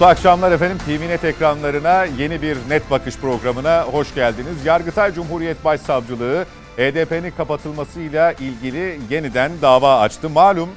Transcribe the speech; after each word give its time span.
Mutlu 0.00 0.10
akşamlar 0.10 0.52
efendim. 0.52 0.78
TVNet 0.86 1.24
ekranlarına 1.24 2.04
yeni 2.04 2.42
bir 2.42 2.56
net 2.68 2.90
bakış 2.90 3.16
programına 3.18 3.82
hoş 3.82 4.14
geldiniz. 4.14 4.66
Yargıtay 4.66 5.14
Cumhuriyet 5.14 5.64
Başsavcılığı 5.64 6.46
HDP'nin 6.76 7.30
kapatılmasıyla 7.30 8.32
ilgili 8.32 9.00
yeniden 9.10 9.52
dava 9.62 10.00
açtı. 10.00 10.30
Malum 10.30 10.68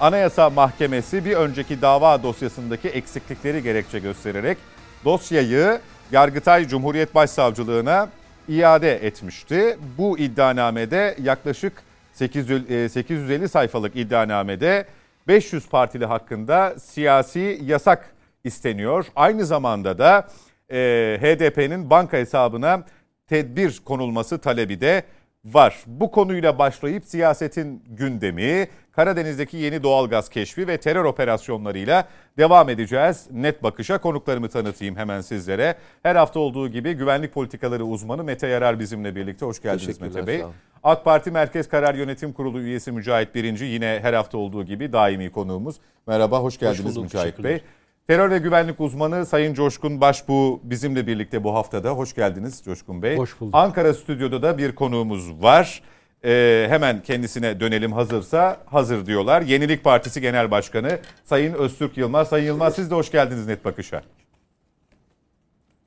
Anayasa 0.00 0.50
Mahkemesi 0.50 1.24
bir 1.24 1.32
önceki 1.32 1.82
dava 1.82 2.22
dosyasındaki 2.22 2.88
eksiklikleri 2.88 3.62
gerekçe 3.62 3.98
göstererek 3.98 4.58
dosyayı 5.04 5.80
Yargıtay 6.12 6.68
Cumhuriyet 6.68 7.14
Başsavcılığına 7.14 8.08
iade 8.48 9.06
etmişti. 9.06 9.78
Bu 9.98 10.18
iddianamede 10.18 11.16
yaklaşık 11.22 11.72
850 12.14 13.48
sayfalık 13.48 13.96
iddianamede 13.96 14.86
500 15.28 15.68
partili 15.68 16.06
hakkında 16.06 16.74
siyasi 16.78 17.60
yasak 17.64 18.11
isteniyor. 18.44 19.06
Aynı 19.16 19.46
zamanda 19.46 19.98
da 19.98 20.28
e, 20.72 21.18
HDP'nin 21.20 21.90
banka 21.90 22.16
hesabına 22.16 22.84
tedbir 23.26 23.80
konulması 23.84 24.38
talebi 24.38 24.80
de 24.80 25.02
var. 25.44 25.82
Bu 25.86 26.10
konuyla 26.10 26.58
başlayıp 26.58 27.04
siyasetin 27.04 27.82
gündemi, 27.86 28.68
Karadeniz'deki 28.92 29.56
yeni 29.56 29.82
doğalgaz 29.82 30.28
keşfi 30.28 30.68
ve 30.68 30.76
terör 30.76 31.04
operasyonlarıyla 31.04 32.08
devam 32.38 32.68
edeceğiz. 32.68 33.26
Net 33.30 33.62
bakışa 33.62 33.98
konuklarımı 33.98 34.48
tanıtayım 34.48 34.96
hemen 34.96 35.20
sizlere. 35.20 35.74
Her 36.02 36.16
hafta 36.16 36.40
olduğu 36.40 36.68
gibi 36.68 36.92
güvenlik 36.92 37.34
politikaları 37.34 37.84
uzmanı 37.84 38.24
Mete 38.24 38.46
Yarar 38.46 38.78
bizimle 38.78 39.16
birlikte. 39.16 39.46
Hoş 39.46 39.62
geldiniz 39.62 40.00
Mete 40.00 40.26
Bey. 40.26 40.44
AK 40.84 41.04
Parti 41.04 41.30
Merkez 41.30 41.68
Karar 41.68 41.94
Yönetim 41.94 42.32
Kurulu 42.32 42.60
üyesi 42.60 42.92
Mücahit 42.92 43.34
Birinci 43.34 43.64
yine 43.64 43.98
her 44.02 44.14
hafta 44.14 44.38
olduğu 44.38 44.64
gibi 44.64 44.92
daimi 44.92 45.30
konuğumuz. 45.30 45.76
Merhaba, 46.06 46.40
hoş 46.40 46.58
geldiniz 46.58 46.84
hoş 46.84 46.90
bulduk, 46.90 47.02
Mücahit 47.02 47.44
Bey. 47.44 47.62
Terör 48.06 48.30
ve 48.30 48.38
güvenlik 48.38 48.80
uzmanı 48.80 49.26
Sayın 49.26 49.54
Coşkun 49.54 50.00
Başbuğ 50.00 50.60
bizimle 50.62 51.06
birlikte 51.06 51.44
bu 51.44 51.54
haftada. 51.54 51.90
Hoş 51.90 52.14
geldiniz 52.14 52.62
Coşkun 52.64 53.02
Bey. 53.02 53.16
Hoş 53.16 53.40
bulduk. 53.40 53.54
Ankara 53.54 53.94
stüdyoda 53.94 54.42
da 54.42 54.58
bir 54.58 54.74
konuğumuz 54.74 55.42
var. 55.42 55.82
Ee, 56.24 56.66
hemen 56.68 57.02
kendisine 57.02 57.60
dönelim 57.60 57.92
hazırsa 57.92 58.60
hazır 58.66 59.06
diyorlar. 59.06 59.42
Yenilik 59.42 59.84
Partisi 59.84 60.20
Genel 60.20 60.50
Başkanı 60.50 60.98
Sayın 61.24 61.54
Öztürk 61.54 61.96
Yılmaz. 61.96 62.28
Sayın 62.28 62.46
Yılmaz 62.46 62.74
siz 62.74 62.90
de 62.90 62.94
hoş 62.94 63.10
geldiniz 63.10 63.46
Net 63.46 63.64
Bakış'a. 63.64 64.02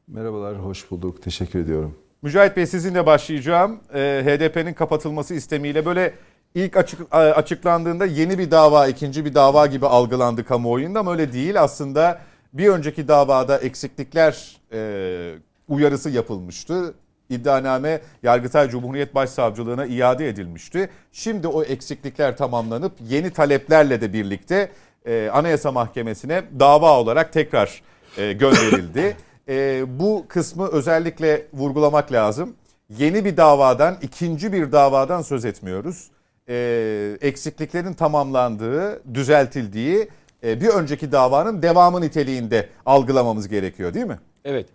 Merhabalar, 0.07 0.57
hoş 0.57 0.91
bulduk. 0.91 1.21
Teşekkür 1.23 1.59
ediyorum. 1.59 1.97
Mücahit 2.21 2.57
Bey 2.57 2.65
sizinle 2.65 3.05
başlayacağım. 3.05 3.79
Ee, 3.93 4.23
HDP'nin 4.25 4.73
kapatılması 4.73 5.33
istemiyle 5.33 5.85
böyle 5.85 6.13
ilk 6.55 6.77
açık, 6.77 7.01
açıklandığında 7.11 8.05
yeni 8.05 8.39
bir 8.39 8.51
dava, 8.51 8.87
ikinci 8.87 9.25
bir 9.25 9.33
dava 9.33 9.67
gibi 9.67 9.87
algılandı 9.87 10.45
kamuoyunda 10.45 10.99
ama 10.99 11.11
öyle 11.11 11.33
değil. 11.33 11.61
Aslında 11.61 12.19
bir 12.53 12.69
önceki 12.69 13.07
davada 13.07 13.57
eksiklikler 13.57 14.57
e, 14.73 15.33
uyarısı 15.67 16.09
yapılmıştı. 16.09 16.93
İddianame 17.29 18.01
Yargıtay 18.23 18.69
Cumhuriyet 18.69 19.15
Başsavcılığına 19.15 19.85
iade 19.85 20.29
edilmişti. 20.29 20.89
Şimdi 21.11 21.47
o 21.47 21.63
eksiklikler 21.63 22.37
tamamlanıp 22.37 22.93
yeni 23.09 23.29
taleplerle 23.29 24.01
de 24.01 24.13
birlikte 24.13 24.71
e, 25.05 25.29
Anayasa 25.33 25.71
Mahkemesi'ne 25.71 26.43
dava 26.59 26.99
olarak 26.99 27.33
tekrar 27.33 27.81
e, 28.17 28.33
gönderildi. 28.33 29.17
e, 29.49 29.83
bu 29.99 30.25
kısmı 30.27 30.67
özellikle 30.67 31.47
vurgulamak 31.53 32.11
lazım. 32.11 32.55
Yeni 32.89 33.25
bir 33.25 33.37
davadan, 33.37 33.97
ikinci 34.01 34.53
bir 34.53 34.71
davadan 34.71 35.21
söz 35.21 35.45
etmiyoruz 35.45 36.09
e, 36.49 37.17
eksikliklerin 37.21 37.93
tamamlandığı, 37.93 39.01
düzeltildiği 39.13 40.09
e, 40.43 40.61
bir 40.61 40.67
önceki 40.67 41.11
davanın 41.11 41.61
devamı 41.61 42.01
niteliğinde 42.01 42.69
algılamamız 42.85 43.47
gerekiyor 43.47 43.93
değil 43.93 44.05
mi? 44.05 44.19
Evet. 44.45 44.67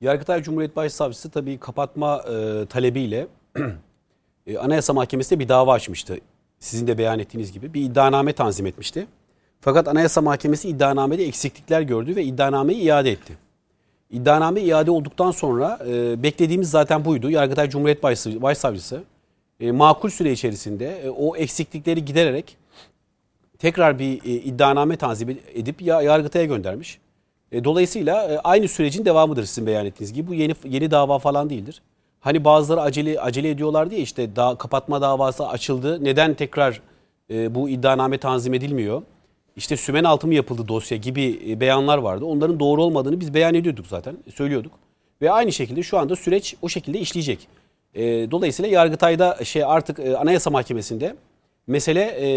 Yargıtay 0.00 0.42
Cumhuriyet 0.42 0.76
Başsavcısı 0.76 1.30
tabii 1.30 1.58
kapatma 1.58 2.22
e, 2.22 2.66
talebiyle 2.66 3.26
e, 4.46 4.58
Anayasa 4.58 4.92
Mahkemesi'ne 4.92 5.38
bir 5.38 5.48
dava 5.48 5.72
açmıştı. 5.72 6.18
Sizin 6.58 6.86
de 6.86 6.98
beyan 6.98 7.18
ettiğiniz 7.18 7.52
gibi 7.52 7.74
bir 7.74 7.82
iddianame 7.82 8.32
tanzim 8.32 8.66
etmişti. 8.66 9.06
Fakat 9.60 9.88
Anayasa 9.88 10.20
Mahkemesi 10.20 10.68
iddianamede 10.68 11.24
eksiklikler 11.24 11.80
gördü 11.80 12.16
ve 12.16 12.24
iddianameyi 12.24 12.80
iade 12.80 13.10
etti. 13.10 13.38
İddianame 14.10 14.60
iade 14.60 14.90
olduktan 14.90 15.30
sonra 15.30 15.78
e, 15.88 16.22
beklediğimiz 16.22 16.70
zaten 16.70 17.04
buydu. 17.04 17.30
Yargıtay 17.30 17.70
Cumhuriyet 17.70 18.02
Başsavcısı 18.42 19.02
e, 19.60 19.72
makul 19.72 20.10
süre 20.10 20.32
içerisinde 20.32 21.02
e, 21.04 21.10
o 21.10 21.36
eksiklikleri 21.36 22.04
gidererek 22.04 22.56
tekrar 23.58 23.98
bir 23.98 24.24
e, 24.24 24.28
iddianame 24.28 24.96
tanzim 24.96 25.38
edip 25.54 25.82
ya, 25.82 26.02
Yargıtay'a 26.02 26.44
göndermiş. 26.44 26.98
E, 27.52 27.64
dolayısıyla 27.64 28.40
aynı 28.44 28.68
sürecin 28.68 29.04
devamıdır 29.04 29.44
sizin 29.44 29.66
beyan 29.66 29.86
ettiğiniz 29.86 30.12
gibi. 30.12 30.28
Bu 30.28 30.34
yeni 30.34 30.54
yeni 30.64 30.90
dava 30.90 31.18
falan 31.18 31.50
değildir. 31.50 31.82
Hani 32.20 32.44
bazıları 32.44 32.80
acele 32.80 33.20
acele 33.20 33.50
ediyorlar 33.50 33.90
diye 33.90 34.00
işte 34.00 34.36
da, 34.36 34.54
kapatma 34.58 35.00
davası 35.00 35.48
açıldı. 35.48 36.04
Neden 36.04 36.34
tekrar 36.34 36.80
bu 37.30 37.68
iddianame 37.68 38.18
tanzim 38.18 38.54
edilmiyor? 38.54 39.02
İşte 39.56 39.76
sümen 39.76 40.04
altı 40.04 40.26
mı 40.26 40.34
yapıldı 40.34 40.68
dosya 40.68 40.98
gibi 40.98 41.56
beyanlar 41.60 41.98
vardı. 41.98 42.24
Onların 42.24 42.60
doğru 42.60 42.82
olmadığını 42.82 43.20
biz 43.20 43.34
beyan 43.34 43.54
ediyorduk 43.54 43.86
zaten, 43.86 44.16
söylüyorduk. 44.34 44.72
Ve 45.22 45.32
aynı 45.32 45.52
şekilde 45.52 45.82
şu 45.82 45.98
anda 45.98 46.16
süreç 46.16 46.56
o 46.62 46.68
şekilde 46.68 46.98
işleyecek. 46.98 47.48
E, 47.94 48.30
dolayısıyla 48.30 48.70
Yargıtay'da 48.70 49.44
şey 49.44 49.64
artık 49.64 49.98
e, 49.98 50.16
Anayasa 50.16 50.50
Mahkemesi'nde 50.50 51.16
mesele 51.66 52.16
e, 52.20 52.28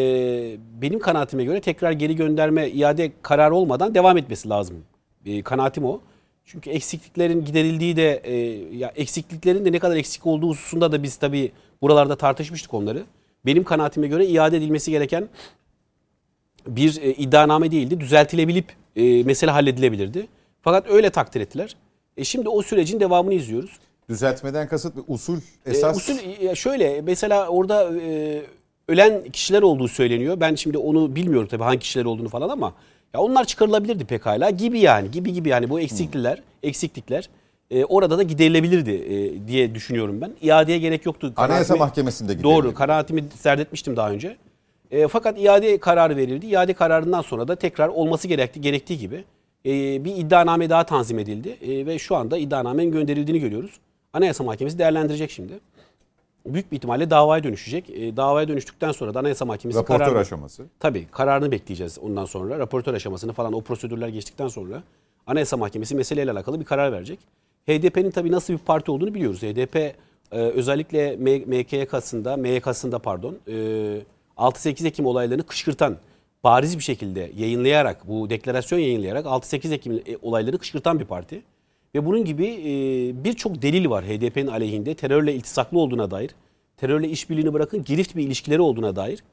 benim 0.81 0.99
kanaatime 0.99 1.43
göre 1.43 1.61
tekrar 1.61 1.91
geri 1.91 2.15
gönderme 2.15 2.69
iade 2.69 3.11
kararı 3.21 3.55
olmadan 3.55 3.95
devam 3.95 4.17
etmesi 4.17 4.49
lazım. 4.49 4.83
E, 5.25 5.41
kanaatim 5.41 5.85
o. 5.85 6.01
Çünkü 6.45 6.69
eksikliklerin 6.69 7.45
giderildiği 7.45 7.95
de 7.95 8.21
e, 8.23 8.35
ya 8.77 8.91
eksikliklerin 8.95 9.65
de 9.65 9.71
ne 9.71 9.79
kadar 9.79 9.95
eksik 9.95 10.27
olduğu 10.27 10.49
hususunda 10.49 10.91
da 10.91 11.03
biz 11.03 11.15
tabii 11.15 11.51
buralarda 11.81 12.15
tartışmıştık 12.15 12.73
onları. 12.73 13.03
Benim 13.45 13.63
kanaatime 13.63 14.07
göre 14.07 14.25
iade 14.25 14.57
edilmesi 14.57 14.91
gereken 14.91 15.29
bir 16.67 17.01
e, 17.01 17.13
iddianame 17.13 17.71
değildi. 17.71 17.99
Düzeltilebilip 17.99 18.65
e, 18.95 19.23
mesele 19.23 19.51
halledilebilirdi. 19.51 20.27
Fakat 20.61 20.89
öyle 20.89 21.09
takdir 21.09 21.41
ettiler. 21.41 21.75
E, 22.17 22.23
şimdi 22.23 22.49
o 22.49 22.61
sürecin 22.61 22.99
devamını 22.99 23.33
izliyoruz. 23.33 23.79
Düzeltmeden 24.11 24.67
kasıt 24.67 24.95
bir 24.95 25.03
usul 25.07 25.37
esas. 25.65 26.09
E, 26.09 26.13
usul 26.13 26.55
şöyle 26.55 27.01
mesela 27.01 27.47
orada 27.47 27.99
e, 27.99 28.41
ölen 28.87 29.23
kişiler 29.23 29.61
olduğu 29.61 29.87
söyleniyor. 29.87 30.39
Ben 30.39 30.55
şimdi 30.55 30.77
onu 30.77 31.15
bilmiyorum 31.15 31.47
tabii 31.51 31.63
hangi 31.63 31.79
kişiler 31.79 32.05
olduğunu 32.05 32.29
falan 32.29 32.49
ama 32.49 32.73
ya 33.13 33.21
onlar 33.21 33.45
çıkarılabilirdi 33.45 34.05
pekala 34.05 34.49
gibi 34.49 34.79
yani 34.79 35.11
gibi 35.11 35.33
gibi 35.33 35.49
yani 35.49 35.69
bu 35.69 35.79
eksiklikler 35.79 36.37
hmm. 36.37 36.43
eksiklikler 36.63 37.29
e, 37.71 37.85
orada 37.85 38.17
da 38.17 38.23
giderilebilirdi 38.23 38.91
e, 38.91 39.47
diye 39.47 39.75
düşünüyorum 39.75 40.21
ben. 40.21 40.31
İadeye 40.41 40.79
gerek 40.79 41.05
yoktu. 41.05 41.33
Anayasa 41.37 41.75
Mahkemesi'nde 41.75 42.33
giderildi. 42.33 42.43
Doğru 42.43 42.73
kanaatimi 42.73 43.23
serdetmiştim 43.39 43.95
daha 43.95 44.11
önce. 44.11 44.37
E, 44.91 45.07
fakat 45.07 45.39
iade 45.39 45.77
kararı 45.77 46.17
verildi. 46.17 46.45
İade 46.45 46.73
kararından 46.73 47.21
sonra 47.21 47.47
da 47.47 47.55
tekrar 47.55 47.87
olması 47.87 48.27
gerekti, 48.27 48.61
gerektiği 48.61 48.97
gibi 48.97 49.23
e, 49.65 50.05
bir 50.05 50.15
iddianame 50.15 50.69
daha 50.69 50.83
tanzim 50.83 51.19
edildi. 51.19 51.57
E, 51.61 51.85
ve 51.85 51.99
şu 51.99 52.15
anda 52.15 52.37
iddianamenin 52.37 52.91
gönderildiğini 52.91 53.39
görüyoruz. 53.39 53.71
Anayasa 54.13 54.43
Mahkemesi 54.43 54.79
değerlendirecek 54.79 55.31
şimdi. 55.31 55.59
Büyük 56.45 56.71
bir 56.71 56.77
ihtimalle 56.77 57.09
davaya 57.09 57.43
dönüşecek. 57.43 57.89
E, 57.89 58.17
davaya 58.17 58.47
dönüştükten 58.47 58.91
sonra 58.91 59.13
da 59.13 59.19
Anayasa 59.19 59.45
Mahkemesi 59.45 59.79
Raportör 59.79 59.99
kararını, 59.99 60.19
aşaması. 60.19 60.65
Tabii 60.79 61.07
kararını 61.11 61.51
bekleyeceğiz 61.51 61.99
ondan 61.99 62.25
sonra. 62.25 62.59
Raportör 62.59 62.93
aşamasını 62.93 63.33
falan 63.33 63.53
o 63.53 63.61
prosedürler 63.61 64.07
geçtikten 64.07 64.47
sonra 64.47 64.83
Anayasa 65.27 65.57
Mahkemesi 65.57 65.95
meseleyle 65.95 66.31
alakalı 66.31 66.59
bir 66.59 66.65
karar 66.65 66.91
verecek. 66.91 67.19
HDP'nin 67.67 68.11
tabii 68.11 68.31
nasıl 68.31 68.53
bir 68.53 68.59
parti 68.59 68.91
olduğunu 68.91 69.13
biliyoruz. 69.13 69.41
HDP 69.43 69.75
e, 69.75 69.93
özellikle 70.31 71.15
MKYK'sında, 71.45 72.37
MYK'sında 72.37 72.99
pardon, 72.99 73.37
e, 73.47 73.53
6-8 74.37 74.87
Ekim 74.87 75.05
olaylarını 75.05 75.43
kışkırtan, 75.43 75.97
bariz 76.43 76.77
bir 76.77 76.83
şekilde 76.83 77.31
yayınlayarak, 77.37 78.07
bu 78.07 78.29
deklarasyon 78.29 78.79
yayınlayarak 78.79 79.25
6-8 79.25 79.73
Ekim 79.73 79.93
e, 79.93 80.17
olaylarını 80.21 80.59
kışkırtan 80.59 80.99
bir 80.99 81.05
parti. 81.05 81.41
Ve 81.95 82.05
bunun 82.05 82.25
gibi 82.25 82.45
e, 82.45 82.71
birçok 83.23 83.61
delil 83.61 83.89
var 83.89 84.05
HDP'nin 84.05 84.47
aleyhinde 84.47 84.93
terörle 84.93 85.33
iltisaklı 85.33 85.79
olduğuna 85.79 86.11
dair. 86.11 86.31
Terörle 86.77 87.09
işbirliğini 87.09 87.53
bırakın 87.53 87.83
girift 87.83 88.15
bir 88.15 88.23
ilişkileri 88.23 88.61
olduğuna 88.61 88.95
dair. 88.95 89.23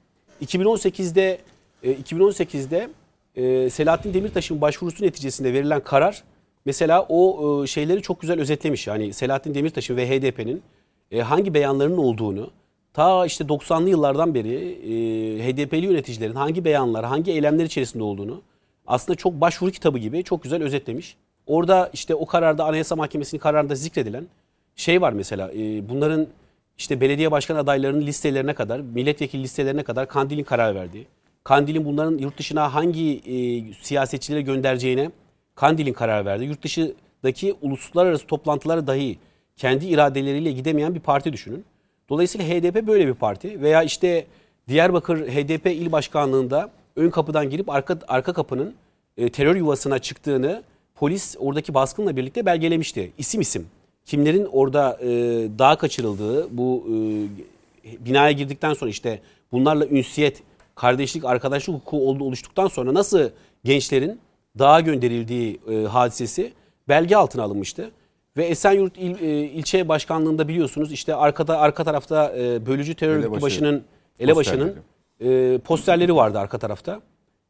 2018'de 0.44 1.38
e, 1.82 1.92
2018'de 1.92 2.88
e, 3.36 3.70
Selahattin 3.70 4.14
Demirtaş'ın 4.14 4.60
başvurusu 4.60 5.04
neticesinde 5.04 5.52
verilen 5.52 5.80
karar 5.80 6.24
mesela 6.64 7.06
o 7.08 7.64
e, 7.64 7.66
şeyleri 7.66 8.02
çok 8.02 8.20
güzel 8.20 8.40
özetlemiş. 8.40 8.86
Yani 8.86 9.12
Selahattin 9.12 9.54
Demirtaş'ın 9.54 9.96
ve 9.96 10.08
HDP'nin 10.08 10.62
e, 11.10 11.20
hangi 11.20 11.54
beyanlarının 11.54 11.96
olduğunu 11.96 12.50
ta 12.92 13.26
işte 13.26 13.44
90'lı 13.44 13.90
yıllardan 13.90 14.34
beri 14.34 14.54
e, 14.54 14.92
HDP'li 15.46 15.86
yöneticilerin 15.86 16.34
hangi 16.34 16.64
beyanlar, 16.64 17.04
hangi 17.04 17.32
eylemler 17.32 17.64
içerisinde 17.64 18.02
olduğunu 18.02 18.42
aslında 18.86 19.16
çok 19.16 19.40
başvuru 19.40 19.70
kitabı 19.70 19.98
gibi 19.98 20.24
çok 20.24 20.42
güzel 20.42 20.62
özetlemiş. 20.62 21.16
Orada 21.48 21.90
işte 21.92 22.14
o 22.14 22.26
kararda 22.26 22.64
Anayasa 22.64 22.96
Mahkemesi'nin 22.96 23.40
kararında 23.40 23.74
zikredilen 23.74 24.26
şey 24.76 25.00
var 25.00 25.12
mesela 25.12 25.52
e, 25.52 25.88
bunların 25.88 26.26
işte 26.78 27.00
belediye 27.00 27.30
başkan 27.30 27.56
adaylarının 27.56 28.06
listelerine 28.06 28.54
kadar, 28.54 28.80
milletvekili 28.80 29.42
listelerine 29.42 29.82
kadar 29.82 30.08
Kandil'in 30.08 30.44
karar 30.44 30.74
verdiği, 30.74 31.06
Kandil'in 31.44 31.84
bunların 31.84 32.18
yurt 32.18 32.38
dışına 32.38 32.74
hangi 32.74 33.16
e, 33.16 33.34
siyasetçilere 33.82 34.42
göndereceğine 34.42 35.10
Kandil'in 35.54 35.92
karar 35.92 36.24
verdi. 36.24 36.44
Yurt 36.44 36.62
dışındaki 36.62 37.54
uluslararası 37.62 38.26
toplantılara 38.26 38.86
dahi 38.86 39.18
kendi 39.56 39.86
iradeleriyle 39.86 40.52
gidemeyen 40.52 40.94
bir 40.94 41.00
parti 41.00 41.32
düşünün. 41.32 41.64
Dolayısıyla 42.08 42.46
HDP 42.46 42.86
böyle 42.86 43.06
bir 43.06 43.14
parti 43.14 43.62
veya 43.62 43.82
işte 43.82 44.26
Diyarbakır 44.68 45.28
HDP 45.28 45.66
il 45.66 45.92
başkanlığında 45.92 46.70
ön 46.96 47.10
kapıdan 47.10 47.50
girip 47.50 47.70
arka 47.70 47.98
arka 48.08 48.32
kapının 48.32 48.74
e, 49.16 49.28
terör 49.28 49.56
yuvasına 49.56 49.98
çıktığını 49.98 50.62
polis 51.00 51.36
oradaki 51.38 51.74
baskınla 51.74 52.16
birlikte 52.16 52.46
belgelemişti. 52.46 53.12
İsim 53.18 53.40
isim. 53.40 53.66
Kimlerin 54.06 54.44
orada 54.52 54.98
e, 55.00 55.08
dağa 55.58 55.76
kaçırıldığı 55.78 56.58
bu 56.58 56.86
e, 56.88 56.94
binaya 58.04 58.32
girdikten 58.32 58.74
sonra 58.74 58.90
işte 58.90 59.20
bunlarla 59.52 59.86
ünsiyet, 59.86 60.42
kardeşlik, 60.74 61.24
arkadaşlık 61.24 61.74
hukuku 61.74 62.08
oldu, 62.08 62.24
oluştuktan 62.24 62.68
sonra 62.68 62.94
nasıl 62.94 63.30
gençlerin 63.64 64.20
dağa 64.58 64.80
gönderildiği 64.80 65.60
e, 65.70 65.74
hadisesi 65.82 66.52
belge 66.88 67.16
altına 67.16 67.42
alınmıştı. 67.42 67.90
Ve 68.36 68.44
Esenyurt 68.44 68.98
il, 68.98 69.22
e, 69.22 69.44
ilçe 69.44 69.88
başkanlığında 69.88 70.48
biliyorsunuz 70.48 70.92
işte 70.92 71.14
arkada 71.14 71.58
arka 71.58 71.84
tarafta 71.84 72.32
e, 72.38 72.66
bölücü 72.66 72.94
terör 72.94 73.18
Elebaşı 73.18 73.42
başının 73.42 73.84
elebaşının 74.20 74.74
e, 75.20 75.58
posterleri 75.58 76.16
vardı 76.16 76.38
arka 76.38 76.58
tarafta. 76.58 77.00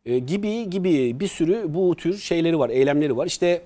E, 0.08 0.18
gibi 0.18 0.70
gibi 0.70 1.20
bir 1.20 1.28
sürü 1.28 1.74
bu 1.74 1.96
tür 1.96 2.18
şeyleri 2.18 2.58
var, 2.58 2.70
eylemleri 2.70 3.16
var. 3.16 3.26
İşte 3.26 3.62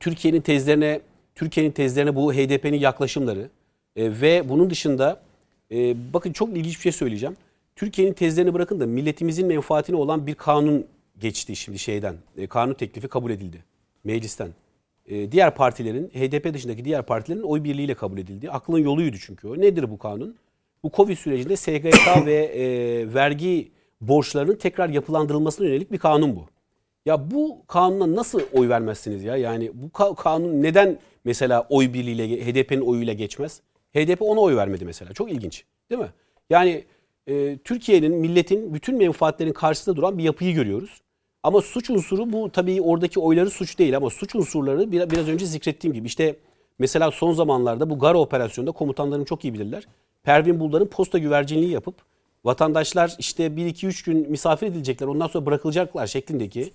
Türkiye'nin 0.00 0.40
tezlerine 0.40 1.00
Türkiye'nin 1.34 1.70
tezlerine 1.70 2.16
bu 2.16 2.34
HDP'nin 2.34 2.78
yaklaşımları 2.78 3.50
e, 3.96 4.20
ve 4.20 4.48
bunun 4.48 4.70
dışında 4.70 5.20
e, 5.72 5.96
bakın 6.12 6.32
çok 6.32 6.48
ilginç 6.48 6.76
bir 6.76 6.82
şey 6.82 6.92
söyleyeceğim. 6.92 7.36
Türkiye'nin 7.76 8.12
tezlerini 8.12 8.54
bırakın 8.54 8.80
da 8.80 8.86
milletimizin 8.86 9.46
menfaatine 9.46 9.96
olan 9.96 10.26
bir 10.26 10.34
kanun 10.34 10.86
geçti 11.20 11.56
şimdi 11.56 11.78
şeyden. 11.78 12.14
E, 12.36 12.46
kanun 12.46 12.74
teklifi 12.74 13.08
kabul 13.08 13.30
edildi 13.30 13.64
meclisten. 14.04 14.48
Diğer 15.30 15.54
partilerin 15.54 16.08
HDP 16.08 16.54
dışındaki 16.54 16.84
diğer 16.84 17.02
partilerin 17.02 17.42
oy 17.42 17.64
birliğiyle 17.64 17.94
kabul 17.94 18.18
edildi. 18.18 18.50
Aklın 18.50 18.78
yoluydu 18.78 19.16
çünkü 19.20 19.48
o. 19.48 19.60
Nedir 19.60 19.90
bu 19.90 19.98
kanun? 19.98 20.36
Bu 20.82 20.90
Covid 20.96 21.16
sürecinde 21.16 21.56
SGK 21.56 22.26
ve 22.26 22.34
e, 22.34 23.14
vergi 23.14 23.68
borçlarının 24.00 24.54
tekrar 24.56 24.88
yapılandırılmasına 24.88 25.66
yönelik 25.66 25.92
bir 25.92 25.98
kanun 25.98 26.36
bu. 26.36 26.46
Ya 27.06 27.30
bu 27.30 27.66
kanuna 27.66 28.16
nasıl 28.16 28.40
oy 28.52 28.68
vermezsiniz 28.68 29.24
ya? 29.24 29.36
Yani 29.36 29.70
bu 29.74 29.86
ka- 29.86 30.14
kanun 30.16 30.62
neden 30.62 30.98
mesela 31.24 31.66
oy 31.70 31.92
birliğiyle 31.92 32.46
HDP'nin 32.46 32.80
oyuyla 32.80 33.12
geçmez? 33.12 33.60
HDP 33.94 34.22
ona 34.22 34.40
oy 34.40 34.56
vermedi 34.56 34.84
mesela. 34.84 35.12
Çok 35.12 35.32
ilginç. 35.32 35.64
Değil 35.90 36.00
mi? 36.00 36.08
Yani 36.50 36.84
e, 37.26 37.58
Türkiye'nin, 37.58 38.14
milletin 38.14 38.74
bütün 38.74 38.98
menfaatlerin 38.98 39.52
karşısında 39.52 39.96
duran 39.96 40.18
bir 40.18 40.22
yapıyı 40.22 40.54
görüyoruz. 40.54 41.00
Ama 41.42 41.60
suç 41.60 41.90
unsuru 41.90 42.32
bu 42.32 42.50
tabii 42.52 42.82
oradaki 42.82 43.20
oyları 43.20 43.50
suç 43.50 43.78
değil 43.78 43.96
ama 43.96 44.10
suç 44.10 44.34
unsurları 44.34 44.92
biraz, 44.92 45.28
önce 45.28 45.46
zikrettiğim 45.46 45.94
gibi 45.94 46.06
işte 46.06 46.36
mesela 46.78 47.10
son 47.10 47.32
zamanlarda 47.32 47.90
bu 47.90 47.98
Gara 47.98 48.18
operasyonunda 48.18 48.72
komutanlarım 48.72 49.24
çok 49.24 49.44
iyi 49.44 49.54
bilirler. 49.54 49.88
Pervin 50.22 50.60
Buldar'ın 50.60 50.86
posta 50.86 51.18
güvercinliği 51.18 51.70
yapıp 51.70 51.94
vatandaşlar 52.44 53.16
işte 53.18 53.46
1-2-3 53.46 54.04
gün 54.04 54.30
misafir 54.30 54.66
edilecekler 54.66 55.06
ondan 55.06 55.26
sonra 55.26 55.46
bırakılacaklar 55.46 56.06
şeklindeki 56.06 56.72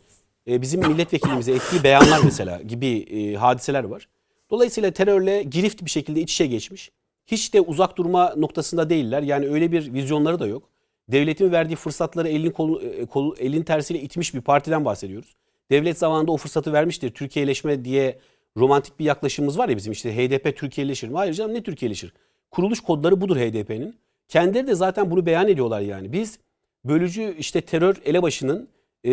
e, 0.47 0.61
bizim 0.61 0.87
milletvekilimize 0.87 1.51
ettiği 1.51 1.83
beyanlar 1.83 2.19
mesela 2.23 2.61
gibi 2.61 2.87
e, 2.97 3.35
hadiseler 3.35 3.83
var. 3.83 4.07
Dolayısıyla 4.51 4.91
terörle 4.91 5.43
girift 5.43 5.85
bir 5.85 5.89
şekilde 5.89 6.21
iç 6.21 6.33
içe 6.33 6.47
geçmiş. 6.47 6.91
Hiç 7.27 7.53
de 7.53 7.61
uzak 7.61 7.97
durma 7.97 8.33
noktasında 8.37 8.89
değiller. 8.89 9.21
Yani 9.21 9.49
öyle 9.49 9.71
bir 9.71 9.93
vizyonları 9.93 10.39
da 10.39 10.47
yok. 10.47 10.69
Devletin 11.07 11.51
verdiği 11.51 11.75
fırsatları 11.75 12.29
elin, 12.29 12.51
kolu, 12.51 12.81
e, 12.81 13.05
kolu, 13.05 13.35
elin 13.39 13.63
tersiyle 13.63 14.01
itmiş 14.01 14.33
bir 14.33 14.41
partiden 14.41 14.85
bahsediyoruz. 14.85 15.35
Devlet 15.71 15.97
zamanında 15.97 16.31
o 16.31 16.37
fırsatı 16.37 16.73
vermiştir. 16.73 17.11
Türkiye'leşme 17.11 17.85
diye 17.85 18.19
romantik 18.57 18.99
bir 18.99 19.05
yaklaşımımız 19.05 19.57
var 19.57 19.69
ya 19.69 19.77
bizim 19.77 19.93
işte 19.93 20.15
HDP 20.15 20.57
Türkiye'leşir 20.57 21.07
mi? 21.07 21.17
Hayır 21.17 21.33
canım 21.33 21.53
ne 21.53 21.63
Türkiye'leşir? 21.63 22.13
Kuruluş 22.51 22.79
kodları 22.79 23.21
budur 23.21 23.37
HDP'nin. 23.37 23.95
Kendileri 24.27 24.67
de 24.67 24.75
zaten 24.75 25.11
bunu 25.11 25.25
beyan 25.25 25.47
ediyorlar 25.47 25.81
yani. 25.81 26.13
Biz 26.13 26.39
bölücü 26.85 27.35
işte 27.39 27.61
terör 27.61 27.95
elebaşının 28.05 28.67
e, 29.05 29.11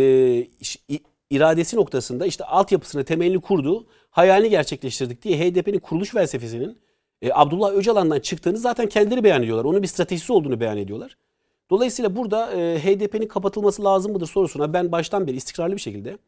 iradesi 1.31 1.77
noktasında 1.77 2.27
işte 2.27 2.45
altyapısını 2.45 3.05
temelini 3.05 3.41
kurduğu 3.41 3.87
hayalini 4.11 4.51
gerçekleştirdik 4.51 5.23
diye 5.23 5.39
HDP'nin 5.39 5.79
kuruluş 5.79 6.11
felsefesinin 6.11 6.79
e, 7.23 7.33
Abdullah 7.33 7.73
Öcalan'dan 7.73 8.21
çıktığını 8.21 8.59
zaten 8.59 8.89
kendileri 8.89 9.25
beyan 9.25 9.43
ediyorlar. 9.43 9.65
Onun 9.65 9.83
bir 9.83 9.89
stratejisi 9.89 10.33
olduğunu 10.33 10.61
beyan 10.61 10.77
ediyorlar. 10.77 11.17
Dolayısıyla 11.71 12.17
burada 12.17 12.53
e, 12.53 12.79
HDP'nin 12.79 13.29
kapatılması 13.29 13.85
lazım 13.85 14.13
mıdır 14.13 14.27
sorusuna 14.27 14.73
ben 14.73 14.93
baştan 14.93 15.27
beri 15.27 15.37
istikrarlı 15.37 15.77
bir 15.77 15.81
şekilde 15.81 16.19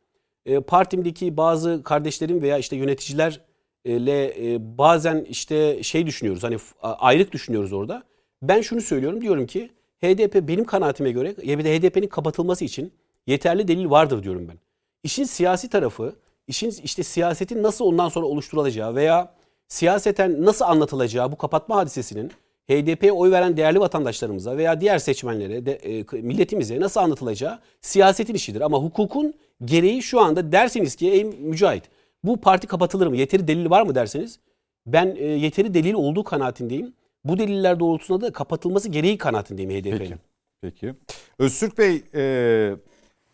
e, 0.47 0.61
partimdeki 0.61 1.37
bazı 1.37 1.83
kardeşlerim 1.85 2.43
veya 2.43 2.59
işte 2.59 2.77
yöneticilerle 2.77 4.53
e, 4.55 4.79
bazen 4.79 5.27
işte 5.29 5.83
şey 5.83 6.07
düşünüyoruz 6.07 6.43
hani 6.43 6.57
ayrık 6.83 7.33
düşünüyoruz 7.33 7.73
orada. 7.73 8.03
Ben 8.43 8.61
şunu 8.61 8.81
söylüyorum 8.81 9.21
diyorum 9.21 9.47
ki 9.47 9.71
HDP 10.05 10.49
benim 10.49 10.65
kanaatime 10.65 11.11
göre 11.11 11.31
HDP'nin 11.33 12.09
kapatılması 12.09 12.65
için 12.65 12.93
yeterli 13.27 13.69
delil 13.69 13.91
vardır 13.91 14.23
diyorum 14.23 14.49
ben. 14.49 14.59
İşin 15.03 15.25
siyasi 15.25 15.69
tarafı, 15.69 16.17
işin 16.47 16.75
işte 16.85 17.03
siyasetin 17.03 17.63
nasıl 17.63 17.85
ondan 17.85 18.09
sonra 18.09 18.27
oluşturulacağı 18.27 18.95
veya 18.95 19.35
siyaseten 19.69 20.45
nasıl 20.45 20.65
anlatılacağı 20.65 21.33
bu 21.33 21.37
kapatma 21.37 21.77
hadisesinin 21.77 22.33
HDP'ye 22.71 23.13
oy 23.13 23.31
veren 23.31 23.57
değerli 23.57 23.81
vatandaşlarımıza 23.81 24.57
veya 24.57 24.81
diğer 24.81 24.99
seçmenlere, 24.99 25.67
de, 25.67 25.73
e, 25.73 26.23
milletimize 26.23 26.81
nasıl 26.81 27.01
anlatılacağı 27.01 27.59
siyasetin 27.81 28.35
işidir. 28.35 28.61
Ama 28.61 28.79
hukukun 28.79 29.35
gereği 29.65 30.03
şu 30.03 30.21
anda 30.21 30.53
derseniz 30.53 30.97
ki 30.97 31.11
ey 31.11 31.25
mücahit 31.25 31.85
bu 32.25 32.41
parti 32.41 32.67
kapatılır 32.67 33.07
mı? 33.07 33.17
Yeteri 33.17 33.49
delil 33.49 33.71
var 33.71 33.83
mı 33.83 33.95
derseniz 33.95 34.39
ben 34.87 35.17
e, 35.19 35.25
yeteri 35.25 35.75
delil 35.75 35.95
olduğu 35.95 36.25
kanaatindeyim. 36.25 36.93
Bu 37.25 37.39
deliller 37.39 37.81
doğrultusunda 37.81 38.27
da 38.27 38.33
kapatılması 38.33 38.89
gereği 38.89 39.19
kanaatindeyim 39.19 39.71
HDP'nin. 39.71 39.99
Peki. 39.99 40.17
Peki. 40.61 40.95
Öztürk 41.39 41.79
Bey 41.79 42.03
e, 42.15 42.77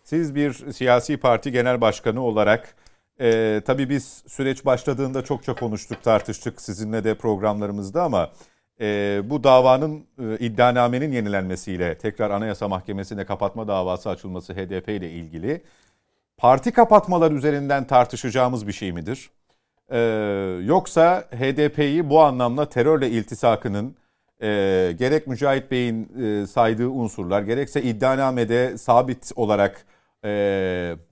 siz 0.04 0.34
bir 0.34 0.72
siyasi 0.72 1.16
parti 1.16 1.52
genel 1.52 1.80
başkanı 1.80 2.22
olarak 2.22 2.74
e, 3.20 3.60
tabii 3.66 3.88
biz 3.88 4.22
süreç 4.26 4.64
başladığında 4.64 5.24
çokça 5.24 5.54
konuştuk, 5.54 6.02
tartıştık 6.02 6.60
sizinle 6.60 7.04
de 7.04 7.14
programlarımızda 7.14 8.02
ama 8.02 8.30
e, 8.80 9.20
bu 9.24 9.44
davanın 9.44 10.04
e, 10.18 10.38
iddianamenin 10.38 11.12
yenilenmesiyle 11.12 11.98
tekrar 11.98 12.30
Anayasa 12.30 12.68
Mahkemesi'ne 12.68 13.24
kapatma 13.24 13.68
davası 13.68 14.10
açılması 14.10 14.52
HDP 14.54 14.88
ile 14.88 15.10
ilgili 15.10 15.62
parti 16.36 16.72
kapatmalar 16.72 17.32
üzerinden 17.32 17.86
tartışacağımız 17.86 18.66
bir 18.66 18.72
şey 18.72 18.92
midir? 18.92 19.30
E, 19.90 19.98
yoksa 20.64 21.20
HDP'yi 21.20 22.10
bu 22.10 22.20
anlamda 22.20 22.68
terörle 22.68 23.10
iltisakının 23.10 23.96
e, 24.42 24.46
gerek 24.98 25.26
Mücahit 25.26 25.70
Bey'in 25.70 26.22
e, 26.22 26.46
saydığı 26.46 26.88
unsurlar 26.88 27.42
gerekse 27.42 27.82
iddianamede 27.82 28.78
sabit 28.78 29.32
olarak 29.36 29.86
e, 30.24 30.30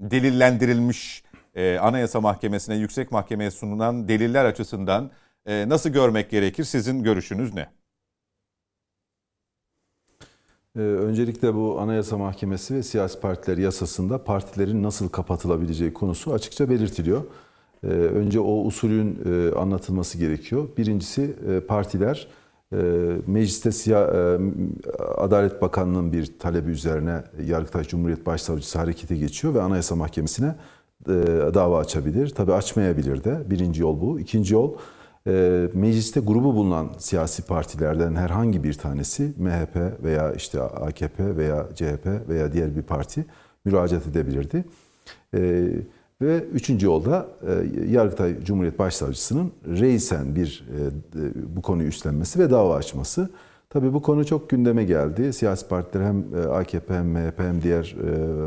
delillendirilmiş 0.00 1.25
e, 1.54 1.78
Anayasa 1.78 2.21
Mahkemesi'ne, 2.21 2.76
Yüksek 2.76 3.12
Mahkemeye 3.12 3.50
sunulan 3.50 4.09
deliller 4.09 4.45
açısından 4.45 5.11
e, 5.47 5.68
nasıl 5.68 5.90
görmek 5.90 6.30
gerekir? 6.30 6.64
Sizin 6.64 7.02
görüşünüz 7.02 7.54
ne? 7.54 7.68
Ee, 10.76 10.80
öncelikle 10.80 11.54
bu 11.54 11.80
Anayasa 11.80 12.18
Mahkemesi 12.18 12.75
ve 12.75 12.83
siyasi 12.83 13.21
partiler 13.21 13.59
yasasında 13.59 14.25
partilerin 14.25 14.83
nasıl 14.83 15.09
kapatılabileceği 15.09 15.92
konusu 15.92 16.33
açıkça 16.33 16.71
belirtiliyor. 16.71 17.23
Ee, 17.85 17.88
önce 17.88 18.40
o 18.40 18.64
usulün 18.64 19.18
e, 19.25 19.54
anlatılması 19.54 20.18
gerekiyor. 20.18 20.68
Birincisi 20.76 21.37
e, 21.49 21.61
partiler 21.61 22.28
e, 22.73 22.76
mecliste 23.26 23.73
Siyah, 23.73 24.09
e, 24.09 24.38
Adalet 25.16 25.62
Bakanlığı'nın 25.62 26.12
bir 26.12 26.38
talebi 26.38 26.71
üzerine 26.71 27.23
Yargıtay 27.47 27.85
Cumhuriyet 27.85 28.26
Başsavcısı 28.26 28.78
harekete 28.78 29.16
geçiyor 29.16 29.54
ve 29.54 29.62
Anayasa 29.62 29.97
Mahkemesi'ne 29.97 30.54
dava 31.54 31.78
açabilir. 31.78 32.28
Tabi 32.28 32.52
açmayabilir 32.52 33.25
de. 33.25 33.50
Birinci 33.50 33.83
yol 33.83 34.00
bu. 34.00 34.21
İkinci 34.21 34.54
yol 34.54 34.75
mecliste 35.75 36.21
grubu 36.21 36.54
bulunan 36.54 36.88
siyasi 36.99 37.42
partilerden 37.42 38.14
herhangi 38.14 38.64
bir 38.64 38.75
tanesi 38.75 39.33
MHP 39.38 40.04
veya 40.04 40.33
işte 40.33 40.62
AKP 40.62 41.37
veya 41.37 41.66
CHP 41.75 42.28
veya 42.28 42.52
diğer 42.52 42.76
bir 42.76 42.83
parti 42.83 43.25
müracaat 43.64 44.06
edebilirdi. 44.06 44.64
E, 45.35 45.68
ve 46.23 46.44
üçüncü 46.52 46.87
yolda 46.87 47.28
e, 47.46 47.90
Yargıtay 47.90 48.44
Cumhuriyet 48.44 48.78
Başsavcısının 48.78 49.52
reisen 49.66 50.37
bir 50.37 50.68
bu 51.56 51.62
konuyu 51.62 51.88
üstlenmesi 51.88 52.38
ve 52.38 52.50
dava 52.50 52.76
açması. 52.76 53.30
Tabii 53.70 53.92
bu 53.92 54.02
konu 54.02 54.26
çok 54.26 54.50
gündeme 54.50 54.85
geldi. 54.85 55.32
Siyasi 55.32 55.68
partiler 55.68 56.04
hem 56.04 56.25
AKP 56.52 56.94
hem 56.94 57.06
MHP 57.06 57.38
hem 57.38 57.62
diğer 57.62 57.96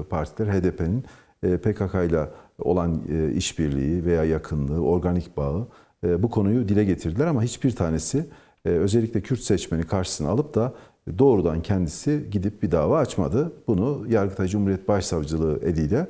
partiler 0.10 0.48
HDP'nin 0.54 1.04
PKK 1.42 1.96
ile 2.10 2.30
olan 2.60 3.02
işbirliği 3.36 4.06
veya 4.06 4.24
yakınlığı, 4.24 4.82
organik 4.82 5.38
bağı 5.38 5.68
e, 6.04 6.24
bu 6.24 6.30
konuyu 6.30 6.70
dile 6.70 6.84
getirdiler 6.84 7.28
ama 7.28 7.44
hiçbir 7.44 7.76
tanesi 7.76 8.26
e, 8.66 8.70
özellikle 8.70 9.22
Kürt 9.22 9.40
seçmeni 9.40 9.84
karşısına 9.84 10.30
alıp 10.30 10.56
da 10.56 10.74
doğrudan 11.18 11.62
kendisi 11.62 12.26
gidip 12.32 12.64
bir 12.64 12.72
dava 12.72 12.98
açmadı. 12.98 13.54
Bunu 13.68 14.06
Yargıtay 14.10 14.48
Cumhuriyet 14.48 14.88
Başsavcılığı 14.88 15.60
eliyle 15.64 16.08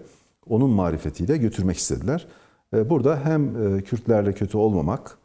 onun 0.50 0.70
marifetiyle 0.70 1.38
götürmek 1.38 1.78
istediler. 1.78 2.28
E, 2.74 2.90
burada 2.90 3.20
hem 3.24 3.76
e, 3.78 3.82
Kürtlerle 3.82 4.34
kötü 4.34 4.58
olmamak, 4.58 5.18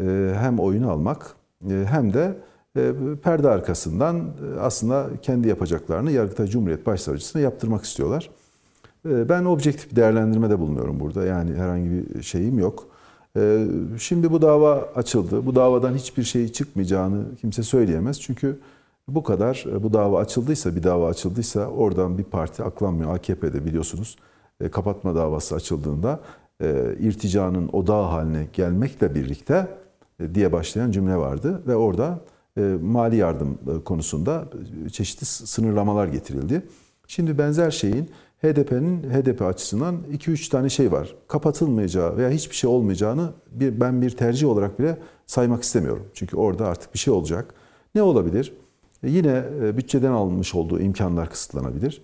e, 0.00 0.34
hem 0.38 0.58
oyunu 0.58 0.90
almak, 0.90 1.36
hem 1.68 2.14
de 2.14 2.36
perde 3.22 3.48
arkasından 3.48 4.24
aslında 4.60 5.06
kendi 5.22 5.48
yapacaklarını 5.48 6.10
Yargıtay 6.10 6.46
Cumhuriyet 6.46 6.86
Başsavcısına 6.86 7.42
yaptırmak 7.42 7.84
istiyorlar. 7.84 8.30
Ben 9.04 9.44
objektif 9.44 9.90
bir 9.90 9.96
değerlendirmede 9.96 10.58
bulunuyorum 10.58 11.00
burada. 11.00 11.24
Yani 11.24 11.54
herhangi 11.54 11.90
bir 11.90 12.22
şeyim 12.22 12.58
yok. 12.58 12.86
Şimdi 13.98 14.32
bu 14.32 14.42
dava 14.42 14.88
açıldı. 14.94 15.46
Bu 15.46 15.54
davadan 15.54 15.94
hiçbir 15.94 16.22
şey 16.22 16.48
çıkmayacağını 16.48 17.24
kimse 17.40 17.62
söyleyemez. 17.62 18.20
Çünkü 18.20 18.58
bu 19.08 19.22
kadar 19.22 19.66
bu 19.82 19.92
dava 19.92 20.18
açıldıysa, 20.20 20.76
bir 20.76 20.82
dava 20.82 21.08
açıldıysa 21.08 21.66
oradan 21.66 22.18
bir 22.18 22.24
parti 22.24 22.62
aklanmıyor. 22.62 23.14
AKP'de 23.14 23.64
biliyorsunuz 23.64 24.16
kapatma 24.72 25.14
davası 25.14 25.54
açıldığında 25.54 26.20
e, 26.62 26.96
irticanın 27.00 27.68
odağı 27.72 28.02
haline 28.02 28.46
gelmekle 28.52 29.14
birlikte 29.14 29.68
e, 30.20 30.34
diye 30.34 30.52
başlayan 30.52 30.90
cümle 30.90 31.16
vardı 31.16 31.62
ve 31.66 31.76
orada 31.76 32.20
e, 32.58 32.60
mali 32.82 33.16
yardım 33.16 33.58
e, 33.68 33.84
konusunda 33.84 34.48
e, 34.86 34.88
çeşitli 34.88 35.24
sınırlamalar 35.24 36.08
getirildi. 36.08 36.62
Şimdi 37.06 37.38
benzer 37.38 37.70
şeyin 37.70 38.10
HDP'nin 38.42 39.02
HDP 39.02 39.42
açısından 39.42 39.96
2-3 40.12 40.50
tane 40.50 40.68
şey 40.68 40.92
var. 40.92 41.14
Kapatılmayacağı 41.28 42.16
veya 42.16 42.30
hiçbir 42.30 42.54
şey 42.56 42.70
olmayacağını 42.70 43.32
bir, 43.50 43.80
ben 43.80 44.02
bir 44.02 44.10
tercih 44.10 44.48
olarak 44.48 44.78
bile 44.78 44.98
saymak 45.26 45.62
istemiyorum. 45.62 46.06
Çünkü 46.14 46.36
orada 46.36 46.66
artık 46.66 46.94
bir 46.94 46.98
şey 46.98 47.14
olacak. 47.14 47.54
Ne 47.94 48.02
olabilir? 48.02 48.52
E, 49.02 49.10
Yine 49.10 49.44
e, 49.62 49.76
bütçeden 49.76 50.10
alınmış 50.10 50.54
olduğu 50.54 50.80
imkanlar 50.80 51.30
kısıtlanabilir. 51.30 52.02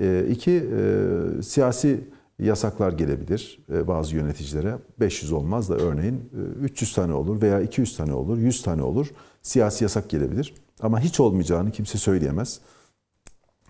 E, 0.00 0.26
İki, 0.30 0.50
e, 0.50 1.42
siyasi 1.42 2.00
yasaklar 2.38 2.92
gelebilir 2.92 3.58
e, 3.72 3.88
bazı 3.88 4.16
yöneticilere. 4.16 4.78
500 5.00 5.32
olmaz 5.32 5.70
da 5.70 5.74
örneğin 5.76 6.14
e, 6.14 6.64
300 6.64 6.94
tane 6.94 7.12
olur 7.14 7.42
veya 7.42 7.60
200 7.60 7.96
tane 7.96 8.12
olur, 8.12 8.38
100 8.38 8.62
tane 8.62 8.82
olur. 8.82 9.06
Siyasi 9.42 9.84
yasak 9.84 10.10
gelebilir. 10.10 10.54
Ama 10.80 11.00
hiç 11.00 11.20
olmayacağını 11.20 11.70
kimse 11.70 11.98
söyleyemez. 11.98 12.60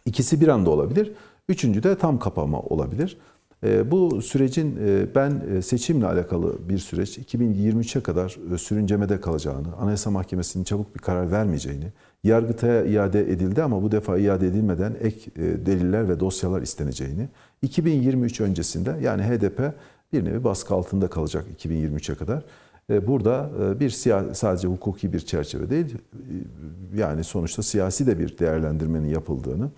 İkisi 0.06 0.40
bir 0.40 0.48
anda 0.48 0.70
olabilir. 0.70 1.12
Üçüncü 1.48 1.82
de 1.82 1.98
tam 1.98 2.18
kapama 2.18 2.60
olabilir. 2.60 3.18
E, 3.64 3.90
Bu 3.90 4.22
sürecin 4.22 4.76
e, 4.86 5.14
ben 5.14 5.42
e, 5.56 5.62
seçimle 5.62 6.06
alakalı 6.06 6.68
bir 6.68 6.78
süreç 6.78 7.18
2023'e 7.18 8.00
kadar 8.00 8.38
e, 8.54 8.58
sürüncemede 8.58 9.20
kalacağını, 9.20 9.76
Anayasa 9.80 10.10
Mahkemesi'nin 10.10 10.64
çabuk 10.64 10.94
bir 10.94 11.00
karar 11.00 11.30
vermeyeceğini, 11.30 11.86
Yargıtay'a 12.24 12.84
iade 12.84 13.20
edildi 13.20 13.62
ama 13.62 13.82
bu 13.82 13.92
defa 13.92 14.18
iade 14.18 14.46
edilmeden 14.46 14.96
ek 15.00 15.30
deliller 15.66 16.08
ve 16.08 16.20
dosyalar 16.20 16.62
isteneceğini, 16.62 17.28
2023 17.62 18.40
öncesinde 18.40 18.96
yani 19.02 19.22
HDP 19.22 19.72
bir 20.12 20.24
nevi 20.24 20.44
baskı 20.44 20.74
altında 20.74 21.08
kalacak 21.08 21.44
2023'e 21.58 22.14
kadar. 22.14 22.44
Burada 23.06 23.50
bir 23.80 23.90
sadece 24.34 24.68
hukuki 24.68 25.12
bir 25.12 25.20
çerçeve 25.20 25.70
değil, 25.70 25.96
yani 26.96 27.24
sonuçta 27.24 27.62
siyasi 27.62 28.06
de 28.06 28.18
bir 28.18 28.38
değerlendirmenin 28.38 29.08
yapıldığını 29.08 29.70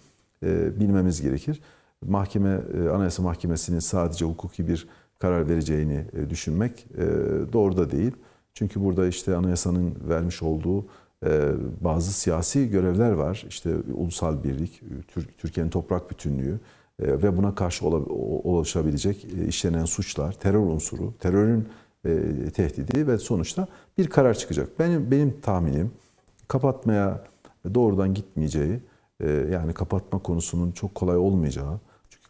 bilmemiz 0.80 1.22
gerekir. 1.22 1.60
Mahkeme, 2.08 2.60
e, 2.74 2.88
Anayasa 2.88 3.22
Mahkemesi'nin 3.22 3.78
sadece 3.78 4.24
hukuki 4.24 4.68
bir 4.68 4.88
karar 5.18 5.48
vereceğini 5.48 6.04
e, 6.12 6.30
düşünmek 6.30 6.86
e, 6.98 7.02
doğru 7.52 7.76
da 7.76 7.90
değil. 7.90 8.12
Çünkü 8.54 8.84
burada 8.84 9.06
işte 9.06 9.36
anayasanın 9.36 9.94
vermiş 10.08 10.42
olduğu 10.42 10.86
bazı 11.80 12.12
siyasi 12.12 12.70
görevler 12.70 13.12
var. 13.12 13.44
İşte 13.48 13.74
ulusal 13.94 14.44
birlik, 14.44 14.82
Tür- 15.08 15.28
Türkiye'nin 15.38 15.70
toprak 15.70 16.10
bütünlüğü 16.10 16.60
ve 17.00 17.36
buna 17.36 17.54
karşı 17.54 17.86
oluşabilecek 17.86 19.26
işlenen 19.48 19.84
suçlar, 19.84 20.32
terör 20.32 20.58
unsuru, 20.58 21.14
terörün 21.18 21.68
tehdidi 22.50 23.06
ve 23.06 23.18
sonuçta 23.18 23.68
bir 23.98 24.06
karar 24.06 24.34
çıkacak. 24.34 24.78
Benim 24.78 25.10
benim 25.10 25.40
tahminim 25.40 25.90
kapatmaya 26.48 27.24
doğrudan 27.74 28.14
gitmeyeceği, 28.14 28.80
yani 29.50 29.72
kapatma 29.72 30.18
konusunun 30.18 30.72
çok 30.72 30.94
kolay 30.94 31.16
olmayacağı. 31.16 31.80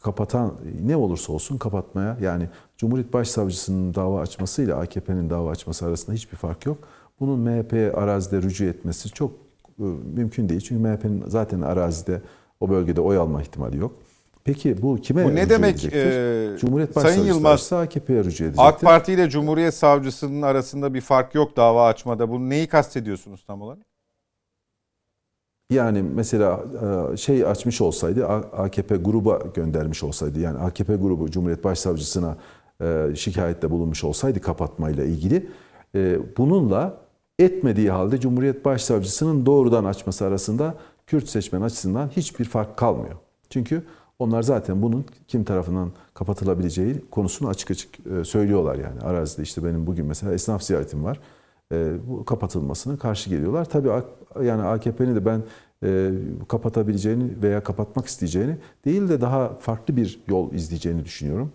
Kapatan 0.04 0.52
ne 0.84 0.96
olursa 0.96 1.32
olsun 1.32 1.58
kapatmaya 1.58 2.16
yani 2.20 2.48
Cumhuriyet 2.76 3.12
Başsavcısının 3.12 3.94
dava 3.94 4.20
açmasıyla 4.20 4.76
AKP'nin 4.76 5.30
dava 5.30 5.50
açması 5.50 5.86
arasında 5.86 6.16
hiçbir 6.16 6.36
fark 6.36 6.66
yok. 6.66 6.78
Bunun 7.20 7.38
MHP'ye 7.38 7.92
arazide 7.92 8.42
rücu 8.42 8.64
etmesi 8.64 9.10
çok 9.10 9.30
e, 9.78 9.84
mümkün 10.14 10.48
değil. 10.48 10.60
Çünkü 10.60 10.82
MHP'nin 10.82 11.24
zaten 11.26 11.60
arazide 11.60 12.22
o 12.60 12.70
bölgede 12.70 13.00
oy 13.00 13.16
alma 13.16 13.42
ihtimali 13.42 13.78
yok. 13.78 13.92
Peki 14.44 14.82
bu 14.82 14.96
kime 14.96 15.24
Bu 15.24 15.34
ne 15.34 15.42
rücu 15.42 15.50
demek, 15.50 15.70
edecektir? 15.70 16.54
e, 16.54 16.58
Cumhuriyet 16.58 16.94
Sayın 16.94 17.24
Yılmaz, 17.24 17.72
AKP'ye 17.72 18.18
rücu 18.24 18.44
edecektir. 18.44 18.68
AK 18.68 18.80
Parti 18.80 19.12
ile 19.12 19.30
Cumhuriyet 19.30 19.74
Savcısının 19.74 20.42
arasında 20.42 20.94
bir 20.94 21.00
fark 21.00 21.34
yok 21.34 21.56
dava 21.56 21.86
açmada. 21.86 22.28
Bunu 22.30 22.48
neyi 22.50 22.66
kastediyorsunuz 22.66 23.44
tam 23.46 23.62
olarak? 23.62 23.93
Yani 25.74 26.02
mesela 26.14 26.64
e, 27.12 27.16
şey 27.16 27.46
açmış 27.46 27.80
olsaydı 27.80 28.26
AKP 28.26 28.96
gruba 28.96 29.38
göndermiş 29.54 30.02
olsaydı 30.02 30.40
yani 30.40 30.58
AKP 30.58 30.96
grubu 30.96 31.30
Cumhuriyet 31.30 31.64
Başsavcısına 31.64 32.36
e, 32.80 33.06
şikayette 33.14 33.70
bulunmuş 33.70 34.04
olsaydı 34.04 34.40
kapatmayla 34.40 35.04
ilgili 35.04 35.50
e, 35.94 36.18
bununla 36.36 36.96
etmediği 37.38 37.90
halde 37.90 38.20
Cumhuriyet 38.20 38.64
Başsavcısının 38.64 39.46
doğrudan 39.46 39.84
açması 39.84 40.24
arasında 40.24 40.74
Kürt 41.06 41.28
seçmen 41.28 41.62
açısından 41.62 42.08
hiçbir 42.08 42.44
fark 42.44 42.76
kalmıyor. 42.76 43.14
Çünkü 43.50 43.82
onlar 44.18 44.42
zaten 44.42 44.82
bunun 44.82 45.04
kim 45.28 45.44
tarafından 45.44 45.92
kapatılabileceği 46.14 47.04
konusunu 47.10 47.48
açık 47.48 47.70
açık 47.70 47.94
söylüyorlar 48.24 48.74
yani. 48.74 49.00
Arazide 49.00 49.42
işte 49.42 49.64
benim 49.64 49.86
bugün 49.86 50.06
mesela 50.06 50.34
esnaf 50.34 50.62
ziyaretim 50.62 51.04
var. 51.04 51.20
Bu 52.06 52.24
kapatılmasına 52.24 52.96
karşı 52.96 53.30
geliyorlar. 53.30 53.64
Tabii 53.64 53.88
yani 54.42 54.62
AKP'nin 54.62 55.16
de 55.16 55.24
ben 55.26 55.42
e, 55.84 56.10
kapatabileceğini 56.48 57.42
veya 57.42 57.62
kapatmak 57.62 58.06
isteyeceğini 58.06 58.56
değil 58.84 59.08
de 59.08 59.20
daha 59.20 59.48
farklı 59.48 59.96
bir 59.96 60.20
yol 60.28 60.52
izleyeceğini 60.52 61.04
düşünüyorum. 61.04 61.52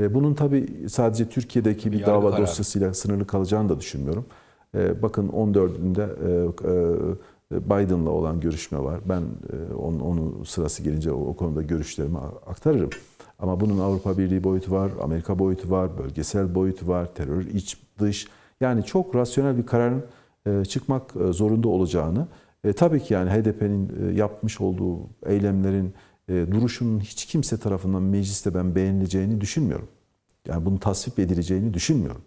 E, 0.00 0.14
bunun 0.14 0.34
tabii 0.34 0.88
sadece 0.88 1.28
Türkiye'deki 1.28 1.92
bir 1.92 1.98
yargı 1.98 2.12
dava 2.12 2.30
kararı. 2.30 2.42
dosyasıyla 2.42 2.94
sınırlı 2.94 3.26
kalacağını 3.26 3.68
da 3.68 3.80
düşünmüyorum. 3.80 4.26
E, 4.74 5.02
bakın 5.02 5.28
14'ünde 5.28 6.02
e, 6.02 7.56
e, 7.56 7.64
Biden'la 7.64 8.10
olan 8.10 8.40
görüşme 8.40 8.78
var. 8.78 9.00
Ben 9.04 9.20
e, 9.20 9.74
onun, 9.74 10.00
onun 10.00 10.42
sırası 10.42 10.82
gelince 10.82 11.12
o, 11.12 11.26
o 11.26 11.36
konuda 11.36 11.62
görüşlerimi 11.62 12.18
aktarırım. 12.46 12.90
Ama 13.38 13.60
bunun 13.60 13.78
Avrupa 13.78 14.18
Birliği 14.18 14.44
boyutu 14.44 14.72
var, 14.72 14.90
Amerika 15.02 15.38
boyutu 15.38 15.70
var, 15.70 15.98
bölgesel 15.98 16.54
boyutu 16.54 16.88
var, 16.88 17.14
terör 17.14 17.44
iç 17.44 17.78
dış. 17.98 18.28
Yani 18.60 18.84
çok 18.84 19.14
rasyonel 19.14 19.58
bir 19.58 19.66
kararın 19.66 20.04
çıkmak 20.64 21.12
zorunda 21.30 21.68
olacağını, 21.68 22.26
e, 22.64 22.72
tabii 22.72 23.00
ki 23.02 23.14
yani 23.14 23.30
HDP'nin 23.30 24.10
e, 24.10 24.14
yapmış 24.14 24.60
olduğu 24.60 25.00
eylemlerin 25.26 25.94
e, 26.28 26.32
duruşunun 26.52 27.00
hiç 27.00 27.26
kimse 27.26 27.56
tarafından 27.56 28.02
mecliste 28.02 28.54
ben 28.54 28.74
beğenileceğini 28.74 29.40
düşünmüyorum. 29.40 29.88
Yani 30.48 30.64
bunu 30.64 30.78
tasvip 30.80 31.18
edileceğini 31.18 31.74
düşünmüyorum. 31.74 32.22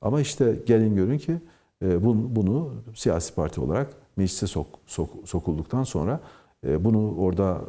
Ama 0.00 0.20
işte 0.20 0.56
gelin 0.66 0.96
görün 0.96 1.18
ki 1.18 1.38
e, 1.82 2.04
bunu, 2.04 2.36
bunu 2.36 2.74
siyasi 2.94 3.34
parti 3.34 3.60
olarak 3.60 3.88
meclise 4.16 4.46
sok, 4.46 4.66
sok- 4.86 5.26
sokulduktan 5.26 5.84
sonra 5.84 6.20
e, 6.66 6.84
bunu 6.84 7.16
orada 7.16 7.60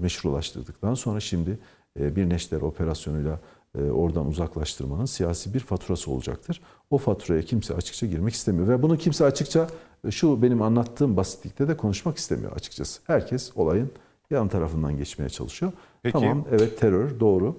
meşrulaştırdıktan 0.00 0.94
sonra 0.94 1.20
şimdi 1.20 1.58
bir 1.96 2.30
neşter 2.30 2.60
operasyonuyla 2.60 3.40
oradan 3.74 4.26
uzaklaştırmanın 4.26 5.04
siyasi 5.04 5.54
bir 5.54 5.60
faturası 5.60 6.10
olacaktır. 6.10 6.60
O 6.90 6.98
faturaya 6.98 7.42
kimse 7.42 7.74
açıkça 7.74 8.06
girmek 8.06 8.34
istemiyor 8.34 8.68
ve 8.68 8.82
bunu 8.82 8.96
kimse 8.96 9.24
açıkça 9.24 9.68
e, 10.04 10.10
şu 10.10 10.42
benim 10.42 10.62
anlattığım 10.62 11.16
basitlikte 11.16 11.68
de 11.68 11.76
konuşmak 11.76 12.16
istemiyor 12.16 12.52
açıkçası. 12.52 13.00
Herkes 13.04 13.52
olayın 13.56 13.90
yan 14.30 14.48
tarafından 14.48 14.96
geçmeye 14.96 15.28
çalışıyor. 15.28 15.72
Peki. 16.02 16.12
Tamam 16.12 16.44
evet 16.50 16.78
terör 16.78 17.20
doğru. 17.20 17.56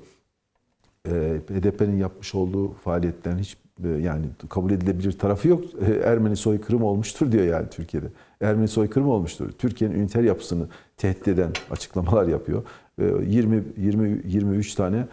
E, 1.07 1.11
HDP'nin 1.49 1.97
yapmış 1.97 2.35
olduğu 2.35 2.73
faaliyetlerin 2.73 3.37
hiç 3.37 3.57
e, 3.83 3.87
yani 3.87 4.25
kabul 4.49 4.71
edilebilir 4.71 5.11
tarafı 5.11 5.47
yok. 5.47 5.63
E, 5.87 5.93
Ermeni 5.93 6.35
soykırımı 6.35 6.85
olmuştur 6.85 7.31
diyor 7.31 7.45
yani 7.45 7.69
Türkiye'de. 7.69 8.07
Ermeni 8.41 8.67
soykırımı 8.67 9.11
olmuştur. 9.11 9.51
Türkiye'nin 9.51 9.95
üniter 9.95 10.23
yapısını 10.23 10.67
tehdit 10.97 11.27
eden 11.27 11.51
açıklamalar 11.71 12.27
yapıyor. 12.27 12.63
E, 13.01 13.05
20 13.05 13.63
20 13.77 14.21
23 14.25 14.75
tane 14.75 14.97
e, 14.97 15.07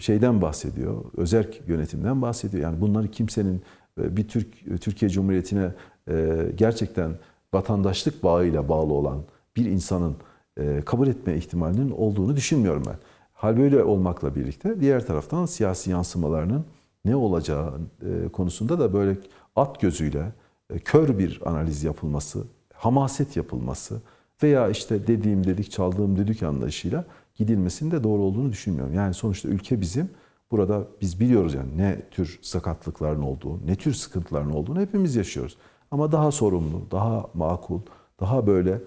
şeyden 0.00 0.42
bahsediyor. 0.42 1.04
Özerk 1.16 1.68
yönetimden 1.68 2.22
bahsediyor. 2.22 2.62
Yani 2.62 2.80
bunları 2.80 3.10
kimsenin 3.10 3.62
e, 4.00 4.16
bir 4.16 4.28
Türk 4.28 4.80
Türkiye 4.80 5.08
Cumhuriyeti'ne 5.08 5.70
e, 6.10 6.46
gerçekten 6.56 7.12
vatandaşlık 7.54 8.22
bağıyla 8.22 8.68
bağlı 8.68 8.92
olan 8.92 9.22
bir 9.56 9.66
insanın 9.66 10.16
e, 10.60 10.80
kabul 10.86 11.08
etme 11.08 11.36
ihtimalinin 11.36 11.90
olduğunu 11.90 12.36
düşünmüyorum 12.36 12.82
ben. 12.86 12.96
Hal 13.32 13.56
böyle 13.56 13.84
olmakla 13.84 14.34
birlikte 14.34 14.80
diğer 14.80 15.06
taraftan 15.06 15.46
siyasi 15.46 15.90
yansımalarının 15.90 16.64
ne 17.04 17.16
olacağı 17.16 17.72
e, 18.02 18.28
konusunda 18.28 18.78
da 18.78 18.92
böyle 18.92 19.16
at 19.56 19.80
gözüyle 19.80 20.32
e, 20.70 20.78
kör 20.78 21.18
bir 21.18 21.40
analiz 21.44 21.84
yapılması, 21.84 22.44
hamaset 22.74 23.36
yapılması 23.36 24.00
Veya 24.42 24.68
işte 24.68 25.06
dediğim 25.06 25.46
dedik 25.46 25.70
çaldığım 25.70 26.16
dedik 26.16 26.42
anlayışıyla 26.42 27.04
gidilmesinin 27.34 27.90
de 27.90 28.04
doğru 28.04 28.22
olduğunu 28.22 28.52
düşünmüyorum. 28.52 28.94
Yani 28.94 29.14
sonuçta 29.14 29.48
ülke 29.48 29.80
bizim. 29.80 30.10
Burada 30.50 30.88
biz 31.00 31.20
biliyoruz 31.20 31.54
yani 31.54 31.78
ne 31.78 32.00
tür 32.10 32.38
sakatlıkların 32.42 33.22
olduğu, 33.22 33.66
ne 33.66 33.76
tür 33.76 33.94
sıkıntıların 33.94 34.50
olduğunu 34.50 34.80
hepimiz 34.80 35.16
yaşıyoruz. 35.16 35.56
Ama 35.90 36.12
daha 36.12 36.30
sorumlu, 36.30 36.90
daha 36.90 37.30
makul, 37.34 37.80
daha 38.20 38.46
böyle 38.46 38.80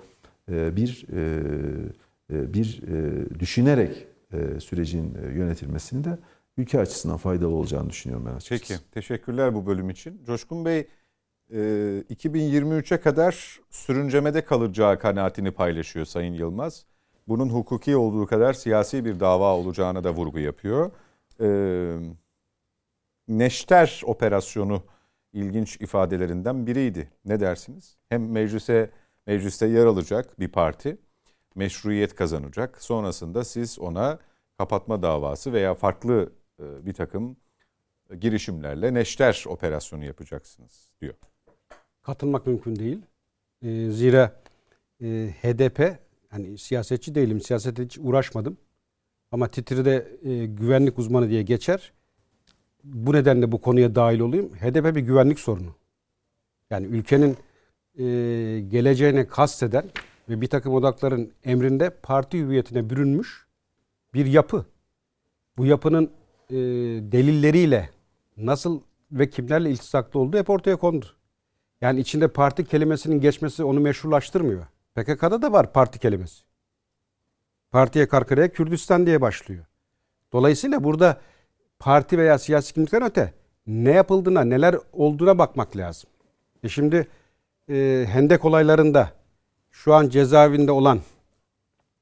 e, 0.51 0.75
bir 0.75 1.05
e, 1.13 1.41
e, 2.33 2.53
bir 2.53 2.81
düşünerek 3.39 4.07
sürecin 4.59 5.17
yönetilmesini 5.35 6.03
de 6.03 6.17
ülke 6.57 6.79
açısından 6.79 7.17
faydalı 7.17 7.53
olacağını 7.53 7.89
düşünüyorum 7.89 8.25
ben 8.25 8.35
açıkçası. 8.35 8.73
Peki, 8.73 8.91
teşekkürler 8.91 9.55
bu 9.55 9.65
bölüm 9.65 9.89
için. 9.89 10.21
Coşkun 10.25 10.65
Bey, 10.65 10.87
2023'e 11.51 13.01
kadar 13.01 13.59
sürüncemede 13.69 14.45
kalacağı 14.45 14.99
kanaatini 14.99 15.51
paylaşıyor 15.51 16.05
Sayın 16.05 16.33
Yılmaz. 16.33 16.85
Bunun 17.27 17.49
hukuki 17.49 17.95
olduğu 17.95 18.25
kadar 18.25 18.53
siyasi 18.53 19.05
bir 19.05 19.19
dava 19.19 19.55
olacağına 19.55 20.03
da 20.03 20.13
vurgu 20.13 20.39
yapıyor. 20.39 20.91
Neşter 23.27 24.01
operasyonu 24.05 24.83
ilginç 25.33 25.81
ifadelerinden 25.81 26.67
biriydi. 26.67 27.11
Ne 27.25 27.39
dersiniz? 27.39 27.97
Hem 28.09 28.31
meclise 28.31 28.89
mecliste 29.25 29.67
yer 29.67 29.85
alacak 29.85 30.39
bir 30.39 30.47
parti 30.47 30.97
meşruiyet 31.55 32.15
kazanacak. 32.15 32.81
Sonrasında 32.81 33.43
siz 33.43 33.79
ona 33.79 34.19
kapatma 34.57 35.01
davası 35.01 35.53
veya 35.53 35.75
farklı 35.75 36.31
e, 36.59 36.85
bir 36.85 36.93
takım 36.93 37.37
girişimlerle 38.19 38.93
neşter 38.93 39.43
operasyonu 39.47 40.05
yapacaksınız 40.05 40.89
diyor. 41.01 41.13
Katılmak 42.01 42.47
mümkün 42.47 42.75
değil. 42.75 43.01
E, 43.61 43.89
zira 43.91 44.41
e, 45.01 45.05
HDP 45.41 46.06
hani 46.29 46.57
siyasetçi 46.57 47.15
değilim, 47.15 47.41
siyasete 47.41 47.83
hiç 47.83 47.97
uğraşmadım. 48.01 48.57
Ama 49.31 49.47
titride 49.47 50.07
e, 50.23 50.45
güvenlik 50.45 50.99
uzmanı 50.99 51.29
diye 51.29 51.41
geçer. 51.41 51.93
Bu 52.83 53.13
nedenle 53.13 53.51
bu 53.51 53.61
konuya 53.61 53.95
dahil 53.95 54.19
olayım. 54.19 54.49
HDP 54.49 54.95
bir 54.95 55.01
güvenlik 55.01 55.39
sorunu. 55.39 55.75
Yani 56.69 56.85
ülkenin 56.87 57.37
e, 57.99 58.03
geleceğine 58.67 59.27
kasteden 59.27 59.83
ve 60.29 60.41
bir 60.41 60.47
takım 60.47 60.73
odakların 60.73 61.31
emrinde 61.43 61.89
parti 61.89 62.39
hüviyetine 62.39 62.89
bürünmüş 62.89 63.47
bir 64.13 64.25
yapı. 64.25 64.65
Bu 65.57 65.65
yapının 65.65 66.11
e, 66.49 66.55
delilleriyle 67.11 67.89
nasıl 68.37 68.81
ve 69.11 69.29
kimlerle 69.29 69.71
iltisaklı 69.71 70.19
olduğu 70.19 70.37
hep 70.37 70.49
ortaya 70.49 70.75
kondu. 70.75 71.05
Yani 71.81 71.99
içinde 71.99 72.27
parti 72.27 72.65
kelimesinin 72.65 73.21
geçmesi 73.21 73.63
onu 73.63 73.79
meşrulaştırmıyor. 73.79 74.65
PKK'da 74.97 75.41
da 75.41 75.51
var 75.51 75.73
parti 75.73 75.99
kelimesi. 75.99 76.43
Partiye 77.71 78.07
karkaraya 78.07 78.51
Kürdistan 78.51 79.05
diye 79.05 79.21
başlıyor. 79.21 79.65
Dolayısıyla 80.33 80.83
burada 80.83 81.21
parti 81.79 82.17
veya 82.17 82.37
siyasi 82.37 82.73
kimlikten 82.73 83.03
öte 83.03 83.33
ne 83.67 83.91
yapıldığına, 83.91 84.41
neler 84.41 84.75
olduğuna 84.93 85.37
bakmak 85.37 85.77
lazım. 85.77 86.09
E 86.63 86.69
şimdi 86.69 87.07
e, 87.69 88.05
Hendek 88.09 88.45
olaylarında 88.45 89.11
şu 89.71 89.93
an 89.93 90.09
cezaevinde 90.09 90.71
olan 90.71 90.99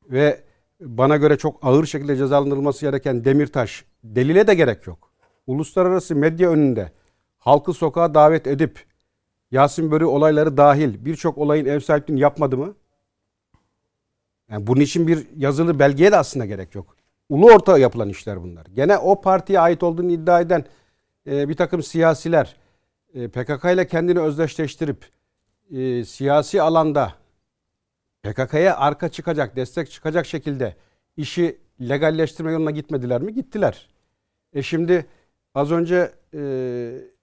ve 0.10 0.44
bana 0.82 1.18
göre 1.18 1.38
çok 1.38 1.60
ağır 1.62 1.86
şekilde 1.86 2.18
cezalandırılması 2.18 2.82
gereken 2.86 3.25
Demirtaş 3.25 3.86
delile 4.04 4.48
de 4.48 4.56
gerek 4.56 4.88
yok. 4.88 5.12
Uluslararası 5.48 6.15
medya 6.15 6.50
önünde 6.50 6.91
halkı 7.38 7.74
sokağa 7.74 8.13
davet 8.13 8.48
edip 8.48 8.86
Yasin 9.52 9.91
Börü 9.91 10.06
olayları 10.06 10.58
dahil 10.58 11.06
birçok 11.06 11.38
olayın 11.38 11.65
ev 11.65 11.80
sahipliğini 11.80 12.19
yapmadı 12.19 12.58
mı? 12.58 12.76
Yani 14.51 14.67
bunun 14.67 14.81
için 14.81 15.08
bir 15.08 15.27
yazılı 15.38 15.79
belgeye 15.79 16.12
de 16.12 16.17
aslında 16.17 16.45
gerek 16.45 16.75
yok. 16.75 16.95
Ulu 17.29 17.45
orta 17.45 17.77
yapılan 17.77 18.10
işler 18.10 18.43
bunlar. 18.43 18.65
Gene 18.65 18.97
o 18.97 19.21
partiye 19.21 19.60
ait 19.60 19.84
olduğunu 19.84 20.12
iddia 20.12 20.41
eden 20.41 20.65
e, 21.27 21.49
bir 21.49 21.55
takım 21.55 21.84
siyasiler 21.84 22.55
e, 23.13 23.27
PKK 23.27 23.65
ile 23.73 23.88
kendini 23.88 24.19
özdeşleştirip 24.19 25.10
e, 25.71 26.05
siyasi 26.05 26.62
alanda 26.62 27.13
PKK'ya 28.23 28.77
arka 28.77 29.10
çıkacak, 29.10 29.55
destek 29.55 29.91
çıkacak 29.91 30.25
şekilde 30.25 30.75
işi 31.17 31.58
legalleştirme 31.81 32.51
yoluna 32.51 32.71
gitmediler 32.71 33.21
mi? 33.21 33.34
Gittiler. 33.34 33.89
E 34.53 34.63
şimdi 34.63 35.05
az 35.55 35.71
önce 35.71 36.12
e, 36.34 36.41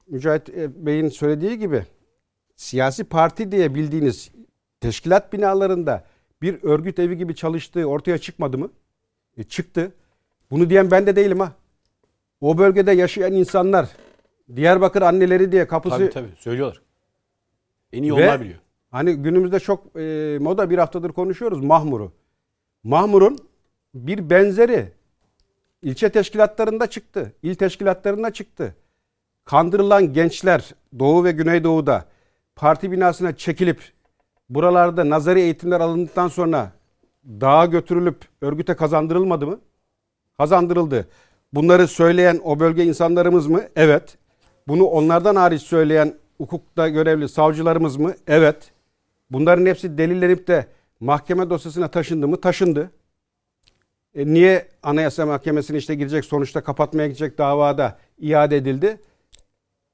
Mücahit 0.07 0.49
Bey'in 0.57 1.09
söylediği 1.09 1.59
gibi 1.59 1.87
siyasi 2.57 3.05
parti 3.05 3.53
diye 3.53 3.75
bildiğiniz 3.75 4.31
teşkilat 4.81 5.33
binalarında 5.33 6.05
bir 6.43 6.63
örgüt 6.63 6.99
evi 6.99 7.19
gibi 7.19 7.35
çalıştığı 7.35 7.85
ortaya 7.85 8.19
çıkmadı 8.19 8.59
mı? 8.59 8.71
E 9.37 9.43
çıktı. 9.43 9.93
Bunu 10.51 10.71
diyen 10.71 10.91
ben 10.91 11.07
de 11.07 11.17
değilim 11.17 11.41
ha. 11.41 11.53
O 12.41 12.59
bölgede 12.59 12.93
yaşayan 12.93 13.33
insanlar 13.33 13.89
Diyarbakır 14.57 15.03
anneleri 15.03 15.53
diye 15.53 15.67
kapısı... 15.67 15.97
Tabii 15.97 16.11
tabii 16.11 16.37
söylüyorlar. 16.37 16.83
En 17.93 18.03
iyi 18.03 18.13
onlar 18.13 18.41
biliyor. 18.41 18.59
Hani 18.91 19.15
günümüzde 19.15 19.61
çok 19.61 19.97
e, 19.97 20.39
moda 20.41 20.71
bir 20.71 20.79
haftadır 20.79 21.13
konuşuyoruz 21.13 21.65
Mahmur'u. 21.65 22.13
Mahmur'un 22.85 23.39
bir 23.95 24.31
benzeri 24.31 24.93
ilçe 25.83 26.09
teşkilatlarında 26.09 26.87
çıktı. 26.87 27.33
il 27.43 27.55
teşkilatlarında 27.55 28.33
çıktı. 28.33 28.75
Kandırılan 29.45 30.13
gençler 30.13 30.75
Doğu 30.99 31.25
ve 31.25 31.33
Güneydoğu'da 31.33 32.05
parti 32.57 32.93
binasına 32.93 33.37
çekilip 33.37 33.93
buralarda 34.55 35.11
nazari 35.11 35.41
eğitimler 35.41 35.81
alındıktan 35.81 36.29
sonra 36.29 36.73
dağa 37.25 37.67
götürülüp 37.67 38.17
örgüte 38.41 38.75
kazandırılmadı 38.75 39.47
mı? 39.47 39.61
Kazandırıldı. 40.39 41.09
Bunları 41.53 41.89
söyleyen 41.89 42.41
o 42.45 42.61
bölge 42.61 42.85
insanlarımız 42.85 43.47
mı? 43.47 43.63
Evet. 43.77 44.19
Bunu 44.69 44.85
onlardan 44.85 45.37
hariç 45.37 45.63
söyleyen 45.63 46.15
hukukta 46.39 46.89
görevli 46.89 47.29
savcılarımız 47.29 47.97
mı? 47.97 48.15
Evet. 48.27 48.71
Bunların 49.31 49.67
hepsi 49.67 49.99
delillenip 49.99 50.47
de 50.47 50.67
mahkeme 51.01 51.51
dosyasına 51.51 51.89
taşındı 51.89 52.29
mı? 52.29 52.41
Taşındı. 52.41 52.91
E 54.15 54.27
niye 54.27 54.69
Anayasa 54.83 55.27
Mahkemesi'ne 55.27 55.79
işte 55.79 55.95
girecek 55.95 56.25
sonuçta 56.25 56.63
kapatmaya 56.63 57.07
gidecek 57.09 57.39
davada 57.39 57.99
iade 58.19 58.57
edildi? 58.57 59.01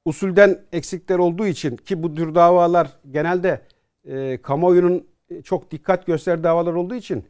Usulden 0.05 0.61
eksikler 0.73 1.19
olduğu 1.19 1.47
için 1.47 1.77
ki 1.77 2.03
bu 2.03 2.15
tür 2.15 2.35
davalar 2.35 2.89
genelde 3.11 3.61
e, 4.09 4.39
kamuoyunun 4.43 5.07
çok 5.45 5.71
dikkat 5.71 6.07
göster 6.07 6.43
davalar 6.43 6.75
olduğu 6.75 6.95
için 6.95 7.25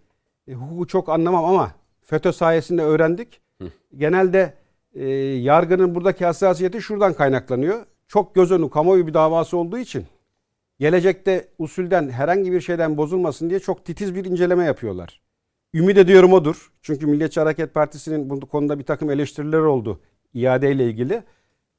e, 0.48 0.52
hukuku 0.52 0.86
çok 0.86 1.08
anlamam 1.08 1.44
ama 1.44 1.72
FETÖ 2.02 2.32
sayesinde 2.32 2.82
öğrendik. 2.82 3.40
Hı. 3.62 3.68
Genelde 3.96 4.54
e, 4.94 5.08
yargının 5.08 5.94
buradaki 5.94 6.24
hassasiyeti 6.24 6.82
şuradan 6.82 7.12
kaynaklanıyor. 7.12 7.86
Çok 8.08 8.34
göz 8.34 8.52
önü 8.52 8.70
kamuoyu 8.70 9.06
bir 9.06 9.14
davası 9.14 9.56
olduğu 9.56 9.78
için 9.78 10.06
gelecekte 10.78 11.48
usulden 11.58 12.10
herhangi 12.10 12.52
bir 12.52 12.60
şeyden 12.60 12.96
bozulmasın 12.96 13.50
diye 13.50 13.60
çok 13.60 13.84
titiz 13.84 14.14
bir 14.14 14.24
inceleme 14.24 14.64
yapıyorlar. 14.64 15.20
Ümit 15.74 15.98
ediyorum 15.98 16.32
odur. 16.32 16.72
Çünkü 16.82 17.06
Milliyetçi 17.06 17.40
Hareket 17.40 17.74
Partisi'nin 17.74 18.30
bu 18.30 18.40
konuda 18.40 18.78
bir 18.78 18.84
takım 18.84 19.10
eleştiriler 19.10 19.58
oldu 19.58 20.00
iadeyle 20.34 20.86
ilgili. 20.86 21.22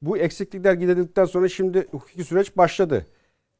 Bu 0.02 0.18
eksiklikler 0.18 0.74
giderildikten 0.74 1.24
sonra 1.24 1.48
şimdi 1.48 1.86
hukuki 1.90 2.24
süreç 2.24 2.56
başladı. 2.56 3.06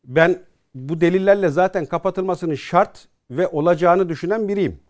Ben 0.05 0.39
bu 0.75 1.01
delillerle 1.01 1.49
zaten 1.49 1.87
kapatılmasının 1.87 2.55
şart 2.55 3.09
ve 3.31 3.49
olacağını 3.49 4.09
düşünen 4.09 4.49
biriyim. 4.49 4.81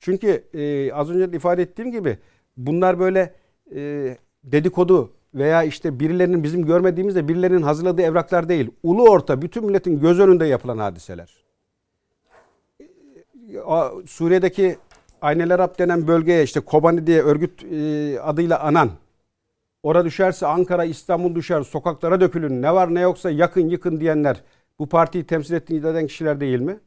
Çünkü 0.00 0.44
e, 0.54 0.92
az 0.92 1.10
önce 1.10 1.32
de 1.32 1.36
ifade 1.36 1.62
ettiğim 1.62 1.92
gibi 1.92 2.18
bunlar 2.56 2.98
böyle 2.98 3.34
e, 3.74 4.16
dedikodu 4.44 5.12
veya 5.34 5.62
işte 5.62 6.00
birilerinin 6.00 6.42
bizim 6.42 6.66
görmediğimizde 6.66 7.28
birilerinin 7.28 7.62
hazırladığı 7.62 8.02
evraklar 8.02 8.48
değil. 8.48 8.70
Ulu 8.82 9.10
orta 9.10 9.42
bütün 9.42 9.66
milletin 9.66 10.00
göz 10.00 10.20
önünde 10.20 10.46
yapılan 10.46 10.78
hadiseler. 10.78 11.36
Suriye'deki 14.06 14.76
Aynel 15.20 15.54
Arap 15.54 15.78
denen 15.78 16.08
bölgeye 16.08 16.42
işte 16.42 16.60
Kobani 16.60 17.06
diye 17.06 17.22
örgüt 17.22 17.64
e, 17.64 18.20
adıyla 18.20 18.60
anan 18.60 18.90
Ora 19.86 20.04
düşerse 20.04 20.46
Ankara, 20.46 20.84
İstanbul 20.84 21.34
düşer, 21.34 21.62
sokaklara 21.62 22.20
dökülün, 22.20 22.62
ne 22.62 22.74
var 22.74 22.94
ne 22.94 23.00
yoksa 23.00 23.30
yakın 23.30 23.68
yıkın 23.68 24.00
diyenler 24.00 24.42
bu 24.78 24.88
partiyi 24.88 25.26
temsil 25.26 25.54
ettiğini 25.54 25.78
iddia 25.78 25.90
eden 25.90 26.06
kişiler 26.06 26.40
değil 26.40 26.60
mi? 26.60 26.80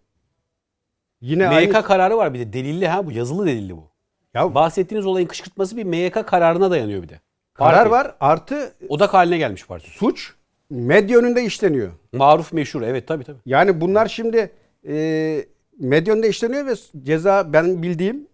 Yine 1.22 1.50
MYK 1.50 1.76
aynı... 1.76 1.86
kararı 1.86 2.18
var 2.18 2.34
bir 2.34 2.40
de 2.40 2.54
delilli 2.54 2.88
ha 2.88 3.06
bu 3.06 3.12
yazılı 3.12 3.46
delilli 3.46 3.78
bu. 3.78 3.90
Ya 4.34 4.56
bahsettiğiniz 4.56 5.06
olayın 5.06 5.28
kışkırtması 5.28 5.78
bir 5.78 5.84
MYK 5.84 6.28
kararına 6.28 6.72
dayanıyor 6.72 7.04
bir 7.04 7.10
de. 7.10 7.20
Karar 7.54 7.76
parti. 7.76 7.92
var 7.92 8.16
artı 8.20 8.74
odak 8.90 9.14
haline 9.14 9.38
gelmiş 9.38 9.66
parti. 9.66 9.90
Suç 9.90 10.34
medya 10.70 11.20
önünde 11.20 11.44
işleniyor. 11.44 11.92
Maruf 12.14 12.54
meşhur 12.54 12.82
evet 12.82 13.08
tabii 13.08 13.24
tabii. 13.24 13.40
Yani 13.46 13.82
bunlar 13.82 14.08
şimdi 14.08 14.52
e, 14.88 15.46
medya 15.80 16.14
önünde 16.14 16.30
işleniyor 16.30 16.66
ve 16.66 16.76
ceza 17.04 17.54
ben 17.54 17.84
bildiğim 17.84 18.28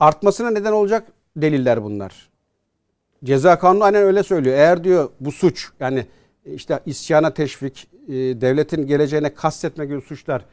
artmasına 0.00 0.50
neden 0.50 0.72
olacak 0.72 1.06
deliller 1.36 1.82
bunlar. 1.82 2.28
Ceza 3.24 3.58
kanunu 3.58 3.84
aynen 3.84 4.02
öyle 4.02 4.22
söylüyor. 4.22 4.56
Eğer 4.56 4.84
diyor 4.84 5.10
bu 5.20 5.32
suç 5.32 5.68
yani 5.80 6.06
işte 6.54 6.80
isyana 6.86 7.34
teşvik, 7.34 7.88
e, 8.08 8.12
devletin 8.14 8.86
geleceğine 8.86 9.34
kastetme 9.34 9.86
gibi 9.86 10.00
suçlar 10.00 10.44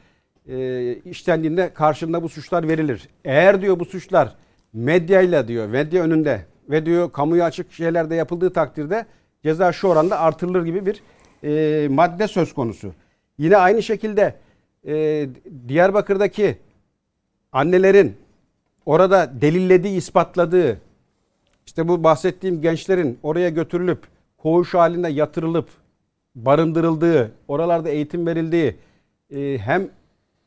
e, 0.48 0.94
işlendiğinde 0.94 1.70
karşılığında 1.74 2.22
bu 2.22 2.28
suçlar 2.28 2.68
verilir. 2.68 3.08
Eğer 3.24 3.62
diyor 3.62 3.80
bu 3.80 3.84
suçlar 3.84 4.34
medyayla 4.72 5.48
diyor 5.48 5.66
medya 5.66 6.04
önünde 6.04 6.40
ve 6.70 6.86
diyor 6.86 7.12
kamuya 7.12 7.44
açık 7.44 7.72
şeylerde 7.72 8.14
yapıldığı 8.14 8.52
takdirde 8.52 9.06
ceza 9.42 9.72
şu 9.72 9.88
oranda 9.88 10.20
artırılır 10.20 10.64
gibi 10.64 10.86
bir 10.86 11.02
e, 11.44 11.88
madde 11.88 12.28
söz 12.28 12.54
konusu. 12.54 12.92
Yine 13.38 13.56
aynı 13.56 13.82
şekilde 13.82 14.34
e, 14.86 15.26
Diyarbakır'daki 15.68 16.58
annelerin 17.52 18.16
orada 18.86 19.40
delillediği, 19.40 19.96
ispatladığı 19.96 20.80
işte 21.66 21.88
bu 21.88 22.04
bahsettiğim 22.04 22.62
gençlerin 22.62 23.18
oraya 23.22 23.48
götürülüp 23.48 23.98
koğuş 24.38 24.74
halinde 24.74 25.08
yatırılıp 25.08 25.68
barındırıldığı, 26.36 27.32
oralarda 27.48 27.88
eğitim 27.88 28.26
verildiği 28.26 28.76
e, 29.30 29.58
hem 29.58 29.88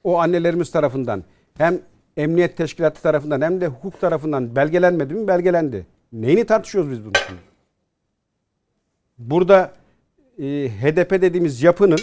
o 0.03 0.19
annelerimiz 0.19 0.71
tarafından 0.71 1.23
hem 1.57 1.79
emniyet 2.17 2.57
teşkilatı 2.57 3.01
tarafından 3.01 3.41
hem 3.41 3.61
de 3.61 3.67
hukuk 3.67 4.01
tarafından 4.01 4.55
belgelenmedi 4.55 5.13
mi? 5.13 5.27
Belgelendi. 5.27 5.85
Neyini 6.11 6.45
tartışıyoruz 6.45 6.91
biz 6.91 7.05
bunu 7.05 7.13
şimdi? 7.27 7.41
Burada 9.17 9.73
e, 10.37 10.43
HDP 10.69 11.11
dediğimiz 11.11 11.63
yapının 11.63 11.99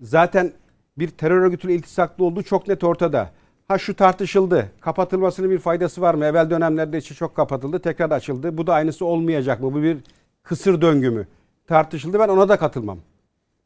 zaten 0.00 0.52
bir 0.98 1.08
terör 1.08 1.40
örgütüyle 1.40 1.74
iltisaklı 1.74 2.24
olduğu 2.24 2.42
çok 2.42 2.68
net 2.68 2.84
ortada. 2.84 3.30
Ha 3.68 3.78
şu 3.78 3.96
tartışıldı. 3.96 4.70
Kapatılmasının 4.80 5.50
bir 5.50 5.58
faydası 5.58 6.00
var 6.00 6.14
mı? 6.14 6.24
Evvel 6.24 6.50
dönemlerde 6.50 6.98
içi 6.98 7.14
çok 7.14 7.36
kapatıldı. 7.36 7.78
Tekrar 7.78 8.10
açıldı. 8.10 8.58
Bu 8.58 8.66
da 8.66 8.74
aynısı 8.74 9.04
olmayacak 9.04 9.60
mı? 9.60 9.74
Bu 9.74 9.82
bir 9.82 9.98
kısır 10.42 10.80
döngü 10.80 11.10
mü? 11.10 11.26
Tartışıldı. 11.66 12.18
Ben 12.18 12.28
ona 12.28 12.48
da 12.48 12.56
katılmam. 12.56 12.98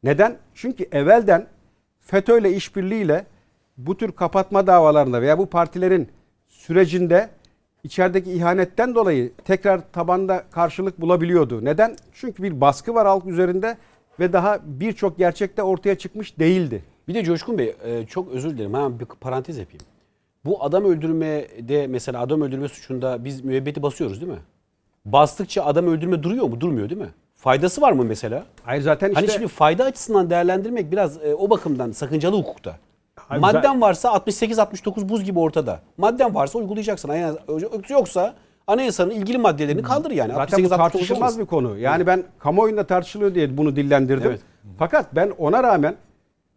Neden? 0.03 0.37
Çünkü 0.53 0.87
evvelden 0.91 1.47
FETÖ 1.99 2.39
ile 2.39 2.53
işbirliğiyle 2.53 3.25
bu 3.77 3.97
tür 3.97 4.11
kapatma 4.11 4.67
davalarında 4.67 5.21
veya 5.21 5.37
bu 5.37 5.45
partilerin 5.45 6.07
sürecinde 6.47 7.29
içerideki 7.83 8.31
ihanetten 8.31 8.95
dolayı 8.95 9.31
tekrar 9.45 9.91
tabanda 9.91 10.43
karşılık 10.51 11.01
bulabiliyordu. 11.01 11.65
Neden? 11.65 11.95
Çünkü 12.13 12.43
bir 12.43 12.61
baskı 12.61 12.93
var 12.93 13.07
halk 13.07 13.25
üzerinde 13.25 13.77
ve 14.19 14.33
daha 14.33 14.59
birçok 14.63 15.17
gerçekte 15.17 15.63
ortaya 15.63 15.97
çıkmış 15.97 16.39
değildi. 16.39 16.83
Bir 17.07 17.13
de 17.13 17.23
Coşkun 17.23 17.57
Bey 17.57 17.75
e, 17.83 18.05
çok 18.05 18.31
özür 18.31 18.49
dilerim 18.49 18.73
hemen 18.73 18.99
bir 18.99 19.05
parantez 19.05 19.57
yapayım. 19.57 19.85
Bu 20.45 20.63
adam 20.63 20.85
öldürmede 20.85 21.87
mesela 21.87 22.21
adam 22.21 22.41
öldürme 22.41 22.67
suçunda 22.67 23.25
biz 23.25 23.43
müebbeti 23.43 23.81
basıyoruz 23.81 24.21
değil 24.21 24.31
mi? 24.31 24.39
Bastıkça 25.05 25.65
adam 25.65 25.87
öldürme 25.87 26.23
duruyor 26.23 26.45
mu? 26.45 26.61
Durmuyor 26.61 26.89
değil 26.89 27.01
mi? 27.01 27.09
Faydası 27.37 27.81
var 27.81 27.91
mı 27.91 28.03
mesela? 28.03 28.43
Hayır 28.63 28.81
zaten 28.81 29.09
işte 29.09 29.21
Hani 29.21 29.31
şimdi 29.31 29.47
fayda 29.47 29.83
açısından 29.83 30.29
değerlendirmek 30.29 30.91
biraz 30.91 31.17
e, 31.17 31.35
o 31.35 31.49
bakımdan 31.49 31.91
sakıncalı 31.91 32.37
hukukta. 32.37 32.77
Hayır, 33.15 33.41
Madden 33.41 33.81
varsa 33.81 34.09
68-69 34.09 35.09
buz 35.09 35.23
gibi 35.23 35.39
ortada. 35.39 35.79
Madden 35.97 36.35
varsa 36.35 36.59
uygulayacaksın. 36.59 37.11
Yoksa 37.89 38.35
anayasanın 38.67 39.11
ilgili 39.11 39.37
maddelerini 39.37 39.81
kaldır 39.81 40.11
yani. 40.11 40.33
Zaten 40.33 40.63
bu 40.63 40.67
68-69 40.67 40.77
tartışılmaz 40.77 41.39
bir 41.39 41.45
konu. 41.45 41.77
Yani 41.77 42.07
ben 42.07 42.23
kamuoyunda 42.39 42.83
tartışılıyor 42.87 43.35
diye 43.35 43.57
bunu 43.57 43.75
dillendirdim. 43.75 44.31
Evet. 44.31 44.41
Fakat 44.79 45.15
ben 45.15 45.33
ona 45.37 45.63
rağmen 45.63 45.95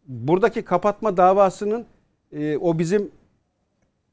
buradaki 0.06 0.62
kapatma 0.62 1.16
davasının 1.16 1.86
e, 2.32 2.56
o 2.56 2.78
bizim 2.78 3.10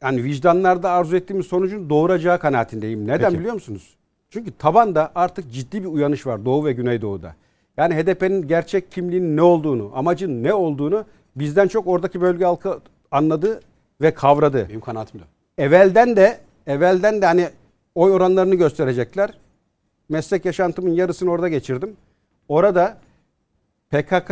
yani 0.02 0.24
vicdanlarda 0.24 0.92
arzu 0.92 1.16
ettiğimiz 1.16 1.46
sonucun 1.46 1.90
doğuracağı 1.90 2.40
kanaatindeyim. 2.40 3.08
Neden 3.08 3.30
Peki. 3.30 3.40
biliyor 3.40 3.54
musunuz? 3.54 3.97
Çünkü 4.30 4.52
tabanda 4.58 5.12
artık 5.16 5.52
ciddi 5.52 5.84
bir 5.84 5.88
uyanış 5.88 6.28
var 6.28 6.46
Doğu 6.46 6.66
ve 6.66 6.74
Güneydoğu'da. 6.74 7.36
Yani 7.78 7.96
HDP'nin 7.96 8.48
gerçek 8.48 8.92
kimliğinin 8.92 9.38
ne 9.38 9.42
olduğunu, 9.42 9.92
amacın 9.96 10.44
ne 10.44 10.54
olduğunu 10.54 11.06
bizden 11.36 11.68
çok 11.68 11.88
oradaki 11.88 12.22
bölge 12.22 12.46
halkı 12.46 12.80
anladı 13.12 13.62
ve 14.02 14.13
kavradı 14.13 14.70
Benim 14.70 14.82
kanaatim 14.82 15.20
de. 15.20 15.24
evvelden 15.58 16.16
de 16.16 16.40
evvelden 16.68 17.22
de 17.22 17.26
hani 17.26 17.50
oy 17.96 18.12
oranlarını 18.12 18.56
gösterecekler. 18.56 19.34
Meslek 20.10 20.46
yaşantımın 20.46 20.92
yarısını 20.92 21.32
orada 21.32 21.48
geçirdim. 21.48 21.96
Orada 22.48 22.98
PKK 23.90 24.32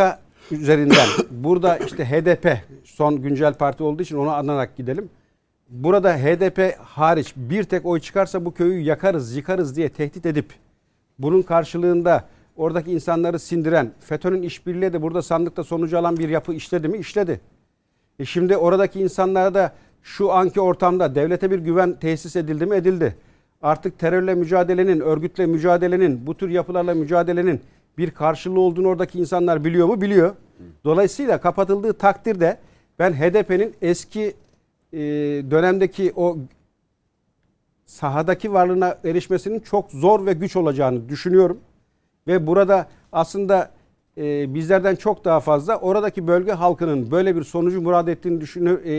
üzerinden 0.51 1.07
burada 1.31 1.77
işte 1.77 2.05
HDP 2.05 2.57
son 2.83 3.21
güncel 3.21 3.53
parti 3.53 3.83
olduğu 3.83 4.03
için 4.03 4.17
onu 4.17 4.31
anarak 4.31 4.77
gidelim. 4.77 5.09
Burada 5.69 6.17
HDP 6.17 6.77
hariç 6.79 7.33
bir 7.35 7.63
tek 7.63 7.85
oy 7.85 7.99
çıkarsa 7.99 8.45
bu 8.45 8.53
köyü 8.53 8.79
yakarız, 8.79 9.35
yıkarız 9.35 9.75
diye 9.75 9.89
tehdit 9.89 10.25
edip 10.25 10.53
bunun 11.19 11.41
karşılığında 11.41 12.25
oradaki 12.55 12.91
insanları 12.91 13.39
sindiren 13.39 13.91
FETÖ'nün 13.99 14.41
işbirliği 14.41 14.93
de 14.93 15.01
burada 15.01 15.21
sandıkta 15.21 15.63
sonucu 15.63 15.97
alan 15.97 16.17
bir 16.17 16.29
yapı 16.29 16.53
işledi 16.53 16.87
mi? 16.87 16.97
İşledi. 16.97 17.41
E 18.19 18.25
şimdi 18.25 18.57
oradaki 18.57 18.99
insanlara 18.99 19.53
da 19.53 19.73
şu 20.03 20.31
anki 20.31 20.61
ortamda 20.61 21.15
devlete 21.15 21.51
bir 21.51 21.59
güven 21.59 21.93
tesis 21.99 22.35
edildi 22.35 22.65
mi? 22.65 22.75
Edildi. 22.75 23.15
Artık 23.61 23.99
terörle 23.99 24.35
mücadelenin, 24.35 24.99
örgütle 24.99 25.45
mücadelenin, 25.45 26.27
bu 26.27 26.37
tür 26.37 26.49
yapılarla 26.49 26.93
mücadelenin 26.93 27.61
bir 27.97 28.11
karşılığı 28.11 28.59
olduğunu 28.59 28.87
oradaki 28.87 29.19
insanlar 29.19 29.63
biliyor 29.63 29.87
mu? 29.87 30.01
Biliyor. 30.01 30.35
Dolayısıyla 30.83 31.41
kapatıldığı 31.41 31.93
takdirde 31.93 32.57
ben 32.99 33.13
HDP'nin 33.13 33.75
eski 33.81 34.33
e, 34.95 35.01
dönemdeki 35.51 36.13
o 36.15 36.37
sahadaki 37.85 38.53
varlığına 38.53 38.97
erişmesinin 39.03 39.59
çok 39.59 39.91
zor 39.91 40.25
ve 40.25 40.33
güç 40.33 40.55
olacağını 40.55 41.09
düşünüyorum. 41.09 41.59
Ve 42.27 42.47
burada 42.47 42.87
aslında 43.11 43.71
e, 44.17 44.53
bizlerden 44.53 44.95
çok 44.95 45.25
daha 45.25 45.39
fazla 45.39 45.77
oradaki 45.77 46.27
bölge 46.27 46.51
halkının 46.51 47.11
böyle 47.11 47.35
bir 47.35 47.43
sonucu 47.43 47.81
murad 47.81 48.07
ettiğini 48.07 48.41
düşünü, 48.41 48.81
e, 48.85 48.93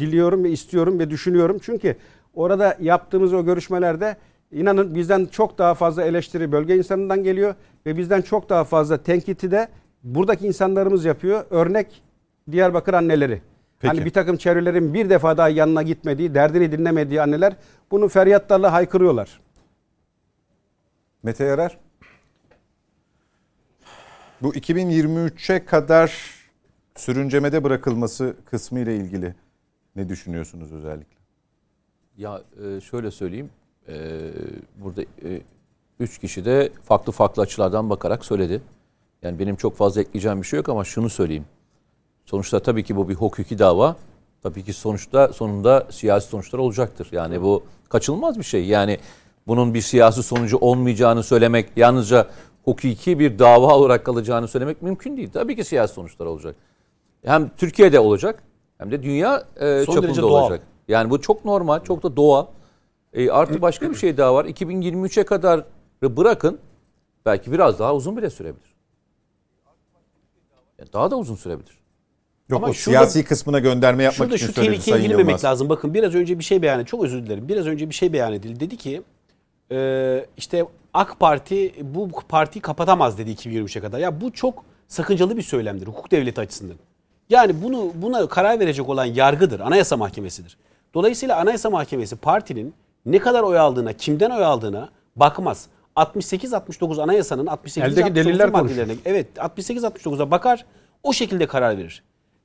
diliyorum 0.00 0.44
ve 0.44 0.50
istiyorum 0.50 0.98
ve 0.98 1.10
düşünüyorum. 1.10 1.58
Çünkü 1.62 1.96
orada 2.34 2.76
yaptığımız 2.80 3.32
o 3.32 3.44
görüşmelerde 3.44 4.16
inanın 4.52 4.94
bizden 4.94 5.26
çok 5.26 5.58
daha 5.58 5.74
fazla 5.74 6.02
eleştiri 6.04 6.52
bölge 6.52 6.76
insanından 6.76 7.22
geliyor 7.22 7.54
ve 7.86 7.96
bizden 7.96 8.22
çok 8.22 8.48
daha 8.48 8.64
fazla 8.64 9.02
tenkiti 9.02 9.50
de 9.50 9.68
buradaki 10.02 10.46
insanlarımız 10.46 11.04
yapıyor. 11.04 11.44
Örnek 11.50 12.02
Diyarbakır 12.50 12.94
anneleri. 12.94 13.51
Peki. 13.82 13.96
Hani 13.96 14.04
bir 14.06 14.10
takım 14.10 14.36
çevrelerin 14.36 14.94
bir 14.94 15.10
defa 15.10 15.36
daha 15.36 15.48
yanına 15.48 15.82
gitmediği, 15.82 16.34
derdini 16.34 16.72
dinlemediği 16.72 17.22
anneler 17.22 17.56
bunu 17.90 18.08
feryatlarla 18.08 18.72
haykırıyorlar. 18.72 19.40
Mete 21.22 21.44
Yarar. 21.44 21.78
Bu 24.42 24.54
2023'e 24.54 25.64
kadar 25.64 26.34
sürüncemede 26.96 27.64
bırakılması 27.64 28.36
kısmı 28.50 28.80
ile 28.80 28.96
ilgili 28.96 29.34
ne 29.96 30.08
düşünüyorsunuz 30.08 30.72
özellikle? 30.72 31.16
Ya 32.16 32.42
e, 32.64 32.80
şöyle 32.80 33.10
söyleyeyim. 33.10 33.50
E, 33.88 33.94
burada 34.76 35.02
e, 35.02 35.40
üç 36.00 36.18
kişi 36.18 36.44
de 36.44 36.70
farklı 36.84 37.12
farklı 37.12 37.42
açılardan 37.42 37.90
bakarak 37.90 38.24
söyledi. 38.24 38.62
Yani 39.22 39.38
benim 39.38 39.56
çok 39.56 39.76
fazla 39.76 40.00
ekleyeceğim 40.00 40.42
bir 40.42 40.46
şey 40.46 40.56
yok 40.56 40.68
ama 40.68 40.84
şunu 40.84 41.10
söyleyeyim. 41.10 41.44
Sonuçta 42.24 42.60
tabii 42.60 42.84
ki 42.84 42.96
bu 42.96 43.08
bir 43.08 43.14
hukuki 43.14 43.58
dava. 43.58 43.96
Tabii 44.42 44.64
ki 44.64 44.72
sonuçta 44.72 45.32
sonunda 45.32 45.86
siyasi 45.90 46.28
sonuçlar 46.28 46.58
olacaktır. 46.58 47.08
Yani 47.12 47.42
bu 47.42 47.64
kaçınılmaz 47.88 48.38
bir 48.38 48.44
şey. 48.44 48.66
Yani 48.66 48.98
bunun 49.46 49.74
bir 49.74 49.80
siyasi 49.80 50.22
sonucu 50.22 50.58
olmayacağını 50.58 51.22
söylemek, 51.22 51.68
yalnızca 51.76 52.26
hukuki 52.64 53.18
bir 53.18 53.38
dava 53.38 53.76
olarak 53.76 54.04
kalacağını 54.04 54.48
söylemek 54.48 54.82
mümkün 54.82 55.16
değil. 55.16 55.30
Tabii 55.32 55.56
ki 55.56 55.64
siyasi 55.64 55.94
sonuçlar 55.94 56.26
olacak. 56.26 56.56
Hem 57.24 57.50
Türkiye'de 57.56 58.00
olacak 58.00 58.42
hem 58.78 58.90
de 58.90 59.02
dünya 59.02 59.44
e, 59.56 59.84
Son 59.84 59.94
çapında 59.94 60.22
doğal. 60.22 60.42
olacak. 60.42 60.66
Yani 60.88 61.10
bu 61.10 61.20
çok 61.20 61.44
normal, 61.44 61.80
çok 61.80 62.02
da 62.02 62.16
doğal. 62.16 62.46
E, 63.12 63.30
artı 63.30 63.62
başka 63.62 63.90
bir 63.90 63.94
şey 63.94 64.16
daha 64.16 64.34
var. 64.34 64.44
2023'e 64.44 65.24
kadar 65.24 65.64
bırakın 66.02 66.58
belki 67.26 67.52
biraz 67.52 67.78
daha 67.78 67.94
uzun 67.94 68.16
bile 68.16 68.30
sürebilir. 68.30 68.74
Yani 70.78 70.92
daha 70.92 71.10
da 71.10 71.16
uzun 71.18 71.34
sürebilir. 71.34 71.81
Yok 72.48 72.62
Ama 72.62 72.70
o 72.70 72.74
şurada- 72.74 72.98
siyasi 72.98 73.24
kısmına 73.24 73.58
gönderme 73.58 74.02
yapmak 74.02 74.16
Şurada 74.16 74.34
için 74.34 74.46
şu 74.46 74.52
söyledi 74.52 74.82
Sayın 74.82 75.02
girmemek 75.02 75.26
Yılmaz. 75.26 75.44
lazım. 75.44 75.68
Bakın 75.68 75.94
biraz 75.94 76.14
önce 76.14 76.38
bir 76.38 76.44
şey 76.44 76.62
beyan 76.62 76.78
edildi. 76.78 76.90
Çok 76.90 77.04
özür 77.04 77.26
dilerim. 77.26 77.48
Biraz 77.48 77.66
önce 77.66 77.88
bir 77.88 77.94
şey 77.94 78.12
beyan 78.12 78.32
edildi. 78.32 78.60
Dedi 78.60 78.76
ki 78.76 79.02
e, 79.72 80.26
işte 80.36 80.64
AK 80.94 81.20
Parti 81.20 81.74
bu 81.82 82.08
partiyi 82.28 82.62
kapatamaz 82.62 83.18
dedi 83.18 83.30
2023'e 83.30 83.80
kadar. 83.80 83.98
Ya 83.98 84.20
bu 84.20 84.32
çok 84.32 84.64
sakıncalı 84.88 85.36
bir 85.36 85.42
söylemdir 85.42 85.86
hukuk 85.86 86.10
devleti 86.10 86.40
açısından. 86.40 86.76
Yani 87.30 87.62
bunu 87.62 87.92
buna 87.94 88.28
karar 88.28 88.60
verecek 88.60 88.88
olan 88.88 89.04
yargıdır. 89.04 89.60
Anayasa 89.60 89.96
Mahkemesi'dir. 89.96 90.56
Dolayısıyla 90.94 91.36
Anayasa 91.36 91.70
Mahkemesi 91.70 92.16
partinin 92.16 92.74
ne 93.06 93.18
kadar 93.18 93.42
oy 93.42 93.58
aldığına, 93.58 93.92
kimden 93.92 94.30
oy 94.30 94.44
aldığına 94.44 94.88
bakmaz. 95.16 95.66
68-69 95.96 97.02
anayasanın 97.02 97.46
68 97.46 97.98
Eldeki 97.98 98.14
deliller 98.14 98.48
maddelerine 98.48 98.92
evet 99.04 99.26
68-69'a 99.36 100.30
bakar 100.30 100.64
o 101.02 101.12
şekilde 101.12 101.46
karar 101.46 101.78
verir. 101.78 102.02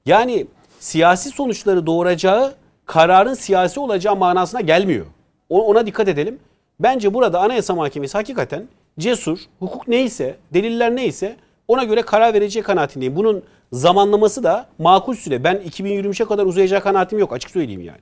Yani 0.08 0.48
siyasi 0.80 1.30
sonuçları 1.30 1.86
doğuracağı 1.86 2.54
kararın 2.86 3.34
siyasi 3.34 3.80
olacağı 3.80 4.16
manasına 4.16 4.62
gelmiyor. 4.62 5.06
Ona 5.50 5.86
dikkat 5.86 6.08
edelim. 6.08 6.40
Bence 6.80 7.14
burada 7.14 7.40
Anayasa 7.40 7.76
Mahkemesi 7.76 8.18
hakikaten 8.18 8.68
cesur, 9.00 9.40
hukuk 9.60 9.88
neyse, 9.88 10.36
deliller 10.54 10.96
neyse 10.96 11.36
ona 11.68 11.84
göre 11.84 12.02
karar 12.02 12.34
vereceği 12.34 12.64
kanaatindeyim. 12.64 13.16
Bunun 13.16 13.44
Zamanlaması 13.72 14.44
da 14.44 14.68
makul 14.78 15.16
süre. 15.16 15.44
Ben 15.44 15.56
2023'e 15.58 16.26
kadar 16.26 16.46
uzayacak 16.46 16.84
kanaatim 16.84 17.20
yok 17.20 17.34
açık 17.34 17.52
söyleyeyim 17.52 17.82
yani. 17.82 18.00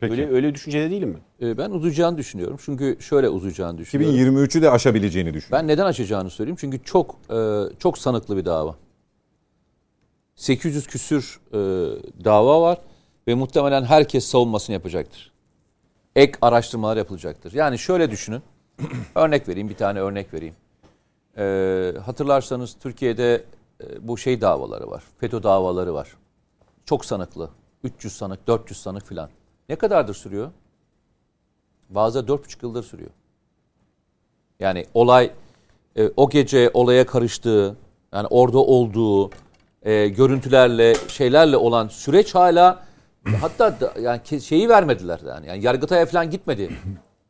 Peki. 0.00 0.12
Öyle 0.12 0.28
öyle 0.28 0.54
düşüncede 0.54 0.90
değilim 0.90 1.16
ben. 1.40 1.46
E, 1.46 1.58
ben 1.58 1.70
uzayacağını 1.70 2.18
düşünüyorum. 2.18 2.56
Çünkü 2.64 2.96
şöyle 3.00 3.28
uzayacağını 3.28 3.78
düşünüyorum. 3.78 4.16
2023'ü 4.16 4.62
de 4.62 4.70
aşabileceğini 4.70 5.34
düşünüyorum. 5.34 5.68
Ben 5.68 5.74
neden 5.74 5.84
açacağını 5.84 6.30
söyleyeyim. 6.30 6.56
Çünkü 6.60 6.84
çok 6.84 7.16
e, 7.30 7.36
çok 7.78 7.98
sanıklı 7.98 8.36
bir 8.36 8.44
dava. 8.44 8.74
800 10.38 10.86
küsür 10.86 11.40
e, 11.52 11.58
dava 12.24 12.62
var 12.62 12.78
ve 13.28 13.34
muhtemelen 13.34 13.84
herkes 13.84 14.26
savunmasını 14.26 14.74
yapacaktır. 14.74 15.32
Ek 16.16 16.38
araştırmalar 16.42 16.96
yapılacaktır. 16.96 17.52
Yani 17.52 17.78
şöyle 17.78 18.10
düşünün. 18.10 18.42
örnek 19.14 19.48
vereyim, 19.48 19.68
bir 19.68 19.74
tane 19.74 20.00
örnek 20.00 20.34
vereyim. 20.34 20.54
E, 21.38 22.00
hatırlarsanız 22.04 22.76
Türkiye'de 22.80 23.44
e, 23.80 24.08
bu 24.08 24.18
şey 24.18 24.40
davaları 24.40 24.90
var. 24.90 25.02
FETÖ 25.18 25.42
davaları 25.42 25.94
var. 25.94 26.16
Çok 26.84 27.04
sanıklı. 27.04 27.50
300 27.84 28.16
sanık, 28.16 28.46
400 28.46 28.80
sanık 28.80 29.06
filan. 29.06 29.30
Ne 29.68 29.76
kadardır 29.76 30.14
sürüyor? 30.14 30.50
Bazı 31.90 32.18
4,5 32.18 32.58
yıldır 32.62 32.82
sürüyor. 32.82 33.10
Yani 34.60 34.86
olay 34.94 35.30
e, 35.96 36.10
o 36.16 36.30
gece 36.30 36.70
olaya 36.74 37.06
karıştığı, 37.06 37.76
yani 38.12 38.26
orada 38.26 38.58
olduğu, 38.58 39.30
e, 39.88 40.08
görüntülerle, 40.08 40.94
şeylerle 41.08 41.56
olan 41.56 41.88
süreç 41.88 42.34
hala 42.34 42.82
hatta 43.40 43.80
da, 43.80 43.92
yani 44.00 44.40
şeyi 44.42 44.68
vermediler 44.68 45.20
yani. 45.26 45.46
yani 45.46 45.64
Yargıtay'a 45.64 46.06
falan 46.06 46.30
gitmedi. 46.30 46.70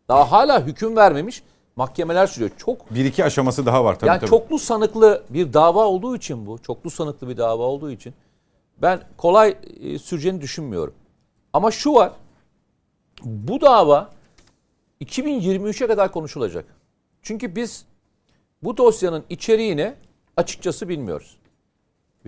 Daha 0.09 0.33
hala 0.33 0.66
hüküm 0.66 0.97
vermemiş. 0.97 1.42
Mahkemeler 1.77 2.27
sürüyor. 2.27 2.51
Çok 2.57 2.94
Bir 2.94 3.05
iki 3.05 3.25
aşaması 3.25 3.66
daha 3.66 3.85
var 3.85 3.99
tabii 3.99 4.09
yani 4.09 4.21
tabii. 4.21 4.31
çoklu 4.31 4.59
sanıklı 4.59 5.23
bir 5.31 5.53
dava 5.53 5.85
olduğu 5.85 6.16
için 6.16 6.47
bu, 6.47 6.59
çoklu 6.59 6.90
sanıklı 6.90 7.29
bir 7.29 7.37
dava 7.37 7.62
olduğu 7.62 7.90
için 7.90 8.14
ben 8.83 9.01
kolay 9.16 9.57
e, 9.81 9.99
süreceğini 9.99 10.40
düşünmüyorum. 10.40 10.94
Ama 11.53 11.71
şu 11.71 11.94
var. 11.94 12.12
Bu 13.23 13.61
dava 13.61 14.11
2023'e 15.05 15.87
kadar 15.87 16.12
konuşulacak. 16.12 16.64
Çünkü 17.23 17.57
biz 17.57 17.85
bu 18.62 18.77
dosyanın 18.77 19.25
içeriğini 19.31 19.94
açıkçası 20.37 20.88
bilmiyoruz. 20.88 21.37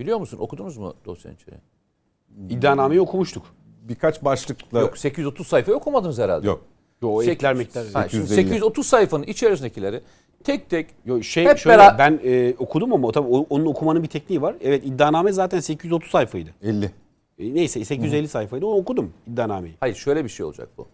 Biliyor 0.01 0.19
musun? 0.19 0.37
Okudunuz 0.41 0.77
mu 0.77 0.93
dosyanın 1.05 1.35
içeriğini? 1.35 1.61
İddianameyi 2.49 3.01
okumuştuk. 3.01 3.45
Birkaç 3.81 4.23
başlıkla 4.23 4.79
Yok 4.79 4.97
830 4.97 5.47
sayfayı 5.47 5.77
okumadınız 5.77 6.19
herhalde. 6.19 6.47
yok. 6.47 6.61
Yo, 7.01 7.09
o 7.09 7.23
ekler 7.23 7.53
miktar. 7.53 7.85
Ha, 7.93 8.09
şimdi 8.09 8.27
850. 8.27 8.49
830 8.49 8.87
sayfanın 8.87 9.23
içerisindekileri 9.23 10.01
tek 10.43 10.69
tek 10.69 10.87
Yo, 11.05 11.21
şey 11.21 11.45
Hep 11.45 11.57
şöyle 11.57 11.77
beraber- 11.77 11.97
ben 11.97 12.19
e, 12.23 12.53
okudum 12.59 12.93
ama 12.93 13.11
tabii 13.11 13.27
onun 13.27 13.65
okumanın 13.65 14.03
bir 14.03 14.07
tekniği 14.07 14.41
var. 14.41 14.55
Evet 14.61 14.85
iddianame 14.85 15.31
zaten 15.31 15.59
830 15.59 16.09
sayfaydı. 16.11 16.49
50. 16.61 16.85
E, 17.39 17.53
neyse 17.53 17.85
850 17.85 18.27
sayfaydı. 18.27 18.65
Onu 18.65 18.75
okudum 18.75 19.13
iddianameyi. 19.27 19.75
Hayır 19.79 19.95
şöyle 19.95 20.23
bir 20.23 20.29
şey 20.29 20.45
olacak 20.45 20.69
bu. 20.77 20.87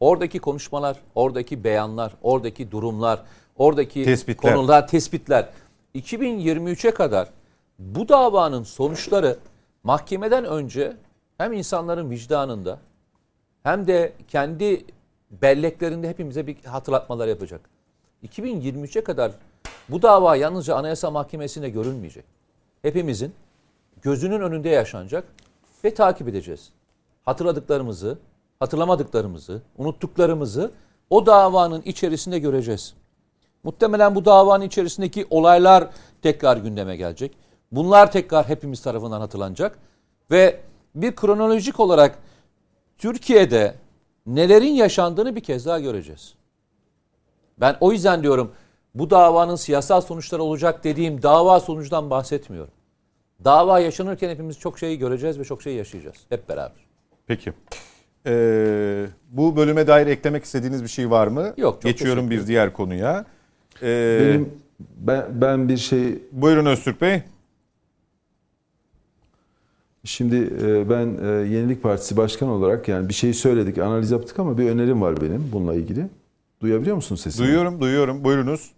Oradaki 0.00 0.38
konuşmalar, 0.38 0.96
oradaki 1.14 1.64
beyanlar, 1.64 2.12
oradaki 2.22 2.70
durumlar, 2.70 3.22
oradaki 3.56 4.04
Tespitler. 4.04 4.54
konular, 4.54 4.88
tespitler 4.88 5.48
2023'e 5.94 6.90
kadar 6.90 7.28
bu 7.78 8.08
davanın 8.08 8.62
sonuçları 8.62 9.38
mahkemeden 9.82 10.44
önce 10.44 10.96
hem 11.38 11.52
insanların 11.52 12.10
vicdanında 12.10 12.78
hem 13.62 13.86
de 13.86 14.12
kendi 14.28 14.84
belleklerinde 15.30 16.08
hepimize 16.08 16.46
bir 16.46 16.64
hatırlatmalar 16.64 17.28
yapacak. 17.28 17.60
2023'e 18.24 19.04
kadar 19.04 19.32
bu 19.88 20.02
dava 20.02 20.36
yalnızca 20.36 20.76
Anayasa 20.76 21.10
Mahkemesi'nde 21.10 21.68
görülmeyecek. 21.68 22.24
Hepimizin 22.82 23.34
gözünün 24.02 24.40
önünde 24.40 24.68
yaşanacak 24.68 25.24
ve 25.84 25.94
takip 25.94 26.28
edeceğiz. 26.28 26.70
Hatırladıklarımızı, 27.24 28.18
hatırlamadıklarımızı, 28.60 29.62
unuttuklarımızı 29.78 30.70
o 31.10 31.26
davanın 31.26 31.82
içerisinde 31.82 32.38
göreceğiz. 32.38 32.94
Muhtemelen 33.64 34.14
bu 34.14 34.24
davanın 34.24 34.64
içerisindeki 34.64 35.26
olaylar 35.30 35.88
tekrar 36.22 36.56
gündeme 36.56 36.96
gelecek. 36.96 37.36
Bunlar 37.74 38.12
tekrar 38.12 38.48
hepimiz 38.48 38.82
tarafından 38.82 39.20
hatırlanacak 39.20 39.78
ve 40.30 40.60
bir 40.94 41.16
kronolojik 41.16 41.80
olarak 41.80 42.18
Türkiye'de 42.98 43.74
nelerin 44.26 44.72
yaşandığını 44.72 45.36
bir 45.36 45.40
kez 45.40 45.66
daha 45.66 45.80
göreceğiz. 45.80 46.34
Ben 47.60 47.76
o 47.80 47.92
yüzden 47.92 48.22
diyorum 48.22 48.52
bu 48.94 49.10
davanın 49.10 49.56
siyasal 49.56 50.00
sonuçları 50.00 50.42
olacak 50.42 50.84
dediğim 50.84 51.22
dava 51.22 51.60
sonucundan 51.60 52.10
bahsetmiyorum. 52.10 52.72
Dava 53.44 53.80
yaşanırken 53.80 54.28
hepimiz 54.28 54.58
çok 54.58 54.78
şeyi 54.78 54.98
göreceğiz 54.98 55.38
ve 55.38 55.44
çok 55.44 55.62
şey 55.62 55.74
yaşayacağız 55.74 56.16
hep 56.28 56.48
beraber. 56.48 56.86
Peki. 57.26 57.52
Ee, 58.26 59.06
bu 59.30 59.56
bölüme 59.56 59.86
dair 59.86 60.06
eklemek 60.06 60.44
istediğiniz 60.44 60.82
bir 60.82 60.88
şey 60.88 61.10
var 61.10 61.26
mı? 61.26 61.54
Yok, 61.56 61.74
çok 61.74 61.82
Geçiyorum 61.82 62.30
bir 62.30 62.46
diğer 62.46 62.72
konuya. 62.72 63.24
Ee, 63.82 64.18
Benim 64.20 64.52
ben, 64.80 65.24
ben 65.30 65.68
bir 65.68 65.76
şey 65.76 66.22
Buyurun 66.32 66.66
Öztürk 66.66 67.00
Bey. 67.00 67.22
Şimdi 70.04 70.36
e, 70.62 70.90
ben 70.90 71.18
e, 71.22 71.26
Yenilik 71.26 71.82
Partisi 71.82 72.16
Başkanı 72.16 72.52
olarak 72.52 72.88
yani 72.88 73.08
bir 73.08 73.14
şey 73.14 73.34
söyledik, 73.34 73.78
analiz 73.78 74.10
yaptık 74.10 74.38
ama 74.38 74.58
bir 74.58 74.70
önerim 74.70 75.02
var 75.02 75.20
benim 75.20 75.48
bununla 75.52 75.74
ilgili. 75.74 76.06
Duyabiliyor 76.60 76.96
musun 76.96 77.16
sesimi? 77.16 77.46
Duyuyorum, 77.46 77.80
duyuyorum. 77.80 78.24
Buyurunuz. 78.24 78.70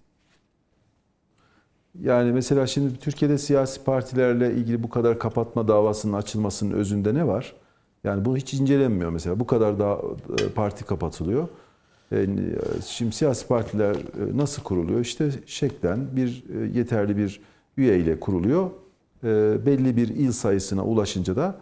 Yani 2.02 2.32
mesela 2.32 2.66
şimdi 2.66 2.98
Türkiye'de 2.98 3.38
siyasi 3.38 3.84
partilerle 3.84 4.54
ilgili 4.54 4.82
bu 4.82 4.90
kadar 4.90 5.18
kapatma 5.18 5.68
davasının 5.68 6.12
açılmasının 6.12 6.74
özünde 6.74 7.14
ne 7.14 7.26
var? 7.26 7.54
Yani 8.04 8.24
bu 8.24 8.36
hiç 8.36 8.54
incelenmiyor 8.54 9.10
mesela. 9.10 9.40
Bu 9.40 9.46
kadar 9.46 9.78
da 9.78 10.00
e, 10.40 10.48
parti 10.48 10.84
kapatılıyor. 10.84 11.48
Şimdi 12.86 13.14
siyasi 13.14 13.48
partiler 13.48 13.96
nasıl 14.34 14.62
kuruluyor? 14.62 15.00
İşte 15.00 15.30
şeklen 15.46 16.16
bir 16.16 16.44
yeterli 16.74 17.16
bir 17.16 17.40
üye 17.76 17.98
ile 17.98 18.20
kuruluyor. 18.20 18.70
E, 19.24 19.26
Belli 19.66 19.96
bir 19.96 20.08
il 20.08 20.32
sayısına 20.32 20.84
ulaşınca 20.84 21.36
da 21.36 21.54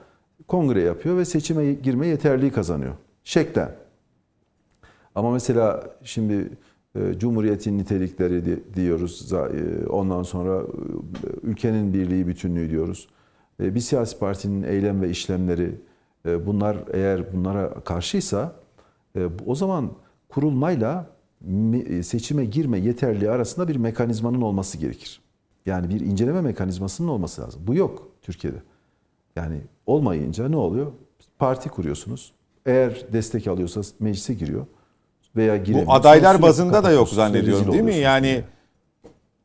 kongre 0.49 0.81
yapıyor 0.81 1.17
ve 1.17 1.25
seçime 1.25 1.73
girme 1.73 2.07
yeterliği 2.07 2.51
kazanıyor. 2.51 2.95
Şeklen. 3.25 3.75
Ama 5.15 5.31
mesela 5.31 5.85
şimdi 6.03 6.49
e, 6.95 7.19
Cumhuriyetin 7.19 7.79
nitelikleri 7.79 8.45
di- 8.45 8.63
diyoruz. 8.75 9.33
E, 9.33 9.87
Ondan 9.87 10.23
sonra 10.23 10.63
ülkenin 11.43 11.93
birliği, 11.95 12.27
bütünlüğü 12.27 12.71
diyoruz. 12.71 13.09
Bir 13.61 13.81
siyasi 13.81 14.19
partinin 14.19 14.63
eylem 14.63 15.03
ve 15.03 15.11
işlemleri 15.11 15.75
bunlar 16.47 16.77
eğer 16.93 17.33
bunlara 17.33 17.75
karşıysa 17.75 18.53
o 19.47 19.55
zaman 19.55 19.91
kurulmayla 20.29 21.07
seçime 22.03 22.45
girme 22.45 22.79
yeterliği 22.79 23.31
arasında 23.31 23.69
bir 23.69 23.77
mekanizmanın 23.77 24.41
olması 24.41 24.79
gerekir. 24.79 25.21
Yani 25.67 25.89
bir 25.91 26.01
inceleme 26.01 26.41
mekanizmasının 26.41 27.09
olması 27.09 27.43
lazım. 27.43 27.63
Bu 27.67 27.75
yok 27.75 28.09
Türkiye'de. 28.23 28.63
Yani 29.37 29.61
olmayınca 29.87 30.49
ne 30.49 30.57
oluyor? 30.57 30.93
Parti 31.39 31.69
kuruyorsunuz. 31.69 32.33
Eğer 32.67 33.13
destek 33.13 33.47
alıyorsa 33.47 33.81
meclise 34.01 34.35
giriyor 34.35 34.67
veya 35.37 35.57
giremiyor. 35.57 35.87
Bu 35.87 35.93
adaylar 35.93 36.43
bazında 36.43 36.85
da 36.85 36.91
yok 36.91 37.09
zannediyorum 37.09 37.73
değil 37.73 37.85
mi? 37.85 37.95
Yani 37.95 38.27
diye. 38.27 38.45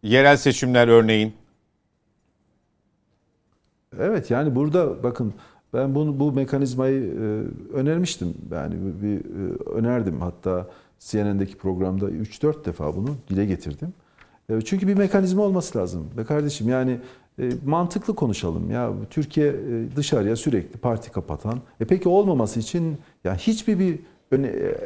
yerel 0.04 0.38
seçimler 0.38 0.88
örneğin. 0.88 1.34
Evet 4.00 4.32
yani 4.32 4.56
burada 4.56 5.04
bakın 5.04 5.34
ben 5.74 5.96
bunu 5.96 6.20
bu 6.20 6.32
mekanizmayı 6.32 7.02
e, 7.02 7.74
önermiştim. 7.74 8.34
Yani 8.52 8.76
bir, 9.02 9.20
e, 9.20 9.54
önerdim 9.72 10.22
hatta 10.22 10.68
CNN'deki 11.00 11.58
programda 11.58 12.10
3-4 12.10 12.66
defa 12.66 12.96
bunu 12.96 13.16
dile 13.30 13.46
getirdim. 13.46 13.94
E, 14.50 14.62
çünkü 14.62 14.88
bir 14.88 14.94
mekanizma 14.94 15.44
olması 15.44 15.78
lazım. 15.78 16.08
Be 16.18 16.24
kardeşim 16.24 16.70
yani 16.70 17.00
e, 17.40 17.50
mantıklı 17.66 18.16
konuşalım. 18.16 18.72
Ya 18.72 18.94
Türkiye 19.10 19.48
e, 19.48 19.96
dışarıya 19.96 20.36
sürekli 20.36 20.80
parti 20.80 21.12
kapatan. 21.12 21.60
E 21.80 21.86
peki 21.86 22.10
olmaması 22.10 22.60
için 22.60 22.98
ya 23.24 23.36
hiçbir 23.36 23.80
bir 23.80 24.00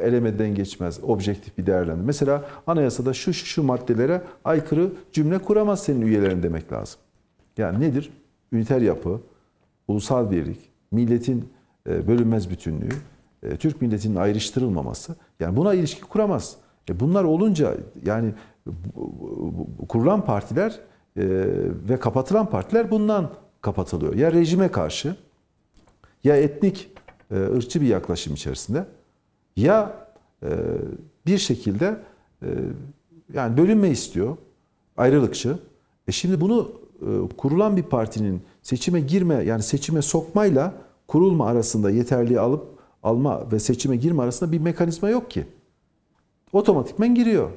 elemeden 0.00 0.54
geçmez 0.54 1.00
objektif 1.02 1.58
bir 1.58 1.66
değerlendirme. 1.66 2.06
Mesela 2.06 2.44
anayasada 2.66 3.12
şu 3.12 3.32
şu 3.32 3.46
şu 3.46 3.62
maddelere 3.62 4.22
aykırı 4.44 4.92
cümle 5.12 5.38
kuramaz 5.38 5.82
senin 5.82 6.00
üyelerin 6.00 6.42
demek 6.42 6.72
lazım. 6.72 7.00
Yani 7.58 7.80
nedir? 7.80 8.10
Üniter 8.52 8.80
yapı, 8.80 9.20
ulusal 9.88 10.30
birlik, 10.30 10.58
milletin 10.92 11.48
bölünmez 11.86 12.50
bütünlüğü, 12.50 12.88
Türk 13.58 13.82
milletinin 13.82 14.16
ayrıştırılmaması. 14.16 15.16
Yani 15.40 15.56
buna 15.56 15.74
ilişki 15.74 16.00
kuramaz. 16.02 16.56
E 16.90 17.00
bunlar 17.00 17.24
olunca 17.24 17.74
yani 18.06 18.34
kurulan 19.88 20.24
partiler 20.24 20.80
e, 21.16 21.24
ve 21.88 21.96
kapatılan 21.96 22.50
partiler 22.50 22.90
bundan 22.90 23.30
kapatılıyor. 23.60 24.14
Ya 24.14 24.32
rejime 24.32 24.68
karşı 24.68 25.16
ya 26.24 26.36
etnik, 26.36 26.90
e, 27.30 27.34
ırkçı 27.34 27.80
bir 27.80 27.86
yaklaşım 27.86 28.34
içerisinde 28.34 28.86
ya 29.56 30.06
e, 30.42 30.48
bir 31.26 31.38
şekilde 31.38 31.96
yani 33.32 33.56
bölünme 33.56 33.90
istiyor, 33.90 34.36
ayrılıkçı. 34.96 35.58
E 36.08 36.12
şimdi 36.12 36.40
bunu 36.40 36.72
kurulan 37.36 37.76
bir 37.76 37.82
partinin 37.82 38.42
seçime 38.62 39.00
girme 39.00 39.34
yani 39.34 39.62
seçime 39.62 40.02
sokmayla 40.02 40.74
kurulma 41.08 41.46
arasında 41.46 41.90
yeterliği 41.90 42.40
alıp 42.40 42.66
alma 43.02 43.52
ve 43.52 43.60
seçime 43.60 43.96
girme 43.96 44.22
arasında 44.22 44.52
bir 44.52 44.58
mekanizma 44.58 45.08
yok 45.08 45.30
ki. 45.30 45.46
Otomatikmen 46.52 47.14
giriyor. 47.14 47.50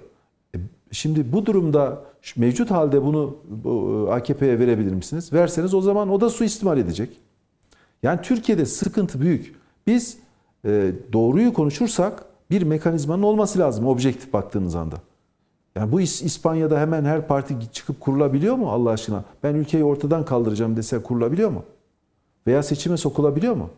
Şimdi 0.92 1.34
bu 1.34 1.46
durumda 1.46 2.04
mevcut 2.36 2.72
halde 2.72 3.04
bunu 3.04 3.38
bu, 3.50 4.06
e, 4.10 4.12
AKP'ye 4.14 4.60
verebilir 4.60 4.94
misiniz? 4.94 5.34
Verseniz 5.34 5.74
o 5.74 5.82
zaman 5.82 6.10
o 6.10 6.22
da 6.22 6.30
suistimal 6.30 6.78
edecek. 6.78 7.10
Yani 8.04 8.20
Türkiye'de 8.22 8.66
sıkıntı 8.66 9.22
büyük. 9.22 9.56
Biz 9.88 10.18
e, 10.66 10.92
doğruyu 11.14 11.54
konuşursak 11.54 12.26
bir 12.52 12.62
mekanizmanın 12.62 13.24
olması 13.24 13.60
lazım 13.60 13.88
objektif 13.88 14.34
baktığınız 14.34 14.76
anda. 14.76 14.96
Yani 15.76 15.92
bu 15.92 16.02
İs- 16.02 16.24
İspanya'da 16.26 16.80
hemen 16.80 17.06
her 17.06 17.28
parti 17.28 17.56
çıkıp 17.72 18.00
kurulabiliyor 18.00 18.56
mu 18.56 18.70
Allah 18.72 18.90
aşkına? 18.90 19.24
Ben 19.44 19.56
ülkeyi 19.56 19.84
ortadan 19.84 20.26
kaldıracağım 20.26 20.78
dese 20.78 21.04
kurulabiliyor 21.04 21.50
mu? 21.50 21.64
Veya 22.48 22.64
seçime 22.64 22.98
sokulabiliyor 22.98 23.56
mu? 23.56 23.70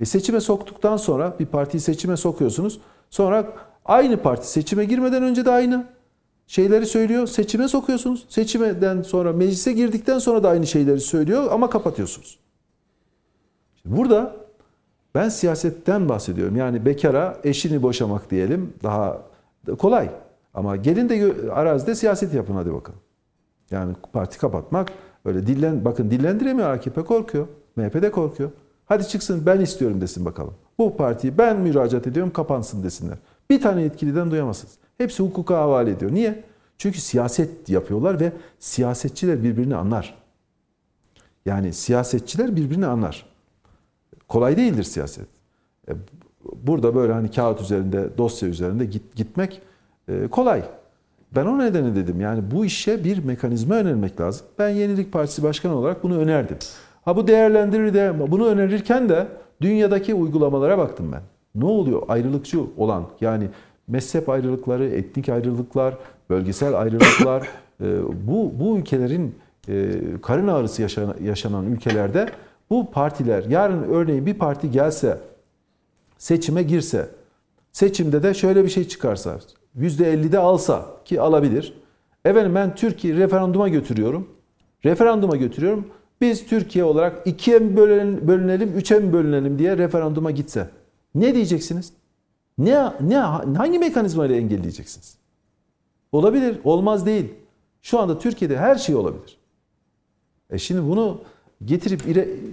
E 0.00 0.04
seçime 0.04 0.40
soktuktan 0.40 0.96
sonra 0.96 1.36
bir 1.40 1.46
partiyi 1.46 1.80
seçime 1.80 2.16
sokuyorsunuz. 2.16 2.80
Sonra 3.10 3.52
aynı 3.84 4.16
parti 4.16 4.50
seçime 4.50 4.84
girmeden 4.84 5.22
önce 5.22 5.44
de 5.44 5.50
aynı 5.50 5.86
şeyleri 6.48 6.86
söylüyor. 6.86 7.26
Seçime 7.26 7.68
sokuyorsunuz. 7.68 8.26
Seçimden 8.28 9.02
sonra 9.02 9.32
meclise 9.32 9.72
girdikten 9.72 10.18
sonra 10.18 10.42
da 10.42 10.48
aynı 10.48 10.66
şeyleri 10.66 11.00
söylüyor 11.00 11.48
ama 11.50 11.70
kapatıyorsunuz. 11.70 12.38
Burada 13.84 14.36
ben 15.14 15.28
siyasetten 15.28 16.08
bahsediyorum. 16.08 16.56
Yani 16.56 16.84
bekara 16.84 17.38
eşini 17.44 17.82
boşamak 17.82 18.30
diyelim 18.30 18.72
daha 18.82 19.22
kolay. 19.78 20.10
Ama 20.54 20.76
gelin 20.76 21.08
de 21.08 21.34
arazide 21.52 21.94
siyaset 21.94 22.34
yapın 22.34 22.54
hadi 22.54 22.72
bakalım. 22.74 23.00
Yani 23.70 23.94
parti 24.12 24.38
kapatmak 24.38 24.92
öyle 25.24 25.46
dillen 25.46 25.84
bakın 25.84 26.10
dillendiremiyor 26.10 26.70
AKP 26.70 27.04
korkuyor. 27.04 27.46
MHP 27.76 28.02
de 28.02 28.10
korkuyor. 28.10 28.50
Hadi 28.86 29.08
çıksın 29.08 29.42
ben 29.46 29.60
istiyorum 29.60 30.00
desin 30.00 30.24
bakalım. 30.24 30.54
Bu 30.78 30.96
partiyi 30.96 31.38
ben 31.38 31.56
müracaat 31.56 32.06
ediyorum 32.06 32.32
kapansın 32.32 32.82
desinler. 32.82 33.18
Bir 33.50 33.60
tane 33.60 33.82
yetkiliden 33.82 34.30
duyamazsınız. 34.30 34.78
Hepsi 34.98 35.22
hukuka 35.22 35.56
havale 35.56 35.90
ediyor. 35.90 36.12
Niye? 36.12 36.44
Çünkü 36.78 37.00
siyaset 37.00 37.68
yapıyorlar 37.68 38.20
ve 38.20 38.32
siyasetçiler 38.58 39.42
birbirini 39.42 39.76
anlar. 39.76 40.14
Yani 41.46 41.72
siyasetçiler 41.72 42.56
birbirini 42.56 42.86
anlar. 42.86 43.26
Kolay 44.28 44.56
değildir 44.56 44.82
siyaset. 44.82 45.26
E, 45.88 45.92
Burada 46.62 46.94
böyle 46.94 47.12
hani 47.12 47.30
kağıt 47.30 47.60
üzerinde, 47.60 48.18
dosya 48.18 48.48
üzerinde 48.48 48.84
git, 48.84 49.16
gitmek 49.16 49.60
e, 50.08 50.26
kolay. 50.26 50.62
Ben 51.36 51.46
o 51.46 51.58
nedenle 51.58 51.94
dedim 51.94 52.20
yani 52.20 52.50
bu 52.50 52.64
işe 52.64 53.04
bir 53.04 53.24
mekanizma 53.24 53.74
önermek 53.74 54.20
lazım. 54.20 54.46
Ben 54.58 54.68
Yenilik 54.68 55.12
Partisi 55.12 55.42
Başkanı 55.42 55.76
olarak 55.76 56.02
bunu 56.02 56.18
önerdim. 56.18 56.56
Ha 57.04 57.16
bu 57.16 57.26
değerlendirir 57.26 57.94
de 57.94 58.30
bunu 58.30 58.46
önerirken 58.46 59.08
de 59.08 59.26
dünyadaki 59.60 60.14
uygulamalara 60.14 60.78
baktım 60.78 61.12
ben. 61.12 61.22
Ne 61.54 61.64
oluyor 61.64 62.02
ayrılıkçı 62.08 62.60
olan 62.76 63.04
yani 63.20 63.48
mezhep 63.88 64.28
ayrılıkları, 64.28 64.86
etnik 64.86 65.28
ayrılıklar, 65.28 65.98
bölgesel 66.30 66.80
ayrılıklar 66.80 67.48
e, 67.80 67.86
bu 68.26 68.52
bu 68.60 68.78
ülkelerin 68.78 69.34
e, 69.68 69.92
karın 70.22 70.48
ağrısı 70.48 70.82
yaşanan, 70.82 71.16
yaşanan 71.24 71.66
ülkelerde 71.66 72.28
bu 72.70 72.90
partiler 72.90 73.44
yarın 73.44 73.82
örneğin 73.82 74.26
bir 74.26 74.34
parti 74.34 74.70
gelse 74.70 75.18
seçime 76.18 76.62
girse, 76.62 77.08
seçimde 77.72 78.22
de 78.22 78.34
şöyle 78.34 78.64
bir 78.64 78.68
şey 78.68 78.88
çıkarsa, 78.88 79.38
%50'de 79.80 80.38
alsa 80.38 80.86
ki 81.04 81.20
alabilir. 81.20 81.74
Efendim 82.24 82.54
ben 82.54 82.74
Türkiye 82.74 83.16
referanduma 83.16 83.68
götürüyorum. 83.68 84.28
Referanduma 84.84 85.36
götürüyorum. 85.36 85.86
Biz 86.20 86.46
Türkiye 86.46 86.84
olarak 86.84 87.26
ikiye 87.26 87.58
mi 87.58 87.76
bölünelim, 87.76 88.28
bölünelim, 88.28 88.72
üçe 88.76 88.98
mi 88.98 89.12
bölünelim 89.12 89.58
diye 89.58 89.78
referanduma 89.78 90.30
gitse. 90.30 90.68
Ne 91.14 91.34
diyeceksiniz? 91.34 91.92
Ne, 92.58 92.92
ne 93.00 93.16
hangi 93.56 93.78
mekanizmayla 93.78 94.36
engelleyeceksiniz? 94.36 95.18
Olabilir, 96.12 96.58
olmaz 96.64 97.06
değil. 97.06 97.34
Şu 97.82 97.98
anda 97.98 98.18
Türkiye'de 98.18 98.58
her 98.58 98.76
şey 98.76 98.94
olabilir. 98.94 99.38
E 100.50 100.58
şimdi 100.58 100.88
bunu 100.88 101.20
getirip 101.64 102.02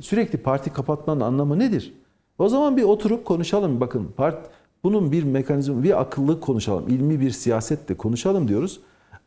sürekli 0.04 0.38
parti 0.38 0.74
kapatmanın 0.74 1.22
anlamı 1.22 1.60
nedir? 1.60 1.94
O 2.40 2.50
zaman 2.50 2.78
bir 2.78 2.84
oturup 2.84 3.26
konuşalım. 3.26 3.80
Bakın 3.80 4.12
part, 4.18 4.50
bunun 4.84 5.12
bir 5.12 5.24
mekanizma, 5.24 5.84
bir 5.84 6.02
akıllı 6.02 6.40
konuşalım. 6.40 6.88
ilmi 6.88 7.20
bir 7.20 7.32
siyasetle 7.32 7.98
konuşalım 7.98 8.48
diyoruz. 8.48 8.80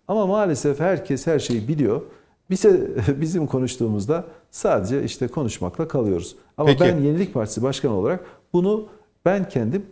Ama 0.08 0.26
maalesef 0.26 0.80
herkes 0.80 1.26
her 1.26 1.38
şeyi 1.38 1.68
biliyor. 1.68 2.02
Bize 2.50 2.90
bizim 3.20 3.46
konuştuğumuzda 3.46 4.24
sadece 4.50 5.04
işte 5.04 5.28
konuşmakla 5.28 5.88
kalıyoruz. 5.88 6.36
Ama 6.56 6.66
Peki. 6.68 6.80
ben 6.80 6.98
Yenilik 6.98 7.34
Partisi 7.34 7.62
Başkanı 7.62 7.92
olarak 7.92 8.24
bunu 8.52 8.88
ben 9.24 9.48
kendim 9.48 9.86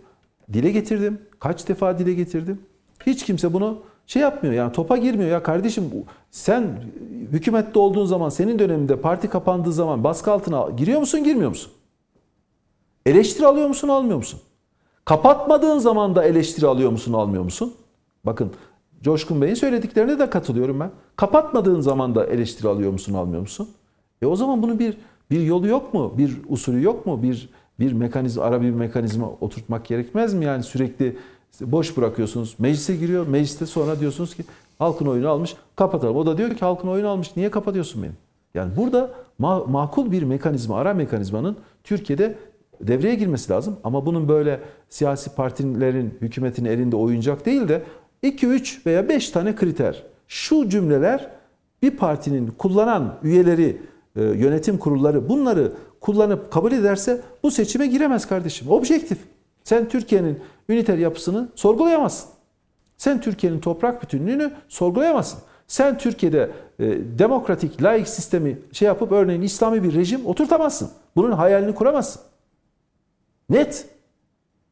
dile 0.52 0.70
getirdim. 0.70 1.20
Kaç 1.38 1.68
defa 1.68 1.98
dile 1.98 2.14
getirdim. 2.14 2.60
Hiç 3.06 3.24
kimse 3.24 3.52
bunu 3.52 3.82
şey 4.06 4.22
yapmıyor 4.22 4.54
yani 4.54 4.72
topa 4.72 4.96
girmiyor 4.96 5.30
ya 5.30 5.42
kardeşim 5.42 5.84
sen 6.30 6.82
hükümette 7.32 7.78
olduğun 7.78 8.06
zaman 8.06 8.28
senin 8.28 8.58
döneminde 8.58 9.00
parti 9.00 9.28
kapandığı 9.28 9.72
zaman 9.72 10.04
baskı 10.04 10.32
altına 10.32 10.70
giriyor 10.76 11.00
musun 11.00 11.24
girmiyor 11.24 11.48
musun? 11.48 11.72
Eleştiri 13.06 13.46
alıyor 13.46 13.68
musun 13.68 13.88
almıyor 13.88 14.16
musun? 14.16 14.40
Kapatmadığın 15.04 15.78
zaman 15.78 16.16
da 16.16 16.24
eleştiri 16.24 16.66
alıyor 16.66 16.90
musun 16.90 17.12
almıyor 17.12 17.42
musun? 17.42 17.74
Bakın 18.24 18.52
Coşkun 19.02 19.42
Bey'in 19.42 19.54
söylediklerine 19.54 20.18
de 20.18 20.30
katılıyorum 20.30 20.80
ben. 20.80 20.90
Kapatmadığın 21.16 21.80
zaman 21.80 22.14
da 22.14 22.26
eleştiri 22.26 22.68
alıyor 22.68 22.92
musun 22.92 23.14
almıyor 23.14 23.40
musun? 23.40 23.68
E 24.22 24.26
o 24.26 24.36
zaman 24.36 24.62
bunun 24.62 24.78
bir 24.78 24.96
bir 25.30 25.40
yolu 25.40 25.66
yok 25.66 25.94
mu? 25.94 26.14
Bir 26.18 26.36
usulü 26.48 26.82
yok 26.82 27.06
mu? 27.06 27.22
Bir 27.22 27.48
bir 27.80 27.92
mekanizma 27.92 28.44
ara 28.44 28.62
bir 28.62 28.70
mekanizma 28.70 29.30
oturtmak 29.40 29.84
gerekmez 29.86 30.34
mi? 30.34 30.44
Yani 30.44 30.62
sürekli 30.62 31.16
boş 31.60 31.96
bırakıyorsunuz. 31.96 32.54
Meclise 32.58 32.96
giriyor. 32.96 33.26
Mecliste 33.26 33.66
sonra 33.66 34.00
diyorsunuz 34.00 34.34
ki 34.34 34.44
halkın 34.78 35.06
oyunu 35.06 35.28
almış. 35.28 35.56
Kapatalım. 35.76 36.16
O 36.16 36.26
da 36.26 36.38
diyor 36.38 36.50
ki 36.50 36.60
halkın 36.60 36.88
oyunu 36.88 37.08
almış. 37.08 37.36
Niye 37.36 37.50
kapatıyorsun 37.50 38.02
beni? 38.02 38.12
Yani 38.54 38.76
burada 38.76 39.10
ma- 39.40 39.70
makul 39.70 40.10
bir 40.10 40.22
mekanizma, 40.22 40.78
ara 40.78 40.94
mekanizmanın 40.94 41.56
Türkiye'de 41.84 42.38
devreye 42.80 43.14
girmesi 43.14 43.52
lazım. 43.52 43.76
Ama 43.84 44.06
bunun 44.06 44.28
böyle 44.28 44.60
siyasi 44.88 45.34
partilerin, 45.34 46.14
hükümetin 46.20 46.64
elinde 46.64 46.96
oyuncak 46.96 47.46
değil 47.46 47.68
de 47.68 47.82
2, 48.22 48.46
3 48.46 48.86
veya 48.86 49.08
5 49.08 49.30
tane 49.30 49.54
kriter. 49.54 50.02
Şu 50.28 50.68
cümleler 50.68 51.30
bir 51.82 51.90
partinin 51.90 52.46
kullanan 52.46 53.14
üyeleri, 53.22 53.82
e, 54.16 54.22
yönetim 54.22 54.78
kurulları 54.78 55.28
bunları 55.28 55.72
kullanıp 56.06 56.52
kabul 56.52 56.72
ederse 56.72 57.20
bu 57.42 57.50
seçime 57.50 57.86
giremez 57.86 58.28
kardeşim. 58.28 58.70
Objektif. 58.70 59.18
Sen 59.64 59.88
Türkiye'nin 59.88 60.40
üniter 60.68 60.98
yapısını 60.98 61.48
sorgulayamazsın. 61.54 62.30
Sen 62.96 63.20
Türkiye'nin 63.20 63.60
toprak 63.60 64.02
bütünlüğünü 64.02 64.52
sorgulayamazsın. 64.68 65.40
Sen 65.66 65.98
Türkiye'de 65.98 66.50
e, 66.78 66.84
demokratik, 67.18 67.82
laik 67.82 68.08
sistemi 68.08 68.58
şey 68.72 68.86
yapıp 68.86 69.12
örneğin 69.12 69.42
İslami 69.42 69.82
bir 69.82 69.94
rejim 69.94 70.26
oturtamazsın. 70.26 70.90
Bunun 71.16 71.32
hayalini 71.32 71.74
kuramazsın. 71.74 72.22
Net. 73.50 73.86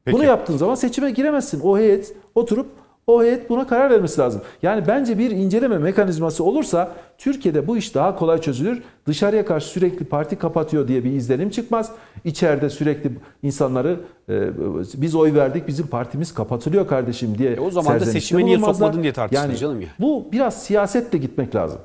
Peki. 0.05 0.17
Bunu 0.17 0.25
yaptığın 0.25 0.57
zaman 0.57 0.75
seçime 0.75 1.11
giremezsin. 1.11 1.61
O 1.61 1.79
heyet 1.79 2.17
oturup 2.35 2.67
o 3.07 3.23
heyet 3.23 3.51
buna 3.51 3.67
karar 3.67 3.91
vermesi 3.91 4.21
lazım. 4.21 4.43
Yani 4.63 4.85
bence 4.87 5.19
bir 5.19 5.31
inceleme 5.31 5.79
mekanizması 5.79 6.45
olursa 6.45 6.93
Türkiye'de 7.19 7.67
bu 7.67 7.77
iş 7.77 7.95
daha 7.95 8.17
kolay 8.17 8.41
çözülür. 8.41 8.83
Dışarıya 9.07 9.45
karşı 9.45 9.67
sürekli 9.69 10.05
parti 10.05 10.37
kapatıyor 10.37 10.89
diye 10.89 11.05
bir 11.05 11.13
izlenim 11.13 11.51
çıkmaz. 11.51 11.93
İçeride 12.25 12.71
sürekli 12.71 13.13
insanları 13.43 14.01
e, 14.29 14.49
biz 14.95 15.15
oy 15.15 15.35
verdik 15.35 15.69
bizim 15.69 15.87
partimiz 15.87 16.35
kapatılıyor 16.35 16.89
kardeşim 16.89 17.39
diye 17.39 17.51
E 17.53 17.61
o 17.61 17.71
zaman 17.71 18.01
da 18.01 18.07
seçime 18.07 18.45
niye 18.45 18.59
sokmadın 18.59 19.03
diye 19.03 19.13
tartışılır 19.13 19.49
yani 19.49 19.59
canım 19.59 19.81
ya. 19.81 19.89
Bu 20.01 20.27
biraz 20.33 20.63
siyasetle 20.63 21.19
gitmek 21.19 21.55
lazım. 21.55 21.81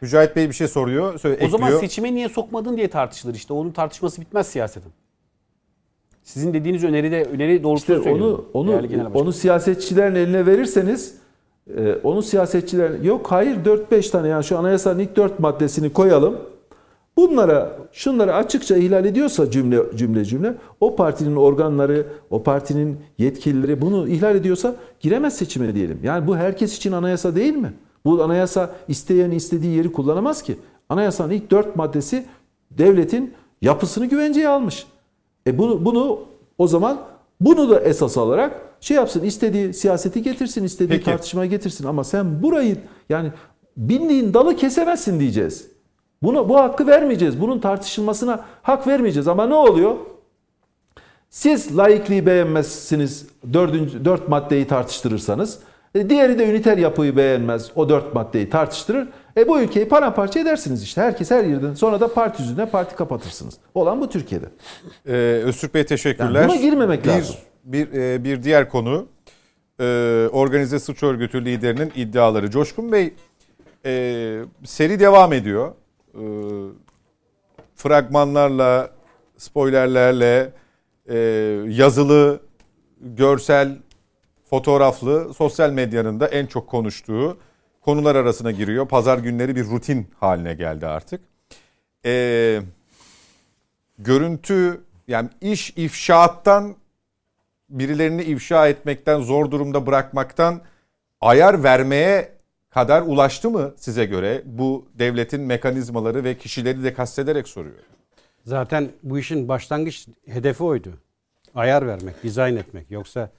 Mücahit 0.00 0.36
Bey 0.36 0.48
bir 0.48 0.54
şey 0.54 0.68
soruyor. 0.68 1.18
Söyle, 1.18 1.46
O 1.46 1.48
zaman 1.48 1.66
ekliyor. 1.66 1.80
seçime 1.80 2.14
niye 2.14 2.28
sokmadın 2.28 2.76
diye 2.76 2.88
tartışılır 2.88 3.34
işte. 3.34 3.52
Onun 3.52 3.70
tartışması 3.70 4.20
bitmez 4.20 4.46
siyasetin. 4.46 4.92
Sizin 6.24 6.54
dediğiniz 6.54 6.84
öneride 6.84 7.24
öneri 7.24 7.62
doğrultusunda 7.62 7.98
İşte 7.98 8.10
onu 8.10 8.44
onu 8.52 8.82
onu 9.14 9.32
siyasetçilerin 9.32 10.14
eline 10.14 10.46
verirseniz 10.46 11.14
e, 11.76 11.94
onu 12.04 12.22
siyasetçiler 12.22 12.90
yok 12.90 13.26
hayır 13.32 13.56
4-5 13.64 14.10
tane 14.10 14.28
yani 14.28 14.44
şu 14.44 14.58
anayasanın 14.58 14.98
ilk 14.98 15.16
4 15.16 15.38
maddesini 15.38 15.92
koyalım. 15.92 16.36
Bunlara 17.16 17.76
şunları 17.92 18.34
açıkça 18.34 18.76
ihlal 18.76 19.04
ediyorsa 19.04 19.50
cümle 19.50 19.78
cümle 19.96 20.24
cümle 20.24 20.54
o 20.80 20.96
partinin 20.96 21.36
organları, 21.36 22.06
o 22.30 22.42
partinin 22.42 22.96
yetkilileri 23.18 23.80
bunu 23.80 24.08
ihlal 24.08 24.36
ediyorsa 24.36 24.76
giremez 25.00 25.36
seçime 25.36 25.74
diyelim. 25.74 26.00
Yani 26.02 26.26
bu 26.26 26.36
herkes 26.36 26.76
için 26.76 26.92
anayasa 26.92 27.36
değil 27.36 27.56
mi? 27.56 27.72
Bu 28.04 28.22
anayasa 28.22 28.70
isteyen 28.88 29.30
istediği 29.30 29.76
yeri 29.76 29.92
kullanamaz 29.92 30.42
ki. 30.42 30.56
Anayasanın 30.88 31.30
ilk 31.30 31.50
4 31.50 31.76
maddesi 31.76 32.24
devletin 32.70 33.34
yapısını 33.62 34.06
güvenceye 34.06 34.48
almış. 34.48 34.86
E 35.46 35.58
bunu, 35.58 35.84
bunu 35.84 36.20
o 36.58 36.66
zaman 36.66 36.98
bunu 37.40 37.70
da 37.70 37.80
esas 37.80 38.18
alarak 38.18 38.60
şey 38.80 38.96
yapsın 38.96 39.24
istediği 39.24 39.74
siyaseti 39.74 40.22
getirsin 40.22 40.64
istediği 40.64 40.96
Peki. 40.96 41.04
tartışmaya 41.04 41.46
getirsin 41.46 41.86
ama 41.86 42.04
sen 42.04 42.42
burayı 42.42 42.76
yani 43.08 43.32
bindiğin 43.76 44.34
dalı 44.34 44.56
kesemezsin 44.56 45.20
diyeceğiz. 45.20 45.68
Bunu 46.22 46.48
bu 46.48 46.56
hakkı 46.56 46.86
vermeyeceğiz. 46.86 47.40
Bunun 47.40 47.58
tartışılmasına 47.58 48.44
hak 48.62 48.86
vermeyeceğiz. 48.86 49.28
Ama 49.28 49.46
ne 49.46 49.54
oluyor? 49.54 49.96
Siz 51.30 51.76
laikliği 51.76 52.26
beğenmezsiniz. 52.26 53.26
Dördüncü, 53.52 54.04
dört 54.04 54.28
maddeyi 54.28 54.66
tartıştırırsanız. 54.66 55.58
E, 55.94 56.10
diğeri 56.10 56.38
de 56.38 56.50
üniter 56.50 56.78
yapıyı 56.78 57.16
beğenmez. 57.16 57.70
O 57.76 57.88
dört 57.88 58.14
maddeyi 58.14 58.50
tartıştırır. 58.50 59.08
E 59.36 59.48
bu 59.48 59.60
ülkeyi 59.60 59.88
paramparça 59.88 60.40
edersiniz 60.40 60.82
işte. 60.82 61.00
Herkes 61.00 61.30
her 61.30 61.44
yerden. 61.44 61.74
Sonra 61.74 62.00
da 62.00 62.14
parti 62.14 62.42
yüzünden 62.42 62.70
parti 62.70 62.96
kapatırsınız. 62.96 63.54
Olan 63.74 64.00
bu 64.00 64.08
Türkiye'de. 64.08 64.46
Ee, 65.06 65.12
Öztürk 65.44 65.74
Bey 65.74 65.86
teşekkürler. 65.86 66.40
Yani 66.40 66.48
buna 66.48 66.56
girmemek 66.56 67.04
bir, 67.04 67.08
lazım. 67.08 67.36
Bir, 67.64 67.92
e, 67.92 68.24
bir 68.24 68.42
diğer 68.42 68.68
konu 68.68 69.06
e, 69.80 69.84
organize 70.32 70.78
suç 70.78 71.02
örgütü 71.02 71.44
liderinin 71.44 71.92
iddiaları. 71.96 72.50
Coşkun 72.50 72.92
Bey 72.92 73.14
e, 73.86 74.42
seri 74.64 75.00
devam 75.00 75.32
ediyor. 75.32 75.72
E, 76.14 76.22
fragmanlarla, 77.76 78.90
spoilerlerle, 79.36 80.52
e, 81.08 81.16
yazılı, 81.68 82.40
görsel, 83.00 83.76
fotoğraflı 84.50 85.34
sosyal 85.34 85.70
medyanın 85.70 86.20
da 86.20 86.26
en 86.26 86.46
çok 86.46 86.66
konuştuğu 86.66 87.36
konular 87.84 88.16
arasına 88.16 88.50
giriyor. 88.50 88.88
Pazar 88.88 89.18
günleri 89.18 89.56
bir 89.56 89.64
rutin 89.64 90.06
haline 90.20 90.54
geldi 90.54 90.86
artık. 90.86 91.20
Eee 92.04 92.62
görüntü 93.98 94.80
yani 95.08 95.28
iş 95.40 95.70
ifşaattan 95.76 96.76
birilerini 97.70 98.22
ifşa 98.22 98.68
etmekten 98.68 99.20
zor 99.20 99.50
durumda 99.50 99.86
bırakmaktan 99.86 100.60
ayar 101.20 101.64
vermeye 101.64 102.32
kadar 102.70 103.02
ulaştı 103.02 103.50
mı 103.50 103.74
size 103.76 104.04
göre 104.04 104.42
bu 104.44 104.88
devletin 104.94 105.40
mekanizmaları 105.40 106.24
ve 106.24 106.38
kişileri 106.38 106.84
de 106.84 106.94
kastederek 106.94 107.48
soruyor. 107.48 107.78
Zaten 108.44 108.90
bu 109.02 109.18
işin 109.18 109.48
başlangıç 109.48 110.08
hedefi 110.26 110.64
oydu. 110.64 110.92
Ayar 111.54 111.86
vermek, 111.86 112.22
dizayn 112.22 112.56
etmek. 112.56 112.90
Yoksa 112.90 113.30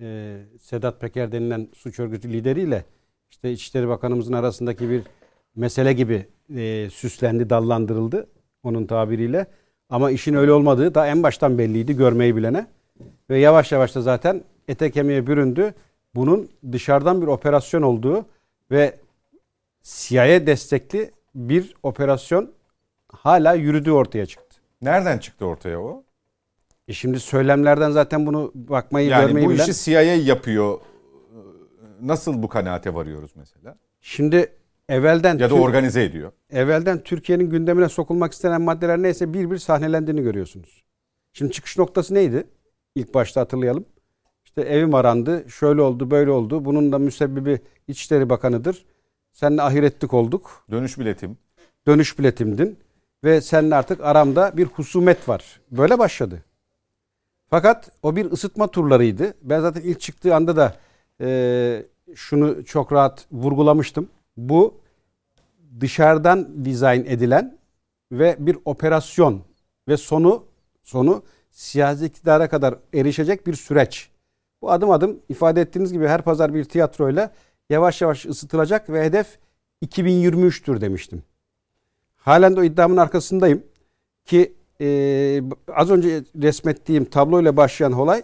e, 0.00 0.36
Sedat 0.60 1.00
Peker 1.00 1.32
denilen 1.32 1.68
suç 1.74 1.98
örgütü 1.98 2.32
lideriyle 2.32 2.84
işte 3.30 3.52
İçişleri 3.52 3.88
Bakanımızın 3.88 4.32
arasındaki 4.32 4.90
bir 4.90 5.02
mesele 5.56 5.92
gibi 5.92 6.26
e, 6.56 6.90
süslendi, 6.90 7.50
dallandırıldı 7.50 8.26
onun 8.62 8.86
tabiriyle. 8.86 9.46
Ama 9.90 10.10
işin 10.10 10.34
öyle 10.34 10.52
olmadığı 10.52 10.94
da 10.94 11.06
en 11.06 11.22
baştan 11.22 11.58
belliydi 11.58 11.96
görmeyi 11.96 12.36
bilene. 12.36 12.66
Ve 13.30 13.38
yavaş 13.38 13.72
yavaş 13.72 13.94
da 13.94 14.02
zaten 14.02 14.44
ete 14.68 14.90
kemiğe 14.90 15.26
büründü. 15.26 15.74
Bunun 16.14 16.48
dışarıdan 16.72 17.22
bir 17.22 17.26
operasyon 17.26 17.82
olduğu 17.82 18.26
ve 18.70 18.96
CIA 19.82 20.46
destekli 20.46 21.10
bir 21.34 21.74
operasyon 21.82 22.50
hala 23.12 23.54
yürüdüğü 23.54 23.90
ortaya 23.90 24.26
çıktı. 24.26 24.56
Nereden 24.82 25.18
çıktı 25.18 25.46
ortaya 25.46 25.80
o? 25.80 26.02
E 26.88 26.92
şimdi 26.92 27.20
söylemlerden 27.20 27.90
zaten 27.90 28.26
bunu 28.26 28.52
bakmayı 28.54 29.08
Yani 29.08 29.26
görmeyi 29.26 29.46
bu 29.46 29.50
bilen. 29.50 29.64
işi 29.64 29.84
CIA 29.84 30.02
yapıyor. 30.02 30.78
Nasıl 32.02 32.42
bu 32.42 32.48
kanaate 32.48 32.94
varıyoruz 32.94 33.30
mesela? 33.34 33.76
Şimdi 34.00 34.52
evvelden 34.88 35.38
Ya 35.38 35.50
da 35.50 35.54
organize 35.54 36.04
ediyor. 36.04 36.32
evvelden 36.50 37.02
Türkiye'nin 37.02 37.50
gündemine 37.50 37.88
sokulmak 37.88 38.32
istenen 38.32 38.62
maddeler 38.62 38.98
neyse 39.02 39.34
bir 39.34 39.50
bir 39.50 39.58
sahnelendiğini 39.58 40.22
görüyorsunuz. 40.22 40.84
Şimdi 41.32 41.52
çıkış 41.52 41.78
noktası 41.78 42.14
neydi? 42.14 42.44
İlk 42.94 43.14
başta 43.14 43.40
hatırlayalım. 43.40 43.84
İşte 44.44 44.62
evim 44.62 44.94
arandı, 44.94 45.44
şöyle 45.50 45.82
oldu, 45.82 46.10
böyle 46.10 46.30
oldu. 46.30 46.64
Bunun 46.64 46.92
da 46.92 46.98
müsebbibi 46.98 47.60
İçişleri 47.88 48.30
Bakanı'dır. 48.30 48.84
Seninle 49.32 49.62
ahiretlik 49.62 50.14
olduk. 50.14 50.64
Dönüş 50.70 50.98
biletim. 50.98 51.38
Dönüş 51.86 52.18
biletimdin. 52.18 52.78
Ve 53.24 53.40
seninle 53.40 53.74
artık 53.74 54.00
aramda 54.00 54.56
bir 54.56 54.64
husumet 54.64 55.28
var. 55.28 55.60
Böyle 55.70 55.98
başladı. 55.98 56.42
Fakat 57.50 57.90
o 58.02 58.16
bir 58.16 58.32
ısıtma 58.32 58.66
turlarıydı. 58.66 59.34
Ben 59.42 59.60
zaten 59.60 59.80
ilk 59.80 60.00
çıktığı 60.00 60.34
anda 60.34 60.56
da 60.56 60.74
e, 61.20 61.86
şunu 62.14 62.64
çok 62.64 62.92
rahat 62.92 63.26
vurgulamıştım. 63.32 64.08
Bu 64.36 64.74
dışarıdan 65.80 66.64
dizayn 66.64 67.04
edilen 67.04 67.58
ve 68.12 68.36
bir 68.38 68.56
operasyon 68.64 69.40
ve 69.88 69.96
sonu 69.96 70.44
sonu 70.82 71.22
siyasi 71.50 72.06
iktidara 72.06 72.48
kadar 72.48 72.74
erişecek 72.94 73.46
bir 73.46 73.54
süreç. 73.54 74.10
Bu 74.62 74.70
adım 74.70 74.90
adım 74.90 75.20
ifade 75.28 75.60
ettiğiniz 75.60 75.92
gibi 75.92 76.06
her 76.06 76.22
pazar 76.22 76.54
bir 76.54 76.64
tiyatroyla 76.64 77.32
yavaş 77.70 78.02
yavaş 78.02 78.26
ısıtılacak 78.26 78.90
ve 78.90 79.04
hedef 79.04 79.38
2023'tür 79.84 80.80
demiştim. 80.80 81.22
Halen 82.16 82.56
de 82.56 82.60
o 82.60 82.64
iddiamın 82.64 82.96
arkasındayım 82.96 83.62
ki 84.24 84.52
e, 84.80 85.42
az 85.74 85.90
önce 85.90 86.24
resmettiğim 86.42 87.04
tabloyla 87.04 87.56
başlayan 87.56 87.92
olay 87.92 88.22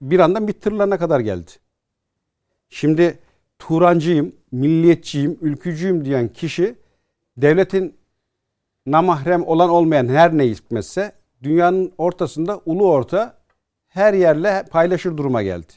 bir 0.00 0.18
andan 0.18 0.48
bir 0.48 0.52
tırlarına 0.52 0.98
kadar 0.98 1.20
geldi. 1.20 1.50
Şimdi 2.68 3.18
Turancıyım, 3.58 4.32
milliyetçiyim, 4.52 5.38
ülkücüyüm 5.40 6.04
diyen 6.04 6.28
kişi 6.28 6.74
devletin 7.36 7.94
namahrem 8.86 9.46
olan 9.46 9.70
olmayan 9.70 10.08
her 10.08 10.38
ne 10.38 10.46
hikmetse 10.48 11.12
dünyanın 11.42 11.92
ortasında 11.98 12.60
ulu 12.66 12.90
orta 12.90 13.34
her 13.88 14.14
yerle 14.14 14.64
paylaşır 14.70 15.16
duruma 15.16 15.42
geldi. 15.42 15.72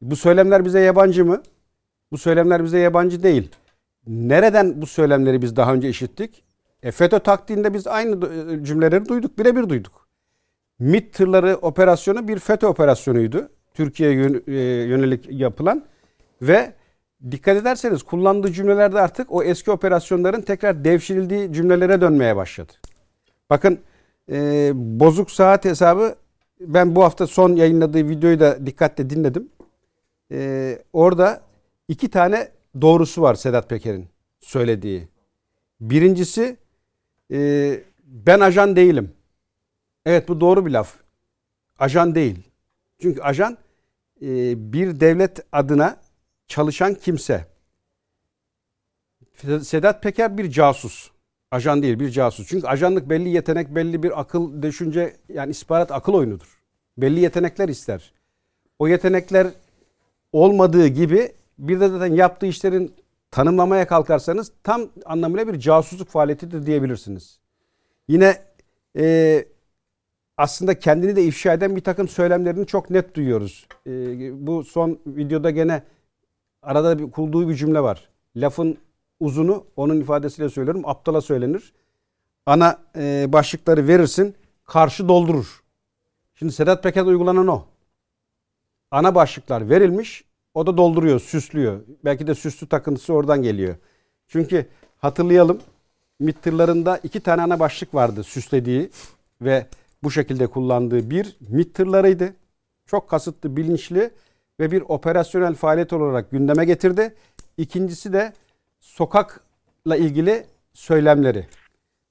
Bu 0.00 0.16
söylemler 0.16 0.64
bize 0.64 0.80
yabancı 0.80 1.24
mı? 1.24 1.42
Bu 2.12 2.18
söylemler 2.18 2.64
bize 2.64 2.78
yabancı 2.78 3.22
değil. 3.22 3.50
Nereden 4.06 4.82
bu 4.82 4.86
söylemleri 4.86 5.42
biz 5.42 5.56
daha 5.56 5.74
önce 5.74 5.88
işittik? 5.88 6.42
E, 6.82 6.90
FETÖ 6.90 7.18
taktiğinde 7.18 7.74
biz 7.74 7.86
aynı 7.86 8.26
e, 8.26 8.64
cümleleri 8.64 9.08
duyduk, 9.08 9.38
birebir 9.38 9.68
duyduk. 9.68 10.08
MİT 10.78 11.14
tırları 11.14 11.56
operasyonu 11.56 12.28
bir 12.28 12.38
FETÖ 12.38 12.66
operasyonuydu. 12.66 13.48
Türkiye'ye 13.74 14.16
yön- 14.16 14.42
yönelik 14.88 15.26
yapılan 15.30 15.84
ve 16.42 16.72
dikkat 17.30 17.56
ederseniz 17.56 18.02
kullandığı 18.02 18.52
cümlelerde 18.52 19.00
artık 19.00 19.32
o 19.32 19.42
eski 19.42 19.70
operasyonların 19.70 20.40
tekrar 20.40 20.84
devşirildiği 20.84 21.52
cümlelere 21.52 22.00
dönmeye 22.00 22.36
başladı. 22.36 22.72
Bakın 23.50 23.80
e, 24.30 24.70
bozuk 24.74 25.30
saat 25.30 25.64
hesabı 25.64 26.14
ben 26.60 26.96
bu 26.96 27.04
hafta 27.04 27.26
son 27.26 27.56
yayınladığı 27.56 28.08
videoyu 28.08 28.40
da 28.40 28.66
dikkatle 28.66 29.10
dinledim. 29.10 29.48
E, 30.32 30.78
orada 30.92 31.40
iki 31.88 32.10
tane 32.10 32.48
doğrusu 32.80 33.22
var 33.22 33.34
Sedat 33.34 33.68
Peker'in 33.68 34.08
söylediği. 34.40 35.08
Birincisi 35.80 36.56
e, 37.32 37.80
ben 38.04 38.40
ajan 38.40 38.76
değilim. 38.76 39.12
Evet 40.06 40.28
bu 40.28 40.40
doğru 40.40 40.66
bir 40.66 40.70
laf. 40.70 40.96
Ajan 41.78 42.14
değil. 42.14 42.38
Çünkü 42.98 43.20
ajan 43.20 43.58
e, 44.22 44.26
bir 44.72 45.00
devlet 45.00 45.40
adına 45.52 45.96
çalışan 46.48 46.94
kimse. 46.94 47.46
Sedat 49.62 50.02
Peker 50.02 50.38
bir 50.38 50.50
casus. 50.50 51.10
Ajan 51.50 51.82
değil 51.82 52.00
bir 52.00 52.10
casus. 52.10 52.48
Çünkü 52.48 52.66
ajanlık 52.66 53.10
belli 53.10 53.28
yetenek, 53.28 53.74
belli 53.74 54.02
bir 54.02 54.20
akıl, 54.20 54.62
düşünce 54.62 55.16
yani 55.28 55.50
istihbarat 55.50 55.92
akıl 55.92 56.14
oyunudur. 56.14 56.58
Belli 56.98 57.20
yetenekler 57.20 57.68
ister. 57.68 58.12
O 58.78 58.88
yetenekler 58.88 59.46
olmadığı 60.32 60.86
gibi 60.86 61.32
bir 61.58 61.80
de 61.80 61.88
zaten 61.88 62.14
yaptığı 62.14 62.46
işlerin 62.46 62.94
tanımlamaya 63.30 63.86
kalkarsanız 63.86 64.52
tam 64.62 64.88
anlamıyla 65.04 65.52
bir 65.52 65.58
casusluk 65.58 66.08
faaliyetidir 66.08 66.66
diyebilirsiniz. 66.66 67.38
Yine 68.08 68.42
e, 68.98 69.44
aslında 70.36 70.78
kendini 70.78 71.16
de 71.16 71.24
ifşa 71.24 71.52
eden 71.52 71.76
bir 71.76 71.80
takım 71.80 72.08
söylemlerini 72.08 72.66
çok 72.66 72.90
net 72.90 73.14
duyuyoruz. 73.14 73.66
E, 73.86 73.90
bu 74.46 74.64
son 74.64 74.98
videoda 75.06 75.50
gene 75.50 75.82
arada 76.66 76.98
bir 76.98 77.10
kurduğu 77.10 77.48
bir 77.48 77.54
cümle 77.54 77.80
var. 77.80 78.08
Lafın 78.36 78.78
uzunu 79.20 79.64
onun 79.76 80.00
ifadesiyle 80.00 80.48
söylüyorum 80.48 80.82
aptala 80.86 81.20
söylenir. 81.20 81.72
Ana 82.46 82.78
e, 82.96 83.32
başlıkları 83.32 83.88
verirsin 83.88 84.34
karşı 84.64 85.08
doldurur. 85.08 85.62
Şimdi 86.34 86.52
Sedat 86.52 86.82
Peker'de 86.82 87.08
uygulanan 87.08 87.46
o. 87.46 87.64
Ana 88.90 89.14
başlıklar 89.14 89.70
verilmiş 89.70 90.24
o 90.54 90.66
da 90.66 90.76
dolduruyor, 90.76 91.20
süslüyor. 91.20 91.80
Belki 92.04 92.26
de 92.26 92.34
süslü 92.34 92.68
takıntısı 92.68 93.12
oradan 93.12 93.42
geliyor. 93.42 93.76
Çünkü 94.28 94.66
hatırlayalım 94.98 95.60
MİT 96.18 96.42
tırlarında 96.42 96.96
iki 97.02 97.20
tane 97.20 97.42
ana 97.42 97.60
başlık 97.60 97.94
vardı 97.94 98.24
süslediği 98.24 98.90
ve 99.40 99.66
bu 100.02 100.10
şekilde 100.10 100.46
kullandığı 100.46 101.10
bir 101.10 101.36
MİT 101.40 101.74
tırlarıydı. 101.74 102.34
Çok 102.86 103.10
kasıtlı, 103.10 103.56
bilinçli 103.56 104.10
ve 104.60 104.70
bir 104.70 104.82
operasyonel 104.88 105.54
faaliyet 105.54 105.92
olarak 105.92 106.30
gündeme 106.30 106.64
getirdi. 106.64 107.14
İkincisi 107.56 108.12
de 108.12 108.32
sokakla 108.80 109.96
ilgili 109.96 110.46
söylemleri. 110.72 111.46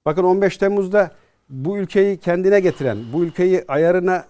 Bakın 0.05 0.23
15 0.23 0.57
Temmuz'da 0.57 1.11
bu 1.49 1.77
ülkeyi 1.77 2.17
kendine 2.17 2.59
getiren, 2.59 2.97
bu 3.13 3.23
ülkeyi 3.23 3.63
ayarına 3.67 4.25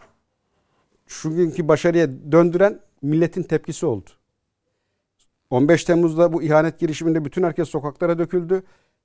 şu 1.08 1.36
günkü 1.36 1.68
başarıya 1.68 2.08
döndüren 2.32 2.80
milletin 3.02 3.44
tepkisi 3.44 3.86
oldu. 3.86 4.10
15 5.50 5.84
Temmuz'da 5.84 6.34
bu 6.34 6.44
ihanet 6.44 6.80
girişiminde 6.80 7.26
bütün 7.26 7.44
herkes 7.44 7.70
sokaklara 7.70 8.20
döküldü 8.20 8.64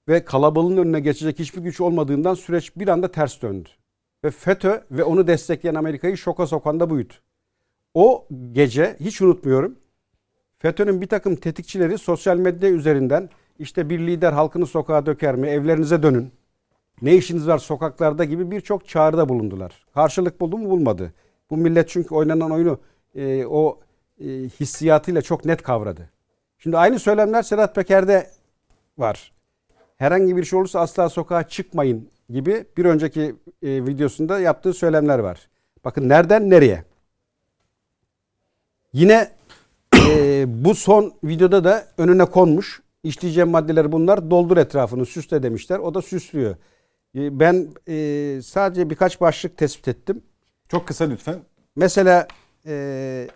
ve 0.09 0.25
kalabalığın 0.25 0.77
önüne 0.77 1.01
geçecek 1.01 1.39
hiçbir 1.39 1.63
güç 1.63 1.81
olmadığından 1.81 2.35
süreç 2.35 2.77
bir 2.77 2.89
anda 2.89 3.11
ters 3.11 3.43
döndü. 3.43 3.69
Ve 4.25 4.31
FETÖ 4.31 4.83
ve 4.91 5.05
onu 5.05 5.27
destekleyen 5.27 5.75
Amerika'yı 5.75 6.17
şoka 6.17 6.47
sokan 6.47 6.81
da 6.81 6.91
buydu. 6.91 7.13
O 7.95 8.27
gece 8.53 8.97
hiç 9.01 9.23
unutmuyorum. 9.23 9.77
FETÖ'nün 10.59 11.01
bir 11.01 11.07
takım 11.07 11.37
tetikçileri 11.37 11.99
sosyal 11.99 12.37
medya 12.37 12.71
üzerinden 12.71 13.29
işte 13.59 13.91
bir 13.91 13.99
lider 13.99 14.33
halkını 14.33 14.67
sokağa 14.67 15.07
döker 15.07 15.35
mi, 15.35 15.49
evlerinize 15.49 16.03
dönün, 16.03 16.33
ne 17.03 17.17
işiniz 17.17 17.49
var 17.49 17.59
sokaklarda 17.59 18.25
gibi 18.25 18.51
birçok 18.51 18.89
çağrıda 18.89 19.29
bulundular. 19.29 19.87
Karşılık 19.95 20.41
buldu 20.41 20.59
mu 20.59 20.71
bulmadı. 20.71 21.13
Bu 21.51 21.57
millet 21.57 21.89
çünkü 21.89 22.15
oynanan 22.15 22.51
oyunu 22.51 22.79
e, 23.15 23.47
o 23.47 23.81
e, 24.21 24.25
hissiyatıyla 24.27 25.23
çok 25.23 25.45
net 25.45 25.63
kavradı. 25.63 26.11
Şimdi 26.59 26.79
aynı 26.79 26.99
söylemler 26.99 27.43
Sedat 27.43 27.75
Peker'de 27.75 28.31
var. 28.99 29.33
Herhangi 29.97 30.37
bir 30.37 30.45
şey 30.45 30.59
olursa 30.59 30.81
asla 30.81 31.09
sokağa 31.09 31.49
çıkmayın 31.49 32.09
gibi 32.31 32.65
bir 32.77 32.85
önceki 32.85 33.35
e, 33.63 33.87
videosunda 33.87 34.41
yaptığı 34.41 34.73
söylemler 34.73 35.19
var. 35.19 35.49
Bakın 35.85 36.09
nereden 36.09 36.51
nereye? 36.51 36.90
Yine 38.93 39.31
e, 40.09 40.45
bu 40.65 40.75
son 40.75 41.15
videoda 41.25 41.65
da 41.65 41.87
önüne 41.99 42.25
konmuş. 42.25 42.83
İşleyeceğim 43.03 43.51
maddeler 43.51 43.93
bunlar. 43.93 44.31
Doldur 44.31 44.57
etrafını 44.57 45.07
süsle 45.07 45.43
demişler. 45.43 45.79
O 45.79 45.95
da 45.95 46.03
süslüyor. 46.03 46.57
E, 47.15 47.41
ben 47.41 47.69
e, 47.89 48.41
sadece 48.43 48.91
birkaç 48.91 49.21
başlık 49.21 49.57
tespit 49.57 49.89
ettim. 49.89 50.23
Çok 50.69 50.89
kısa 50.89 51.05
lütfen. 51.05 51.41
Mesela 51.77 52.29
e, 52.67 53.29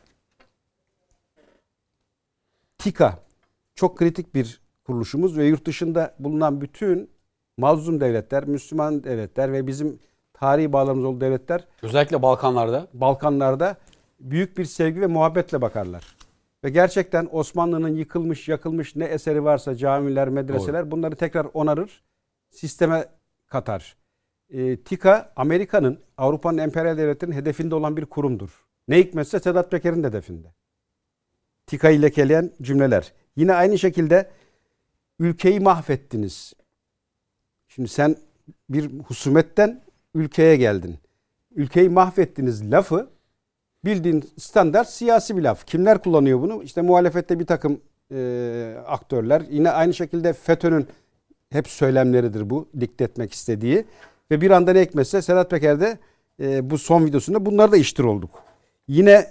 TİKA 2.79 3.19
çok 3.75 3.99
kritik 3.99 4.35
bir 4.35 4.61
kuruluşumuz 4.87 5.39
ve 5.39 5.45
yurt 5.45 5.67
dışında 5.67 6.15
bulunan 6.19 6.61
bütün 6.61 7.11
mazlum 7.57 8.01
devletler, 8.01 8.45
Müslüman 8.45 9.05
devletler 9.05 9.53
ve 9.53 9.67
bizim 9.67 9.99
tarihi 10.33 10.73
bağlarımız 10.73 11.05
olduğu 11.05 11.21
devletler 11.21 11.65
Özellikle 11.83 12.23
Balkanlarda. 12.23 12.87
Balkanlarda 12.95 13.77
büyük 14.25 14.59
bir 14.59 14.65
sevgi 14.65 15.01
ve 15.01 15.07
muhabbetle 15.07 15.61
bakarlar. 15.61 16.17
Ve 16.65 16.71
gerçekten 16.71 17.29
Osmanlı'nın 17.33 17.97
yıkılmış, 17.97 18.49
yakılmış 18.49 18.97
ne 18.97 19.05
eseri 19.05 19.45
varsa 19.45 19.75
camiler, 19.75 20.29
medreseler 20.29 20.91
bunları 20.91 21.17
tekrar 21.17 21.47
onarır, 21.55 22.03
sisteme 22.51 23.09
katar. 23.47 23.97
E, 24.51 24.77
TİKA 24.77 25.33
Amerika'nın, 25.37 26.01
Avrupa'nın 26.17 26.59
emperyal 26.59 26.99
devletlerinin 26.99 27.37
hedefinde 27.37 27.75
olan 27.75 27.97
bir 27.97 28.05
kurumdur. 28.05 28.65
Ne 28.89 28.99
hikmetse 28.99 29.41
Sedat 29.41 29.71
Peker'in 29.71 30.03
de 30.03 30.07
hedefinde. 30.07 30.49
TİKA'yı 31.67 32.03
lekeleyen 32.03 32.53
cümleler. 32.63 33.13
Yine 33.37 33.55
aynı 33.55 33.79
şekilde 33.79 34.31
ülkeyi 35.19 35.61
mahvettiniz. 35.61 36.55
Şimdi 37.69 37.89
sen 37.89 38.17
bir 38.69 38.99
husumetten 38.99 39.83
ülkeye 40.15 40.57
geldin. 40.57 40.99
Ülkeyi 41.55 41.89
mahvettiniz 41.89 42.71
lafı 42.71 43.14
bildiğin 43.85 44.25
standart 44.39 44.89
siyasi 44.89 45.37
bir 45.37 45.43
laf. 45.43 45.67
Kimler 45.67 45.99
kullanıyor 45.99 46.41
bunu? 46.41 46.63
İşte 46.63 46.83
muhalefette 46.83 47.39
bir 47.39 47.47
takım 47.47 47.81
e, 48.15 48.75
aktörler. 48.87 49.43
Yine 49.51 49.71
aynı 49.71 49.95
şekilde 49.95 50.33
FETÖ'nün 50.33 50.87
hep 51.51 51.69
söylemleridir 51.69 52.51
bu 52.51 52.69
dikte 52.81 53.05
etmek 53.05 53.33
istediği. 53.33 53.85
Ve 54.31 54.41
bir 54.41 54.51
anda 54.51 54.73
ne 54.73 54.79
ekmezse 54.79 55.23
Sedat 55.23 55.51
Peker'de 55.51 55.99
e, 56.41 56.71
bu 56.71 56.79
son 56.79 57.07
videosunda 57.07 57.47
bunları 57.47 57.73
da 57.73 57.77
iştir 57.77 58.05
olduk. 58.05 58.31
Yine 58.89 59.27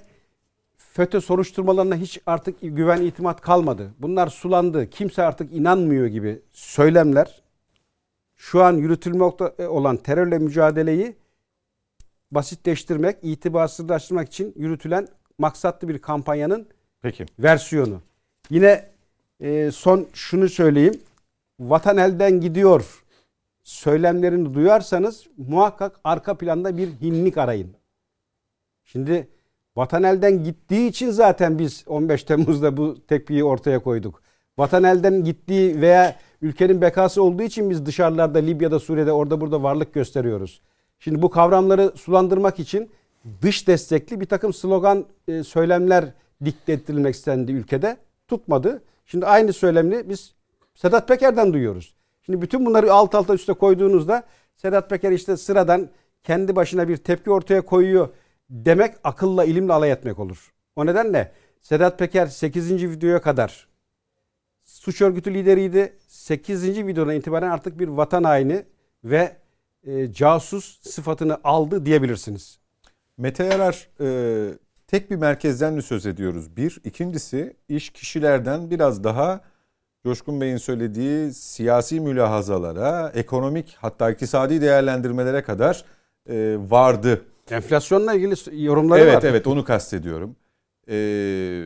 FETÖ 0.78 1.22
soruşturmalarına 1.22 1.96
hiç 1.96 2.20
artık 2.26 2.56
güven 2.62 3.02
itimat 3.02 3.42
kalmadı. 3.42 3.94
Bunlar 4.00 4.28
sulandı. 4.28 4.90
Kimse 4.90 5.24
artık 5.24 5.54
inanmıyor 5.54 6.08
gibi 6.08 6.42
söylemler 6.52 7.44
şu 8.36 8.64
an 8.64 8.74
yürütülmekte 8.74 9.68
olan 9.68 9.98
terörle 9.98 10.40
mücadeleyi 10.40 11.16
basitleştirmek, 12.36 13.18
itibarsızlaştırmak 13.22 14.28
için 14.28 14.54
yürütülen 14.58 15.08
maksatlı 15.38 15.88
bir 15.88 16.00
kampanyanın 16.00 16.68
Peki. 17.02 17.26
versiyonu. 17.40 18.02
Yine 18.50 18.86
e, 19.40 19.72
son 19.72 20.08
şunu 20.14 20.50
söyleyeyim. 20.50 21.02
Vatan 21.60 21.98
elden 21.98 22.42
gidiyor 22.42 23.04
söylemlerini 23.64 24.54
duyarsanız 24.54 25.28
muhakkak 25.38 26.00
arka 26.04 26.38
planda 26.38 26.78
bir 26.78 26.88
hinlik 27.02 27.38
arayın. 27.38 27.76
Şimdi 28.84 29.28
vatan 29.76 30.04
elden 30.04 30.44
gittiği 30.44 30.88
için 30.90 31.10
zaten 31.10 31.60
biz 31.60 31.84
15 31.88 32.24
Temmuz'da 32.24 32.78
bu 32.78 33.06
tepkiyi 33.08 33.44
ortaya 33.44 33.80
koyduk. 33.80 34.22
Vatan 34.58 34.84
elden 34.84 35.24
gittiği 35.24 35.82
veya 35.82 36.16
ülkenin 36.42 36.82
bekası 36.82 37.24
olduğu 37.24 37.44
için 37.44 37.70
biz 37.70 37.86
dışarılarda 37.86 38.40
Libya'da, 38.40 38.80
Suriye'de 38.80 39.12
orada 39.12 39.42
burada 39.42 39.64
varlık 39.64 39.94
gösteriyoruz. 39.94 40.62
Şimdi 41.04 41.22
bu 41.22 41.30
kavramları 41.30 41.92
sulandırmak 41.96 42.60
için 42.60 42.92
dış 43.42 43.68
destekli 43.68 44.22
bir 44.22 44.26
takım 44.26 44.54
slogan 44.54 45.06
e, 45.28 45.44
söylemler 45.44 46.14
dikte 46.46 46.74
ettirilmek 46.74 47.16
istendi 47.16 47.52
ülkede. 47.52 47.98
Tutmadı. 48.28 48.84
Şimdi 49.06 49.26
aynı 49.26 49.54
söylemini 49.54 50.10
biz 50.10 50.34
Sedat 50.74 51.08
Peker'den 51.08 51.54
duyuyoruz. 51.54 51.94
Şimdi 52.26 52.42
bütün 52.42 52.66
bunları 52.66 52.94
alt 52.94 53.16
alta 53.16 53.34
üste 53.34 53.54
koyduğunuzda 53.54 54.24
Sedat 54.56 54.90
Peker 54.90 55.12
işte 55.12 55.38
sıradan 55.38 55.90
kendi 56.24 56.56
başına 56.56 56.88
bir 56.88 56.98
tepki 56.98 57.32
ortaya 57.32 57.62
koyuyor 57.62 58.10
demek 58.50 58.96
akılla 59.04 59.46
ilimle 59.46 59.74
alay 59.74 59.92
etmek 59.92 60.20
olur. 60.20 60.54
O 60.76 60.86
nedenle 60.86 61.32
Sedat 61.62 62.00
Peker 62.00 62.28
8. 62.28 62.72
videoya 62.72 63.22
kadar 63.22 63.68
suç 64.64 65.02
örgütü 65.02 65.34
lideriydi. 65.34 65.98
8. 66.08 66.64
videodan 66.88 67.16
itibaren 67.16 67.50
artık 67.50 67.80
bir 67.80 67.88
vatan 67.88 68.24
haini 68.24 68.66
ve 69.04 69.43
e, 69.88 70.14
casus 70.14 70.80
sıfatını 70.82 71.38
aldı 71.44 71.86
diyebilirsiniz. 71.86 72.60
Mete 73.18 73.44
Yarar 73.44 73.88
e, 74.00 74.58
tek 74.88 75.12
bir 75.12 75.16
merkezden 75.16 75.74
mi 75.74 75.82
söz 75.82 76.06
ediyoruz? 76.06 76.58
Bir. 76.58 76.80
ikincisi 76.84 77.56
iş 77.70 77.90
kişilerden 77.90 78.72
biraz 78.72 79.04
daha 79.04 79.42
Coşkun 80.04 80.42
Bey'in 80.42 80.58
söylediği 80.58 81.34
siyasi 81.34 82.00
mülahazalara, 82.00 83.12
ekonomik 83.16 83.76
hatta 83.80 84.12
iktisadi 84.12 84.62
değerlendirmelere 84.62 85.44
kadar 85.44 85.86
e, 86.30 86.58
vardı. 86.70 87.26
Enflasyonla 87.52 88.14
ilgili 88.14 88.64
yorumları 88.64 89.00
evet, 89.00 89.08
var. 89.08 89.14
Evet 89.14 89.32
evet 89.32 89.48
onu 89.48 89.66
kastediyorum. 89.66 90.36
Ee, 90.90 91.64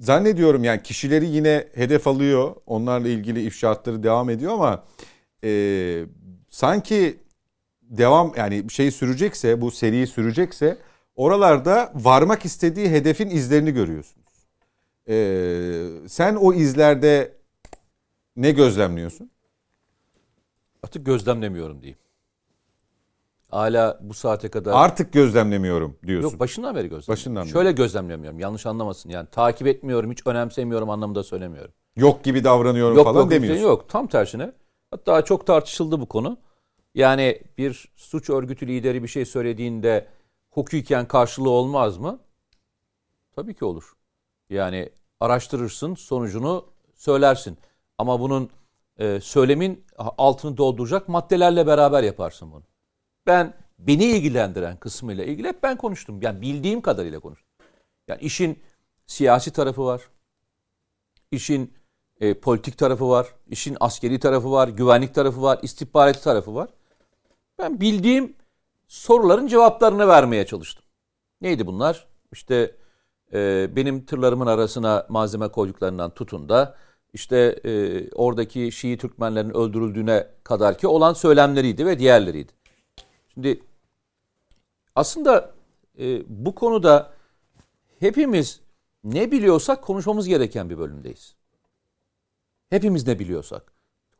zannediyorum 0.00 0.64
yani 0.64 0.82
kişileri 0.82 1.26
yine 1.26 1.68
hedef 1.74 2.06
alıyor. 2.06 2.54
Onlarla 2.66 3.08
ilgili 3.08 3.42
ifşaatları 3.42 4.02
devam 4.02 4.30
ediyor 4.30 4.52
ama 4.52 4.84
e, 5.44 6.04
sanki 6.50 7.18
devam 7.82 8.32
yani 8.36 8.70
şey 8.70 8.90
sürecekse 8.90 9.60
bu 9.60 9.70
seriyi 9.70 10.06
sürecekse 10.06 10.78
oralarda 11.16 11.92
varmak 11.94 12.44
istediği 12.44 12.90
hedefin 12.90 13.30
izlerini 13.30 13.72
görüyorsunuz. 13.72 14.28
Ee, 15.08 15.86
sen 16.08 16.34
o 16.34 16.52
izlerde 16.54 17.32
ne 18.36 18.50
gözlemliyorsun? 18.50 19.30
Artık 20.82 21.06
gözlemlemiyorum 21.06 21.82
diyeyim. 21.82 21.98
Hala 23.48 23.98
bu 24.02 24.14
saate 24.14 24.48
kadar... 24.48 24.72
Artık 24.74 25.12
gözlemlemiyorum 25.12 25.96
diyorsun. 26.06 26.30
Yok 26.30 26.40
başından 26.40 26.74
beri 26.74 26.82
gözlemliyorum. 26.88 27.12
Başından 27.12 27.42
beri. 27.44 27.52
Şöyle 27.52 27.72
gözlemlemiyorum. 27.72 28.38
Yanlış 28.38 28.66
anlamasın. 28.66 29.10
Yani 29.10 29.28
takip 29.32 29.66
etmiyorum, 29.66 30.10
hiç 30.10 30.26
önemsemiyorum 30.26 30.90
anlamında 30.90 31.22
söylemiyorum. 31.22 31.72
Yok 31.96 32.24
gibi 32.24 32.44
davranıyorum 32.44 32.96
Yok 32.96 33.04
falan 33.04 33.20
yok, 33.20 33.30
demiyorsun. 33.30 33.62
yok. 33.62 33.88
Tam 33.88 34.06
tersine. 34.06 34.52
Hatta 34.90 35.24
çok 35.24 35.46
tartışıldı 35.46 36.00
bu 36.00 36.06
konu. 36.06 36.38
Yani 36.94 37.42
bir 37.58 37.88
suç 37.96 38.30
örgütü 38.30 38.66
lideri 38.66 39.02
bir 39.02 39.08
şey 39.08 39.24
söylediğinde 39.24 40.08
hukuken 40.50 41.08
karşılığı 41.08 41.50
olmaz 41.50 41.98
mı? 41.98 42.20
Tabii 43.36 43.54
ki 43.54 43.64
olur. 43.64 43.92
Yani 44.50 44.90
araştırırsın, 45.20 45.94
sonucunu 45.94 46.66
söylersin. 46.94 47.58
Ama 47.98 48.20
bunun 48.20 48.50
e, 48.98 49.20
söylemin 49.20 49.84
altını 49.98 50.56
dolduracak 50.56 51.08
maddelerle 51.08 51.66
beraber 51.66 52.02
yaparsın 52.02 52.52
bunu. 52.52 52.62
Ben 53.26 53.54
beni 53.78 54.04
ilgilendiren 54.04 54.76
kısmıyla 54.76 55.24
ilgili 55.24 55.48
hep 55.48 55.62
ben 55.62 55.76
konuştum. 55.76 56.22
Yani 56.22 56.40
bildiğim 56.40 56.80
kadarıyla 56.80 57.20
konuştum. 57.20 57.48
Yani 58.08 58.20
işin 58.20 58.62
siyasi 59.06 59.52
tarafı 59.52 59.84
var. 59.84 60.02
İşin 61.30 61.74
e, 62.20 62.34
politik 62.34 62.78
tarafı 62.78 63.08
var. 63.08 63.26
işin 63.50 63.76
askeri 63.80 64.18
tarafı 64.18 64.52
var. 64.52 64.68
Güvenlik 64.68 65.14
tarafı 65.14 65.42
var. 65.42 65.58
istihbarat 65.62 66.22
tarafı 66.22 66.54
var. 66.54 66.68
Ben 67.58 67.80
bildiğim 67.80 68.36
soruların 68.88 69.46
cevaplarını 69.46 70.08
vermeye 70.08 70.46
çalıştım. 70.46 70.84
Neydi 71.40 71.66
bunlar? 71.66 72.06
İşte 72.32 72.76
e, 73.32 73.68
benim 73.76 74.04
tırlarımın 74.04 74.46
arasına 74.46 75.06
malzeme 75.08 75.48
koyduklarından 75.48 76.10
tutun 76.10 76.48
da 76.48 76.76
işte 77.12 77.60
e, 77.64 78.02
oradaki 78.10 78.72
Şii 78.72 78.98
Türkmenlerin 78.98 79.56
öldürüldüğüne 79.56 80.26
kadar 80.44 80.78
ki 80.78 80.86
olan 80.86 81.12
söylemleriydi 81.12 81.86
ve 81.86 81.98
diğerleriydi. 81.98 82.52
Şimdi 83.34 83.62
aslında 84.94 85.54
e, 85.98 86.22
bu 86.28 86.54
konuda 86.54 87.12
hepimiz 88.00 88.60
ne 89.04 89.32
biliyorsak 89.32 89.82
konuşmamız 89.82 90.28
gereken 90.28 90.70
bir 90.70 90.78
bölümdeyiz. 90.78 91.37
Hepimiz 92.70 93.06
ne 93.06 93.18
biliyorsak. 93.18 93.72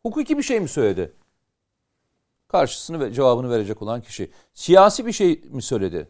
Hukuki 0.03 0.39
bir 0.39 0.43
şey 0.43 0.61
mi 0.61 0.69
söyledi? 0.69 1.13
Karşısını 2.49 3.01
ve 3.01 3.13
cevabını 3.13 3.51
verecek 3.51 3.83
olan 3.83 4.03
kişi. 4.03 4.31
Siyasi 4.55 5.07
bir 5.07 5.13
şey 5.13 5.43
mi 5.51 5.63
söyledi? 5.63 6.09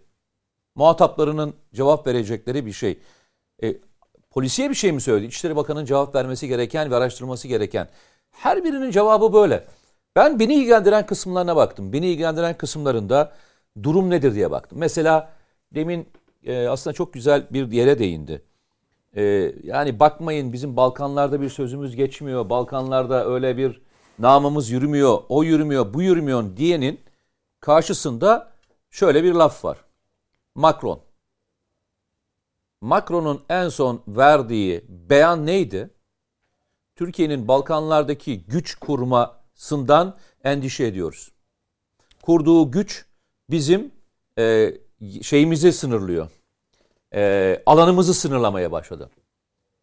Muhataplarının 0.74 1.54
cevap 1.74 2.06
verecekleri 2.06 2.66
bir 2.66 2.72
şey. 2.72 2.98
E, 3.62 3.76
polisiye 4.30 4.70
bir 4.70 4.74
şey 4.74 4.92
mi 4.92 5.00
söyledi? 5.00 5.26
İçişleri 5.26 5.56
Bakanı'nın 5.56 5.84
cevap 5.84 6.14
vermesi 6.14 6.48
gereken 6.48 6.90
ve 6.90 6.96
araştırması 6.96 7.48
gereken. 7.48 7.88
Her 8.30 8.64
birinin 8.64 8.90
cevabı 8.90 9.32
böyle. 9.32 9.66
Ben 10.16 10.38
beni 10.38 10.54
ilgilendiren 10.54 11.06
kısımlarına 11.06 11.56
baktım. 11.56 11.92
Beni 11.92 12.06
ilgilendiren 12.06 12.56
kısımlarında 12.56 13.32
durum 13.82 14.10
nedir 14.10 14.34
diye 14.34 14.50
baktım. 14.50 14.78
Mesela 14.78 15.32
demin 15.74 16.08
e, 16.44 16.68
aslında 16.68 16.94
çok 16.94 17.12
güzel 17.12 17.46
bir 17.50 17.72
yere 17.72 17.98
değindi. 17.98 18.42
E, 19.18 19.54
yani 19.62 20.00
bakmayın 20.00 20.52
bizim 20.52 20.76
Balkanlarda 20.76 21.40
bir 21.40 21.48
sözümüz 21.48 21.96
geçmiyor. 21.96 22.50
Balkanlarda 22.50 23.26
öyle 23.26 23.56
bir 23.56 23.80
namımız 24.18 24.70
yürümüyor. 24.70 25.18
O 25.28 25.42
yürümüyor, 25.42 25.94
bu 25.94 26.02
yürümüyor 26.02 26.56
diyenin 26.56 27.00
karşısında 27.60 28.52
şöyle 28.90 29.24
bir 29.24 29.32
laf 29.32 29.64
var. 29.64 29.84
Macron. 30.54 31.00
Macron'un 32.80 33.42
en 33.48 33.68
son 33.68 34.02
verdiği 34.08 34.84
beyan 34.88 35.46
neydi? 35.46 35.90
Türkiye'nin 36.96 37.48
Balkanlardaki 37.48 38.44
güç 38.44 38.74
kurmasından 38.74 40.16
endişe 40.44 40.84
ediyoruz. 40.84 41.32
Kurduğu 42.22 42.70
güç 42.70 43.06
bizim 43.50 43.92
e, 44.38 44.74
şeyimizi 45.22 45.72
sınırlıyor. 45.72 46.30
E, 47.14 47.62
alanımızı 47.66 48.14
sınırlamaya 48.14 48.72
başladı. 48.72 49.10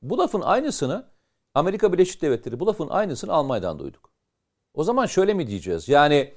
Bu 0.01 0.17
lafın 0.17 0.41
aynısını 0.41 1.05
Amerika 1.53 1.93
Birleşik 1.93 2.21
Devletleri, 2.21 2.59
bu 2.59 2.67
lafın 2.67 2.89
aynısını 2.89 3.34
Almanya'dan 3.34 3.80
duyduk. 3.80 4.09
O 4.73 4.84
zaman 4.84 5.05
şöyle 5.05 5.34
mi 5.34 5.47
diyeceğiz? 5.47 5.89
Yani 5.89 6.34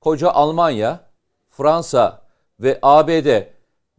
koca 0.00 0.30
Almanya, 0.30 1.00
Fransa 1.50 2.22
ve 2.60 2.78
ABD 2.82 3.42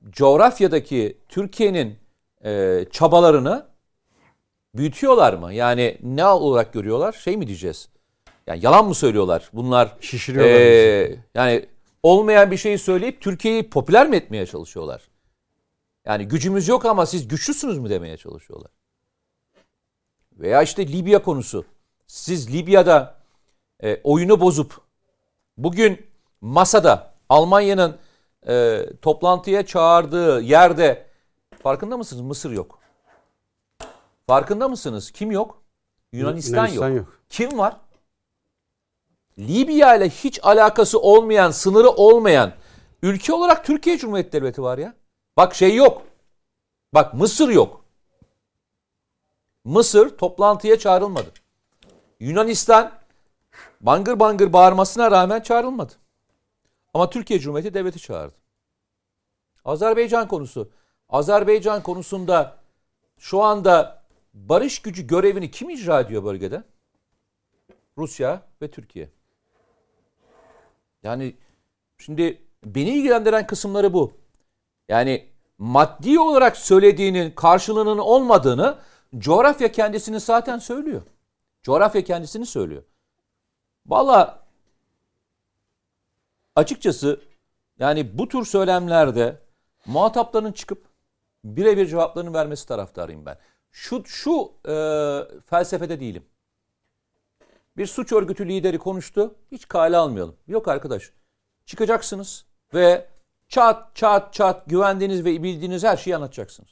coğrafyadaki 0.10 1.18
Türkiye'nin 1.30 1.98
e, 2.46 2.86
çabalarını 2.92 3.66
büyütüyorlar 4.76 5.34
mı? 5.34 5.54
Yani 5.54 5.98
ne 6.04 6.26
olarak 6.26 6.74
görüyorlar? 6.74 7.14
Şey 7.14 7.38
mi 7.38 7.48
diyeceğiz? 7.48 7.90
Yani 8.48 8.60
yalan 8.64 8.88
mı 8.88 8.96
söylüyorlar? 8.96 9.50
Bunlar 9.54 9.98
Şişiriyorlar 10.02 10.60
e, 10.60 11.18
yani 11.36 11.66
olmayan 12.04 12.52
bir 12.52 12.58
şeyi 12.58 12.78
söyleyip 12.78 13.22
Türkiye'yi 13.22 13.70
popüler 13.70 14.10
mi 14.10 14.16
etmeye 14.16 14.46
çalışıyorlar? 14.46 15.02
Yani 16.06 16.28
gücümüz 16.28 16.68
yok 16.68 16.86
ama 16.86 17.06
siz 17.06 17.28
güçlüsünüz 17.28 17.78
mü 17.78 17.90
demeye 17.90 18.18
çalışıyorlar. 18.18 18.72
Veya 20.32 20.62
işte 20.62 20.88
Libya 20.88 21.24
konusu. 21.24 21.66
Siz 22.08 22.54
Libya'da 22.54 23.18
e, 23.84 24.02
oyunu 24.04 24.40
bozup 24.40 24.82
bugün 25.58 26.06
masada 26.42 27.14
Almanya'nın 27.30 27.98
e, 28.48 28.86
toplantıya 29.02 29.66
çağırdığı 29.66 30.42
yerde 30.42 31.08
farkında 31.64 31.98
mısınız? 31.98 32.22
Mısır 32.22 32.52
yok. 32.52 32.80
Farkında 34.28 34.68
mısınız? 34.68 35.12
Kim 35.12 35.32
yok? 35.32 35.62
Yunanistan, 36.14 36.58
Yunanistan 36.58 36.90
yok. 36.90 36.98
yok. 36.98 37.20
Kim 37.30 37.58
var? 37.58 37.78
Libya 39.40 39.96
ile 39.96 40.10
hiç 40.10 40.40
alakası 40.44 41.00
olmayan, 41.00 41.52
sınırı 41.52 41.90
olmayan 41.90 42.54
ülke 43.02 43.34
olarak 43.34 43.66
Türkiye 43.66 43.98
Cumhuriyeti 43.98 44.32
Devleti 44.32 44.62
var 44.62 44.78
ya. 44.78 44.94
Bak 45.38 45.56
şey 45.56 45.76
yok. 45.76 46.06
Bak 46.94 47.14
Mısır 47.14 47.50
yok. 47.50 47.86
Mısır 49.64 50.18
toplantıya 50.18 50.80
çağrılmadı. 50.80 51.32
Yunanistan 52.20 52.92
bangır 53.82 54.20
bangır 54.20 54.54
bağırmasına 54.54 55.12
rağmen 55.12 55.42
çağrılmadı. 55.42 55.94
Ama 56.94 57.10
Türkiye 57.10 57.40
Cumhuriyeti 57.40 57.74
Devleti 57.74 58.00
çağırdı. 58.00 58.36
Azerbaycan 59.66 60.28
konusu. 60.28 60.72
Azerbaycan 61.10 61.84
konusunda 61.84 62.58
şu 63.18 63.42
anda 63.42 64.04
barış 64.34 64.82
gücü 64.82 65.08
görevini 65.08 65.52
kim 65.52 65.70
icra 65.70 66.00
ediyor 66.00 66.24
bölgede? 66.24 66.64
Rusya 67.98 68.42
ve 68.62 68.72
Türkiye. 68.72 69.10
Yani 71.04 71.36
şimdi 71.98 72.42
beni 72.66 72.90
ilgilendiren 72.90 73.48
kısımları 73.48 73.94
bu. 73.94 74.25
Yani 74.90 75.30
maddi 75.58 76.20
olarak 76.20 76.58
söylediğinin 76.58 77.32
karşılığının 77.32 77.98
olmadığını 77.98 78.78
coğrafya 79.18 79.72
kendisini 79.72 80.20
zaten 80.20 80.60
söylüyor. 80.60 81.02
Coğrafya 81.64 82.04
kendisini 82.04 82.46
söylüyor. 82.46 82.84
Valla 83.86 84.46
açıkçası 86.56 87.22
yani 87.80 88.18
bu 88.18 88.28
tür 88.28 88.46
söylemlerde 88.46 89.42
muhatapların 89.86 90.52
çıkıp 90.52 90.86
birebir 91.44 91.88
cevaplarını 91.88 92.34
vermesi 92.34 92.68
taraftarıyım 92.68 93.26
ben. 93.26 93.38
Şu 93.72 94.06
şu 94.06 94.52
e, 94.68 94.74
felsefede 95.46 96.00
değilim. 96.00 96.26
Bir 97.78 97.86
suç 97.86 98.12
örgütü 98.12 98.48
lideri 98.48 98.78
konuştu. 98.78 99.36
Hiç 99.52 99.68
kale 99.68 99.98
almayalım. 99.98 100.36
Yok 100.48 100.68
arkadaş. 100.68 101.12
Çıkacaksınız 101.66 102.46
ve 102.74 103.08
çat 103.50 103.96
çat 103.96 104.34
çat 104.34 104.66
güvendiğiniz 104.66 105.26
ve 105.26 105.44
bildiğiniz 105.44 105.84
her 105.84 105.98
şeyi 105.98 106.16
anlatacaksınız. 106.16 106.70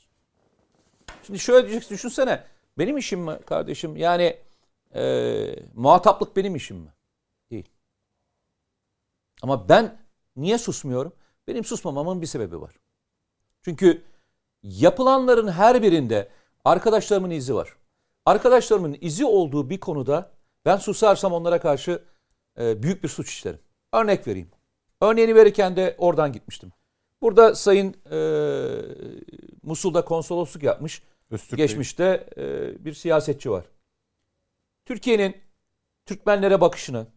Şimdi 1.23 1.39
şöyle 1.39 1.67
diyeceksin 1.67 1.95
düşünsene. 1.95 2.43
Benim 2.77 2.97
işim 2.97 3.19
mi 3.19 3.39
kardeşim? 3.45 3.97
Yani 3.97 4.37
e, 4.95 5.55
muhataplık 5.73 6.35
benim 6.35 6.55
işim 6.55 6.77
mi? 6.77 6.93
Değil. 7.51 7.69
Ama 9.41 9.69
ben 9.69 9.97
niye 10.35 10.57
susmuyorum? 10.57 11.13
Benim 11.47 11.63
susmamamın 11.63 12.21
bir 12.21 12.27
sebebi 12.27 12.61
var. 12.61 12.75
Çünkü 13.61 14.03
yapılanların 14.63 15.47
her 15.47 15.81
birinde 15.81 16.29
arkadaşlarımın 16.65 17.29
izi 17.29 17.55
var. 17.55 17.77
Arkadaşlarımın 18.25 18.97
izi 19.01 19.25
olduğu 19.25 19.69
bir 19.69 19.79
konuda 19.79 20.31
ben 20.65 20.77
susarsam 20.77 21.33
onlara 21.33 21.59
karşı 21.59 22.03
e, 22.59 22.83
büyük 22.83 23.03
bir 23.03 23.09
suç 23.09 23.29
işlerim. 23.29 23.59
Örnek 23.93 24.27
vereyim. 24.27 24.51
Örneğini 25.03 25.35
verirken 25.35 25.75
de 25.75 25.95
oradan 25.97 26.31
gitmiştim. 26.31 26.71
Burada 27.21 27.55
Sayın 27.55 27.95
e, 28.11 28.19
Musul'da 29.63 30.05
konsolosluk 30.05 30.63
yapmış. 30.63 31.03
Öztürk. 31.31 31.57
Geçmişte 31.57 32.27
e, 32.37 32.85
bir 32.85 32.93
siyasetçi 32.93 33.51
var. 33.51 33.65
Türkiye'nin 34.85 35.35
Türkmenlere 36.05 36.61
bakışını, 36.61 37.07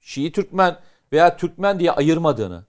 Şii 0.00 0.32
Türkmen 0.32 0.78
veya 1.12 1.36
Türkmen 1.36 1.80
diye 1.80 1.92
ayırmadığını, 1.92 2.64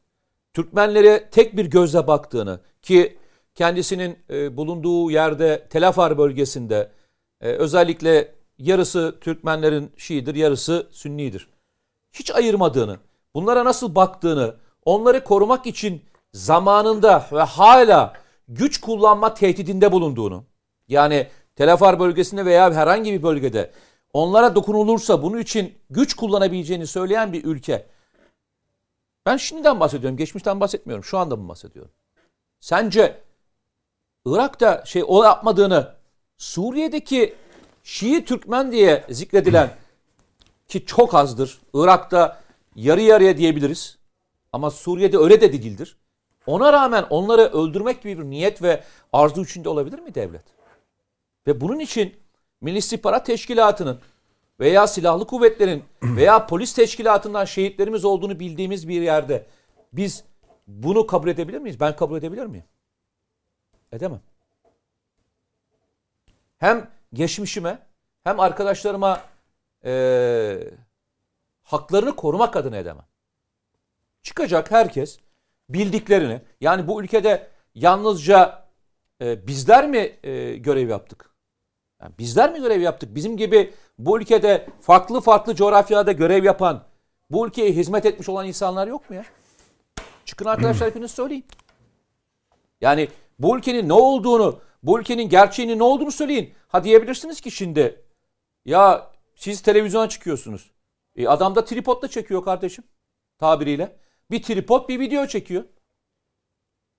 Türkmenlere 0.54 1.30
tek 1.30 1.58
bir 1.58 1.66
gözle 1.66 2.08
baktığını 2.08 2.60
ki 2.82 3.18
kendisinin 3.56 4.20
e, 4.30 4.58
bulunduğu 4.58 5.12
yerde 5.12 5.68
Telafar 5.70 6.18
bölgesinde 6.18 6.92
e, 7.42 7.50
özellikle 7.50 8.36
yarısı 8.58 9.18
Türkmenlerin 9.22 9.92
Şiidir, 9.98 10.36
yarısı 10.36 10.88
Sünnidir. 10.92 11.48
Hiç 12.12 12.32
ayırmadığını, 12.32 13.00
bunlara 13.36 13.66
nasıl 13.66 13.96
baktığını, 13.96 14.56
onları 14.86 15.24
korumak 15.24 15.66
için 15.66 16.04
zamanında 16.34 17.28
ve 17.32 17.42
hala 17.42 18.14
güç 18.48 18.82
kullanma 18.82 19.34
tehdidinde 19.34 19.92
bulunduğunu, 19.92 20.44
yani 20.88 21.28
Telafar 21.56 22.00
bölgesinde 22.00 22.46
veya 22.46 22.74
herhangi 22.74 23.14
bir 23.14 23.24
bölgede 23.24 23.72
onlara 24.14 24.56
dokunulursa 24.56 25.24
bunun 25.24 25.38
için 25.38 25.74
güç 25.90 26.14
kullanabileceğini 26.14 26.88
söyleyen 26.88 27.34
bir 27.34 27.44
ülke. 27.44 27.86
Ben 29.26 29.38
şimdiden 29.38 29.80
bahsediyorum, 29.80 30.18
geçmişten 30.18 30.60
bahsetmiyorum. 30.60 31.04
Şu 31.04 31.18
anda 31.18 31.36
mı 31.36 31.50
bahsediyorum? 31.50 31.92
Sence 32.60 33.22
Irak'ta 34.26 34.86
şey 34.86 35.04
o 35.08 35.24
yapmadığını 35.24 35.94
Suriye'deki 36.38 37.36
Şii 37.84 38.26
Türkmen 38.26 38.72
diye 38.72 39.06
zikredilen 39.10 39.70
ki 40.68 40.86
çok 40.86 41.16
azdır. 41.16 41.62
Irak'ta 41.74 42.43
yarı 42.76 43.02
yarıya 43.02 43.38
diyebiliriz. 43.38 43.98
Ama 44.52 44.72
Suriye'de 44.72 45.18
öyle 45.18 45.42
de 45.42 45.54
değildir. 45.54 45.98
Ona 46.46 46.74
rağmen 46.74 47.06
onları 47.10 47.42
öldürmek 47.42 48.02
gibi 48.02 48.20
bir 48.20 48.24
niyet 48.24 48.62
ve 48.62 48.84
arzu 49.14 49.44
içinde 49.44 49.70
olabilir 49.70 50.00
mi 50.00 50.16
devlet? 50.16 50.44
Ve 51.48 51.62
bunun 51.62 51.80
için 51.80 52.16
Milli 52.62 52.78
İstihbarat 52.78 53.26
Teşkilatı'nın 53.26 54.00
veya 54.60 54.88
silahlı 54.88 55.28
kuvvetlerin 55.28 55.84
veya 56.04 56.48
polis 56.48 56.74
teşkilatından 56.74 57.46
şehitlerimiz 57.46 58.06
olduğunu 58.06 58.40
bildiğimiz 58.40 58.88
bir 58.88 59.02
yerde 59.02 59.46
biz 59.94 60.24
bunu 60.68 61.08
kabul 61.08 61.28
edebilir 61.28 61.60
miyiz? 61.60 61.80
Ben 61.80 61.96
kabul 61.96 62.18
edebilir 62.18 62.46
miyim? 62.46 62.66
Edemem. 63.92 64.22
Hem 66.58 66.92
geçmişime 67.14 67.80
hem 68.24 68.40
arkadaşlarıma 68.40 69.22
eee, 69.86 70.72
haklarını 71.64 72.16
korumak 72.16 72.56
adına 72.56 72.78
edemem. 72.78 73.06
Çıkacak 74.22 74.72
herkes 74.72 75.20
bildiklerini 75.70 76.42
yani 76.62 76.88
bu 76.88 77.04
ülkede 77.04 77.48
yalnızca 77.76 78.68
e, 79.22 79.48
bizler 79.48 79.88
mi 79.88 80.20
e, 80.24 80.58
görev 80.58 80.90
yaptık? 80.90 81.30
Yani 82.02 82.14
bizler 82.20 82.54
mi 82.54 82.60
görev 82.60 82.82
yaptık? 82.82 83.16
Bizim 83.16 83.38
gibi 83.38 83.74
bu 83.98 84.20
ülkede 84.20 84.68
farklı 84.82 85.22
farklı 85.22 85.56
coğrafyalarda 85.56 86.12
görev 86.12 86.44
yapan, 86.44 86.84
bu 87.30 87.48
ülkeye 87.48 87.72
hizmet 87.72 88.06
etmiş 88.06 88.30
olan 88.30 88.48
insanlar 88.48 88.88
yok 88.88 89.10
mu 89.10 89.16
ya? 89.16 89.26
Çıkın 90.26 90.46
arkadaşlar 90.46 90.90
hepiniz 90.90 91.12
söyleyin. 91.12 91.46
Yani 92.82 93.08
bu 93.40 93.58
ülkenin 93.58 93.90
ne 93.90 93.94
olduğunu, 93.94 94.60
bu 94.84 95.00
ülkenin 95.00 95.30
gerçeğinin 95.30 95.80
ne 95.80 95.84
olduğunu 95.84 96.12
söyleyin. 96.12 96.54
Ha 96.68 96.84
diyebilirsiniz 96.84 97.42
ki 97.42 97.52
şimdi 97.52 98.02
ya 98.66 99.12
siz 99.36 99.62
televizyona 99.62 100.10
çıkıyorsunuz. 100.10 100.72
E 101.16 101.28
adam 101.28 101.56
da 101.56 101.66
tripodla 101.66 102.08
çekiyor 102.08 102.46
kardeşim 102.46 102.84
tabiriyle. 103.38 103.98
Bir 104.32 104.44
tripod 104.44 104.90
bir 104.90 105.00
video 105.00 105.28
çekiyor. 105.28 105.64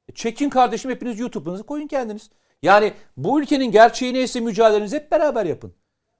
E 0.08 0.12
çekin 0.12 0.50
kardeşim 0.50 0.90
hepiniz 0.90 1.18
YouTube'unuzu 1.18 1.66
koyun 1.66 1.86
kendiniz. 1.86 2.30
Yani 2.62 2.94
bu 3.16 3.40
ülkenin 3.40 3.70
gerçeği 3.70 4.14
neyse 4.14 4.40
mücadelenizi 4.40 4.96
hep 4.96 5.10
beraber 5.10 5.46
yapın. 5.46 5.74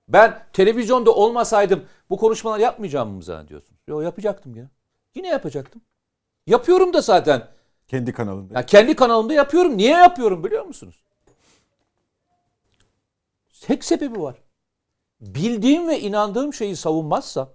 Ben 0.09 0.47
televizyonda 0.53 1.15
olmasaydım 1.15 1.85
bu 2.11 2.17
konuşmalar 2.17 2.59
yapmayacağım 2.59 3.11
mı 3.11 3.23
zannediyorsunuz? 3.23 3.81
Yok 3.89 4.03
yapacaktım 4.03 4.55
ya. 4.55 4.71
Yine 5.15 5.29
yapacaktım. 5.29 5.83
Yapıyorum 6.47 6.93
da 6.93 7.01
zaten. 7.01 7.49
Kendi 7.89 8.13
kanalında. 8.13 8.55
Ya 8.55 8.67
kendi 8.67 8.97
kanalımda 8.97 9.33
yapıyorum. 9.33 9.77
Niye 9.77 9.93
yapıyorum 9.93 10.45
biliyor 10.45 10.65
musunuz? 10.65 11.05
Tek 13.61 13.85
sebebi 13.85 14.21
var. 14.21 14.37
Bildiğim 15.21 15.89
ve 15.89 16.01
inandığım 16.01 16.55
şeyi 16.55 16.77
savunmazsam 16.77 17.51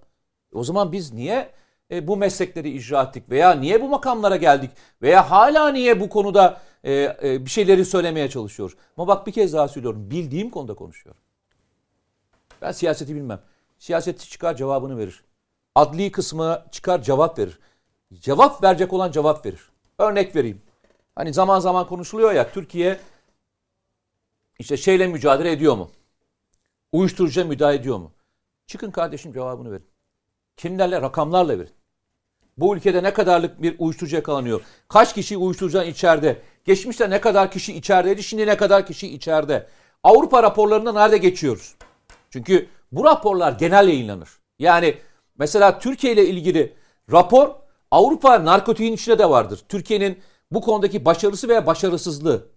o 0.54 0.64
zaman 0.64 0.92
biz 0.92 1.14
niye 1.14 1.52
e, 1.92 2.08
bu 2.08 2.18
meslekleri 2.18 2.70
icra 2.70 3.04
ettik 3.04 3.30
veya 3.30 3.52
niye 3.52 3.82
bu 3.82 3.90
makamlara 3.90 4.36
geldik 4.36 4.72
veya 5.02 5.32
hala 5.32 5.72
niye 5.72 6.00
bu 6.00 6.10
konuda 6.10 6.62
e, 6.84 6.94
e, 7.24 7.46
bir 7.46 7.50
şeyleri 7.50 7.86
söylemeye 7.86 8.30
çalışıyoruz? 8.30 8.76
Ama 8.98 9.08
bak 9.08 9.28
bir 9.28 9.32
kez 9.32 9.54
daha 9.54 9.68
söylüyorum. 9.68 10.12
Bildiğim 10.12 10.50
konuda 10.50 10.74
konuşuyorum. 10.74 11.22
Ben 12.62 12.72
siyaseti 12.72 13.16
bilmem. 13.16 13.42
Siyasetçi 13.80 14.30
çıkar 14.30 14.56
cevabını 14.56 14.98
verir. 14.98 15.24
Adli 15.76 16.12
kısmı 16.12 16.66
çıkar 16.72 17.02
cevap 17.02 17.40
verir. 17.40 17.60
Cevap 18.14 18.64
verecek 18.64 18.94
olan 18.94 19.12
cevap 19.12 19.46
verir. 19.46 19.70
Örnek 19.98 20.36
vereyim. 20.36 20.62
Hani 21.16 21.34
zaman 21.34 21.60
zaman 21.60 21.88
konuşuluyor 21.88 22.32
ya 22.34 22.52
Türkiye 22.52 23.00
işte 24.60 24.78
şeyle 24.78 25.08
mücadele 25.08 25.52
ediyor 25.52 25.76
mu? 25.76 25.92
Uyuşturucuya 26.92 27.46
müdahale 27.46 27.76
ediyor 27.76 27.98
mu? 27.98 28.12
Çıkın 28.68 28.92
kardeşim 28.92 29.34
cevabını 29.34 29.72
verin. 29.72 29.88
Kimlerle? 30.60 31.02
Rakamlarla 31.02 31.60
verin. 31.60 31.74
Bu 32.58 32.76
ülkede 32.76 33.04
ne 33.04 33.14
kadarlık 33.14 33.62
bir 33.62 33.76
uyuşturucu 33.80 34.16
yakalanıyor? 34.16 34.62
Kaç 34.88 35.14
kişi 35.14 35.38
uyuşturucudan 35.38 35.88
içeride? 35.88 36.42
Geçmişte 36.66 37.10
ne 37.10 37.22
kadar 37.22 37.52
kişi 37.52 37.74
içerideydi? 37.74 38.24
Şimdi 38.24 38.48
ne 38.48 38.58
kadar 38.58 38.86
kişi 38.86 39.08
içeride? 39.08 39.68
Avrupa 40.04 40.44
raporlarında 40.44 40.92
nerede 40.92 41.18
geçiyoruz? 41.18 41.76
Çünkü 42.30 42.68
bu 42.92 43.04
raporlar 43.04 43.52
genel 43.52 43.88
yayınlanır. 43.88 44.30
Yani 44.60 44.98
mesela 45.38 45.80
Türkiye 45.80 46.14
ile 46.14 46.26
ilgili 46.28 46.76
rapor 47.12 47.56
Avrupa 47.92 48.46
narkotiğin 48.46 48.94
içinde 48.94 49.20
de 49.20 49.30
vardır. 49.30 49.60
Türkiye'nin 49.70 50.20
bu 50.52 50.62
konudaki 50.62 51.06
başarısı 51.06 51.50
veya 51.50 51.66
başarısızlığı. 51.66 52.48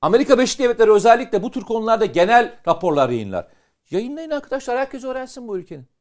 Amerika 0.00 0.38
Birleşik 0.38 0.58
Devletleri 0.58 0.92
özellikle 0.92 1.42
bu 1.42 1.50
tür 1.50 1.62
konularda 1.62 2.06
genel 2.06 2.58
raporlar 2.68 3.08
yayınlar. 3.08 3.48
Yayınlayın 3.90 4.30
arkadaşlar 4.30 4.78
herkes 4.78 5.04
öğrensin 5.04 5.48
bu 5.48 5.58
ülkenin. 5.58 5.95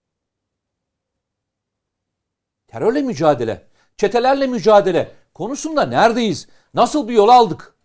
Terörle 2.75 3.01
mücadele, 3.01 3.67
çetelerle 3.97 4.47
mücadele 4.47 5.11
konusunda 5.33 5.85
neredeyiz? 5.85 6.47
Nasıl 6.73 7.07
bir 7.07 7.13
yol 7.13 7.29
aldık? 7.29 7.75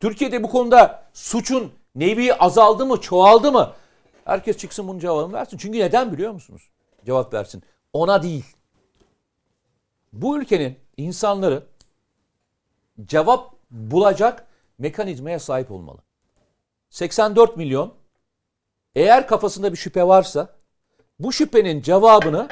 Türkiye'de 0.00 0.42
bu 0.42 0.50
konuda 0.50 1.02
suçun 1.12 1.72
nevi 1.94 2.34
azaldı 2.34 2.86
mı, 2.86 3.00
çoğaldı 3.00 3.52
mı? 3.52 3.72
Herkes 4.24 4.56
çıksın 4.56 4.88
bunun 4.88 4.98
cevabını 4.98 5.32
versin. 5.32 5.56
Çünkü 5.56 5.78
neden 5.78 6.12
biliyor 6.12 6.32
musunuz? 6.32 6.62
Cevap 7.06 7.34
versin. 7.34 7.62
Ona 7.92 8.22
değil. 8.22 8.44
Bu 10.12 10.38
ülkenin 10.38 10.78
insanları 10.96 11.62
cevap 13.04 13.54
bulacak 13.70 14.46
mekanizmaya 14.78 15.38
sahip 15.38 15.70
olmalı. 15.70 15.98
84 16.90 17.56
milyon 17.56 17.94
eğer 18.94 19.26
kafasında 19.26 19.72
bir 19.72 19.78
şüphe 19.78 20.06
varsa 20.06 20.48
bu 21.18 21.32
şüphenin 21.32 21.82
cevabını 21.82 22.48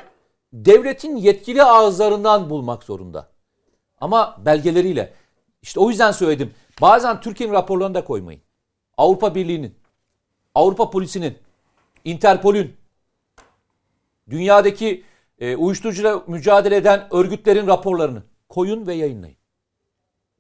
devletin 0.55 1.17
yetkili 1.17 1.63
ağızlarından 1.63 2.51
bulmak 2.51 2.85
zorunda. 2.85 3.29
Ama 4.01 4.37
belgeleriyle. 4.45 5.13
İşte 5.63 5.81
o 5.81 5.91
yüzden 5.91 6.13
söyledim. 6.13 6.55
Bazen 6.81 7.21
Türkiye'nin 7.21 7.55
raporlarını 7.55 7.95
da 7.95 8.05
koymayın. 8.05 8.41
Avrupa 8.97 9.35
Birliği'nin, 9.35 9.75
Avrupa 10.55 10.91
Polisi'nin, 10.91 11.39
Interpol'ün, 12.05 12.77
dünyadaki 14.31 15.05
e, 15.39 15.57
uyuşturucuyla 15.57 16.23
mücadele 16.27 16.77
eden 16.77 17.09
örgütlerin 17.11 17.67
raporlarını 17.67 18.23
koyun 18.49 18.87
ve 18.87 18.95
yayınlayın. 18.95 19.37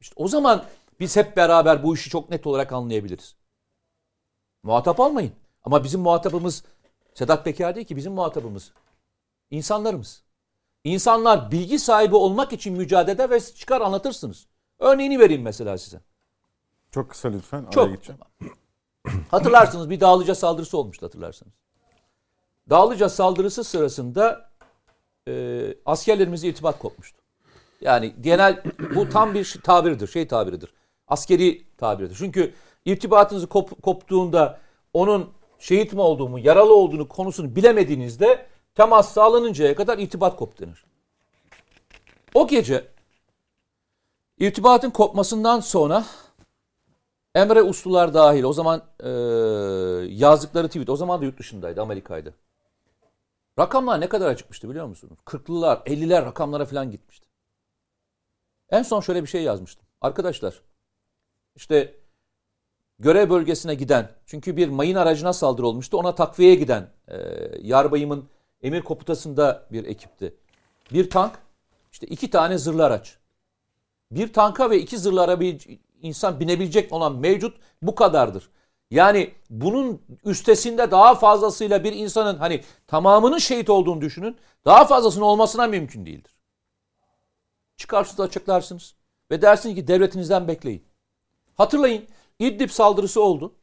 İşte 0.01 0.15
o 0.17 0.29
zaman 0.29 0.65
biz 1.01 1.17
hep 1.17 1.37
beraber 1.37 1.83
bu 1.83 1.95
işi 1.95 2.11
çok 2.11 2.31
net 2.31 2.47
olarak 2.47 2.73
anlayabiliriz. 2.73 3.37
Muhatap 4.62 5.01
almayın. 5.01 5.33
Ama 5.65 5.85
bizim 5.85 6.01
muhatabımız 6.01 6.65
Sedat 7.15 7.45
Peker 7.45 7.75
değil 7.75 7.87
ki 7.87 7.97
bizim 7.97 8.12
muhatabımız. 8.12 8.73
İnsanlarımız. 9.55 10.23
İnsanlar 10.85 11.51
bilgi 11.51 11.79
sahibi 11.79 12.17
olmak 12.17 12.53
için 12.53 12.77
mücadele 12.77 13.31
ve 13.31 13.41
çıkar 13.41 13.81
anlatırsınız. 13.81 14.47
Örneğini 14.79 15.19
vereyim 15.19 15.43
mesela 15.43 15.79
size. 15.79 16.01
Çok 16.91 17.11
kısa 17.11 17.29
lütfen. 17.29 17.67
Çok. 17.71 17.91
Gideceğim. 17.91 18.21
Hatırlarsınız 19.31 19.91
bir 19.91 20.01
Dağlıca 20.01 20.35
saldırısı 20.35 20.79
olmuştu 20.79 21.07
hatırlarsınız. 21.07 21.53
Dağlıca 22.71 23.09
saldırısı 23.09 23.65
sırasında 23.65 24.51
e, 25.29 25.65
askerlerimizle 25.87 26.49
irtibat 26.49 26.79
kopmuştu. 26.79 27.19
Yani 27.81 28.15
genel 28.21 28.63
bu 28.95 29.09
tam 29.09 29.35
bir 29.35 29.61
tabirdir, 29.65 30.09
şey 30.09 30.29
tabiridir. 30.29 30.75
Askeri 31.09 31.65
tabiridir. 31.77 32.17
Çünkü 32.19 32.55
irtibatınızı 32.85 33.47
kop, 33.47 33.83
koptuğunda 33.83 34.61
onun 34.93 35.31
şehit 35.59 35.93
mi 35.93 36.01
olduğunu, 36.01 36.39
yaralı 36.39 36.75
olduğunu 36.75 37.09
konusunu 37.09 37.57
bilemediğinizde 37.57 38.54
temas 38.75 39.12
sağlanıncaya 39.12 39.75
kadar 39.75 39.99
irtibat 39.99 40.37
kop 40.37 40.61
denir. 40.61 40.85
O 42.35 42.47
gece 42.47 42.89
irtibatın 44.39 44.91
kopmasından 44.91 45.61
sonra 45.61 46.05
Emre 47.35 47.62
Uslular 47.62 48.14
dahil 48.14 48.43
o 48.43 48.53
zaman 48.53 48.83
e, 49.01 49.09
yazdıkları 50.14 50.68
tweet 50.68 50.89
o 50.89 50.97
zaman 50.97 51.20
da 51.20 51.25
yurt 51.25 51.39
dışındaydı 51.39 51.83
Amerika'ydı. 51.83 52.35
Rakamlar 53.59 54.01
ne 54.01 54.09
kadar 54.09 54.37
çıkmıştı 54.37 54.70
biliyor 54.70 54.87
musunuz? 54.87 55.18
40'lılar 55.27 55.85
50'ler 55.85 56.25
rakamlara 56.25 56.64
falan 56.64 56.91
gitmişti. 56.91 57.29
En 58.70 58.83
son 58.83 59.01
şöyle 59.01 59.22
bir 59.22 59.29
şey 59.29 59.43
yazmıştım. 59.43 59.87
Arkadaşlar 60.01 60.62
işte 61.57 61.95
görev 62.99 63.31
bölgesine 63.31 63.75
giden 63.75 64.11
çünkü 64.27 64.57
bir 64.57 64.68
mayın 64.68 64.97
aracına 64.97 65.33
saldırı 65.33 65.66
olmuştu 65.66 65.97
ona 65.97 66.14
takviye 66.14 66.55
giden 66.55 66.91
e, 67.09 67.16
yarbayımın 67.62 68.29
emir 68.65 68.83
komutasında 68.83 69.67
bir 69.73 69.85
ekipti. 69.85 70.35
Bir 70.93 71.11
tank 71.11 71.39
işte 71.93 72.07
iki 72.07 72.31
tane 72.31 72.59
zırhlı 72.59 72.85
araç. 72.85 73.19
Bir 74.11 74.33
tanka 74.33 74.71
ve 74.71 74.79
iki 74.79 74.99
zırhlı 74.99 75.23
arabaya 75.23 75.55
insan 76.03 76.41
binebilecek 76.41 76.93
olan 76.93 77.19
mevcut 77.19 77.57
bu 77.83 77.95
kadardır. 77.95 78.51
Yani 78.91 79.35
bunun 79.51 80.03
üstesinde 80.25 80.91
daha 80.91 81.15
fazlasıyla 81.15 81.85
bir 81.85 81.93
insanın 81.93 82.39
hani 82.39 82.65
tamamının 82.87 83.39
şehit 83.39 83.71
olduğunu 83.71 84.01
düşünün. 84.01 84.37
Daha 84.65 84.85
fazlasının 84.85 85.25
olmasına 85.25 85.67
mümkün 85.67 86.07
değildir. 86.07 86.35
Çıkarsınız 87.77 88.21
açıklarsınız 88.21 88.95
ve 89.31 89.43
dersiniz 89.43 89.75
ki 89.75 89.89
devletinizden 89.89 90.49
bekleyin. 90.49 90.85
Hatırlayın 91.55 92.09
İdlib 92.39 92.71
saldırısı 92.71 93.23
oldu. 93.23 93.55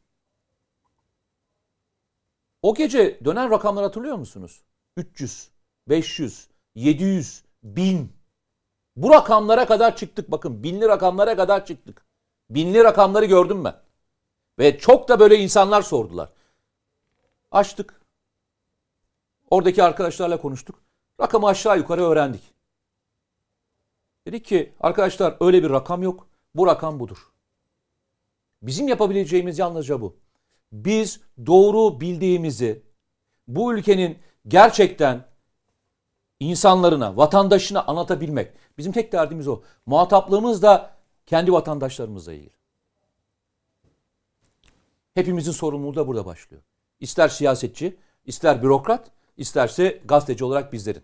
O 2.62 2.74
gece 2.74 3.24
dönen 3.24 3.50
rakamları 3.50 3.84
hatırlıyor 3.84 4.16
musunuz? 4.16 4.62
300, 4.96 5.50
500, 5.88 6.48
700, 6.74 7.44
1000. 7.62 8.12
Bu 8.96 9.10
rakamlara 9.10 9.66
kadar 9.66 9.96
çıktık 9.96 10.30
bakın. 10.30 10.62
Binli 10.62 10.88
rakamlara 10.88 11.36
kadar 11.36 11.66
çıktık. 11.66 12.06
Binli 12.50 12.84
rakamları 12.84 13.24
gördüm 13.24 13.64
ben. 13.64 13.74
Ve 14.58 14.78
çok 14.78 15.08
da 15.08 15.20
böyle 15.20 15.36
insanlar 15.38 15.82
sordular. 15.82 16.32
Açtık. 17.50 18.00
Oradaki 19.50 19.82
arkadaşlarla 19.82 20.40
konuştuk. 20.40 20.78
Rakamı 21.20 21.46
aşağı 21.46 21.78
yukarı 21.78 22.02
öğrendik. 22.02 22.42
Dedik 24.26 24.44
ki 24.44 24.72
arkadaşlar 24.80 25.36
öyle 25.40 25.62
bir 25.62 25.70
rakam 25.70 26.02
yok. 26.02 26.28
Bu 26.54 26.66
rakam 26.66 27.00
budur. 27.00 27.32
Bizim 28.62 28.88
yapabileceğimiz 28.88 29.58
yalnızca 29.58 30.00
bu. 30.00 30.16
Biz 30.72 31.20
doğru 31.46 32.00
bildiğimizi 32.00 32.82
bu 33.48 33.74
ülkenin 33.74 34.18
gerçekten 34.48 35.24
insanlarına, 36.40 37.16
vatandaşına 37.16 37.84
anlatabilmek. 37.84 38.52
Bizim 38.78 38.92
tek 38.92 39.12
derdimiz 39.12 39.48
o. 39.48 39.62
Muhataplığımız 39.86 40.62
da 40.62 40.90
kendi 41.26 41.52
vatandaşlarımızla 41.52 42.32
ilgili. 42.32 42.52
Hepimizin 45.14 45.52
sorumluluğu 45.52 45.94
da 45.94 46.06
burada 46.06 46.26
başlıyor. 46.26 46.62
İster 47.00 47.28
siyasetçi, 47.28 47.96
ister 48.24 48.62
bürokrat, 48.62 49.10
isterse 49.36 50.02
gazeteci 50.04 50.44
olarak 50.44 50.72
bizlerin. 50.72 51.02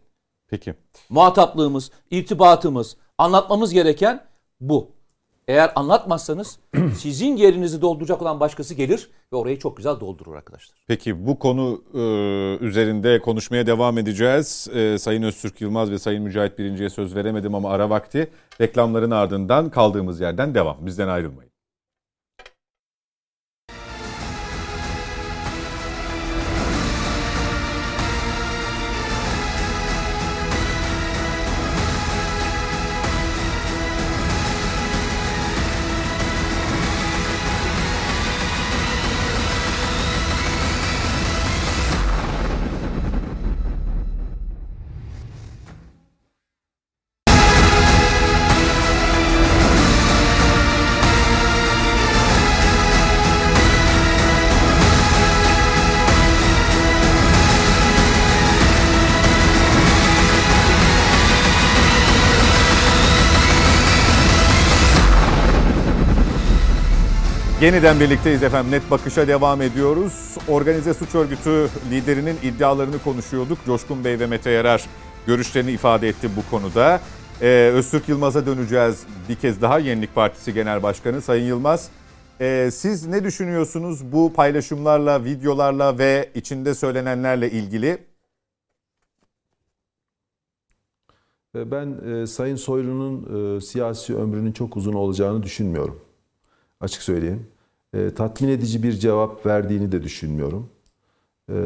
Peki. 0.48 0.74
Muhataplığımız, 1.08 1.90
irtibatımız, 2.10 2.96
anlatmamız 3.18 3.72
gereken 3.72 4.26
bu. 4.60 4.90
Eğer 5.48 5.72
anlatmazsanız 5.76 6.58
sizin 6.96 7.36
yerinizi 7.36 7.82
dolduracak 7.82 8.22
olan 8.22 8.40
başkası 8.40 8.74
gelir 8.74 9.10
ve 9.32 9.36
orayı 9.36 9.58
çok 9.58 9.76
güzel 9.76 10.00
doldurur 10.00 10.34
arkadaşlar. 10.34 10.78
Peki 10.86 11.26
bu 11.26 11.38
konu 11.38 11.82
e, 11.94 11.98
üzerinde 12.64 13.20
konuşmaya 13.20 13.66
devam 13.66 13.98
edeceğiz. 13.98 14.68
E, 14.74 14.98
Sayın 14.98 15.22
Öztürk 15.22 15.60
Yılmaz 15.60 15.90
ve 15.90 15.98
Sayın 15.98 16.22
Mücahit 16.22 16.58
Birinci'ye 16.58 16.90
söz 16.90 17.14
veremedim 17.16 17.54
ama 17.54 17.70
ara 17.70 17.90
vakti 17.90 18.30
reklamların 18.60 19.10
ardından 19.10 19.70
kaldığımız 19.70 20.20
yerden 20.20 20.54
devam. 20.54 20.76
Bizden 20.86 21.08
ayrılmayın. 21.08 21.47
Yeniden 67.62 68.00
birlikteyiz 68.00 68.42
efendim. 68.42 68.72
Net 68.72 68.90
bakışa 68.90 69.28
devam 69.28 69.62
ediyoruz. 69.62 70.36
Organize 70.48 70.94
suç 70.94 71.14
örgütü 71.14 71.68
liderinin 71.90 72.36
iddialarını 72.42 72.98
konuşuyorduk. 72.98 73.58
Coşkun 73.66 74.04
Bey 74.04 74.18
ve 74.20 74.26
Mete 74.26 74.50
Yarar 74.50 74.86
görüşlerini 75.26 75.70
ifade 75.72 76.08
etti 76.08 76.30
bu 76.36 76.50
konuda. 76.50 77.00
Ee, 77.42 77.70
Öztürk 77.74 78.08
Yılmaz'a 78.08 78.46
döneceğiz 78.46 79.06
bir 79.28 79.34
kez 79.34 79.62
daha 79.62 79.78
Yenilik 79.78 80.14
Partisi 80.14 80.54
Genel 80.54 80.82
Başkanı 80.82 81.22
Sayın 81.22 81.44
Yılmaz. 81.44 81.88
e, 82.40 82.70
siz 82.72 83.06
ne 83.06 83.24
düşünüyorsunuz 83.24 84.12
bu 84.12 84.32
paylaşımlarla, 84.32 85.24
videolarla 85.24 85.98
ve 85.98 86.30
içinde 86.34 86.74
söylenenlerle 86.74 87.50
ilgili? 87.50 87.98
E, 91.54 91.70
Ben 91.70 91.98
e, 92.22 92.26
Sayın 92.26 92.56
Soylu'nun 92.56 93.56
e, 93.56 93.60
siyasi 93.60 94.16
ömrünün 94.16 94.52
çok 94.52 94.76
uzun 94.76 94.92
olacağını 94.92 95.42
düşünmüyorum. 95.42 96.07
Açık 96.80 97.02
söyleyeyim. 97.02 97.46
E, 97.94 98.10
tatmin 98.14 98.48
edici 98.48 98.82
bir 98.82 98.92
cevap 98.92 99.46
verdiğini 99.46 99.92
de 99.92 100.02
düşünmüyorum. 100.02 100.70
E, 101.52 101.56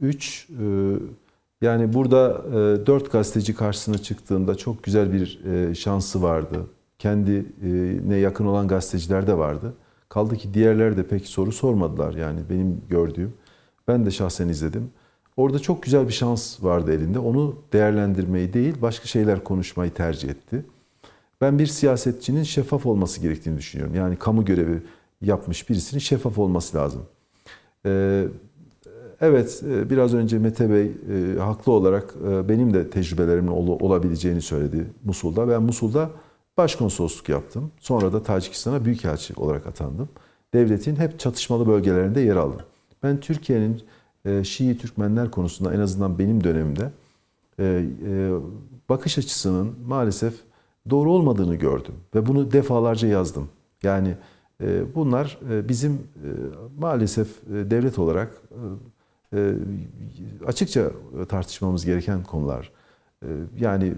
üç, 0.00 0.48
e, 0.50 0.64
yani 1.60 1.92
burada 1.94 2.42
e, 2.48 2.86
dört 2.86 3.12
gazeteci 3.12 3.54
karşısına 3.54 3.98
çıktığında 3.98 4.54
çok 4.54 4.82
güzel 4.82 5.12
bir 5.12 5.44
e, 5.44 5.74
şansı 5.74 6.22
vardı. 6.22 6.66
Kendine 6.98 8.16
yakın 8.16 8.46
olan 8.46 8.68
gazeteciler 8.68 9.26
de 9.26 9.38
vardı. 9.38 9.74
Kaldı 10.08 10.36
ki 10.36 10.54
diğerleri 10.54 10.96
de 10.96 11.06
pek 11.06 11.26
soru 11.26 11.52
sormadılar 11.52 12.14
yani 12.14 12.40
benim 12.50 12.82
gördüğüm. 12.88 13.34
Ben 13.88 14.06
de 14.06 14.10
şahsen 14.10 14.48
izledim. 14.48 14.90
Orada 15.36 15.58
çok 15.58 15.82
güzel 15.82 16.08
bir 16.08 16.12
şans 16.12 16.64
vardı 16.64 16.92
elinde. 16.92 17.18
Onu 17.18 17.56
değerlendirmeyi 17.72 18.52
değil, 18.52 18.74
başka 18.82 19.06
şeyler 19.06 19.44
konuşmayı 19.44 19.94
tercih 19.94 20.28
etti. 20.28 20.64
Ben 21.40 21.58
bir 21.58 21.66
siyasetçinin 21.66 22.42
şeffaf 22.42 22.86
olması 22.86 23.20
gerektiğini 23.20 23.58
düşünüyorum. 23.58 23.94
Yani 23.94 24.16
kamu 24.16 24.44
görevi 24.44 24.82
yapmış 25.20 25.70
birisinin 25.70 26.00
şeffaf 26.00 26.38
olması 26.38 26.76
lazım. 26.76 27.02
Ee, 27.86 28.24
evet, 29.20 29.62
e, 29.70 29.90
biraz 29.90 30.14
önce 30.14 30.38
Mete 30.38 30.70
Bey 30.70 30.82
e, 30.86 31.38
haklı 31.38 31.72
olarak 31.72 32.14
e, 32.30 32.48
benim 32.48 32.74
de 32.74 32.90
tecrübelerimin 32.90 33.48
ol- 33.48 33.80
olabileceğini 33.80 34.42
söyledi 34.42 34.86
Musul'da. 35.04 35.48
Ben 35.48 35.62
Musul'da 35.62 36.10
başkonsolosluk 36.56 37.28
yaptım. 37.28 37.70
Sonra 37.80 38.12
da 38.12 38.22
Tacikistan'a 38.22 38.84
büyükelçi 38.84 39.34
olarak 39.36 39.66
atandım. 39.66 40.08
Devletin 40.54 40.96
hep 40.96 41.18
çatışmalı 41.20 41.66
bölgelerinde 41.66 42.20
yer 42.20 42.36
aldım. 42.36 42.60
Ben 43.02 43.20
Türkiye'nin 43.20 43.82
Şii 44.44 44.78
Türkmenler 44.78 45.30
konusunda 45.30 45.74
en 45.74 45.80
azından 45.80 46.18
benim 46.18 46.44
dönemimde 46.44 46.90
bakış 48.88 49.18
açısının 49.18 49.74
maalesef 49.86 50.34
doğru 50.90 51.12
olmadığını 51.12 51.54
gördüm 51.54 51.94
ve 52.14 52.26
bunu 52.26 52.52
defalarca 52.52 53.08
yazdım. 53.08 53.48
Yani 53.82 54.14
e, 54.60 54.94
bunlar 54.94 55.38
e, 55.50 55.68
bizim 55.68 55.92
e, 55.92 56.28
maalesef 56.78 57.28
devlet 57.46 57.98
olarak 57.98 58.42
açıkça 60.46 60.90
tartışmamız 61.28 61.84
gereken 61.84 62.22
konular. 62.22 62.72
Yani 63.58 63.94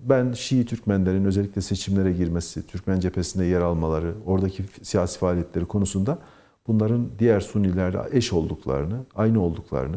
ben 0.00 0.32
Şii 0.32 0.66
Türkmenlerin 0.66 1.24
özellikle 1.24 1.60
seçimlere 1.60 2.12
girmesi, 2.12 2.66
Türkmen 2.66 3.00
cephesinde 3.00 3.44
yer 3.44 3.60
almaları, 3.60 4.14
oradaki 4.26 4.64
siyasi 4.82 5.18
faaliyetleri 5.18 5.64
konusunda 5.64 6.18
bunların 6.66 7.08
diğer 7.18 7.40
Sunilerle 7.40 7.98
eş 8.12 8.32
olduklarını, 8.32 8.96
aynı 9.14 9.42
olduklarını 9.42 9.96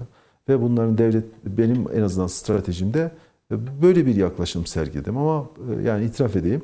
ve 0.50 0.62
bunların 0.62 0.98
devlet 0.98 1.26
benim 1.46 1.86
en 1.94 2.02
azından 2.02 2.28
stratejimde 2.28 3.12
böyle 3.52 4.06
bir 4.06 4.16
yaklaşım 4.16 4.66
sergiledim 4.66 5.18
ama 5.18 5.50
e, 5.72 5.88
yani 5.88 6.06
itiraf 6.06 6.36
edeyim 6.36 6.62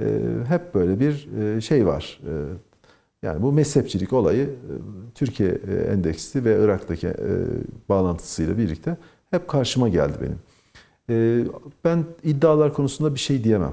e, 0.00 0.20
hep 0.48 0.74
böyle 0.74 1.00
bir 1.00 1.28
e, 1.40 1.60
şey 1.60 1.86
var. 1.86 2.20
Yani 3.22 3.42
bu 3.42 3.52
mezhepçilik 3.52 4.12
olayı 4.12 4.50
Türkiye 5.14 5.50
endeksli 5.92 6.44
ve 6.44 6.64
Irak'taki 6.64 7.14
bağlantısıyla 7.88 8.58
birlikte 8.58 8.96
hep 9.30 9.48
karşıma 9.48 9.88
geldi 9.88 10.18
benim. 10.20 10.38
Ben 11.84 12.04
iddialar 12.22 12.74
konusunda 12.74 13.14
bir 13.14 13.20
şey 13.20 13.44
diyemem. 13.44 13.72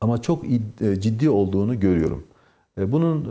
Ama 0.00 0.22
çok 0.22 0.44
ciddi 0.98 1.30
olduğunu 1.30 1.80
görüyorum. 1.80 2.24
Bunun 2.76 3.24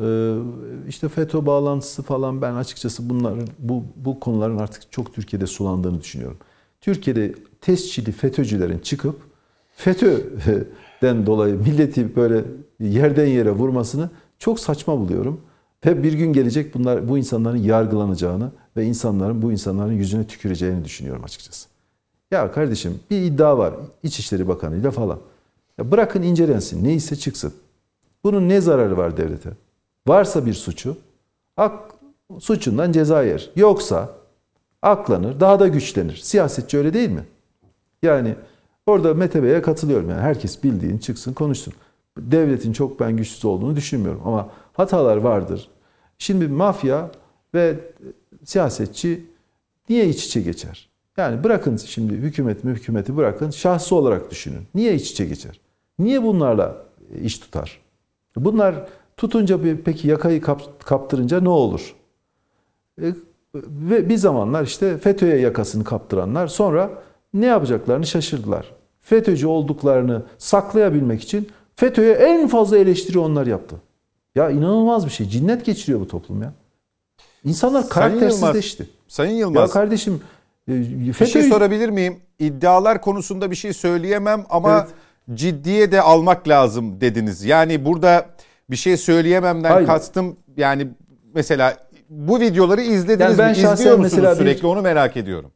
işte 0.88 1.10
FETÖ 1.10 1.46
bağlantısı 1.46 2.04
falan 2.04 2.42
ben 2.42 2.54
açıkçası 2.54 3.10
bunların 3.10 3.48
bu 3.60 3.84
bu 3.96 4.20
konuların 4.20 4.58
artık 4.58 4.92
çok 4.92 5.14
Türkiye'de 5.14 5.48
sulandığını 5.48 6.02
düşünüyorum. 6.02 6.38
Türkiye'de 6.82 7.36
tescilli 7.62 8.12
FETÖ'cülerin 8.12 8.80
çıkıp 8.80 9.22
FETÖ'den 9.76 11.26
dolayı 11.26 11.56
milleti 11.56 12.16
böyle 12.16 12.44
yerden 12.80 13.26
yere 13.26 13.52
vurmasını 13.52 14.10
çok 14.40 14.60
saçma 14.60 15.00
buluyorum. 15.00 15.42
Ve 15.86 16.04
bir 16.04 16.14
gün 16.14 16.34
gelecek 16.34 16.76
bunlar 16.76 17.10
bu 17.10 17.18
insanların 17.18 17.58
yargılanacağını 17.58 18.52
ve 18.78 18.86
insanların 18.86 19.42
bu 19.42 19.52
insanların 19.52 19.94
yüzüne 19.94 20.28
tüküreceğini 20.28 20.86
düşünüyorum 20.86 21.24
açıkçası. 21.24 21.68
Ya 22.32 22.52
kardeşim 22.52 23.00
bir 23.12 23.22
iddia 23.22 23.58
var 23.58 23.74
İçişleri 24.04 24.48
Bakanı 24.48 24.76
ile 24.76 24.92
falan. 24.92 25.20
Ya 25.78 25.92
bırakın 25.92 26.22
incelensin 26.22 26.84
neyse 26.84 27.16
çıksın. 27.16 27.54
Bunun 28.24 28.50
ne 28.50 28.62
zararı 28.62 28.98
var 28.98 29.18
devlete? 29.18 29.50
Varsa 30.08 30.46
bir 30.46 30.54
suçu 30.54 30.98
ak, 31.58 31.96
suçundan 32.40 32.92
ceza 32.92 33.24
yer. 33.24 33.50
Yoksa 33.56 34.10
aklanır, 34.82 35.40
daha 35.40 35.60
da 35.60 35.68
güçlenir. 35.68 36.16
Siyasetçi 36.16 36.78
öyle 36.78 36.94
değil 36.94 37.10
mi? 37.10 37.24
Yani 38.04 38.36
orada 38.86 39.14
Mete 39.14 39.44
Bey'e 39.44 39.62
katılıyorum. 39.62 40.10
Yani 40.10 40.22
herkes 40.22 40.64
bildiğin 40.64 40.98
çıksın 40.98 41.34
konuşsun. 41.34 41.74
Devletin 42.18 42.74
çok 42.74 43.00
ben 43.00 43.18
güçsüz 43.18 43.46
olduğunu 43.46 43.76
düşünmüyorum 43.76 44.22
ama 44.26 44.50
hatalar 44.74 45.18
vardır. 45.18 45.70
Şimdi 46.18 46.48
mafya 46.48 47.12
ve 47.54 47.80
siyasetçi 48.44 49.26
niye 49.90 50.10
iç 50.10 50.26
içe 50.26 50.42
geçer? 50.42 50.90
Yani 51.18 51.44
bırakın 51.44 51.78
şimdi 51.78 52.14
hükümet 52.14 52.64
hükümeti 52.64 53.18
bırakın 53.18 53.50
şahsı 53.50 53.96
olarak 53.96 54.32
düşünün. 54.32 54.62
Niye 54.76 54.96
iç 54.96 55.12
içe 55.12 55.26
geçer? 55.26 55.60
Niye 56.00 56.24
bunlarla 56.24 56.86
iş 57.22 57.40
tutar? 57.40 57.82
Bunlar 58.36 58.88
tutunca 59.18 59.60
peki 59.86 60.08
yakayı 60.08 60.42
kaptırınca 60.86 61.42
ne 61.42 61.50
olur? 61.50 61.96
Ve 63.64 64.10
bir 64.10 64.18
zamanlar 64.18 64.64
işte 64.64 64.98
FETÖ'ye 64.98 65.38
yakasını 65.38 65.84
kaptıranlar 65.84 66.48
sonra 66.48 66.90
ne 67.34 67.46
yapacaklarını 67.46 68.08
şaşırdılar. 68.08 68.72
FETÖ'cü 69.00 69.48
olduklarını 69.48 70.24
saklayabilmek 70.38 71.22
için 71.22 71.50
FETÖ'ye 71.76 72.14
en 72.14 72.48
fazla 72.48 72.78
eleştiri 72.78 73.20
onlar 73.20 73.48
yaptı. 73.48 73.76
Ya 74.36 74.50
inanılmaz 74.50 75.06
bir 75.06 75.12
şey. 75.12 75.30
Cinnet 75.30 75.66
geçiriyor 75.66 76.00
bu 76.00 76.08
toplum 76.08 76.42
ya. 76.42 76.54
İnsanlar 77.44 77.90
karaktersizleşti. 77.90 78.84
Sayın 78.84 78.88
Yılmaz, 78.88 78.92
Sayın 79.08 79.38
Yılmaz. 79.38 79.70
Ya 79.70 79.74
kardeşim 79.74 80.22
FETÖ... 80.66 81.20
Bir 81.20 81.26
şey 81.26 81.44
sorabilir 81.44 81.90
miyim? 81.90 82.18
İddialar 82.40 83.02
konusunda 83.02 83.52
bir 83.52 83.56
şey 83.56 83.74
söyleyemem 83.74 84.46
ama 84.50 84.80
evet. 84.80 85.40
ciddiye 85.40 85.92
de 85.92 86.02
almak 86.02 86.48
lazım 86.48 87.02
dediniz. 87.02 87.46
Yani 87.46 87.86
burada 87.86 88.26
bir 88.70 88.76
şey 88.76 88.98
söyleyememden 88.98 89.72
Hayır. 89.72 89.88
kastım 89.88 90.36
yani 90.58 90.88
mesela 91.34 91.78
bu 92.10 92.40
videoları 92.40 92.82
izlediniz 92.82 93.20
Yani 93.22 93.38
ben 93.38 93.48
mi? 93.48 93.52
İzliyor 93.52 93.72
musunuz 93.72 94.00
mesela 94.02 94.32
bir- 94.32 94.38
sürekli 94.38 94.68
onu 94.68 94.82
merak 94.82 95.18
ediyorum. 95.18 95.52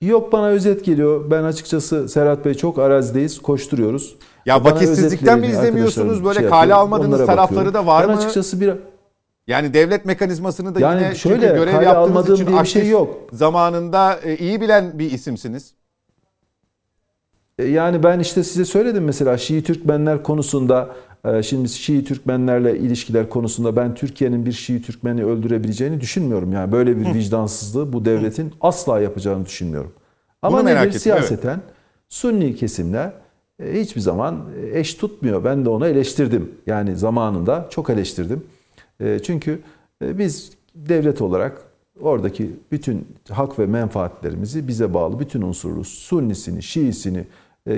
Yok 0.00 0.32
bana 0.32 0.46
özet 0.46 0.84
geliyor. 0.84 1.30
Ben 1.30 1.42
açıkçası 1.42 2.08
Serhat 2.08 2.44
Bey 2.44 2.54
çok 2.54 2.78
arazideyiz, 2.78 3.38
koşturuyoruz. 3.42 4.16
Ya 4.46 4.64
Bana 4.64 4.74
vakitsizlikten 4.74 5.38
mi 5.40 5.46
izlemiyorsunuz? 5.46 6.24
Böyle 6.24 6.40
şey 6.40 6.48
kale 6.48 6.74
almadığınız 6.74 7.26
tarafları 7.26 7.56
bakıyorum. 7.56 7.74
da 7.74 7.86
var 7.86 8.02
ben 8.08 8.14
mı? 8.14 8.20
açıkçası 8.20 8.60
bir 8.60 8.72
Yani 9.46 9.74
devlet 9.74 10.04
mekanizmasını 10.04 10.74
da 10.74 10.80
Yani 10.80 11.02
yine 11.02 11.14
şöyle, 11.14 11.40
çünkü 11.40 11.54
görev 11.56 11.82
yaptığınız 11.82 12.30
için 12.30 12.46
diye 12.46 12.60
bir 12.60 12.66
şey 12.68 12.88
yok. 12.88 13.16
zamanında 13.32 14.18
e, 14.24 14.36
iyi 14.36 14.60
bilen 14.60 14.98
bir 14.98 15.10
isimsiniz. 15.10 15.74
E, 17.58 17.64
Yani 17.64 18.02
ben 18.02 18.18
işte 18.20 18.44
size 18.44 18.64
söyledim 18.64 19.04
mesela 19.04 19.38
Şii 19.38 19.62
Türkmenler 19.62 20.22
konusunda 20.22 20.88
e, 20.88 21.11
şimdi 21.42 21.68
Şii 21.68 22.04
Türkmenlerle 22.04 22.78
ilişkiler 22.78 23.28
konusunda 23.28 23.76
ben 23.76 23.94
Türkiye'nin 23.94 24.46
bir 24.46 24.52
Şii 24.52 24.82
Türkmeni 24.82 25.24
öldürebileceğini 25.24 26.00
düşünmüyorum. 26.00 26.52
Yani 26.52 26.72
böyle 26.72 26.98
bir 26.98 27.14
vicdansızlığı 27.14 27.92
bu 27.92 28.04
devletin 28.04 28.52
asla 28.60 29.00
yapacağını 29.00 29.46
düşünmüyorum. 29.46 29.92
Ama 30.42 30.56
Bunu 30.56 30.64
merak 30.64 30.80
nedir 30.80 30.88
ettim, 30.88 31.00
siyaseten 31.00 31.60
Sunni 32.08 32.56
kesimler 32.56 33.12
e, 33.62 33.80
hiçbir 33.80 34.00
zaman 34.00 34.44
eş 34.72 34.94
tutmuyor. 34.94 35.44
Ben 35.44 35.64
de 35.64 35.68
ona 35.68 35.88
eleştirdim. 35.88 36.50
Yani 36.66 36.96
zamanında 36.96 37.66
çok 37.70 37.90
eleştirdim. 37.90 38.44
E, 39.00 39.18
Çünkü 39.18 39.60
e, 40.04 40.18
biz 40.18 40.50
devlet 40.74 41.22
olarak 41.22 41.62
oradaki 42.00 42.50
bütün 42.72 43.06
hak 43.30 43.58
ve 43.58 43.66
menfaatlerimizi 43.66 44.68
bize 44.68 44.94
bağlı 44.94 45.18
bütün 45.18 45.42
unsurlu 45.42 45.84
Sunnisini, 45.84 46.62
Şiisini 46.62 47.24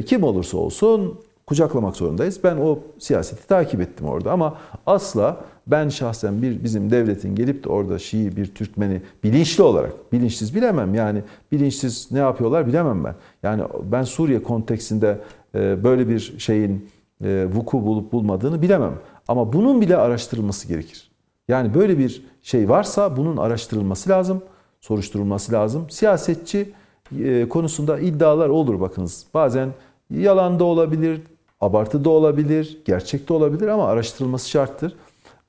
kim 0.07 0.23
olursa 0.23 0.59
olsun 0.59 1.21
kucaklamak 1.47 1.97
zorundayız. 1.97 2.41
Ben 2.45 2.57
o 2.57 2.79
siyaseti 2.99 3.47
takip 3.47 3.81
ettim 3.81 4.07
orada 4.07 4.33
ama 4.33 4.59
asla 4.87 5.45
ben 5.67 5.89
şahsen 5.89 6.43
bir 6.43 6.65
bizim 6.65 6.91
devletin 6.91 7.35
gelip 7.35 7.65
de 7.65 7.69
orada 7.69 7.99
Şii 7.99 8.37
bir 8.37 8.47
Türkmeni 8.47 9.03
bilinçli 9.25 9.63
olarak 9.63 10.13
bilinçsiz 10.13 10.55
bilemem 10.55 10.95
yani 10.95 11.23
bilinçsiz 11.53 12.13
ne 12.13 12.19
yapıyorlar 12.19 12.67
bilemem 12.67 13.05
ben. 13.05 13.15
Yani 13.43 13.63
ben 13.93 14.03
Suriye 14.03 14.43
konteksinde 14.43 15.19
e, 15.55 15.85
böyle 15.85 16.09
bir 16.09 16.35
şeyin 16.39 16.89
e, 17.25 17.47
vuku 17.55 17.87
bulup 17.87 18.13
bulmadığını 18.13 18.63
bilemem. 18.63 18.95
Ama 19.29 19.53
bunun 19.53 19.81
bile 19.81 19.97
araştırılması 19.97 20.69
gerekir. 20.69 21.11
Yani 21.49 21.75
böyle 21.75 21.99
bir 21.99 22.25
şey 22.43 22.69
varsa 22.69 23.17
bunun 23.17 23.37
araştırılması 23.37 24.11
lazım, 24.11 24.43
soruşturulması 24.81 25.53
lazım. 25.53 25.91
Siyasetçi 25.91 26.73
e, 27.19 27.49
konusunda 27.49 27.99
iddialar 27.99 28.49
olur 28.49 28.81
bakınız. 28.81 29.27
Bazen 29.35 29.69
yalan 30.11 30.59
da 30.59 30.65
olabilir, 30.65 31.21
abartı 31.65 32.05
da 32.05 32.11
olabilir, 32.11 32.79
gerçek 32.85 33.29
de 33.29 33.33
olabilir 33.33 33.69
ama 33.69 33.87
araştırılması 33.87 34.51
şarttır. 34.51 34.97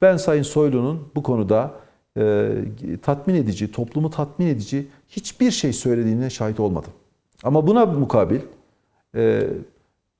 Ben 0.01 0.17
Sayın 0.17 0.43
Soylu'nun 0.43 1.07
bu 1.15 1.23
konuda 1.23 1.71
e, 2.17 2.49
tatmin 3.01 3.35
edici, 3.35 3.71
toplumu 3.71 4.09
tatmin 4.09 4.47
edici 4.47 4.87
hiçbir 5.09 5.51
şey 5.51 5.73
söylediğine 5.73 6.29
şahit 6.29 6.59
olmadım. 6.59 6.91
Ama 7.43 7.67
buna 7.67 7.85
mukabil 7.85 8.39
e, 9.15 9.47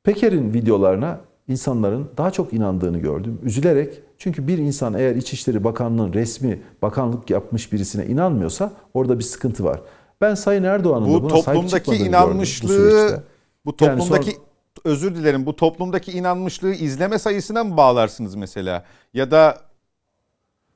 Peker'in 0.04 0.54
videolarına 0.54 1.20
insanların 1.48 2.08
daha 2.18 2.32
çok 2.32 2.54
inandığını 2.54 2.98
gördüm. 2.98 3.40
Üzülerek 3.44 4.02
çünkü 4.18 4.48
bir 4.48 4.58
insan 4.58 4.94
eğer 4.94 5.16
İçişleri 5.16 5.64
Bakanlığı'nın 5.64 6.14
resmi 6.14 6.60
bakanlık 6.82 7.30
yapmış 7.30 7.74
birisine 7.74 8.06
inanmıyorsa 8.06 8.72
orada 8.94 9.20
bir 9.20 9.24
sıkıntı 9.24 9.64
var. 9.64 9.82
Ben 10.22 10.36
Sayın 10.36 10.64
Erdoğan'ın 10.64 11.06
da 11.06 11.10
Bu 11.14 11.24
buna 11.24 11.30
sahip 11.30 11.46
toplumdaki 11.46 11.70
çıkmadığını 11.72 11.98
gördüm 12.00 12.14
bu 12.14 12.28
inanmışlığı 12.28 12.68
süreçte. 12.90 13.24
bu 13.66 13.74
Yani 13.82 13.98
toplumdaki 14.00 14.32
sonra- 14.32 14.46
özür 14.86 15.16
dilerim 15.16 15.46
bu 15.46 15.56
toplumdaki 15.56 16.12
inanmışlığı 16.12 16.74
izleme 16.74 17.20
sayısına 17.20 17.64
mı 17.64 17.78
bağlarsınız 17.78 18.36
mesela? 18.36 18.86
Ya 19.14 19.32
da 19.32 19.62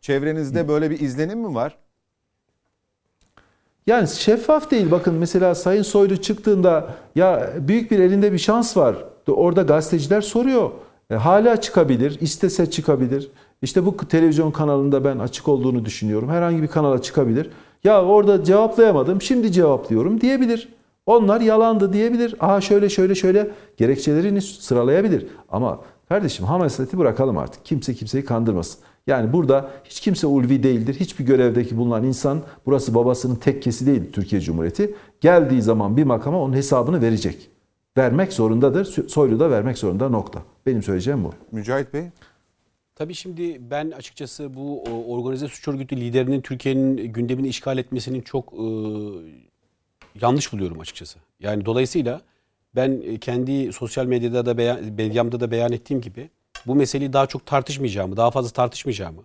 çevrenizde 0.01 0.67
böyle 0.67 0.89
bir 0.89 0.99
izlenim 0.99 1.39
mi 1.39 1.55
var? 1.55 1.77
Yani 3.87 4.07
şeffaf 4.07 4.71
değil. 4.71 4.91
Bakın 4.91 5.13
mesela 5.13 5.55
Sayın 5.55 5.83
Soylu 5.83 6.17
çıktığında 6.17 6.95
ya 7.15 7.49
büyük 7.59 7.91
bir 7.91 7.99
elinde 7.99 8.33
bir 8.33 8.37
şans 8.37 8.77
var. 8.77 8.95
Orada 9.27 9.61
gazeteciler 9.61 10.21
soruyor. 10.21 10.71
E, 11.09 11.15
hala 11.15 11.61
çıkabilir, 11.61 12.17
istese 12.21 12.71
çıkabilir. 12.71 13.31
İşte 13.61 13.85
bu 13.85 13.97
televizyon 13.97 14.51
kanalında 14.51 15.03
ben 15.03 15.19
açık 15.19 15.47
olduğunu 15.47 15.85
düşünüyorum. 15.85 16.29
Herhangi 16.29 16.61
bir 16.61 16.67
kanala 16.67 17.01
çıkabilir. 17.01 17.49
Ya 17.83 18.05
orada 18.05 18.43
cevaplayamadım, 18.43 19.21
şimdi 19.21 19.51
cevaplıyorum 19.51 20.21
diyebilir. 20.21 20.69
Onlar 21.09 21.41
yalandı 21.41 21.93
diyebilir. 21.93 22.35
Aha 22.39 22.61
şöyle 22.61 22.89
şöyle 22.89 23.15
şöyle 23.15 23.51
gerekçelerini 23.77 24.41
sıralayabilir. 24.41 25.27
Ama 25.49 25.81
kardeşim 26.09 26.45
hamaseti 26.45 26.97
bırakalım 26.97 27.37
artık. 27.37 27.65
Kimse 27.65 27.93
kimseyi 27.93 28.25
kandırmasın. 28.25 28.81
Yani 29.07 29.33
burada 29.33 29.69
hiç 29.83 29.99
kimse 29.99 30.27
ulvi 30.27 30.63
değildir. 30.63 30.95
Hiçbir 30.99 31.25
görevdeki 31.25 31.77
bulunan 31.77 32.03
insan 32.03 32.41
burası 32.65 32.95
babasının 32.95 33.35
tekkesi 33.35 33.85
değil 33.85 34.11
Türkiye 34.11 34.41
Cumhuriyeti. 34.41 34.95
Geldiği 35.21 35.61
zaman 35.61 35.97
bir 35.97 36.03
makama 36.03 36.41
onun 36.41 36.53
hesabını 36.53 37.01
verecek. 37.01 37.49
Vermek 37.97 38.33
zorundadır. 38.33 38.85
Soylu 39.07 39.39
da 39.39 39.51
vermek 39.51 39.77
zorunda 39.77 40.09
nokta. 40.09 40.39
Benim 40.65 40.83
söyleyeceğim 40.83 41.23
bu. 41.23 41.33
Mücahit 41.51 41.93
Bey. 41.93 42.03
Tabii 42.95 43.13
şimdi 43.13 43.71
ben 43.71 43.91
açıkçası 43.91 44.55
bu 44.55 44.83
organize 45.07 45.47
suç 45.47 45.67
örgütü 45.67 45.97
liderinin 45.97 46.41
Türkiye'nin 46.41 47.13
gündemini 47.13 47.47
işgal 47.47 47.77
etmesinin 47.77 48.21
çok 48.21 48.53
e, 48.53 48.65
yanlış 50.21 50.53
buluyorum 50.53 50.79
açıkçası. 50.79 51.19
Yani 51.39 51.65
dolayısıyla 51.65 52.21
ben 52.75 53.01
e, 53.05 53.19
kendi 53.19 53.73
sosyal 53.73 54.05
medyada 54.05 54.45
da 54.45 54.57
beyan, 54.57 54.83
medyamda 54.83 55.39
da 55.39 55.51
beyan 55.51 55.71
ettiğim 55.71 56.01
gibi 56.01 56.29
bu 56.67 56.75
meseleyi 56.75 57.13
daha 57.13 57.27
çok 57.27 57.45
tartışmayacağımı, 57.45 58.17
daha 58.17 58.31
fazla 58.31 58.49
tartışmayacağımı, 58.49 59.23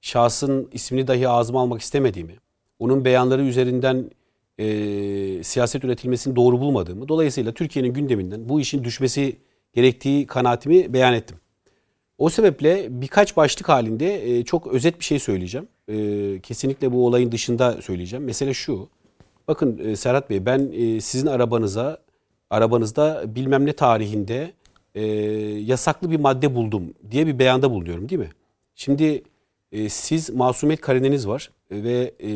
şahsın 0.00 0.68
ismini 0.72 1.06
dahi 1.06 1.28
ağzıma 1.28 1.60
almak 1.60 1.80
istemediğimi, 1.80 2.36
onun 2.78 3.04
beyanları 3.04 3.42
üzerinden 3.42 4.10
e, 4.58 5.44
siyaset 5.44 5.84
üretilmesini 5.84 6.36
doğru 6.36 6.60
bulmadığımı, 6.60 7.08
dolayısıyla 7.08 7.52
Türkiye'nin 7.52 7.94
gündeminden 7.94 8.48
bu 8.48 8.60
işin 8.60 8.84
düşmesi 8.84 9.36
gerektiği 9.74 10.26
kanaatimi 10.26 10.92
beyan 10.92 11.14
ettim. 11.14 11.36
O 12.18 12.30
sebeple 12.30 12.86
birkaç 12.90 13.36
başlık 13.36 13.68
halinde 13.68 14.38
e, 14.38 14.44
çok 14.44 14.66
özet 14.66 14.98
bir 14.98 15.04
şey 15.04 15.18
söyleyeceğim. 15.18 15.68
E, 15.88 16.40
kesinlikle 16.40 16.92
bu 16.92 17.06
olayın 17.06 17.32
dışında 17.32 17.82
söyleyeceğim. 17.82 18.24
Mesele 18.24 18.54
şu. 18.54 18.88
Bakın 19.50 19.80
e, 19.84 19.96
Serhat 19.96 20.30
Bey 20.30 20.46
ben 20.46 20.72
e, 20.72 21.00
sizin 21.00 21.26
arabanıza 21.26 21.98
arabanızda 22.50 23.22
bilmem 23.26 23.66
ne 23.66 23.72
tarihinde 23.72 24.52
e, 24.94 25.04
yasaklı 25.64 26.10
bir 26.10 26.20
madde 26.20 26.54
buldum 26.54 26.94
diye 27.10 27.26
bir 27.26 27.38
beyanda 27.38 27.70
bulunuyorum 27.70 28.08
değil 28.08 28.20
mi? 28.20 28.30
Şimdi 28.74 29.22
e, 29.72 29.88
siz 29.88 30.30
masumiyet 30.30 30.80
karineniz 30.80 31.28
var 31.28 31.50
ve 31.70 32.14
e, 32.22 32.30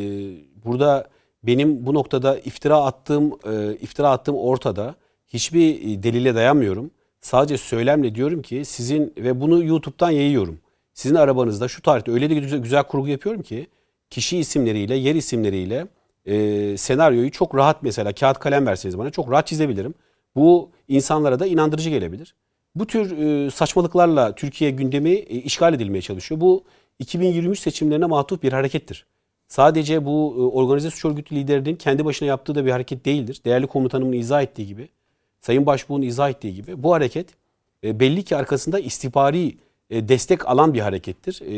burada 0.64 1.08
benim 1.42 1.86
bu 1.86 1.94
noktada 1.94 2.38
iftira 2.38 2.76
attığım 2.76 3.38
e, 3.52 3.74
iftira 3.74 4.10
attığım 4.10 4.36
ortada. 4.36 4.94
Hiçbir 5.28 5.74
e, 5.74 6.02
delile 6.02 6.34
dayanmıyorum. 6.34 6.90
Sadece 7.20 7.58
söylemle 7.58 8.14
diyorum 8.14 8.42
ki 8.42 8.64
sizin 8.64 9.12
ve 9.16 9.40
bunu 9.40 9.64
YouTube'dan 9.64 10.10
yayıyorum. 10.10 10.58
Sizin 10.94 11.14
arabanızda 11.14 11.68
şu 11.68 11.82
tarihte 11.82 12.12
öyle 12.12 12.30
de 12.30 12.34
güzel, 12.34 12.58
güzel 12.58 12.82
kurgu 12.82 13.08
yapıyorum 13.08 13.42
ki 13.42 13.66
kişi 14.10 14.38
isimleriyle, 14.38 14.94
yer 14.94 15.14
isimleriyle 15.14 15.86
e, 16.26 16.76
senaryoyu 16.76 17.30
çok 17.30 17.54
rahat 17.54 17.82
mesela 17.82 18.12
kağıt 18.12 18.38
kalem 18.38 18.66
verseniz 18.66 18.98
bana 18.98 19.10
çok 19.10 19.30
rahat 19.30 19.46
çizebilirim. 19.46 19.94
Bu 20.36 20.70
insanlara 20.88 21.40
da 21.40 21.46
inandırıcı 21.46 21.90
gelebilir. 21.90 22.34
Bu 22.74 22.86
tür 22.86 23.18
e, 23.18 23.50
saçmalıklarla 23.50 24.34
Türkiye 24.34 24.70
gündemi 24.70 25.10
e, 25.10 25.36
işgal 25.36 25.74
edilmeye 25.74 26.02
çalışıyor. 26.02 26.40
Bu 26.40 26.64
2023 26.98 27.58
seçimlerine 27.58 28.06
matuf 28.06 28.42
bir 28.42 28.52
harekettir. 28.52 29.06
Sadece 29.48 30.04
bu 30.04 30.34
e, 30.38 30.40
organize 30.40 30.90
suç 30.90 31.04
örgütü 31.04 31.34
liderinin 31.34 31.76
kendi 31.76 32.04
başına 32.04 32.28
yaptığı 32.28 32.54
da 32.54 32.66
bir 32.66 32.70
hareket 32.70 33.04
değildir. 33.04 33.40
Değerli 33.44 33.66
komutanımın 33.66 34.12
izah 34.12 34.42
ettiği 34.42 34.66
gibi, 34.66 34.88
Sayın 35.40 35.66
Başbuğ'un 35.66 36.02
izah 36.02 36.30
ettiği 36.30 36.54
gibi 36.54 36.82
bu 36.82 36.94
hareket 36.94 37.28
e, 37.84 38.00
belli 38.00 38.22
ki 38.22 38.36
arkasında 38.36 38.78
istihbari 38.78 39.54
e, 39.90 40.08
destek 40.08 40.48
alan 40.48 40.74
bir 40.74 40.80
harekettir. 40.80 41.40
E, 41.42 41.52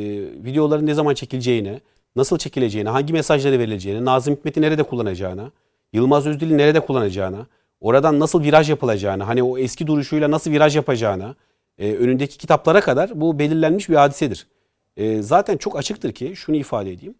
videoların 0.45 0.87
ne 0.87 0.95
zaman 0.95 1.15
çekileceğine, 1.15 1.81
nasıl 2.17 2.39
çekileceğine, 2.39 2.89
hangi 2.89 3.13
mesajları 3.13 3.59
verileceğine, 3.59 4.05
Nazım 4.05 4.35
Hikmet'i 4.35 4.63
nerede 4.63 4.83
kullanacağına, 4.83 5.51
Yılmaz 5.93 6.27
Özdil'i 6.27 6.59
nerede 6.59 6.81
kullanacağına, 6.81 7.47
oradan 7.81 8.21
nasıl 8.21 8.43
viraj 8.43 8.71
yapılacağına, 8.71 9.29
hani 9.29 9.43
o 9.43 9.59
eski 9.59 9.87
duruşuyla 9.87 10.31
nasıl 10.31 10.51
viraj 10.51 10.77
yapacağına, 10.77 11.35
e, 11.79 11.95
önündeki 11.95 12.39
kitaplara 12.39 12.81
kadar 12.81 13.21
bu 13.21 13.39
belirlenmiş 13.39 13.89
bir 13.89 13.95
hadisedir. 13.95 14.47
E, 14.97 15.23
zaten 15.23 15.57
çok 15.57 15.79
açıktır 15.79 16.13
ki 16.13 16.33
şunu 16.37 16.57
ifade 16.57 16.93
edeyim. 16.93 17.15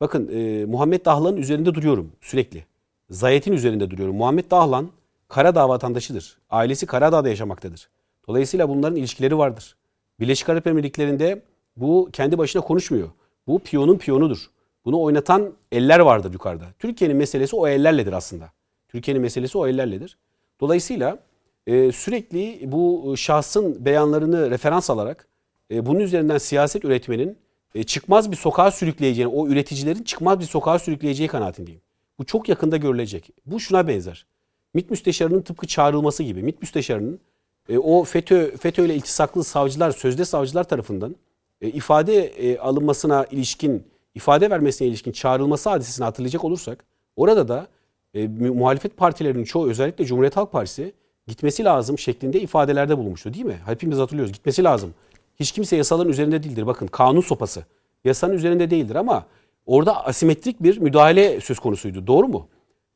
Bakın 0.00 0.30
e, 0.32 0.64
Muhammed 0.64 1.04
Dahlan'ın 1.04 1.36
üzerinde 1.36 1.74
duruyorum 1.74 2.12
sürekli. 2.20 2.64
Zayet'in 3.10 3.52
üzerinde 3.52 3.90
duruyorum. 3.90 4.16
Muhammed 4.16 4.50
Dahlan 4.50 4.90
Karadağ 5.28 5.68
vatandaşıdır. 5.68 6.38
Ailesi 6.50 6.86
Karadağ'da 6.86 7.28
yaşamaktadır. 7.28 7.88
Dolayısıyla 8.28 8.68
bunların 8.68 8.96
ilişkileri 8.96 9.38
vardır. 9.38 9.76
Birleşik 10.20 10.48
Arap 10.48 10.66
Emirlikleri'nde 10.66 11.42
bu 11.76 12.08
kendi 12.12 12.38
başına 12.38 12.62
konuşmuyor. 12.62 13.08
Bu 13.46 13.58
piyonun 13.58 13.98
piyonudur. 13.98 14.50
Bunu 14.84 15.00
oynatan 15.00 15.52
eller 15.72 16.00
vardır 16.00 16.32
yukarıda. 16.32 16.64
Türkiye'nin 16.78 17.16
meselesi 17.16 17.56
o 17.56 17.68
ellerledir 17.68 18.12
aslında. 18.12 18.52
Türkiye'nin 18.88 19.22
meselesi 19.22 19.58
o 19.58 19.66
ellerledir. 19.66 20.18
Dolayısıyla 20.60 21.18
e, 21.66 21.92
sürekli 21.92 22.60
bu 22.72 23.14
şahsın 23.16 23.84
beyanlarını 23.84 24.50
referans 24.50 24.90
alarak 24.90 25.28
e, 25.70 25.86
bunun 25.86 26.00
üzerinden 26.00 26.38
siyaset 26.38 26.84
üretmenin 26.84 27.36
e, 27.74 27.82
çıkmaz 27.82 28.30
bir 28.30 28.36
sokağa 28.36 28.70
sürükleyeceğini, 28.70 29.32
o 29.32 29.48
üreticilerin 29.48 30.02
çıkmaz 30.02 30.40
bir 30.40 30.44
sokağa 30.44 30.78
sürükleyeceği 30.78 31.28
kanaatindeyim. 31.28 31.80
Bu 32.18 32.26
çok 32.26 32.48
yakında 32.48 32.76
görülecek. 32.76 33.30
Bu 33.46 33.60
şuna 33.60 33.88
benzer. 33.88 34.26
MİT 34.74 34.90
müsteşarının 34.90 35.42
tıpkı 35.42 35.66
çağrılması 35.66 36.22
gibi. 36.22 36.42
MİT 36.42 36.60
müsteşarının 36.60 37.20
e, 37.68 37.78
o 37.78 38.04
FETÖ, 38.04 38.56
FETÖ 38.56 38.84
ile 38.84 38.94
iltisaklı 38.94 39.44
savcılar, 39.44 39.90
sözde 39.90 40.24
savcılar 40.24 40.64
tarafından 40.64 41.16
e, 41.62 41.68
ifade 41.68 42.24
e, 42.26 42.58
alınmasına 42.58 43.26
ilişkin, 43.30 43.82
ifade 44.14 44.50
vermesine 44.50 44.88
ilişkin 44.88 45.12
çağrılması 45.12 45.70
hadisesini 45.70 46.04
hatırlayacak 46.04 46.44
olursak, 46.44 46.84
orada 47.16 47.48
da 47.48 47.66
e, 48.14 48.28
mu- 48.28 48.54
muhalefet 48.54 48.96
partilerinin 48.96 49.44
çoğu 49.44 49.70
özellikle 49.70 50.04
Cumhuriyet 50.04 50.36
Halk 50.36 50.52
Partisi 50.52 50.92
gitmesi 51.26 51.64
lazım 51.64 51.98
şeklinde 51.98 52.40
ifadelerde 52.40 52.98
bulunmuştu 52.98 53.34
değil 53.34 53.44
mi? 53.44 53.58
Hepimiz 53.66 53.98
hatırlıyoruz. 53.98 54.32
Gitmesi 54.32 54.64
lazım. 54.64 54.94
Hiç 55.40 55.52
kimse 55.52 55.76
yasaların 55.76 56.10
üzerinde 56.10 56.42
değildir. 56.42 56.66
Bakın 56.66 56.86
kanun 56.86 57.20
sopası 57.20 57.64
yasanın 58.04 58.32
üzerinde 58.34 58.70
değildir 58.70 58.94
ama 58.94 59.26
orada 59.66 60.06
asimetrik 60.06 60.62
bir 60.62 60.78
müdahale 60.78 61.40
söz 61.40 61.58
konusuydu. 61.58 62.06
Doğru 62.06 62.28
mu? 62.28 62.48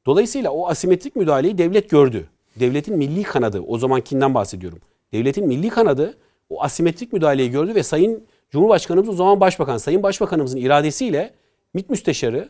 Dolayısıyla 0.06 0.50
o 0.50 0.68
asimetrik 0.68 1.16
müdahaleyi 1.16 1.58
devlet 1.58 1.90
gördü. 1.90 2.26
Devletin 2.60 2.96
milli 2.96 3.22
kanadı, 3.22 3.60
o 3.60 3.78
zamankinden 3.78 4.34
bahsediyorum. 4.34 4.78
Devletin 5.12 5.46
milli 5.46 5.68
kanadı 5.68 6.14
o 6.50 6.62
asimetrik 6.62 7.12
müdahaleyi 7.12 7.50
gördü 7.50 7.74
ve 7.74 7.82
Sayın 7.82 8.24
Cumhurbaşkanımız 8.51 9.09
o 9.09 9.12
zaman 9.12 9.40
Başbakan, 9.40 9.76
Sayın 9.76 10.03
Başbakanımızın 10.03 10.59
iradesiyle 10.59 11.34
MİT 11.74 11.90
Müsteşarı 11.90 12.49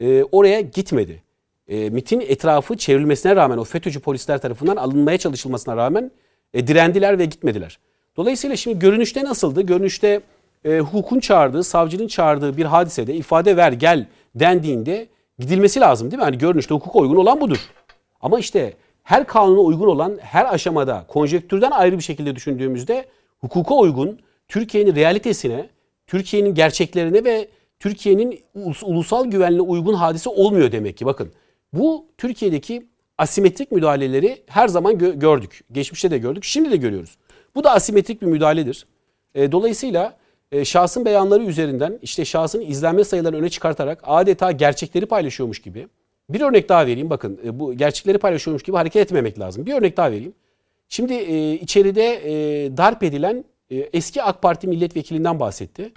e, 0.00 0.24
oraya 0.24 0.60
gitmedi. 0.60 1.22
E, 1.68 1.90
MİT'in 1.90 2.20
etrafı 2.20 2.76
çevrilmesine 2.76 3.36
rağmen 3.36 3.58
o 3.58 3.64
FETÖ'cü 3.64 4.00
polisler 4.00 4.40
tarafından 4.40 4.76
alınmaya 4.76 5.18
çalışılmasına 5.18 5.76
rağmen 5.76 6.10
e, 6.54 6.66
direndiler 6.66 7.18
ve 7.18 7.24
gitmediler. 7.24 7.78
Dolayısıyla 8.16 8.56
şimdi 8.56 8.78
görünüşte 8.78 9.24
nasıldı? 9.24 9.62
Görünüşte 9.62 10.20
e, 10.64 10.78
hukukun 10.78 11.20
çağırdığı, 11.20 11.64
savcının 11.64 12.06
çağırdığı 12.06 12.56
bir 12.56 12.64
hadisede 12.64 13.14
ifade 13.14 13.56
ver 13.56 13.72
gel 13.72 14.06
dendiğinde 14.34 15.08
gidilmesi 15.38 15.80
lazım 15.80 16.10
değil 16.10 16.18
mi? 16.18 16.24
Hani 16.24 16.38
görünüşte 16.38 16.74
hukuka 16.74 16.98
uygun 16.98 17.16
olan 17.16 17.40
budur. 17.40 17.58
Ama 18.20 18.38
işte 18.38 18.74
her 19.02 19.26
kanuna 19.26 19.60
uygun 19.60 19.88
olan 19.88 20.18
her 20.20 20.54
aşamada 20.54 21.04
konjektürden 21.08 21.70
ayrı 21.70 21.98
bir 21.98 22.02
şekilde 22.02 22.36
düşündüğümüzde 22.36 23.06
hukuka 23.40 23.74
uygun 23.74 24.20
Türkiye'nin 24.48 24.94
realitesine, 24.94 25.68
Türkiye'nin 26.06 26.54
gerçeklerine 26.54 27.24
ve 27.24 27.48
Türkiye'nin 27.80 28.40
ulus- 28.54 28.84
ulusal 28.84 29.26
güvenliğine 29.26 29.62
uygun 29.62 29.94
hadise 29.94 30.30
olmuyor 30.30 30.72
demek 30.72 30.96
ki. 30.96 31.06
Bakın 31.06 31.32
bu 31.72 32.06
Türkiye'deki 32.18 32.86
asimetrik 33.18 33.72
müdahaleleri 33.72 34.42
her 34.46 34.68
zaman 34.68 34.94
gö- 34.94 35.18
gördük. 35.18 35.64
Geçmişte 35.72 36.10
de 36.10 36.18
gördük, 36.18 36.44
şimdi 36.44 36.70
de 36.70 36.76
görüyoruz. 36.76 37.16
Bu 37.54 37.64
da 37.64 37.72
asimetrik 37.72 38.22
bir 38.22 38.26
müdahaledir. 38.26 38.86
E, 39.34 39.52
dolayısıyla 39.52 40.16
e, 40.52 40.64
şahsın 40.64 41.04
beyanları 41.04 41.44
üzerinden 41.44 41.98
işte 42.02 42.24
şahsın 42.24 42.60
izlenme 42.60 43.04
sayılarını 43.04 43.38
öne 43.38 43.48
çıkartarak 43.48 44.00
adeta 44.02 44.52
gerçekleri 44.52 45.06
paylaşıyormuş 45.06 45.62
gibi. 45.62 45.88
Bir 46.30 46.40
örnek 46.40 46.68
daha 46.68 46.86
vereyim 46.86 47.10
bakın 47.10 47.40
e, 47.44 47.58
bu 47.60 47.74
gerçekleri 47.74 48.18
paylaşıyormuş 48.18 48.62
gibi 48.62 48.76
hareket 48.76 49.02
etmemek 49.02 49.38
lazım. 49.38 49.66
Bir 49.66 49.74
örnek 49.74 49.96
daha 49.96 50.10
vereyim. 50.10 50.34
Şimdi 50.88 51.14
e, 51.14 51.52
içeride 51.54 52.04
e, 52.24 52.76
darp 52.76 53.02
edilen 53.02 53.44
e, 53.70 53.76
eski 53.76 54.22
AK 54.22 54.42
Parti 54.42 54.66
milletvekilinden 54.68 55.40
bahsetti. 55.40 55.92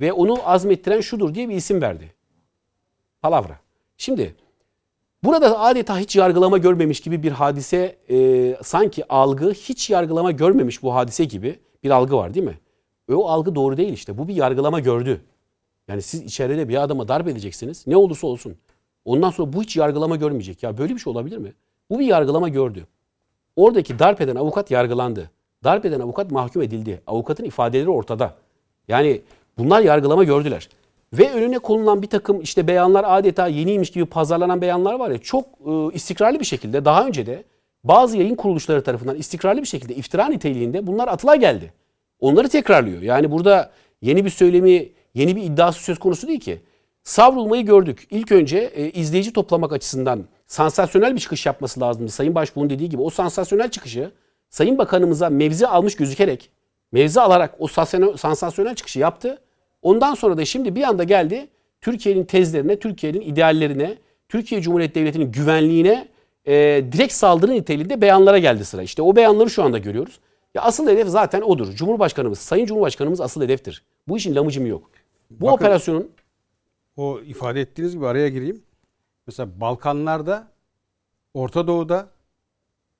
Ve 0.00 0.12
onu 0.12 0.48
azmettiren 0.48 1.00
şudur 1.00 1.34
diye 1.34 1.48
bir 1.48 1.54
isim 1.54 1.82
verdi. 1.82 2.14
Palavra. 3.22 3.58
Şimdi 3.96 4.34
burada 5.24 5.60
adeta 5.60 5.98
hiç 5.98 6.16
yargılama 6.16 6.58
görmemiş 6.58 7.00
gibi 7.00 7.22
bir 7.22 7.30
hadise 7.32 7.96
e, 8.10 8.56
sanki 8.62 9.08
algı 9.08 9.52
hiç 9.52 9.90
yargılama 9.90 10.30
görmemiş 10.30 10.82
bu 10.82 10.94
hadise 10.94 11.24
gibi 11.24 11.58
bir 11.84 11.90
algı 11.90 12.16
var 12.16 12.34
değil 12.34 12.46
mi? 12.46 12.58
E, 13.08 13.14
o 13.14 13.28
algı 13.28 13.54
doğru 13.54 13.76
değil 13.76 13.92
işte. 13.92 14.18
Bu 14.18 14.28
bir 14.28 14.34
yargılama 14.34 14.80
gördü. 14.80 15.20
Yani 15.88 16.02
siz 16.02 16.22
içeride 16.22 16.68
bir 16.68 16.82
adama 16.82 17.08
darp 17.08 17.28
edeceksiniz. 17.28 17.86
Ne 17.86 17.96
olursa 17.96 18.26
olsun. 18.26 18.56
Ondan 19.04 19.30
sonra 19.30 19.52
bu 19.52 19.62
hiç 19.62 19.76
yargılama 19.76 20.16
görmeyecek. 20.16 20.62
Ya 20.62 20.78
böyle 20.78 20.94
bir 20.94 20.98
şey 20.98 21.10
olabilir 21.10 21.38
mi? 21.38 21.52
Bu 21.90 21.98
bir 21.98 22.06
yargılama 22.06 22.48
gördü. 22.48 22.86
Oradaki 23.56 23.98
darp 23.98 24.20
eden 24.20 24.36
avukat 24.36 24.70
yargılandı. 24.70 25.30
Darp 25.64 25.84
eden 25.84 26.00
avukat 26.00 26.30
mahkum 26.30 26.62
edildi. 26.62 27.00
Avukatın 27.06 27.44
ifadeleri 27.44 27.90
ortada. 27.90 28.34
Yani 28.88 29.20
bunlar 29.58 29.80
yargılama 29.80 30.24
gördüler. 30.24 30.68
Ve 31.12 31.32
önüne 31.32 31.58
konulan 31.58 32.02
bir 32.02 32.06
takım 32.06 32.40
işte 32.40 32.66
beyanlar 32.66 33.04
adeta 33.08 33.46
yeniymiş 33.46 33.90
gibi 33.90 34.04
pazarlanan 34.04 34.60
beyanlar 34.60 34.94
var 34.94 35.10
ya 35.10 35.18
çok 35.18 35.44
e, 35.66 35.94
istikrarlı 35.94 36.40
bir 36.40 36.44
şekilde 36.44 36.84
daha 36.84 37.06
önce 37.06 37.26
de 37.26 37.44
bazı 37.84 38.18
yayın 38.18 38.34
kuruluşları 38.34 38.82
tarafından 38.82 39.16
istikrarlı 39.16 39.60
bir 39.60 39.66
şekilde 39.66 39.94
iftira 39.94 40.28
niteliğinde 40.28 40.86
bunlar 40.86 41.08
atıla 41.08 41.36
geldi. 41.36 41.72
Onları 42.20 42.48
tekrarlıyor. 42.48 43.02
Yani 43.02 43.30
burada 43.30 43.70
yeni 44.02 44.24
bir 44.24 44.30
söylemi, 44.30 44.88
yeni 45.14 45.36
bir 45.36 45.42
iddiası 45.42 45.82
söz 45.82 45.98
konusu 45.98 46.28
değil 46.28 46.40
ki. 46.40 46.60
Savrulmayı 47.02 47.66
gördük. 47.66 48.06
İlk 48.10 48.32
önce 48.32 48.58
e, 48.58 48.90
izleyici 48.90 49.32
toplamak 49.32 49.72
açısından 49.72 50.24
sansasyonel 50.46 51.14
bir 51.14 51.20
çıkış 51.20 51.46
yapması 51.46 51.80
lazımdı. 51.80 52.10
Sayın 52.10 52.34
Başbuğ'un 52.34 52.70
dediği 52.70 52.88
gibi 52.88 53.02
o 53.02 53.10
sansasyonel 53.10 53.70
çıkışı 53.70 54.10
Sayın 54.54 54.78
Bakanımıza 54.78 55.30
mevzi 55.30 55.66
almış 55.66 55.96
gözükerek, 55.96 56.50
mevzi 56.92 57.20
alarak 57.20 57.54
o 57.58 57.66
sansasyonel, 58.16 58.74
çıkışı 58.74 58.98
yaptı. 58.98 59.42
Ondan 59.82 60.14
sonra 60.14 60.36
da 60.36 60.44
şimdi 60.44 60.74
bir 60.74 60.82
anda 60.82 61.04
geldi 61.04 61.48
Türkiye'nin 61.80 62.24
tezlerine, 62.24 62.78
Türkiye'nin 62.78 63.20
ideallerine, 63.20 63.98
Türkiye 64.28 64.62
Cumhuriyeti 64.62 64.94
Devleti'nin 64.94 65.32
güvenliğine 65.32 66.08
e, 66.46 66.52
direkt 66.92 67.12
saldırı 67.12 67.52
niteliğinde 67.52 68.00
beyanlara 68.00 68.38
geldi 68.38 68.64
sıra. 68.64 68.82
İşte 68.82 69.02
o 69.02 69.16
beyanları 69.16 69.50
şu 69.50 69.62
anda 69.62 69.78
görüyoruz. 69.78 70.20
Ya 70.54 70.62
asıl 70.62 70.88
hedef 70.88 71.08
zaten 71.08 71.42
odur. 71.42 71.72
Cumhurbaşkanımız, 71.72 72.38
Sayın 72.38 72.66
Cumhurbaşkanımız 72.66 73.20
asıl 73.20 73.42
hedeftir. 73.42 73.82
Bu 74.08 74.16
işin 74.16 74.34
lamıcımı 74.34 74.68
yok. 74.68 74.90
Bu 75.30 75.46
Bakın- 75.46 75.54
operasyonun 75.54 76.10
O 76.96 77.20
ifade 77.20 77.60
ettiğiniz 77.60 77.94
gibi 77.94 78.06
araya 78.06 78.28
gireyim. 78.28 78.62
Mesela 79.26 79.60
Balkanlarda, 79.60 80.48
Orta 81.34 81.66
Doğu'da 81.66 82.08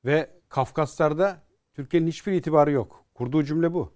ve 0.05 0.31
Kafkaslar'da 0.49 1.44
Türkiye'nin 1.75 2.07
hiçbir 2.07 2.33
itibarı 2.33 2.73
yok. 2.73 3.05
Kurduğu 3.15 3.45
cümle 3.45 3.75
bu. 3.75 3.93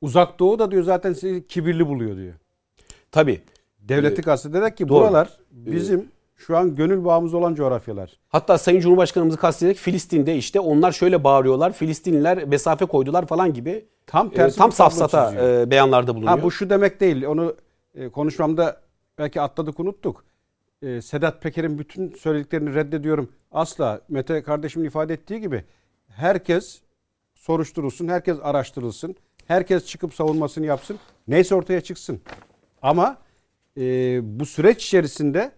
Uzak 0.00 0.38
Doğu 0.38 0.58
da 0.58 0.70
diyor 0.70 0.82
zaten 0.82 1.12
sizi 1.12 1.46
kibirli 1.46 1.88
buluyor 1.88 2.16
diyor. 2.16 2.34
tabii 3.12 3.40
Devleti 3.78 4.22
kastederek 4.22 4.76
ki 4.76 4.88
doğru. 4.88 5.00
buralar 5.00 5.38
bizim 5.50 6.08
şu 6.36 6.56
an 6.56 6.74
gönül 6.76 7.04
bağımız 7.04 7.34
olan 7.34 7.54
coğrafyalar. 7.54 8.18
Hatta 8.28 8.58
Sayın 8.58 8.80
Cumhurbaşkanımızı 8.80 9.38
kastederek 9.38 9.76
Filistin'de 9.76 10.36
işte 10.36 10.60
onlar 10.60 10.92
şöyle 10.92 11.24
bağırıyorlar. 11.24 11.72
Filistinliler 11.72 12.44
mesafe 12.44 12.84
koydular 12.84 13.26
falan 13.26 13.54
gibi. 13.54 13.84
Tam 14.06 14.26
e, 14.26 14.30
tersi 14.30 14.58
tam 14.58 14.70
bir 14.70 14.76
tablo 14.76 14.90
safsata 14.90 15.46
e, 15.46 15.70
beyanlarda 15.70 16.14
bulunuyor. 16.14 16.38
Ha, 16.38 16.42
bu 16.42 16.50
şu 16.50 16.70
demek 16.70 17.00
değil. 17.00 17.24
Onu 17.26 17.54
e, 17.94 18.08
konuşmamda 18.08 18.80
belki 19.18 19.40
atladık 19.40 19.80
unuttuk. 19.80 20.24
E, 20.82 21.02
Sedat 21.02 21.42
Peker'in 21.42 21.78
bütün 21.78 22.10
söylediklerini 22.10 22.74
reddediyorum. 22.74 23.28
Asla 23.52 24.00
Mete 24.08 24.42
kardeşimin 24.42 24.86
ifade 24.86 25.14
ettiği 25.14 25.40
gibi 25.40 25.64
herkes 26.16 26.80
soruşturulsun, 27.34 28.08
herkes 28.08 28.38
araştırılsın, 28.42 29.16
herkes 29.46 29.86
çıkıp 29.86 30.14
savunmasını 30.14 30.66
yapsın. 30.66 30.98
Neyse 31.28 31.54
ortaya 31.54 31.80
çıksın. 31.80 32.20
Ama 32.82 33.18
e, 33.76 34.20
bu 34.40 34.46
süreç 34.46 34.84
içerisinde 34.84 35.52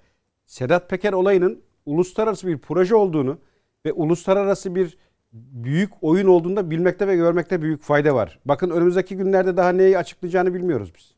Sedat 0.46 0.90
Peker 0.90 1.12
olayının 1.12 1.62
uluslararası 1.86 2.46
bir 2.46 2.58
proje 2.58 2.94
olduğunu 2.94 3.38
ve 3.86 3.92
uluslararası 3.92 4.74
bir 4.74 4.98
büyük 5.32 5.90
oyun 6.00 6.26
olduğunu 6.26 6.56
da 6.56 6.70
bilmekte 6.70 7.08
ve 7.08 7.16
görmekte 7.16 7.62
büyük 7.62 7.82
fayda 7.82 8.14
var. 8.14 8.38
Bakın 8.44 8.70
önümüzdeki 8.70 9.16
günlerde 9.16 9.56
daha 9.56 9.72
neyi 9.72 9.98
açıklayacağını 9.98 10.54
bilmiyoruz 10.54 10.92
biz. 10.96 11.15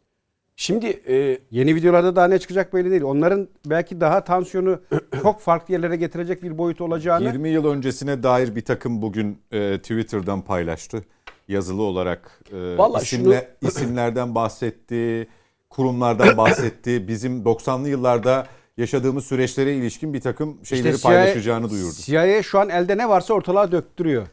Şimdi 0.60 0.86
e, 1.08 1.38
Yeni 1.50 1.74
videolarda 1.74 2.16
daha 2.16 2.28
ne 2.28 2.38
çıkacak 2.38 2.74
belli 2.74 2.90
değil. 2.90 3.02
Onların 3.02 3.48
belki 3.66 4.00
daha 4.00 4.24
tansiyonu 4.24 4.80
çok 5.22 5.40
farklı 5.40 5.74
yerlere 5.74 5.96
getirecek 5.96 6.42
bir 6.42 6.58
boyut 6.58 6.80
olacağını 6.80 7.24
20 7.24 7.48
yıl 7.48 7.64
öncesine 7.64 8.22
dair 8.22 8.56
bir 8.56 8.64
takım 8.64 9.02
bugün 9.02 9.38
e, 9.52 9.78
Twitter'dan 9.78 10.42
paylaştı. 10.42 11.04
Yazılı 11.48 11.82
olarak 11.82 12.40
e, 12.52 12.78
Vallahi 12.78 13.02
isimle- 13.02 13.48
isimlerden 13.62 14.34
bahsetti, 14.34 15.28
kurumlardan 15.70 16.36
bahsetti. 16.36 17.08
Bizim 17.08 17.42
90'lı 17.42 17.88
yıllarda 17.88 18.46
yaşadığımız 18.76 19.26
süreçlere 19.26 19.74
ilişkin 19.74 20.14
bir 20.14 20.20
takım 20.20 20.64
şeyleri 20.64 20.94
İşte 20.94 21.08
CIA 21.08 21.08
paylaşacağını 21.10 21.70
duyurdu. 21.70 21.94
CIA 21.98 22.42
şu 22.42 22.58
an 22.58 22.68
elde 22.68 22.98
ne 22.98 23.08
varsa 23.08 23.34
ortalığa 23.34 23.72
döktürüyor. 23.72 24.26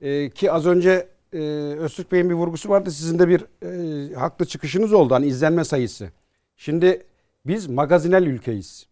Ee, 0.00 0.30
ki 0.30 0.52
az 0.52 0.66
önce 0.66 1.08
e, 1.32 1.38
Öztürk 1.78 2.12
Bey'in 2.12 2.30
bir 2.30 2.34
vurgusu 2.34 2.68
vardı. 2.68 2.90
Sizin 2.90 3.18
de 3.18 3.28
bir 3.28 3.44
e, 3.62 4.14
haklı 4.14 4.46
çıkışınız 4.46 4.92
oldu. 4.92 5.14
Hani 5.14 5.26
izlenme 5.26 5.64
sayısı. 5.64 6.08
Şimdi 6.56 7.06
biz 7.46 7.66
magazinel 7.66 8.26
ülkeyiz. 8.26 8.86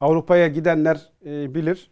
Avrupa'ya 0.00 0.48
gidenler 0.48 1.12
e, 1.26 1.54
bilir. 1.54 1.90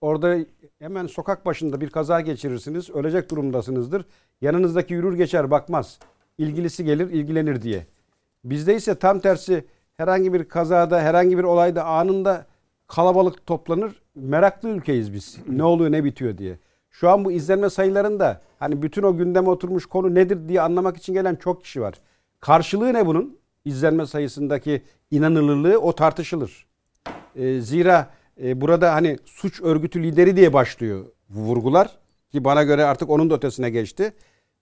Orada 0.00 0.36
hemen 0.78 1.06
sokak 1.06 1.46
başında 1.46 1.80
bir 1.80 1.90
kaza 1.90 2.20
geçirirsiniz. 2.20 2.90
Ölecek 2.90 3.30
durumdasınızdır. 3.30 4.04
Yanınızdaki 4.40 4.94
yürür 4.94 5.16
geçer 5.16 5.50
bakmaz. 5.50 5.98
İlgilisi 6.38 6.84
gelir 6.84 7.10
ilgilenir 7.10 7.62
diye. 7.62 7.86
Bizde 8.44 8.76
ise 8.76 8.94
tam 8.94 9.20
tersi 9.20 9.64
herhangi 9.96 10.32
bir 10.32 10.48
kazada, 10.48 11.00
herhangi 11.00 11.38
bir 11.38 11.44
olayda 11.44 11.84
anında 11.84 12.46
kalabalık 12.86 13.46
toplanır. 13.46 14.02
Meraklı 14.14 14.68
ülkeyiz 14.68 15.12
biz. 15.12 15.38
Ne 15.48 15.64
oluyor, 15.64 15.92
ne 15.92 16.04
bitiyor 16.04 16.38
diye. 16.38 16.58
Şu 17.00 17.10
an 17.10 17.24
bu 17.24 17.32
izlenme 17.32 17.70
sayılarında 17.70 18.40
hani 18.58 18.82
bütün 18.82 19.02
o 19.02 19.16
gündeme 19.16 19.50
oturmuş 19.50 19.86
konu 19.86 20.14
nedir 20.14 20.48
diye 20.48 20.60
anlamak 20.60 20.96
için 20.96 21.12
gelen 21.12 21.34
çok 21.34 21.62
kişi 21.62 21.80
var. 21.80 21.94
Karşılığı 22.40 22.94
ne 22.94 23.06
bunun? 23.06 23.38
izlenme 23.64 24.06
sayısındaki 24.06 24.82
inanılırlığı 25.10 25.78
o 25.78 25.92
tartışılır. 25.92 26.66
E, 27.36 27.60
zira 27.60 28.10
e, 28.42 28.60
burada 28.60 28.94
hani 28.94 29.18
suç 29.24 29.60
örgütü 29.62 30.02
lideri 30.02 30.36
diye 30.36 30.52
başlıyor 30.52 31.04
vurgular 31.30 31.98
ki 32.32 32.44
bana 32.44 32.62
göre 32.62 32.84
artık 32.84 33.10
onun 33.10 33.30
da 33.30 33.34
ötesine 33.34 33.70
geçti. 33.70 34.12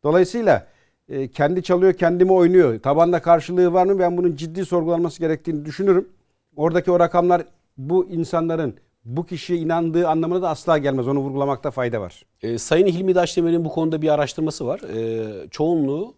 Dolayısıyla 0.02 0.66
e, 1.08 1.28
kendi 1.28 1.62
çalıyor, 1.62 1.92
kendimi 1.92 2.32
oynuyor. 2.32 2.80
Tabanda 2.80 3.22
karşılığı 3.22 3.72
var 3.72 3.86
mı? 3.86 3.98
Ben 3.98 4.16
bunun 4.16 4.36
ciddi 4.36 4.66
sorgulanması 4.66 5.20
gerektiğini 5.20 5.64
düşünürüm. 5.64 6.08
Oradaki 6.56 6.90
o 6.90 7.00
rakamlar 7.00 7.42
bu 7.76 8.08
insanların 8.10 8.74
bu 9.04 9.26
kişiye 9.26 9.58
inandığı 9.58 10.08
anlamına 10.08 10.42
da 10.42 10.48
asla 10.48 10.78
gelmez. 10.78 11.08
Onu 11.08 11.18
vurgulamakta 11.18 11.70
fayda 11.70 12.00
var. 12.00 12.22
E, 12.42 12.58
Sayın 12.58 12.86
Hilmi 12.86 13.14
Daşdemir'in 13.14 13.64
bu 13.64 13.68
konuda 13.68 14.02
bir 14.02 14.08
araştırması 14.08 14.66
var. 14.66 14.80
E, 14.80 15.48
çoğunluğu 15.50 16.14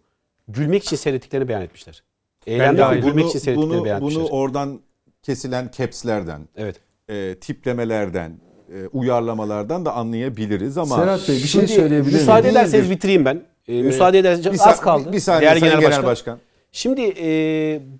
gülmek 0.47 0.83
için 0.83 0.95
seyrettiklerini 0.95 1.47
beyan 1.47 1.61
etmişler. 1.61 2.03
Eylemde 2.47 2.85
aynı. 2.85 3.01
gülmek 3.01 3.23
Bunu, 3.23 3.29
için 3.29 3.39
seyrettiklerini 3.39 3.77
bunu, 3.77 3.85
beyan 3.85 3.97
etmişler. 3.97 4.23
bunu 4.23 4.29
oradan 4.29 4.79
kesilen 5.23 5.69
capslerden, 5.77 6.41
evet. 6.57 6.75
e, 7.09 7.35
tiplemelerden, 7.41 8.31
e, 8.73 8.87
uyarlamalardan 8.87 9.85
da 9.85 9.93
anlayabiliriz 9.93 10.77
ama 10.77 10.95
Serhat 10.95 11.29
Bey 11.29 11.35
bir 11.35 11.41
şey 11.41 11.47
Şimdi 11.47 11.67
söyleyebilir 11.67 12.01
miyim? 12.01 12.17
müsaade 12.17 12.49
ederseniz 12.49 12.89
bitireyim 12.89 13.25
ben. 13.25 13.41
E, 13.67 13.81
müsaade 13.81 14.19
ederseniz 14.19 14.59
bir, 14.59 14.69
az 14.69 14.81
kaldı. 14.81 15.13
bir 15.13 15.19
saniye 15.19 15.41
Değerli 15.41 15.59
Sayın 15.59 15.79
Genel 15.79 15.91
Genel 15.91 16.05
Başkan. 16.05 16.39
Şimdi 16.77 17.13
e, 17.19 17.29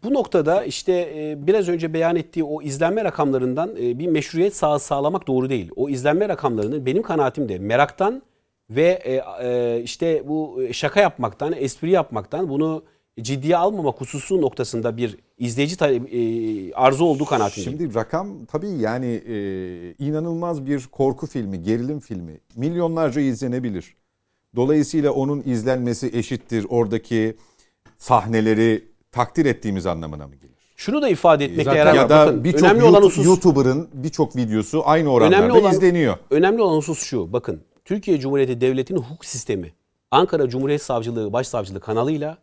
bu 0.04 0.14
noktada 0.14 0.64
işte 0.64 0.94
e, 0.94 1.48
biraz 1.48 1.70
önce 1.70 1.94
beyan 1.94 2.16
ettiği 2.16 2.44
o 2.44 2.62
izlenme 2.62 3.04
rakamlarından 3.04 3.76
e, 3.76 4.00
bir 4.00 4.08
meşruiyet 4.08 4.56
sağ 4.56 4.80
sağlamak 4.80 5.28
doğru 5.28 5.50
değil. 5.50 5.72
O 5.76 5.90
izlenme 5.90 6.30
rakamlarının 6.30 6.86
benim 6.86 7.04
kanaatimde 7.04 7.60
meraktan 7.60 8.22
ve 8.70 9.02
e, 9.04 9.22
e, 9.48 9.82
işte 9.84 10.28
bu 10.28 10.62
şaka 10.72 11.00
yapmaktan, 11.00 11.54
espri 11.58 11.92
yapmaktan 11.92 12.50
bunu 12.50 12.84
ciddiye 13.22 13.58
almamak 13.58 14.02
hususu 14.02 14.42
noktasında 14.42 14.98
bir 14.98 15.18
izleyici 15.38 15.76
e, 15.86 16.74
arzu 16.74 17.06
olduğu 17.06 17.26
kanaatindeyim. 17.26 17.80
Şimdi 17.80 17.96
rakam 17.96 18.46
tabii 18.46 18.70
yani 18.70 19.22
e, 19.28 19.36
inanılmaz 20.00 20.66
bir 20.66 20.88
korku 20.92 21.28
filmi, 21.28 21.64
gerilim 21.64 22.00
filmi. 22.00 22.40
Milyonlarca 22.56 23.22
izlenebilir. 23.22 23.96
Dolayısıyla 24.56 25.12
onun 25.12 25.44
izlenmesi 25.46 26.12
eşittir 26.14 26.66
oradaki 26.70 27.36
sahneleri 27.98 28.88
takdir 29.12 29.46
ettiğimiz 29.46 29.86
anlamına 29.86 30.28
mı 30.28 30.36
gelir? 30.36 30.58
Şunu 30.76 31.02
da 31.02 31.10
ifade 31.10 31.46
etmekte 31.46 31.76
yarar 31.76 31.92
var. 31.92 31.96
ya 31.96 32.10
da 32.10 32.26
Bakın, 32.28 32.44
birçok 32.44 33.04
husus 33.04 33.26
YouTuber'ın 33.26 33.90
birçok 33.94 34.36
videosu 34.36 34.82
aynı 34.86 35.10
oranlarda 35.12 35.44
Önemli 35.46 35.60
olan- 35.60 35.74
izleniyor. 35.74 36.18
Önemli 36.30 36.62
olan 36.62 36.78
husus 36.78 37.04
şu. 37.04 37.34
Bakın 37.34 37.62
Türkiye 37.86 38.20
Cumhuriyeti 38.20 38.62
Devleti'nin 38.62 39.00
hukuk 39.00 39.26
sistemi 39.26 39.74
Ankara 40.12 40.50
Cumhuriyet 40.50 40.82
Savcılığı 40.82 41.34
Başsavcılığı 41.34 41.80
kanalıyla 41.80 42.38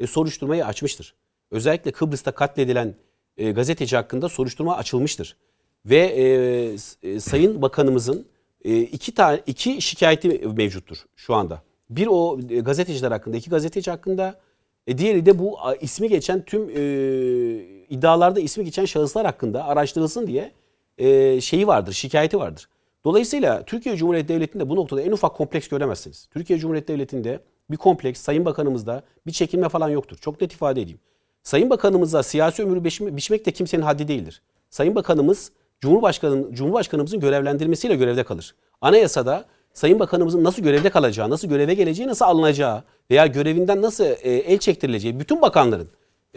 e, 0.00 0.06
soruşturmayı 0.06 0.66
açmıştır. 0.66 1.14
Özellikle 1.50 1.90
Kıbrıs'ta 1.92 2.30
katledilen 2.32 2.94
e, 3.36 3.50
gazeteci 3.50 3.96
hakkında 3.96 4.28
soruşturma 4.28 4.76
açılmıştır. 4.76 5.36
Ve 5.86 5.96
e, 5.98 6.24
e, 7.10 7.20
Sayın 7.20 7.62
Bakanımızın 7.62 8.26
e, 8.64 8.78
iki 8.80 9.14
tane 9.14 9.40
iki 9.46 9.82
şikayeti 9.82 10.28
mevcuttur 10.56 10.96
şu 11.16 11.34
anda. 11.34 11.62
Bir 11.90 12.06
o 12.10 12.38
e, 12.50 12.60
gazeteciler 12.60 13.10
hakkında, 13.10 13.36
iki 13.36 13.50
gazeteci 13.50 13.90
hakkında, 13.90 14.40
e, 14.86 14.98
diğeri 14.98 15.26
de 15.26 15.38
bu 15.38 15.56
ismi 15.80 16.08
geçen 16.08 16.44
tüm 16.44 16.70
e, 16.70 16.80
iddialarda 17.88 18.40
ismi 18.40 18.64
geçen 18.64 18.84
şahıslar 18.84 19.26
hakkında 19.26 19.64
araştırılsın 19.64 20.26
diye 20.26 20.52
e, 20.98 21.40
şeyi 21.40 21.66
vardır, 21.66 21.92
şikayeti 21.92 22.38
vardır. 22.38 22.68
Dolayısıyla 23.04 23.62
Türkiye 23.64 23.96
Cumhuriyeti 23.96 24.28
Devleti'nde 24.28 24.68
bu 24.68 24.76
noktada 24.76 25.02
en 25.02 25.12
ufak 25.12 25.36
kompleks 25.36 25.68
göremezsiniz. 25.68 26.28
Türkiye 26.32 26.58
Cumhuriyeti 26.58 26.92
Devleti'nde 26.92 27.40
bir 27.70 27.76
kompleks, 27.76 28.20
Sayın 28.20 28.44
Bakanımızda 28.44 29.02
bir 29.26 29.32
çekinme 29.32 29.68
falan 29.68 29.88
yoktur. 29.88 30.16
Çok 30.16 30.40
net 30.40 30.52
ifade 30.52 30.82
edeyim. 30.82 30.98
Sayın 31.42 31.70
Bakanımıza 31.70 32.22
siyasi 32.22 32.62
ömrü 32.62 32.84
biçme- 32.84 33.16
biçmek 33.16 33.46
de 33.46 33.52
kimsenin 33.52 33.82
haddi 33.82 34.08
değildir. 34.08 34.42
Sayın 34.70 34.94
Bakanımız 34.94 35.52
Cumhurbaşkanı, 35.80 36.54
Cumhurbaşkanımızın 36.54 37.20
görevlendirmesiyle 37.20 37.94
görevde 37.96 38.24
kalır. 38.24 38.54
Anayasada 38.80 39.44
Sayın 39.74 40.00
Bakanımızın 40.00 40.44
nasıl 40.44 40.62
görevde 40.62 40.90
kalacağı, 40.90 41.30
nasıl 41.30 41.48
göreve 41.48 41.74
geleceği, 41.74 42.08
nasıl 42.08 42.24
alınacağı 42.24 42.82
veya 43.10 43.26
görevinden 43.26 43.82
nasıl 43.82 44.04
e, 44.04 44.30
el 44.30 44.58
çektirileceği 44.58 45.20
bütün 45.20 45.42
bakanların 45.42 45.88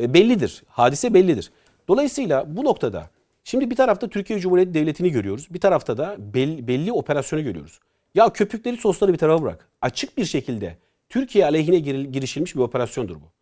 e, 0.01 0.13
bellidir. 0.13 0.63
Hadise 0.67 1.13
bellidir. 1.13 1.51
Dolayısıyla 1.87 2.57
bu 2.57 2.63
noktada 2.63 3.09
şimdi 3.43 3.69
bir 3.69 3.75
tarafta 3.75 4.09
Türkiye 4.09 4.39
Cumhuriyeti 4.39 4.73
Devleti'ni 4.73 5.11
görüyoruz. 5.11 5.47
Bir 5.53 5.59
tarafta 5.59 5.97
da 5.97 6.15
belli, 6.19 6.67
belli 6.67 6.91
operasyonu 6.91 7.43
görüyoruz. 7.43 7.79
Ya 8.15 8.29
köpükleri 8.29 8.77
sosları 8.77 9.13
bir 9.13 9.17
tarafa 9.17 9.43
bırak. 9.43 9.67
Açık 9.81 10.17
bir 10.17 10.25
şekilde 10.25 10.77
Türkiye 11.09 11.45
aleyhine 11.45 11.79
girişilmiş 12.03 12.55
bir 12.55 12.61
operasyondur 12.61 13.15
bu. 13.15 13.33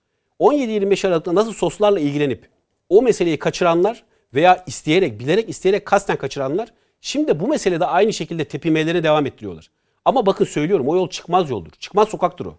17-25 0.52 1.08
Aralık'ta 1.08 1.36
nasıl 1.36 1.54
soslarla 1.54 2.00
ilgilenip 2.00 2.50
o 2.90 3.02
meseleyi 3.02 3.40
kaçıranlar 3.40 4.04
veya 4.34 4.64
isteyerek, 4.68 5.20
bilerek, 5.20 5.50
isteyerek 5.50 5.86
kasten 5.86 6.18
kaçıranlar 6.18 6.74
şimdi 7.02 7.40
bu 7.40 7.48
meselede 7.48 7.86
aynı 7.86 8.14
şekilde 8.14 8.46
tepinmelerine 8.46 9.04
devam 9.04 9.26
ettiriyorlar. 9.26 9.70
Ama 10.06 10.26
bakın 10.26 10.46
söylüyorum 10.46 10.88
o 10.88 10.96
yol 10.96 11.10
çıkmaz 11.10 11.50
yoldur. 11.50 11.72
Çıkmaz 11.80 12.10
sokaktır 12.10 12.46
o. 12.46 12.56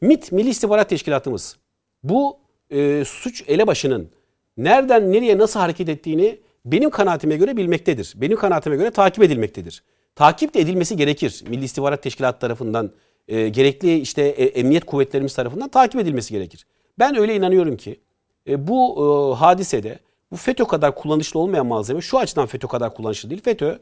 MIT, 0.00 0.32
Milli 0.32 0.48
İstihbarat 0.48 0.88
Teşkilatımız 0.88 1.56
bu 2.02 2.38
e, 2.70 3.04
suç 3.04 3.44
elebaşının 3.46 4.10
nereden 4.56 5.12
nereye 5.12 5.38
nasıl 5.38 5.60
hareket 5.60 5.88
ettiğini 5.88 6.38
benim 6.64 6.90
kanaatime 6.90 7.36
göre 7.36 7.56
bilmektedir. 7.56 8.12
Benim 8.16 8.36
kanaatime 8.36 8.76
göre 8.76 8.90
takip 8.90 9.24
edilmektedir. 9.24 9.82
Takip 10.14 10.54
de 10.54 10.60
edilmesi 10.60 10.96
gerekir. 10.96 11.44
Milli 11.48 11.64
İstihbarat 11.64 12.02
Teşkilatı 12.02 12.38
tarafından 12.38 12.90
e, 13.28 13.48
gerekli 13.48 13.98
işte 13.98 14.22
e, 14.22 14.44
emniyet 14.44 14.84
kuvvetlerimiz 14.84 15.34
tarafından 15.34 15.68
takip 15.68 16.00
edilmesi 16.00 16.34
gerekir. 16.34 16.66
Ben 16.98 17.16
öyle 17.16 17.36
inanıyorum 17.36 17.76
ki 17.76 18.00
e, 18.48 18.68
bu 18.68 18.96
e, 18.96 19.36
hadisede 19.38 19.98
bu 20.32 20.36
FETÖ 20.36 20.64
kadar 20.64 20.94
kullanışlı 20.94 21.40
olmayan 21.40 21.66
malzeme 21.66 22.00
şu 22.00 22.18
açıdan 22.18 22.46
FETÖ 22.46 22.68
kadar 22.68 22.94
kullanışlı 22.94 23.30
değil. 23.30 23.42
FETÖ 23.42 23.78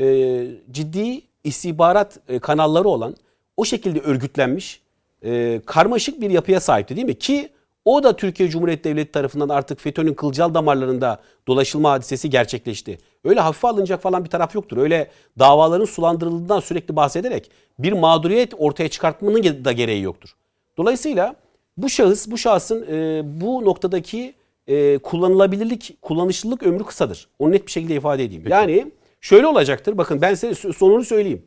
e, 0.00 0.46
ciddi 0.70 1.22
istihbarat 1.44 2.18
e, 2.28 2.38
kanalları 2.38 2.88
olan 2.88 3.16
o 3.56 3.64
şekilde 3.64 4.00
örgütlenmiş 4.00 4.80
e, 5.24 5.60
karmaşık 5.66 6.20
bir 6.20 6.30
yapıya 6.30 6.60
sahipti 6.60 6.96
değil 6.96 7.06
mi? 7.06 7.18
Ki 7.18 7.48
o 7.84 8.02
da 8.02 8.16
Türkiye 8.16 8.48
Cumhuriyeti 8.48 8.84
Devleti 8.84 9.12
tarafından 9.12 9.48
artık 9.48 9.80
FETÖ'nün 9.80 10.14
kılcal 10.14 10.54
damarlarında 10.54 11.20
dolaşılma 11.46 11.90
hadisesi 11.90 12.30
gerçekleşti. 12.30 12.98
Öyle 13.24 13.40
hafife 13.40 13.68
alınacak 13.68 14.02
falan 14.02 14.24
bir 14.24 14.30
taraf 14.30 14.54
yoktur. 14.54 14.76
Öyle 14.76 15.10
davaların 15.38 15.84
sulandırıldığından 15.84 16.60
sürekli 16.60 16.96
bahsederek 16.96 17.50
bir 17.78 17.92
mağduriyet 17.92 18.54
ortaya 18.58 18.88
çıkartmanın 18.88 19.64
da 19.64 19.72
gereği 19.72 20.02
yoktur. 20.02 20.36
Dolayısıyla 20.76 21.36
bu 21.76 21.88
şahıs, 21.88 22.30
bu 22.30 22.38
şahsın 22.38 22.86
e, 22.90 23.22
bu 23.40 23.64
noktadaki 23.64 24.34
e, 24.66 24.98
kullanılabilirlik, 24.98 26.02
kullanışlılık 26.02 26.62
ömrü 26.62 26.84
kısadır. 26.84 27.28
Onu 27.38 27.52
net 27.52 27.66
bir 27.66 27.72
şekilde 27.72 27.94
ifade 27.94 28.24
edeyim. 28.24 28.44
Yani 28.48 28.92
şöyle 29.20 29.46
olacaktır. 29.46 29.98
Bakın 29.98 30.20
ben 30.20 30.34
size 30.34 30.72
sonunu 30.72 31.04
söyleyeyim. 31.04 31.42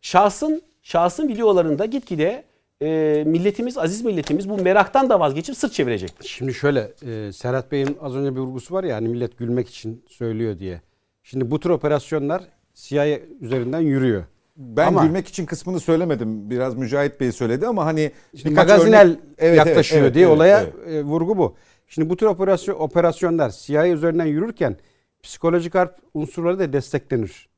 Şahsın 0.00 0.62
şahsın 0.82 1.28
videolarında 1.28 1.84
gitgide 1.84 2.44
e, 2.82 3.22
milletimiz, 3.26 3.78
aziz 3.78 4.04
milletimiz 4.04 4.48
bu 4.48 4.58
meraktan 4.58 5.10
da 5.10 5.20
vazgeçip 5.20 5.56
sırt 5.56 5.72
çevirecektir. 5.72 6.28
Şimdi 6.28 6.54
şöyle 6.54 6.92
e, 7.06 7.32
Serhat 7.32 7.72
Bey'in 7.72 7.98
az 8.00 8.16
önce 8.16 8.34
bir 8.34 8.40
vurgusu 8.40 8.74
var 8.74 8.84
ya 8.84 8.96
hani 8.96 9.08
millet 9.08 9.38
gülmek 9.38 9.68
için 9.68 10.04
söylüyor 10.08 10.58
diye. 10.58 10.80
Şimdi 11.22 11.50
bu 11.50 11.60
tür 11.60 11.70
operasyonlar 11.70 12.42
CIA 12.74 13.18
üzerinden 13.40 13.80
yürüyor. 13.80 14.24
Ben 14.56 14.86
Ama- 14.86 15.04
gülmek 15.04 15.28
için 15.28 15.46
kısmını 15.46 15.80
söylemedim. 15.80 16.50
Biraz 16.50 16.74
Mücahit 16.74 17.20
Bey 17.20 17.32
söyledi 17.32 17.66
ama 17.66 17.84
hani 17.84 18.12
Şimdi 18.36 18.54
magazinel 18.54 19.06
örnek- 19.06 19.18
Evet, 19.38 19.38
evet, 19.38 19.66
yaklaşıyor 19.66 20.02
evet, 20.02 20.14
diye 20.14 20.26
evet, 20.26 20.36
olaya 20.36 20.60
evet. 20.60 20.94
e, 20.94 21.02
vurgu 21.02 21.38
bu. 21.38 21.56
Şimdi 21.88 22.10
bu 22.10 22.16
tür 22.16 22.26
operasyon, 22.26 22.74
operasyonlar 22.74 23.50
CIA 23.50 23.88
üzerinden 23.88 24.26
yürürken 24.26 24.76
psikolojik 25.26 25.74
harp 25.74 25.98
unsurları 26.14 26.58
da 26.58 26.72
desteklenir. 26.72 27.48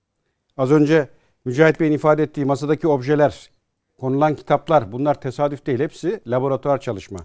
Az 0.56 0.70
önce 0.70 1.08
Mücahit 1.44 1.80
Bey'in 1.80 1.92
ifade 1.92 2.22
ettiği 2.22 2.44
masadaki 2.44 2.88
objeler, 2.88 3.50
konulan 3.98 4.34
kitaplar 4.34 4.92
bunlar 4.92 5.20
tesadüf 5.20 5.66
değil. 5.66 5.78
Hepsi 5.78 6.20
laboratuvar 6.26 6.80
çalışma. 6.80 7.18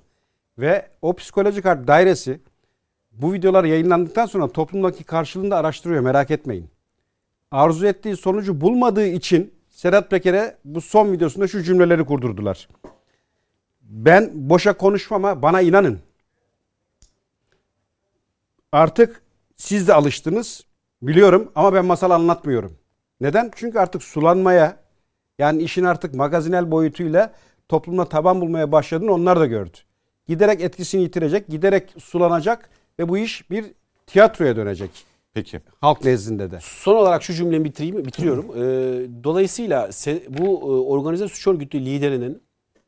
Ve 0.57 0.89
o 1.01 1.15
psikolojik 1.15 1.65
harp 1.65 1.87
dairesi 1.87 2.39
bu 3.11 3.33
videolar 3.33 3.63
yayınlandıktan 3.63 4.25
sonra 4.25 4.47
toplumdaki 4.47 5.03
karşılığını 5.03 5.51
da 5.51 5.57
araştırıyor 5.57 6.01
merak 6.01 6.31
etmeyin. 6.31 6.69
Arzu 7.51 7.85
ettiği 7.85 8.17
sonucu 8.17 8.61
bulmadığı 8.61 9.07
için 9.07 9.53
Sedat 9.69 10.09
Peker'e 10.09 10.57
bu 10.65 10.81
son 10.81 11.11
videosunda 11.11 11.47
şu 11.47 11.63
cümleleri 11.63 12.05
kurdurdular. 12.05 12.67
Ben 13.81 14.31
boşa 14.33 14.73
konuşmama 14.73 15.41
bana 15.41 15.61
inanın. 15.61 15.99
Artık 18.71 19.22
siz 19.63 19.87
de 19.87 19.93
alıştınız. 19.93 20.63
Biliyorum 21.01 21.51
ama 21.55 21.73
ben 21.73 21.85
masal 21.85 22.11
anlatmıyorum. 22.11 22.77
Neden? 23.21 23.51
Çünkü 23.55 23.79
artık 23.79 24.03
sulanmaya 24.03 24.77
yani 25.39 25.63
işin 25.63 25.83
artık 25.83 26.13
magazinel 26.13 26.71
boyutuyla 26.71 27.33
toplumda 27.69 28.05
taban 28.05 28.41
bulmaya 28.41 28.71
başladığını 28.71 29.13
onlar 29.13 29.39
da 29.39 29.45
gördü. 29.45 29.77
Giderek 30.27 30.61
etkisini 30.61 31.01
yitirecek, 31.01 31.47
giderek 31.47 31.93
sulanacak 31.97 32.69
ve 32.99 33.09
bu 33.09 33.17
iş 33.17 33.49
bir 33.49 33.65
tiyatroya 34.07 34.55
dönecek 34.55 34.89
Peki. 35.33 35.61
halk 35.81 36.03
nezdinde 36.05 36.51
de. 36.51 36.59
Son 36.61 36.95
olarak 36.95 37.23
şu 37.23 37.33
cümlemi 37.33 37.65
bitireyim, 37.65 38.05
bitiriyorum. 38.05 38.45
Ee, 38.45 38.61
dolayısıyla 39.23 39.87
se- 39.87 40.23
bu 40.37 40.43
e, 40.45 40.89
organize 40.91 41.27
suç 41.27 41.47
örgütü 41.47 41.79
liderinin 41.85 42.41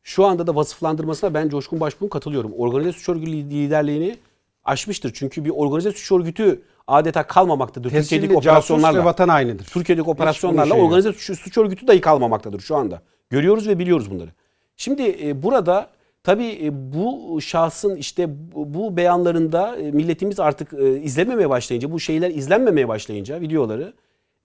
şu 0.03 0.26
anda 0.26 0.47
da 0.47 0.56
vasıflandırmasına 0.56 1.34
ben 1.34 1.49
Coşkun 1.49 1.80
Başbuğ'un 1.80 2.10
katılıyorum. 2.10 2.53
Organize 2.53 2.91
suç 2.91 3.10
örgütü 3.10 3.31
liderliğini 3.31 4.18
aşmıştır. 4.65 5.11
Çünkü 5.13 5.45
bir 5.45 5.49
organize 5.49 5.91
suç 5.91 6.11
örgütü 6.11 6.61
adeta 6.87 7.27
kalmamaktadır. 7.27 7.89
Türkiye'deki 7.89 8.09
Tescilli 8.09 8.41
casus 8.41 8.71
operasyonlarla. 8.71 9.05
vatan 9.05 9.29
hainidir. 9.29 9.65
Türkiye'deki 9.65 10.09
operasyonlarla 10.09 10.75
şey 10.75 10.83
organize 10.83 11.13
suç, 11.13 11.39
suç 11.39 11.57
örgütü 11.57 11.87
dahi 11.87 12.01
kalmamaktadır 12.01 12.59
şu 12.59 12.75
anda. 12.75 13.01
Görüyoruz 13.29 13.67
ve 13.67 13.79
biliyoruz 13.79 14.11
bunları. 14.11 14.29
Şimdi 14.77 15.17
e, 15.23 15.43
burada 15.43 15.89
tabii 16.23 16.59
e, 16.63 16.93
bu 16.93 17.39
şahsın 17.41 17.95
işte 17.95 18.29
bu, 18.29 18.73
bu 18.73 18.97
beyanlarında 18.97 19.75
e, 19.75 19.91
milletimiz 19.91 20.39
artık 20.39 20.73
e, 20.73 21.01
izlememeye 21.01 21.49
başlayınca, 21.49 21.91
bu 21.91 21.99
şeyler 21.99 22.29
izlenmemeye 22.29 22.87
başlayınca 22.87 23.41
videoları 23.41 23.93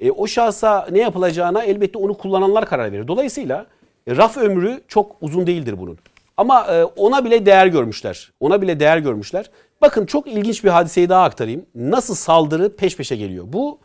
e, 0.01 0.11
o 0.11 0.27
şahsa 0.27 0.89
ne 0.91 0.99
yapılacağına 0.99 1.63
elbette 1.63 1.99
onu 1.99 2.15
kullananlar 2.15 2.67
karar 2.67 2.93
verir. 2.93 3.09
Dolayısıyla 3.09 3.67
e, 4.07 4.17
raf 4.17 4.37
ömrü 4.37 4.81
çok 4.89 5.17
uzun 5.21 5.47
değildir 5.47 5.75
bunun. 5.79 5.99
Ama 6.41 6.67
e, 6.67 6.85
ona 6.85 7.25
bile 7.25 7.47
değer 7.47 7.67
görmüşler. 7.67 8.33
Ona 8.41 8.63
bile 8.63 8.81
değer 8.81 8.99
görmüşler. 8.99 9.51
Bakın 9.81 10.07
çok 10.07 10.27
ilginç 10.27 10.65
bir 10.65 10.69
hadiseyi 10.69 11.09
daha 11.09 11.25
aktarayım. 11.25 11.67
Nasıl 11.75 12.15
saldırı 12.15 12.77
peş 12.77 12.97
peşe 12.97 13.17
geliyor. 13.17 13.45
Bu 13.49 13.79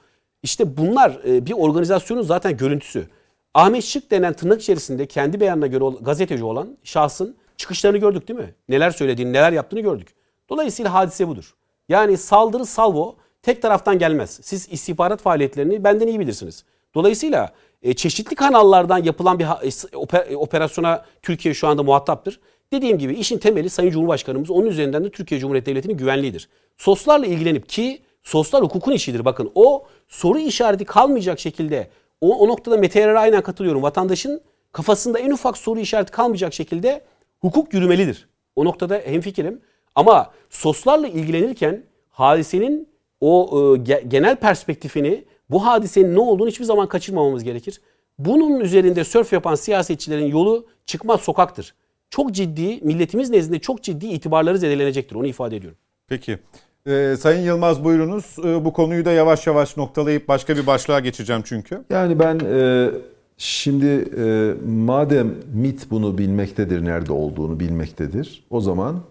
işte 0.44 0.77
bunlar 0.77 1.19
e, 1.27 1.45
bir 1.45 1.52
organizasyonun 1.52 2.22
zaten 2.22 2.57
görüntüsü. 2.57 3.07
Ahmet 3.53 3.84
Şık 3.84 4.11
denen 4.11 4.34
tırnak 4.34 4.61
içerisinde 4.61 5.06
kendi 5.06 5.40
beyanına 5.40 5.68
göre 5.68 5.84
gazeteci 6.02 6.44
olan 6.44 6.77
şahsın 6.84 7.36
çıkışlarını 7.57 7.98
gördük 7.98 8.27
değil 8.27 8.40
mi? 8.40 8.53
Neler 8.69 8.91
söylediğini, 8.91 9.34
neler 9.34 9.52
yaptığını 9.52 9.80
gördük. 9.80 10.07
Dolayısıyla 10.49 10.94
hadise 10.94 11.27
budur. 11.27 11.56
Yani 11.90 12.18
saldırı 12.18 12.65
salvo 12.65 13.15
tek 13.41 13.61
taraftan 13.61 13.99
gelmez. 13.99 14.40
Siz 14.44 14.68
istihbarat 14.72 15.22
faaliyetlerini 15.22 15.84
benden 15.84 16.07
iyi 16.07 16.19
bilirsiniz. 16.19 16.65
Dolayısıyla 16.94 17.53
çeşitli 17.94 18.36
kanallardan 18.36 19.03
yapılan 19.03 19.40
bir 19.40 19.45
e, 19.45 20.28
e, 20.32 20.36
operasyona 20.36 21.06
Türkiye 21.22 21.53
şu 21.53 21.68
anda 21.68 21.84
muhataptır. 21.84 22.40
Dediğim 22.72 22.98
gibi 22.98 23.14
işin 23.14 23.38
temeli 23.38 23.70
Sayın 23.70 23.91
Cumhurbaşkanımız 23.91 24.52
onun 24.52 24.68
üzerinden 24.68 25.03
de 25.03 25.10
Türkiye 25.10 25.40
Cumhuriyeti 25.40 25.72
Devleti'nin 25.72 25.98
güvenliğidir. 25.98 26.49
Soslarla 26.78 27.26
ilgilenip 27.26 27.70
ki 27.70 28.02
soslar 28.24 28.64
hukukun 28.64 28.91
işidir 28.91 29.26
bakın. 29.26 29.52
O 29.56 29.86
soru 30.07 30.40
işareti 30.40 30.86
kalmayacak 30.86 31.40
şekilde 31.40 31.90
o, 32.22 32.36
o 32.38 32.48
noktada 32.48 32.78
Mete 32.78 33.18
aynen 33.18 33.41
katılıyorum. 33.41 33.84
Vatandaşın 33.84 34.41
kafasında 34.72 35.20
en 35.20 35.32
ufak 35.32 35.57
soru 35.57 35.80
işareti 35.80 36.12
kalmayacak 36.12 36.53
şekilde 36.53 37.02
hukuk 37.40 37.74
yürümelidir. 37.74 38.28
O 38.56 38.66
noktada 38.66 38.95
hemfikirim. 39.06 39.62
Ama 39.95 40.32
soslarla 40.49 41.07
ilgilenirken 41.07 41.84
hadisenin 42.10 42.90
o 43.22 43.49
e, 43.52 43.56
ge- 43.80 44.07
genel 44.07 44.36
perspektifini 44.36 45.26
bu 45.50 45.66
hadisenin 45.66 46.16
ne 46.16 46.20
olduğunu 46.20 46.48
hiçbir 46.48 46.66
zaman 46.66 46.88
kaçırmamamız 46.88 47.44
gerekir. 47.44 47.82
Bunun 48.20 48.60
üzerinde 48.60 49.04
sörf 49.04 49.34
yapan 49.34 49.56
siyasetçilerin 49.56 50.26
yolu 50.26 50.66
çıkmaz 50.86 51.22
sokaktır. 51.22 51.74
Çok 52.10 52.32
ciddi, 52.32 52.80
milletimiz 52.82 53.30
nezdinde 53.30 53.60
çok 53.60 53.84
ciddi 53.84 54.06
itibarları 54.06 54.58
zedelenecektir. 54.58 55.16
Onu 55.16 55.28
ifade 55.28 55.58
ediyorum. 55.58 55.78
Peki. 56.08 56.40
Ee, 56.88 57.16
Sayın 57.20 57.42
Yılmaz 57.42 57.84
buyurunuz. 57.84 58.36
Ee, 58.44 58.66
bu 58.66 58.74
konuyu 58.74 59.06
da 59.06 59.12
yavaş 59.12 59.48
yavaş 59.48 59.78
noktalayıp 59.78 60.28
başka 60.28 60.58
bir 60.58 60.68
başlığa 60.68 61.00
geçeceğim 61.00 61.42
çünkü. 61.46 61.84
Yani 61.90 62.20
ben 62.20 62.40
e, 62.40 62.90
şimdi 63.38 64.10
e, 64.18 64.54
madem 64.68 65.36
MIT 65.54 65.92
bunu 65.92 66.18
bilmektedir, 66.18 66.86
nerede 66.86 67.12
olduğunu 67.12 67.60
bilmektedir, 67.60 68.44
o 68.50 68.62
zaman 68.62 69.02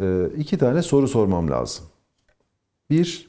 e, 0.00 0.26
iki 0.36 0.58
tane 0.58 0.82
soru 0.82 1.08
sormam 1.08 1.50
lazım. 1.50 1.84
Bir, 2.90 3.28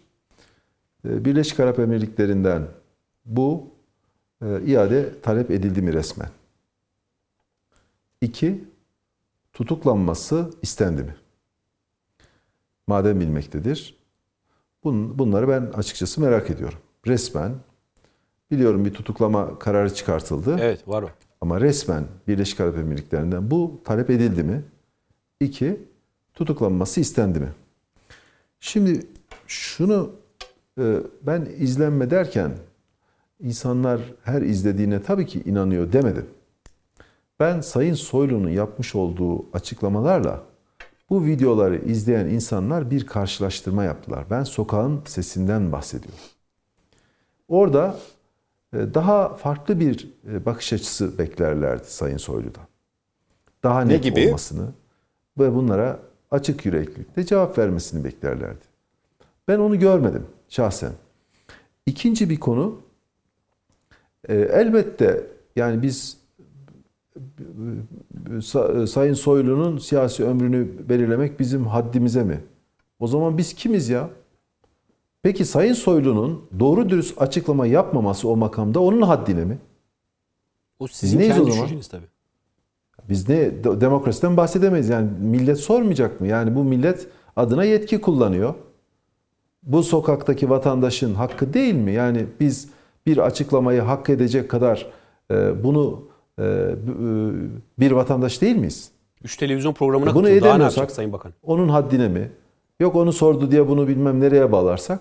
Birleşik 1.04 1.60
Arap 1.60 1.80
Emirlikleri'nden 1.80 2.68
bu 3.26 3.68
e, 4.42 4.62
iade 4.66 5.22
talep 5.22 5.52
edildi 5.52 5.82
mi 5.82 5.94
resmen? 5.94 6.30
İki, 8.22 8.64
tutuklanması 9.54 10.54
istendi 10.62 11.04
mi? 11.04 11.16
Madem 12.88 13.20
bilmektedir, 13.20 13.98
bun, 14.84 15.20
bunları 15.20 15.48
ben 15.48 15.62
açıkçası 15.62 16.22
merak 16.22 16.50
ediyorum. 16.50 16.80
Resmen 17.08 17.52
Biliyorum 18.52 18.86
bir 18.86 18.94
tutuklama 18.94 19.60
kararı 19.60 19.94
çıkartıldı. 19.94 20.58
Evet 20.60 20.88
var 20.88 21.04
o. 21.04 21.10
Ama 21.42 21.62
resmen 21.62 22.08
Birleşik 22.28 22.60
Arap 22.60 22.78
Emirlikleri'nden 22.78 23.52
bu 23.52 23.82
talep 23.86 24.10
edildi 24.10 24.44
mi? 24.44 24.64
İki, 25.40 25.80
tutuklanması 26.34 27.00
istendi 27.02 27.40
mi? 27.40 27.50
Şimdi 28.60 29.08
şunu 29.48 30.12
ben 31.22 31.48
izlenme 31.58 32.10
derken 32.10 32.52
insanlar 33.40 34.02
her 34.24 34.42
izlediğine 34.42 35.02
tabii 35.04 35.26
ki 35.26 35.42
inanıyor 35.46 35.94
demedim. 35.94 36.26
Ben 37.40 37.62
Sayın 37.62 37.94
Soylu'nun 37.94 38.50
yapmış 38.50 38.96
olduğu 38.96 39.46
açıklamalarla 39.54 40.44
bu 41.10 41.26
videoları 41.26 41.78
izleyen 41.78 42.26
insanlar 42.26 42.92
bir 42.92 43.06
karşılaştırma 43.06 43.84
yaptılar. 43.84 44.26
Ben 44.30 44.44
sokağın 44.44 45.02
sesinden 45.06 45.72
bahsediyorum. 45.72 46.20
Orada 47.48 48.00
e, 48.74 48.78
daha 48.94 49.36
farklı 49.36 49.80
bir 49.80 50.14
e, 50.32 50.46
bakış 50.46 50.74
açısı 50.74 51.18
beklerlerdi 51.18 51.84
Sayın 51.88 52.18
Soylu'dan. 52.18 52.68
Daha 53.64 53.82
Ne 53.82 53.94
net 53.94 54.04
gibi? 54.04 54.28
olmasını 54.28 54.68
ve 55.40 55.56
bunlara 55.56 56.00
açık 56.32 56.66
yüreklilikle 56.66 57.26
cevap 57.26 57.58
vermesini 57.58 58.04
beklerlerdi. 58.04 58.64
Ben 59.48 59.60
onu 59.60 59.80
görmedim 59.80 60.26
şahsen. 60.50 60.92
İkinci 61.86 62.30
bir 62.30 62.40
konu 62.40 62.76
e, 64.30 64.36
elbette 64.36 65.28
yani 65.56 65.82
biz 65.82 66.18
Sa- 68.28 68.88
Sayın 68.88 69.14
Soylu'nun 69.14 69.78
siyasi 69.78 70.24
ömrünü 70.26 70.90
belirlemek 70.90 71.40
bizim 71.40 71.66
haddimize 71.68 72.24
mi? 72.24 72.40
O 73.00 73.08
zaman 73.08 73.38
biz 73.38 73.54
kimiz 73.54 73.90
ya? 73.90 74.10
Peki 75.22 75.46
Sayın 75.46 75.74
Soylu'nun 75.74 76.46
doğru 76.60 76.90
dürüst 76.90 77.22
açıklama 77.22 77.66
yapmaması 77.68 78.30
o 78.30 78.36
makamda 78.38 78.80
onun 78.80 79.02
haddine 79.02 79.46
mi? 79.46 79.58
O 80.80 80.88
sizin 80.88 81.20
neyiz 81.20 81.32
o 81.32 81.36
kendi 81.36 81.52
zaman? 81.52 81.66
düşünceniz 81.66 81.88
tabii. 81.88 82.06
Biz 83.10 83.30
ne 83.30 83.38
de- 83.38 83.82
demokrasiden 83.82 84.38
bahsedemeyiz. 84.38 84.90
Yani 84.90 85.10
millet 85.20 85.58
sormayacak 85.60 86.22
mı? 86.22 86.28
Yani 86.28 86.56
bu 86.56 86.64
millet 86.64 87.08
adına 87.36 87.64
yetki 87.64 88.02
kullanıyor. 88.02 88.54
Bu 89.64 89.84
sokaktaki 89.84 90.50
vatandaşın 90.50 91.16
hakkı 91.16 91.54
değil 91.54 91.74
mi? 91.74 91.92
Yani 91.92 92.26
biz 92.40 92.70
bir 93.06 93.18
açıklamayı 93.18 93.82
hak 93.82 94.10
edecek 94.10 94.50
kadar 94.50 94.86
e, 95.32 95.64
bunu 95.64 96.04
e, 96.40 96.44
e, 96.44 96.76
bir 97.80 97.92
vatandaş 97.92 98.42
değil 98.42 98.56
miyiz? 98.56 98.92
Üç 99.24 99.38
televizyon 99.38 99.74
programına 99.74 100.16
Bunu 100.16 100.24
katıldı. 100.24 100.46
Daha 100.46 100.58
ne 100.58 100.64
yapacak 100.64 100.92
Sayın 100.92 101.14
Bakan? 101.14 101.34
Onun 101.44 101.70
haddine 101.70 102.08
mi? 102.08 102.32
Yok 102.80 102.96
onu 102.96 103.14
sordu 103.14 103.52
diye 103.52 103.68
bunu 103.68 103.88
bilmem 103.88 104.20
nereye 104.20 104.52
bağlarsak. 104.52 105.00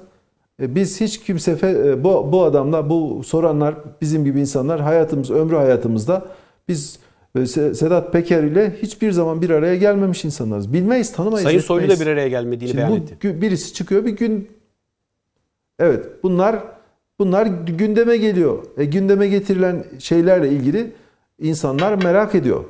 Biz 0.60 1.00
hiç 1.00 1.20
kimse 1.20 1.58
bu 2.04 2.32
bu 2.32 2.44
adamla 2.44 2.90
bu 2.90 3.22
soranlar 3.24 3.74
bizim 4.00 4.24
gibi 4.24 4.40
insanlar 4.40 4.80
hayatımız 4.80 5.30
ömrü 5.30 5.56
hayatımızda 5.56 6.26
biz 6.68 6.98
Sedat 7.46 8.12
Peker 8.12 8.42
ile 8.42 8.76
hiçbir 8.82 9.12
zaman 9.12 9.42
bir 9.42 9.50
araya 9.50 9.76
gelmemiş 9.76 10.24
insanlarız. 10.24 10.72
Bilmeyiz, 10.72 11.12
tanımayız. 11.12 11.44
Sayın 11.48 11.60
Soylu 11.60 11.88
da 11.88 12.00
bir 12.00 12.06
araya 12.06 12.28
gelmediğini 12.28 12.68
Şimdi 12.70 12.78
beyan 12.78 12.92
bu 12.92 12.96
etti. 12.96 13.40
birisi 13.42 13.74
çıkıyor 13.74 14.04
bir 14.04 14.16
gün 14.16 14.48
Evet, 15.78 16.06
bunlar 16.22 16.62
bunlar 17.18 17.46
gündeme 17.66 18.16
geliyor. 18.16 18.64
E, 18.76 18.84
gündeme 18.84 19.28
getirilen 19.28 19.84
şeylerle 19.98 20.50
ilgili 20.50 20.92
insanlar 21.38 22.02
merak 22.02 22.34
ediyor. 22.34 22.64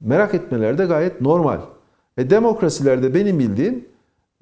Merak 0.00 0.34
etmeleri 0.34 0.78
de 0.78 0.84
gayet 0.84 1.20
normal. 1.20 1.60
E, 2.16 2.30
demokrasilerde 2.30 3.14
benim 3.14 3.38
bildiğim 3.38 3.84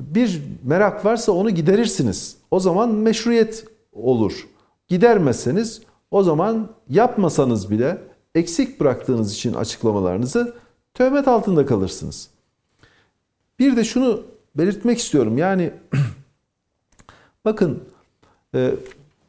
bir 0.01 0.43
merak 0.65 1.05
varsa 1.05 1.33
onu 1.33 1.51
giderirsiniz. 1.51 2.37
O 2.51 2.61
zaman 2.61 2.95
meşruiyet 2.95 3.65
olur. 3.93 4.49
Gidermezseniz 4.89 5.83
o 6.11 6.23
zaman 6.23 6.69
yapmasanız 6.89 7.71
bile 7.71 7.99
eksik 8.35 8.81
bıraktığınız 8.81 9.35
için 9.35 9.55
açıklamalarınızı 9.55 10.55
töhmet 10.95 11.29
altında 11.29 11.67
kalırsınız. 11.67 12.31
Bir 13.59 13.77
de 13.77 13.85
şunu 13.85 14.23
belirtmek 14.55 14.99
istiyorum. 14.99 15.39
Yani 15.39 15.73
bakın 17.45 17.85
e, 18.55 18.75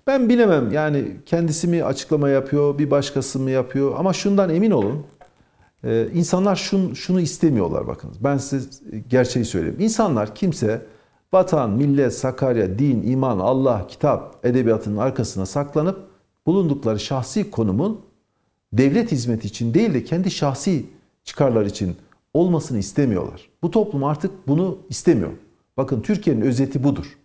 ben 0.08 0.30
bilemem 0.30 0.72
yani 0.72 1.18
kendisi 1.26 1.68
mi 1.68 1.84
açıklama 1.84 2.30
yapıyor, 2.30 2.78
bir 2.78 2.92
başkası 2.92 3.40
mı 3.40 3.50
yapıyor 3.52 3.94
ama 3.98 4.14
şundan 4.14 4.50
emin 4.50 4.72
olun. 4.72 5.06
e, 5.84 6.08
insanlar 6.14 6.56
şun, 6.56 6.94
şunu 6.94 7.22
istemiyorlar 7.22 7.88
bakın. 7.88 8.12
Ben 8.20 8.38
size 8.38 8.70
gerçeği 9.10 9.46
söyleyeyim. 9.46 9.78
İnsanlar 9.80 10.36
kimse 10.36 10.86
vatan, 11.34 11.70
millet, 11.70 12.14
Sakarya, 12.14 12.80
din, 12.80 13.04
iman, 13.04 13.40
Allah, 13.40 13.88
kitap, 13.88 14.46
edebiyatının 14.46 14.98
arkasına 14.98 15.46
saklanıp 15.46 16.00
bulundukları 16.46 17.00
şahsi 17.00 17.52
konumun 17.52 18.02
devlet 18.74 19.12
hizmeti 19.12 19.48
için 19.48 19.74
değil 19.74 19.94
de 19.94 20.04
kendi 20.04 20.32
şahsi 20.32 20.86
çıkarlar 21.24 21.66
için 21.66 21.96
olmasını 22.34 22.78
istemiyorlar. 22.78 23.50
Bu 23.64 23.72
toplum 23.72 24.04
artık 24.04 24.48
bunu 24.48 24.78
istemiyor. 24.90 25.32
Bakın 25.78 26.02
Türkiye'nin 26.02 26.42
özeti 26.42 26.84
budur. 26.84 27.18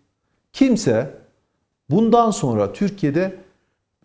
Kimse 0.52 1.14
bundan 1.90 2.30
sonra 2.30 2.72
Türkiye'de 2.72 3.36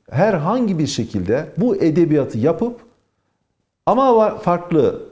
herhangi 0.09 0.79
bir 0.79 0.87
şekilde 0.87 1.53
bu 1.57 1.75
edebiyatı 1.75 2.37
yapıp 2.37 2.79
ama 3.85 4.37
farklı 4.37 5.11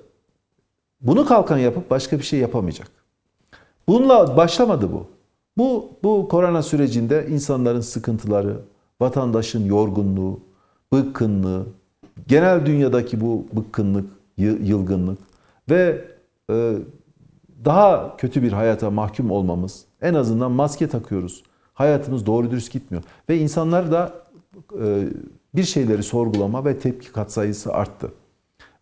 bunu 1.02 1.26
kalkan 1.26 1.58
yapıp 1.58 1.90
başka 1.90 2.20
bir 2.20 2.24
şey 2.24 2.40
yapamayacak. 2.40 2.92
Bununla 3.88 4.38
başlamadı 4.38 4.92
bu. 4.92 5.08
Bu 5.58 5.90
bu 6.04 6.28
korona 6.28 6.64
sürecinde 6.64 7.28
insanların 7.30 7.82
sıkıntıları, 7.82 8.62
vatandaşın 9.02 9.66
yorgunluğu, 9.66 10.40
bıkkınlığı, 10.94 11.66
genel 12.28 12.66
dünyadaki 12.66 13.22
bu 13.22 13.48
bıkkınlık, 13.54 14.10
yı- 14.38 14.60
yılgınlık 14.64 15.20
ve 15.70 16.06
e, 16.52 16.74
daha 17.66 18.18
kötü 18.18 18.44
bir 18.44 18.52
hayata 18.52 18.92
mahkum 18.92 19.32
olmamız. 19.32 19.86
En 20.02 20.14
azından 20.14 20.52
maske 20.52 20.88
takıyoruz. 20.88 21.44
Hayatımız 21.74 22.26
doğru 22.26 22.52
dürüst 22.52 22.72
gitmiyor. 22.72 23.04
Ve 23.30 23.38
insanlar 23.38 23.92
da 23.92 24.14
e, 24.84 25.08
bir 25.56 25.64
şeyleri 25.64 26.04
sorgulama 26.04 26.66
ve 26.66 26.80
tepki 26.80 27.12
katsayısı 27.12 27.74
arttı. 27.74 28.12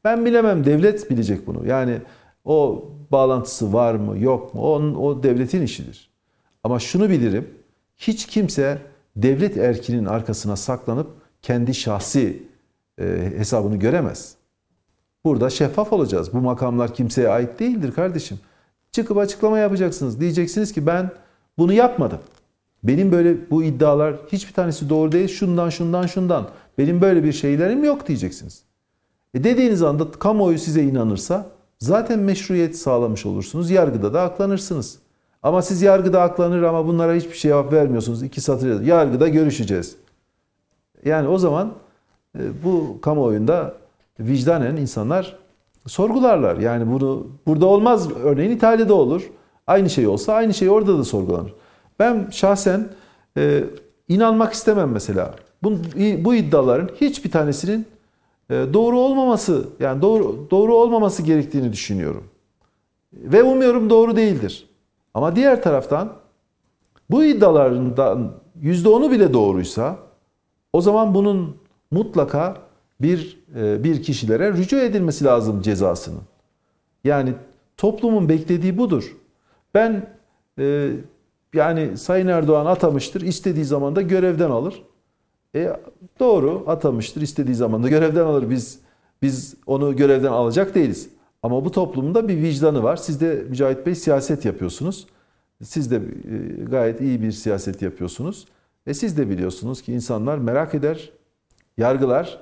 Ben 0.03 0.25
bilemem 0.25 0.65
devlet 0.65 1.11
bilecek 1.11 1.47
bunu. 1.47 1.67
Yani 1.67 2.01
o 2.45 2.85
bağlantısı 3.11 3.73
var 3.73 3.95
mı 3.95 4.19
yok 4.19 4.53
mu 4.53 4.61
o, 4.61 4.75
o 4.79 5.23
devletin 5.23 5.61
işidir. 5.61 6.09
Ama 6.63 6.79
şunu 6.79 7.09
bilirim. 7.09 7.49
Hiç 7.97 8.25
kimse 8.25 8.81
devlet 9.15 9.57
erkinin 9.57 10.05
arkasına 10.05 10.55
saklanıp 10.55 11.07
kendi 11.41 11.73
şahsi 11.73 12.46
hesabını 13.37 13.75
göremez. 13.75 14.35
Burada 15.25 15.49
şeffaf 15.49 15.93
olacağız. 15.93 16.33
Bu 16.33 16.37
makamlar 16.37 16.93
kimseye 16.93 17.29
ait 17.29 17.59
değildir 17.59 17.91
kardeşim. 17.91 18.39
Çıkıp 18.91 19.17
açıklama 19.17 19.59
yapacaksınız. 19.59 20.19
Diyeceksiniz 20.19 20.73
ki 20.73 20.85
ben 20.85 21.11
bunu 21.57 21.73
yapmadım. 21.73 22.19
Benim 22.83 23.11
böyle 23.11 23.49
bu 23.51 23.63
iddialar 23.63 24.15
hiçbir 24.31 24.53
tanesi 24.53 24.89
doğru 24.89 25.11
değil. 25.11 25.27
Şundan 25.27 25.69
şundan 25.69 26.07
şundan. 26.07 26.47
Benim 26.77 27.01
böyle 27.01 27.23
bir 27.23 27.33
şeylerim 27.33 27.83
yok 27.83 28.07
diyeceksiniz. 28.07 28.63
E 29.33 29.43
dediğiniz 29.43 29.83
anda 29.83 30.11
kamuoyu 30.11 30.59
size 30.59 30.83
inanırsa 30.83 31.49
zaten 31.79 32.19
meşruiyet 32.19 32.77
sağlamış 32.77 33.25
olursunuz. 33.25 33.71
Yargıda 33.71 34.13
da 34.13 34.21
aklanırsınız. 34.21 34.99
Ama 35.43 35.61
siz 35.61 35.81
yargıda 35.81 36.21
aklanır 36.21 36.63
ama 36.63 36.87
bunlara 36.87 37.13
hiçbir 37.13 37.35
şey 37.35 37.51
cevap 37.51 37.73
vermiyorsunuz. 37.73 38.23
İki 38.23 38.41
satır 38.41 38.69
yazın. 38.69 38.85
Yargıda 38.85 39.27
görüşeceğiz. 39.27 39.95
Yani 41.05 41.27
o 41.27 41.37
zaman 41.37 41.67
e, 41.67 41.71
bu 42.35 43.01
kamuoyunda 43.01 43.73
vicdanen 44.19 44.75
insanlar 44.75 45.37
sorgularlar. 45.87 46.57
Yani 46.57 46.91
bunu 46.91 47.27
burada 47.47 47.65
olmaz. 47.65 48.11
Örneğin 48.11 48.51
İtalya'da 48.51 48.93
olur. 48.93 49.29
Aynı 49.67 49.89
şey 49.89 50.07
olsa 50.07 50.33
aynı 50.33 50.53
şey 50.53 50.69
orada 50.69 50.97
da 50.97 51.03
sorgulanır. 51.03 51.53
Ben 51.99 52.27
şahsen 52.31 52.89
e, 53.37 53.63
inanmak 54.07 54.53
istemem 54.53 54.91
mesela. 54.91 55.35
Bu, 55.63 55.73
bu 56.19 56.35
iddiaların 56.35 56.89
hiçbir 57.01 57.31
tanesinin 57.31 57.87
e, 58.49 58.53
doğru 58.73 58.99
olmaması 58.99 59.67
yani 59.79 60.01
doğru 60.01 60.47
doğru 60.51 60.75
olmaması 60.75 61.23
gerektiğini 61.23 61.71
düşünüyorum. 61.71 62.23
Ve 63.13 63.43
umuyorum 63.43 63.89
doğru 63.89 64.15
değildir. 64.15 64.67
Ama 65.13 65.35
diğer 65.35 65.63
taraftan 65.63 66.13
bu 67.09 67.23
iddialarından 67.23 68.31
%10'u 68.61 69.11
bile 69.11 69.33
doğruysa 69.33 69.97
o 70.73 70.81
zaman 70.81 71.13
bunun 71.13 71.57
mutlaka 71.91 72.57
bir 73.01 73.39
e, 73.55 73.83
bir 73.83 74.03
kişilere 74.03 74.53
rücu 74.53 74.77
edilmesi 74.77 75.25
lazım 75.25 75.61
cezasının. 75.61 76.21
Yani 77.03 77.33
toplumun 77.77 78.29
beklediği 78.29 78.77
budur. 78.77 79.17
Ben 79.73 80.09
e, 80.59 80.91
yani 81.53 81.97
Sayın 81.97 82.27
Erdoğan 82.27 82.65
atamıştır, 82.65 83.21
istediği 83.21 83.65
zaman 83.65 83.95
da 83.95 84.01
görevden 84.01 84.49
alır. 84.49 84.83
E, 85.55 85.73
doğru 86.19 86.63
atamıştır, 86.67 87.21
istediği 87.21 87.55
zaman 87.55 87.83
da 87.83 87.87
görevden 87.89 88.25
alır. 88.25 88.49
Biz 88.49 88.79
biz 89.21 89.55
onu 89.65 89.95
görevden 89.95 90.31
alacak 90.31 90.75
değiliz. 90.75 91.09
Ama 91.43 91.65
bu 91.65 91.71
toplumun 91.71 92.15
da 92.15 92.27
bir 92.27 92.37
vicdanı 92.37 92.83
var. 92.83 92.95
Siz 92.95 93.21
de 93.21 93.45
Mücahit 93.49 93.85
Bey 93.85 93.95
siyaset 93.95 94.45
yapıyorsunuz. 94.45 95.07
Siz 95.63 95.91
de 95.91 95.95
e, 95.95 96.63
gayet 96.63 97.01
iyi 97.01 97.21
bir 97.21 97.31
siyaset 97.31 97.81
yapıyorsunuz. 97.81 98.45
E 98.87 98.93
siz 98.93 99.17
de 99.17 99.29
biliyorsunuz 99.29 99.81
ki 99.81 99.93
insanlar 99.93 100.37
merak 100.37 100.75
eder, 100.75 101.09
yargılar 101.77 102.39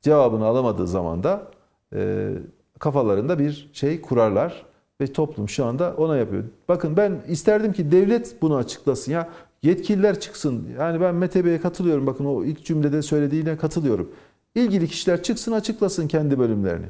cevabını 0.00 0.44
alamadığı 0.44 0.86
zaman 0.86 1.22
da 1.22 1.42
e, 1.94 2.32
kafalarında 2.78 3.38
bir 3.38 3.70
şey 3.72 4.00
kurarlar 4.00 4.66
ve 5.00 5.12
toplum 5.12 5.48
şu 5.48 5.64
anda 5.64 5.94
ona 5.96 6.16
yapıyor. 6.16 6.44
Bakın 6.68 6.96
ben 6.96 7.22
isterdim 7.28 7.72
ki 7.72 7.92
devlet 7.92 8.42
bunu 8.42 8.56
açıklasın 8.56 9.12
ya 9.12 9.30
yetkililer 9.62 10.20
çıksın. 10.20 10.68
Yani 10.78 11.00
ben 11.00 11.14
Mete 11.14 11.44
Bey'e 11.44 11.60
katılıyorum. 11.60 12.06
Bakın 12.06 12.24
o 12.24 12.44
ilk 12.44 12.64
cümlede 12.64 13.02
söylediğine 13.02 13.56
katılıyorum. 13.56 14.12
İlgili 14.54 14.88
kişiler 14.88 15.22
çıksın 15.22 15.52
açıklasın 15.52 16.08
kendi 16.08 16.38
bölümlerini. 16.38 16.86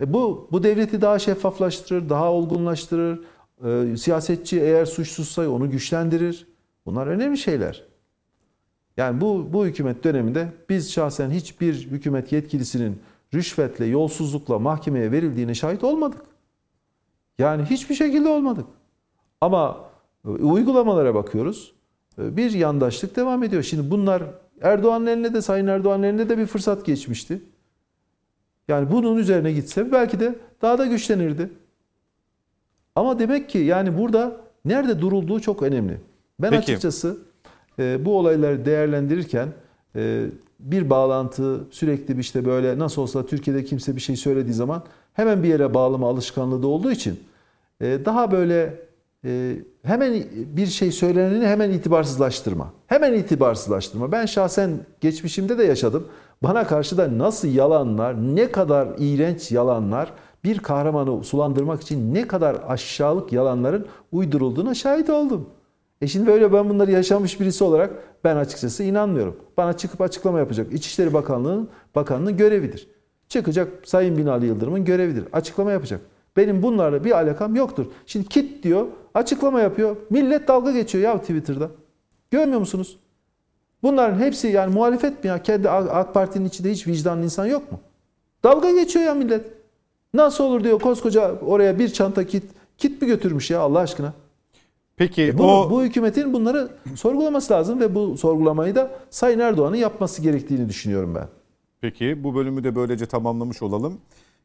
E 0.00 0.12
bu 0.12 0.48
bu 0.52 0.62
devleti 0.62 1.00
daha 1.00 1.18
şeffaflaştırır, 1.18 2.08
daha 2.08 2.32
olgunlaştırır. 2.32 3.20
E, 3.64 3.96
siyasetçi 3.96 4.60
eğer 4.60 4.86
suçsuzsa 4.86 5.48
onu 5.48 5.70
güçlendirir. 5.70 6.46
Bunlar 6.86 7.06
önemli 7.06 7.38
şeyler. 7.38 7.91
Yani 8.96 9.20
bu 9.20 9.52
bu 9.52 9.66
hükümet 9.66 10.04
döneminde 10.04 10.48
biz 10.68 10.92
şahsen 10.92 11.30
hiçbir 11.30 11.74
hükümet 11.74 12.32
yetkilisinin 12.32 12.98
rüşvetle, 13.34 13.84
yolsuzlukla 13.86 14.58
mahkemeye 14.58 15.12
verildiğine 15.12 15.54
şahit 15.54 15.84
olmadık. 15.84 16.20
Yani 17.38 17.64
hiçbir 17.64 17.94
şekilde 17.94 18.28
olmadık. 18.28 18.66
Ama 19.40 19.84
e, 20.26 20.28
uygulamalara 20.28 21.14
bakıyoruz. 21.14 21.72
E, 22.18 22.36
Bir 22.36 22.50
yandaşlık 22.50 23.16
devam 23.16 23.42
ediyor. 23.42 23.62
Şimdi 23.62 23.90
bunlar 23.90 24.22
Erdoğan'ın 24.60 25.06
eline 25.06 25.34
de 25.34 25.42
Sayın 25.42 25.66
Erdoğan'ın 25.66 26.02
eline 26.02 26.28
de 26.28 26.38
bir 26.38 26.46
fırsat 26.46 26.86
geçmişti. 26.86 27.42
Yani 28.68 28.92
bunun 28.92 29.16
üzerine 29.16 29.52
gitse 29.52 29.92
belki 29.92 30.20
de 30.20 30.34
daha 30.62 30.78
da 30.78 30.86
güçlenirdi. 30.86 31.50
Ama 32.96 33.18
demek 33.18 33.50
ki 33.50 33.58
yani 33.58 33.98
burada 33.98 34.40
nerede 34.64 35.00
durulduğu 35.00 35.40
çok 35.40 35.62
önemli. 35.62 36.00
Ben 36.40 36.50
Peki. 36.50 36.62
açıkçası 36.62 37.18
bu 37.78 38.18
olayları 38.18 38.64
değerlendirirken 38.64 39.48
e, 39.96 40.26
bir 40.60 40.90
bağlantı 40.90 41.60
sürekli 41.70 42.20
işte 42.20 42.44
böyle 42.44 42.78
nasıl 42.78 43.02
olsa 43.02 43.26
Türkiye'de 43.26 43.64
kimse 43.64 43.96
bir 43.96 44.00
şey 44.00 44.16
söylediği 44.16 44.54
zaman 44.54 44.82
hemen 45.12 45.42
bir 45.42 45.48
yere 45.48 45.74
bağlama 45.74 46.08
alışkanlığı 46.08 46.62
da 46.62 46.66
olduğu 46.66 46.90
için 46.90 47.20
e, 47.80 47.98
daha 48.04 48.30
böyle 48.30 48.80
e, 49.24 49.56
hemen 49.82 50.24
bir 50.32 50.66
şey 50.66 50.92
söyleneni 50.92 51.46
hemen 51.46 51.70
itibarsızlaştırma. 51.70 52.72
Hemen 52.86 53.12
itibarsızlaştırma. 53.12 54.12
Ben 54.12 54.26
şahsen 54.26 54.70
geçmişimde 55.00 55.58
de 55.58 55.64
yaşadım. 55.64 56.06
Bana 56.42 56.66
karşı 56.66 56.98
da 56.98 57.18
nasıl 57.18 57.48
yalanlar, 57.48 58.36
ne 58.36 58.52
kadar 58.52 58.88
iğrenç 58.98 59.52
yalanlar, 59.52 60.12
bir 60.44 60.58
kahramanı 60.58 61.24
sulandırmak 61.24 61.82
için 61.82 62.14
ne 62.14 62.26
kadar 62.26 62.56
aşağılık 62.68 63.32
yalanların 63.32 63.86
uydurulduğuna 64.12 64.74
şahit 64.74 65.10
oldum. 65.10 65.46
E 66.02 66.06
şimdi 66.06 66.26
böyle 66.26 66.52
ben 66.52 66.68
bunları 66.68 66.90
yaşamış 66.90 67.40
birisi 67.40 67.64
olarak 67.64 67.90
ben 68.24 68.36
açıkçası 68.36 68.82
inanmıyorum. 68.82 69.36
Bana 69.56 69.76
çıkıp 69.76 70.00
açıklama 70.00 70.38
yapacak. 70.38 70.72
İçişleri 70.72 71.14
Bakanlığı'nın 71.14 71.68
bakanlığının 71.94 72.36
görevidir. 72.36 72.88
Çıkacak 73.28 73.68
Sayın 73.84 74.16
Binali 74.16 74.46
Yıldırım'ın 74.46 74.84
görevidir. 74.84 75.24
Açıklama 75.32 75.72
yapacak. 75.72 76.00
Benim 76.36 76.62
bunlarla 76.62 77.04
bir 77.04 77.10
alakam 77.10 77.54
yoktur. 77.54 77.86
Şimdi 78.06 78.28
kit 78.28 78.62
diyor, 78.62 78.86
açıklama 79.14 79.60
yapıyor. 79.60 79.96
Millet 80.10 80.48
dalga 80.48 80.72
geçiyor 80.72 81.04
ya 81.04 81.20
Twitter'da. 81.20 81.70
Görmüyor 82.30 82.60
musunuz? 82.60 82.98
Bunların 83.82 84.18
hepsi 84.18 84.48
yani 84.48 84.74
muhalefet 84.74 85.24
mi 85.24 85.28
ya? 85.28 85.42
Kendi 85.42 85.70
AK 85.70 86.14
Parti'nin 86.14 86.44
içinde 86.44 86.70
hiç 86.70 86.86
vicdanlı 86.86 87.24
insan 87.24 87.46
yok 87.46 87.72
mu? 87.72 87.80
Dalga 88.44 88.70
geçiyor 88.70 89.04
ya 89.04 89.14
millet. 89.14 89.44
Nasıl 90.14 90.44
olur 90.44 90.64
diyor 90.64 90.80
koskoca 90.80 91.40
oraya 91.40 91.78
bir 91.78 91.88
çanta 91.88 92.26
kit. 92.26 92.44
Kit 92.78 93.02
mi 93.02 93.08
götürmüş 93.08 93.50
ya 93.50 93.60
Allah 93.60 93.78
aşkına? 93.78 94.12
Peki 95.02 95.22
E 95.22 95.38
bu, 95.38 95.44
o 95.44 95.70
bu 95.70 95.82
hükümetin 95.82 96.32
bunları 96.32 96.68
sorgulaması 96.96 97.52
lazım 97.52 97.80
ve 97.80 97.94
bu 97.94 98.16
sorgulamayı 98.16 98.74
da 98.74 98.90
Sayın 99.10 99.38
Erdoğan'ın 99.38 99.76
yapması 99.76 100.22
gerektiğini 100.22 100.68
düşünüyorum 100.68 101.14
ben. 101.14 101.28
Peki 101.80 102.24
bu 102.24 102.34
bölümü 102.34 102.64
de 102.64 102.74
böylece 102.74 103.06
tamamlamış 103.06 103.62
olalım. 103.62 104.00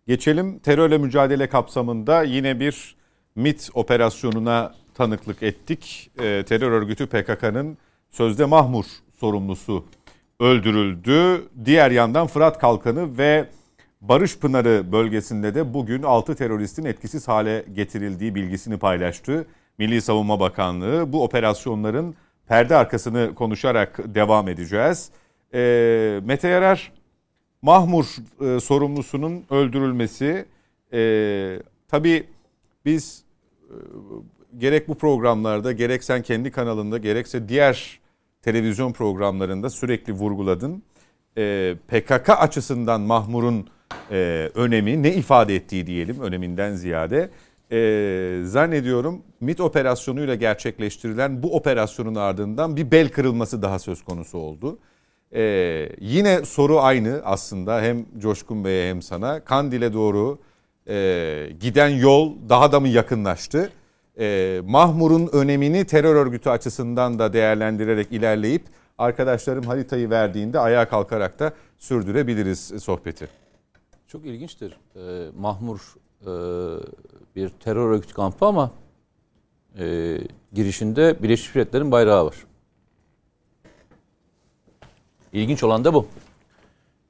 Geçelim 0.08 0.60
terörle 0.60 0.98
mücadele 0.98 1.50
kapsamında 1.50 2.24
yine 2.24 2.60
bir 2.60 2.96
MIT 3.36 3.70
operasyonuna 3.74 4.74
tanıklık 4.94 5.44
ettik. 5.44 6.12
Ee, 6.20 6.44
terör 6.48 6.72
örgütü 6.72 7.08
PKK'nın 7.08 7.78
sözde 8.10 8.46
Mahmur 8.46 8.86
sorumlusu 9.20 9.86
öldürüldü. 10.40 11.42
Diğer 11.66 11.92
yandan 11.92 12.28
Fırat 12.28 12.60
Kalkanı 12.60 13.18
ve 13.18 13.48
Barış 14.02 14.38
Pınarı 14.38 14.92
bölgesinde 14.92 15.56
de 15.56 15.74
bugün 15.74 16.04
6 16.04 16.36
teröristin 16.36 16.86
etkisiz 16.86 17.28
hale 17.28 17.66
getirildiği 17.76 18.36
bilgisini 18.36 18.78
paylaştı. 18.78 19.46
Milli 19.78 20.02
Savunma 20.02 20.40
Bakanlığı 20.40 21.14
bu 21.14 21.24
operasyonların 21.24 22.16
perde 22.48 22.76
arkasını 22.76 23.36
konuşarak 23.36 24.16
devam 24.16 24.48
edeceğiz. 24.48 25.10
Ee, 25.54 26.20
Mete 26.24 26.48
Yarar 26.48 26.92
Mahmur 27.62 28.06
e, 28.42 28.60
sorumlusunun 28.60 29.46
öldürülmesi 29.50 30.46
e, 30.94 31.60
tabii 31.88 32.24
biz 32.86 33.24
e, 33.70 33.76
gerek 34.58 34.88
bu 34.88 34.96
programlarda 34.96 35.72
gerek 35.72 36.04
sen 36.04 36.22
kendi 36.22 36.52
kanalında 36.52 36.98
gerekse 36.98 37.50
diğer 37.50 38.00
televizyon 38.42 38.92
programlarında 38.92 39.70
sürekli 39.70 40.14
vurguladın. 40.14 40.84
E, 41.38 41.76
PKK 41.88 42.30
açısından 42.30 43.02
Mahmur'un 43.02 43.70
e, 44.12 44.50
önemi 44.56 45.04
ne 45.04 45.14
ifade 45.14 45.56
ettiği 45.56 45.88
diyelim 45.88 46.22
öneminden 46.22 46.76
ziyade 46.76 47.30
e, 47.72 48.42
zannediyorum 48.44 49.22
MIT 49.40 49.62
operasyonuyla 49.62 50.36
gerçekleştirilen 50.36 51.44
bu 51.44 51.56
operasyonun 51.56 52.16
ardından 52.16 52.78
bir 52.78 52.92
bel 52.92 53.10
kırılması 53.10 53.62
daha 53.62 53.80
söz 53.80 54.04
konusu 54.04 54.38
oldu. 54.38 54.80
E, 55.34 55.90
yine 56.00 56.46
soru 56.46 56.80
aynı 56.80 57.22
aslında 57.24 57.82
hem 57.82 58.06
Coşkun 58.18 58.66
Bey'e 58.66 58.90
hem 58.90 59.02
sana. 59.02 59.40
Kandil'e 59.40 59.94
doğru 59.94 60.40
e, 60.88 61.50
giden 61.60 61.90
yol 61.90 62.34
daha 62.50 62.72
da 62.72 62.80
mı 62.80 62.88
yakınlaştı? 62.88 63.72
E, 64.20 64.60
Mahmur'un 64.66 65.30
önemini 65.34 65.86
terör 65.86 66.16
örgütü 66.16 66.50
açısından 66.50 67.20
da 67.20 67.34
değerlendirerek 67.34 68.12
ilerleyip 68.12 68.64
arkadaşlarım 68.98 69.64
haritayı 69.64 70.10
verdiğinde 70.10 70.60
ayağa 70.60 70.90
kalkarak 70.90 71.40
da 71.40 71.54
sürdürebiliriz 71.78 72.74
sohbeti. 72.84 73.28
Çok 74.08 74.26
ilginçtir. 74.26 74.78
Ee, 74.96 75.00
Mahmur 75.38 75.80
e, 76.22 76.32
bir 77.38 77.50
terör 77.50 77.90
örgütü 77.90 78.14
kampı 78.14 78.46
ama 78.46 78.72
e, 79.80 80.18
girişinde 80.54 81.24
Birleşmiş 81.24 81.56
Milletler'in 81.56 81.92
bayrağı 81.92 82.26
var. 82.26 82.36
İlginç 85.34 85.64
olan 85.64 85.84
da 85.86 85.94
bu. 85.94 86.08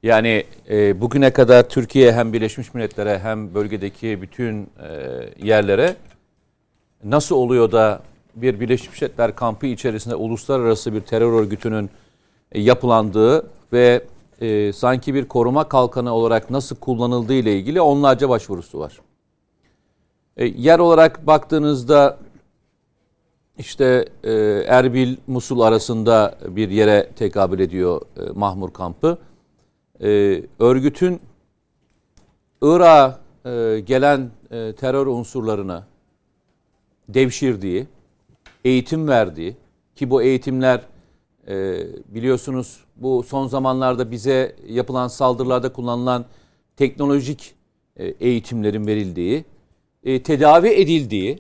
Yani 0.03 0.43
e, 0.69 1.01
bugüne 1.01 1.33
kadar 1.33 1.69
Türkiye 1.69 2.13
hem 2.13 2.33
Birleşmiş 2.33 2.73
Milletler'e 2.73 3.19
hem 3.19 3.53
bölgedeki 3.53 4.21
bütün 4.21 4.63
e, 4.63 4.99
yerlere 5.43 5.95
nasıl 7.03 7.35
oluyor 7.35 7.71
da 7.71 8.01
bir 8.35 8.59
Birleşmiş 8.59 9.01
Milletler 9.01 9.35
kampı 9.35 9.65
içerisinde 9.65 10.15
uluslararası 10.15 10.93
bir 10.93 11.01
terör 11.01 11.33
örgütünün 11.33 11.89
e, 12.51 12.61
yapılandığı 12.61 13.49
ve 13.73 14.01
e, 14.41 14.73
sanki 14.73 15.13
bir 15.13 15.27
koruma 15.27 15.69
kalkanı 15.69 16.13
olarak 16.13 16.49
nasıl 16.49 16.75
kullanıldığı 16.75 17.33
ile 17.33 17.57
ilgili 17.57 17.81
onlarca 17.81 18.29
başvurusu 18.29 18.79
var. 18.79 18.99
E, 20.37 20.45
yer 20.45 20.79
olarak 20.79 21.27
baktığınızda 21.27 22.17
işte 23.57 24.09
e, 24.23 24.31
Erbil 24.67 25.17
Musul 25.27 25.59
arasında 25.59 26.37
bir 26.47 26.69
yere 26.69 27.09
tekabül 27.15 27.59
ediyor 27.59 28.01
e, 28.17 28.21
Mahmur 28.35 28.73
kampı. 28.73 29.17
E, 30.01 30.41
örgütün 30.59 31.19
Irak'a 32.61 33.19
e, 33.45 33.79
gelen 33.79 34.31
e, 34.51 34.73
terör 34.73 35.07
unsurlarına 35.07 35.87
devşirdiği, 37.09 37.87
eğitim 38.65 39.07
verdiği 39.07 39.55
ki 39.95 40.09
bu 40.09 40.21
eğitimler 40.21 40.81
e, 41.47 41.79
biliyorsunuz 42.07 42.83
bu 42.95 43.23
son 43.23 43.47
zamanlarda 43.47 44.11
bize 44.11 44.55
yapılan 44.67 45.07
saldırılarda 45.07 45.73
kullanılan 45.73 46.25
teknolojik 46.75 47.55
e, 47.95 48.05
eğitimlerin 48.05 48.87
verildiği, 48.87 49.45
e, 50.07 50.23
tedavi 50.23 50.67
edildiği, 50.67 51.39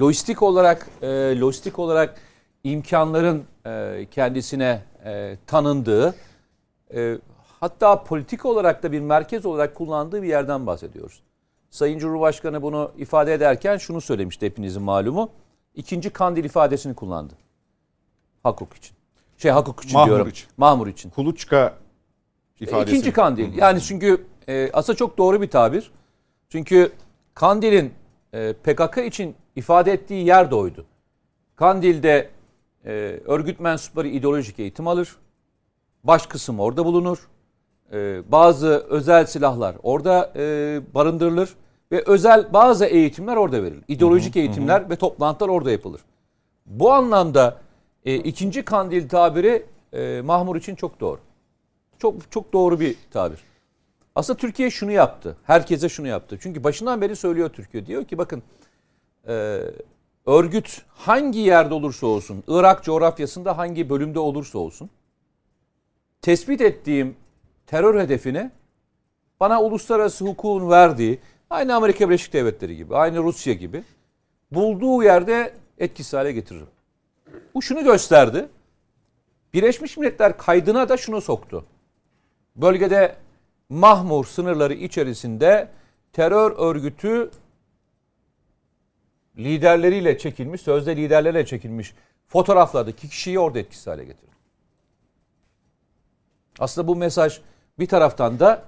lojistik 0.00 0.42
olarak 0.42 0.88
e, 1.02 1.06
lojistik 1.40 1.78
olarak 1.78 2.20
imkanların 2.64 3.44
e, 3.66 4.06
kendisine 4.10 4.82
e, 5.04 5.36
tanındığı, 5.46 6.14
e, 6.94 7.18
hatta 7.60 8.04
politik 8.04 8.46
olarak 8.46 8.82
da 8.82 8.92
bir 8.92 9.00
merkez 9.00 9.46
olarak 9.46 9.74
kullandığı 9.74 10.22
bir 10.22 10.28
yerden 10.28 10.66
bahsediyoruz. 10.66 11.22
Sayın 11.70 11.98
Cumhurbaşkanı 11.98 12.62
bunu 12.62 12.92
ifade 12.98 13.34
ederken 13.34 13.76
şunu 13.76 14.00
söylemişti 14.00 14.46
hepinizin 14.46 14.82
malumu. 14.82 15.30
İkinci 15.74 16.10
kandil 16.10 16.44
ifadesini 16.44 16.94
kullandı. 16.94 17.34
Hak 18.42 18.60
için. 18.76 18.96
Şey 19.38 19.50
hak 19.50 19.68
hukuk 19.68 19.84
için 19.84 19.94
Mahmur 19.94 20.08
diyorum. 20.08 20.28
için. 20.28 20.48
Mahmur 20.56 20.86
için. 20.86 21.10
Kuluçka 21.10 21.74
ifadesi. 22.60 22.96
İkinci 22.96 23.12
kandil. 23.12 23.58
Yani 23.58 23.80
çünkü 23.80 24.24
e, 24.48 24.70
aslında 24.72 24.96
çok 24.96 25.18
doğru 25.18 25.42
bir 25.42 25.50
tabir. 25.50 25.90
Çünkü 26.48 26.92
kandilin 27.38 27.92
e, 28.32 28.52
PKK 28.52 28.98
için 29.06 29.34
ifade 29.56 29.92
ettiği 29.92 30.26
yer 30.26 30.50
de 30.50 30.54
oydu. 30.54 30.86
Kandil'de 31.56 32.28
e, 32.84 32.90
örgüt 33.26 33.60
mensupları 33.60 34.08
ideolojik 34.08 34.58
eğitim 34.58 34.88
alır. 34.88 35.16
Baş 36.04 36.26
kısım 36.26 36.60
orada 36.60 36.84
bulunur. 36.84 37.28
E, 37.92 38.22
bazı 38.32 38.68
özel 38.88 39.26
silahlar 39.26 39.76
orada 39.82 40.32
e, 40.36 40.80
barındırılır. 40.94 41.54
Ve 41.92 42.02
özel 42.06 42.52
bazı 42.52 42.84
eğitimler 42.86 43.36
orada 43.36 43.62
verilir. 43.62 43.84
İdeolojik 43.88 44.36
eğitimler 44.36 44.90
ve 44.90 44.96
toplantılar 44.96 45.48
orada 45.48 45.70
yapılır. 45.70 46.00
Bu 46.66 46.92
anlamda 46.92 47.56
e, 48.04 48.14
ikinci 48.14 48.64
kandil 48.64 49.08
tabiri 49.08 49.66
e, 49.92 50.20
Mahmur 50.24 50.56
için 50.56 50.74
çok 50.74 51.00
doğru. 51.00 51.20
Çok 51.98 52.30
çok 52.30 52.52
doğru 52.52 52.80
bir 52.80 52.96
tabir. 53.10 53.38
Aslında 54.18 54.36
Türkiye 54.36 54.70
şunu 54.70 54.92
yaptı. 54.92 55.36
Herkese 55.44 55.88
şunu 55.88 56.06
yaptı. 56.06 56.38
Çünkü 56.40 56.64
başından 56.64 57.00
beri 57.00 57.16
söylüyor 57.16 57.48
Türkiye. 57.48 57.86
Diyor 57.86 58.04
ki 58.04 58.18
bakın 58.18 58.42
e, 59.28 59.60
örgüt 60.26 60.82
hangi 60.88 61.38
yerde 61.38 61.74
olursa 61.74 62.06
olsun, 62.06 62.44
Irak 62.48 62.84
coğrafyasında 62.84 63.58
hangi 63.58 63.90
bölümde 63.90 64.18
olursa 64.18 64.58
olsun 64.58 64.90
tespit 66.22 66.60
ettiğim 66.60 67.16
terör 67.66 68.00
hedefini 68.00 68.50
bana 69.40 69.62
uluslararası 69.62 70.24
hukukun 70.24 70.70
verdiği 70.70 71.18
aynı 71.50 71.74
Amerika 71.74 72.08
Birleşik 72.08 72.32
Devletleri 72.32 72.76
gibi, 72.76 72.96
aynı 72.96 73.18
Rusya 73.18 73.54
gibi 73.54 73.84
bulduğu 74.50 75.02
yerde 75.02 75.52
etkisiz 75.78 76.12
hale 76.12 76.32
getiririm. 76.32 76.68
Bu 77.54 77.62
şunu 77.62 77.84
gösterdi. 77.84 78.48
Birleşmiş 79.54 79.96
Milletler 79.96 80.38
kaydına 80.38 80.88
da 80.88 80.96
şunu 80.96 81.20
soktu. 81.20 81.64
Bölgede 82.56 83.16
Mahmur 83.68 84.24
sınırları 84.24 84.74
içerisinde 84.74 85.68
terör 86.12 86.54
örgütü 86.58 87.30
liderleriyle 89.36 90.18
çekilmiş, 90.18 90.60
sözde 90.60 90.96
liderlerle 90.96 91.46
çekilmiş 91.46 91.94
fotoğraflardaki 92.28 93.08
kişiyi 93.08 93.38
orada 93.38 93.58
etkisiz 93.58 93.86
hale 93.86 94.04
getirdi. 94.04 94.32
Aslında 96.58 96.88
bu 96.88 96.96
mesaj 96.96 97.40
bir 97.78 97.86
taraftan 97.86 98.40
da 98.40 98.64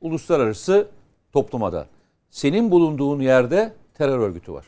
uluslararası 0.00 0.88
topluma 1.32 1.72
da. 1.72 1.86
Senin 2.30 2.70
bulunduğun 2.70 3.20
yerde 3.20 3.72
terör 3.94 4.18
örgütü 4.18 4.52
var. 4.52 4.66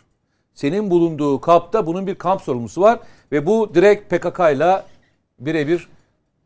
Senin 0.55 0.91
bulunduğu 0.91 1.41
kampta 1.41 1.87
bunun 1.87 2.07
bir 2.07 2.15
kamp 2.15 2.43
sorumlusu 2.43 2.81
var 2.81 3.01
ve 3.33 3.47
bu 3.47 3.75
direkt 3.75 4.15
PKK 4.15 4.41
ile 4.41 4.83
birebir 5.39 5.89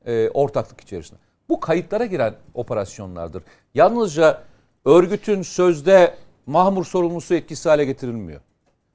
e, 0.07 0.29
ortaklık 0.29 0.81
içerisinde. 0.81 1.30
Bu 1.51 1.60
kayıtlara 1.60 2.06
giren 2.06 2.35
operasyonlardır. 2.55 3.43
Yalnızca 3.74 4.43
örgütün 4.85 5.43
sözde 5.43 6.14
mahmur 6.47 6.85
sorumlusu 6.85 7.35
etkisiz 7.35 7.66
hale 7.66 7.85
getirilmiyor. 7.85 8.40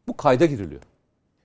Bu 0.07 0.18
kayda 0.18 0.45
giriliyor. 0.45 0.82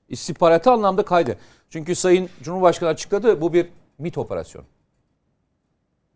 İstihbaratı 0.09 0.71
anlamda 0.71 1.05
kayda. 1.05 1.35
Çünkü 1.71 1.95
Sayın 1.95 2.29
Cumhurbaşkanı 2.43 2.89
açıkladı 2.89 3.41
bu 3.41 3.53
bir 3.53 3.69
MIT 3.99 4.19
operasyonu. 4.19 4.67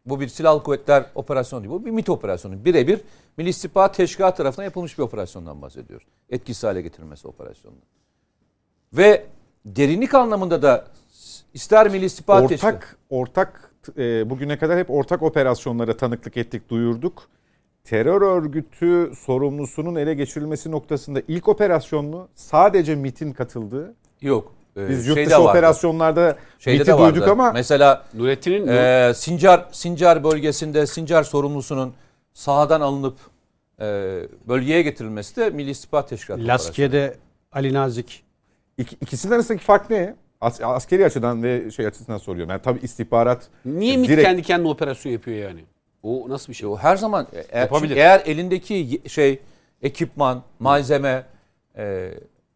Bu 0.07 0.21
bir 0.21 0.29
silahlı 0.29 0.63
kuvvetler 0.63 1.07
operasyonu 1.15 1.63
değil. 1.63 1.73
Bu 1.75 1.85
bir 1.87 1.91
MIT 1.91 2.09
operasyonu. 2.09 2.65
Birebir 2.65 3.01
Milli 3.37 3.49
İstihbarat 3.49 3.95
Teşkilatı 3.95 4.37
tarafından 4.37 4.65
yapılmış 4.65 4.99
bir 4.99 5.03
operasyondan 5.03 5.63
bahsediyoruz. 5.63 6.07
Etkisiz 6.31 6.65
hale 6.65 6.83
getirilmesi 6.83 7.29
operasyonundan. 7.29 7.89
Ve 8.93 9.27
derinlik 9.65 10.15
anlamında 10.15 10.63
da 10.63 10.85
ister 11.55 11.89
Milli 11.89 12.05
İstihbarat 12.05 12.49
Teşkilatı... 12.49 12.77
Ortak, 12.77 12.99
ortak 13.11 13.64
e, 13.99 14.31
bugüne 14.31 14.59
kadar 14.59 14.79
hep 14.79 14.91
ortak 14.91 15.23
operasyonlara 15.23 15.97
tanıklık 15.97 16.37
ettik, 16.37 16.69
duyurduk. 16.71 17.23
Terör 17.85 18.23
örgütü 18.23 19.13
sorumlusunun 19.17 19.95
ele 19.95 20.15
geçirilmesi 20.15 20.71
noktasında 20.71 21.23
ilk 21.29 21.49
operasyon 21.49 22.05
mu? 22.05 22.29
Sadece 22.35 22.95
MIT'in 22.95 23.33
katıldığı. 23.33 23.95
Yok. 24.21 24.53
e, 24.77 24.89
Biz 24.89 25.07
yurt 25.07 25.17
dışı 25.17 25.31
vardı. 25.31 25.49
operasyonlarda 25.49 26.37
Şeyde 26.59 26.79
MIT'i 26.79 26.95
vardı. 26.95 27.15
duyduk 27.15 27.29
ama 27.29 27.53
Mesela 27.53 28.05
Nurettin'in 28.15 28.67
Ee, 28.69 29.13
Sincar 29.17 29.69
Sincar 29.73 30.25
bölgesinde 30.25 30.87
Sincar 30.87 31.23
sorumlusunun 31.23 31.95
sahadan 32.35 32.81
alınıp 32.81 33.17
e, 33.81 33.85
bölgeye 34.49 34.83
getirilmesi 34.83 35.37
de 35.37 35.51
Milli 35.51 35.71
İstihbarat 35.71 36.09
Teşkilatı. 36.09 36.47
Laskiye'de 36.49 37.17
Ali 37.53 37.75
Nazik 37.75 38.25
ik- 38.79 38.97
ikisinin 39.01 39.33
arasındaki 39.33 39.65
fark 39.65 39.91
ne? 39.91 40.15
As- 40.45 40.61
askeri 40.61 41.05
açıdan 41.05 41.43
ve 41.43 41.71
şey 41.71 41.87
açısından 41.87 42.19
soruyorum. 42.19 42.51
Yani 42.51 42.63
tabii 42.63 42.79
istihbarat 42.83 43.49
niye 43.65 43.97
MİT 43.97 44.11
direkt- 44.11 44.29
kendi 44.29 44.43
kendine 44.43 44.69
operasyon 44.69 45.13
yapıyor 45.13 45.49
yani? 45.49 45.65
O 46.03 46.25
nasıl 46.29 46.49
bir 46.49 46.55
şey? 46.55 46.69
O 46.69 46.77
her 46.77 46.97
zaman 46.97 47.27
e, 47.33 47.39
eğer, 47.51 47.61
Yapabilir. 47.63 47.97
eğer 47.97 48.23
elindeki 48.27 49.03
şey 49.09 49.39
ekipman, 49.83 50.43
malzeme 50.59 51.27
e, 51.77 52.11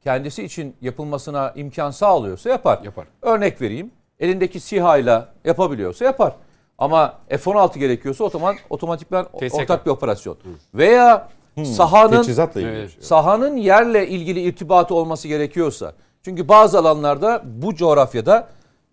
kendisi 0.04 0.44
için 0.44 0.76
yapılmasına 0.80 1.52
imkan 1.56 1.90
sağlıyorsa 1.90 2.50
yapar. 2.50 2.80
Yapar. 2.84 3.06
Örnek 3.22 3.60
vereyim. 3.60 3.90
Elindeki 4.20 4.60
SİHA'yla 4.60 5.28
yapabiliyorsa 5.44 6.04
yapar. 6.04 6.32
Ama 6.78 7.18
F-16 7.28 7.78
gerekiyorsa 7.78 8.24
otoman 8.24 8.56
otomatikman 8.70 9.24
TSK. 9.40 9.54
ortak 9.54 9.86
bir 9.86 9.90
operasyon. 9.90 10.36
Veya 10.74 11.28
sahanın 11.64 12.16
teçhizatla 12.22 12.60
ilgili. 12.60 12.76
Evet. 12.78 12.90
sahanın 13.00 13.56
yerle 13.56 14.08
ilgili 14.08 14.40
irtibatı 14.40 14.94
olması 14.94 15.28
gerekiyorsa. 15.28 15.92
Çünkü 16.22 16.48
bazı 16.48 16.78
alanlarda 16.78 17.42
bu 17.44 17.74
coğrafyada 17.74 18.48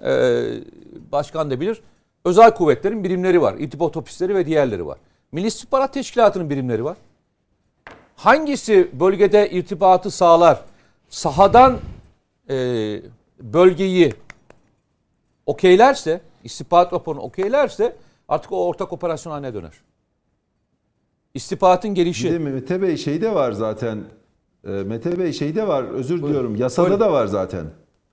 e, 0.06 0.41
başkan 1.11 1.52
da 1.52 1.60
bilir 1.61 1.81
özel 2.26 2.56
kuvvetlerin 2.56 3.03
birimleri 3.03 3.41
var. 3.41 3.56
İrtibat 3.60 3.97
ofisleri 3.97 4.35
ve 4.35 4.45
diğerleri 4.45 4.85
var. 4.85 4.97
Milli 5.31 5.47
İstihbarat 5.47 5.93
Teşkilatı'nın 5.93 6.49
birimleri 6.49 6.84
var. 6.84 6.97
hangisi 8.15 8.89
bölgede 8.99 9.49
irtibatı 9.49 10.11
sağlar? 10.11 10.60
Sahadan 11.10 11.77
e, 12.49 12.56
bölgeyi 13.41 14.14
okeylerse, 15.45 16.22
istihbarat 16.43 16.93
raporunu 16.93 17.22
okeylerse 17.22 17.95
artık 18.27 18.52
o 18.52 18.68
ortak 18.68 18.93
operasyon 18.93 19.31
haline 19.34 19.53
döner. 19.53 19.73
İstihbaratın 21.34 21.91
Bir 21.91 21.95
gelişi. 21.95 22.31
de 22.31 22.39
Mete 22.39 22.81
Bey 22.81 22.97
şey 22.97 23.22
de 23.22 23.35
var 23.35 23.52
zaten. 23.52 24.03
Ee, 24.66 24.70
Mete 24.70 25.20
Bey 25.20 25.34
şey 25.34 25.56
de 25.56 25.68
var 25.68 25.84
özür 25.84 26.24
diliyorum. 26.24 26.56
Yasada 26.56 26.86
Buyurun. 26.88 27.00
da 27.00 27.12
var 27.12 27.26
zaten. 27.26 27.66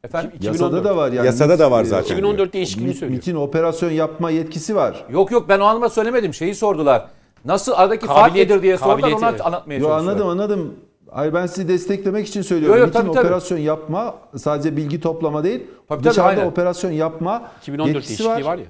Efendim? 0.05 0.31
Yasada 0.41 0.85
da 0.85 0.97
var 0.97 1.13
yani. 1.13 1.27
Yasada 1.27 1.59
da 1.59 1.71
var 1.71 1.81
MİT, 1.81 1.91
zaten. 1.91 2.15
2014 2.15 2.53
değişikliğini 2.53 2.95
söylüyor. 2.95 3.19
MİT'in 3.19 3.35
operasyon 3.35 3.91
yapma 3.91 4.31
yetkisi 4.31 4.77
var. 4.77 5.05
Yok 5.11 5.31
yok 5.31 5.49
ben 5.49 5.61
o 5.61 5.65
anlamda 5.65 5.89
söylemedim. 5.89 6.35
Şeyi 6.35 6.55
sordular. 6.55 7.09
Nasıl 7.45 7.73
aradaki 7.77 8.07
fark 8.07 8.35
nedir 8.35 8.63
diye 8.63 8.77
sordular 8.79 9.13
onu 9.13 9.27
anlatmaya 9.45 9.79
Yo 9.79 9.89
çalıştılar. 9.89 9.99
anladım 9.99 10.27
anladım. 10.29 10.75
Hayır 11.11 11.35
ben 11.35 11.47
sizi 11.47 11.69
desteklemek 11.69 12.27
için 12.29 12.43
söylüyorum. 12.43 12.77
Yo, 12.77 12.81
yo, 12.81 12.87
MİT'in 12.87 13.01
tabii, 13.01 13.13
tabii. 13.13 13.27
operasyon 13.27 13.59
yapma 13.59 14.15
sadece 14.37 14.77
bilgi 14.77 15.01
toplama 15.01 15.45
değil. 15.45 15.61
Tabii, 15.61 16.03
tabii, 16.03 16.11
dışarıda 16.11 16.29
aynen. 16.41 16.47
operasyon 16.51 16.91
yapma 16.91 17.51
2014 17.63 17.95
yetkisi 17.95 18.19
değişikliği 18.19 18.45
var. 18.47 18.53
var 18.53 18.59
ya. 18.59 18.67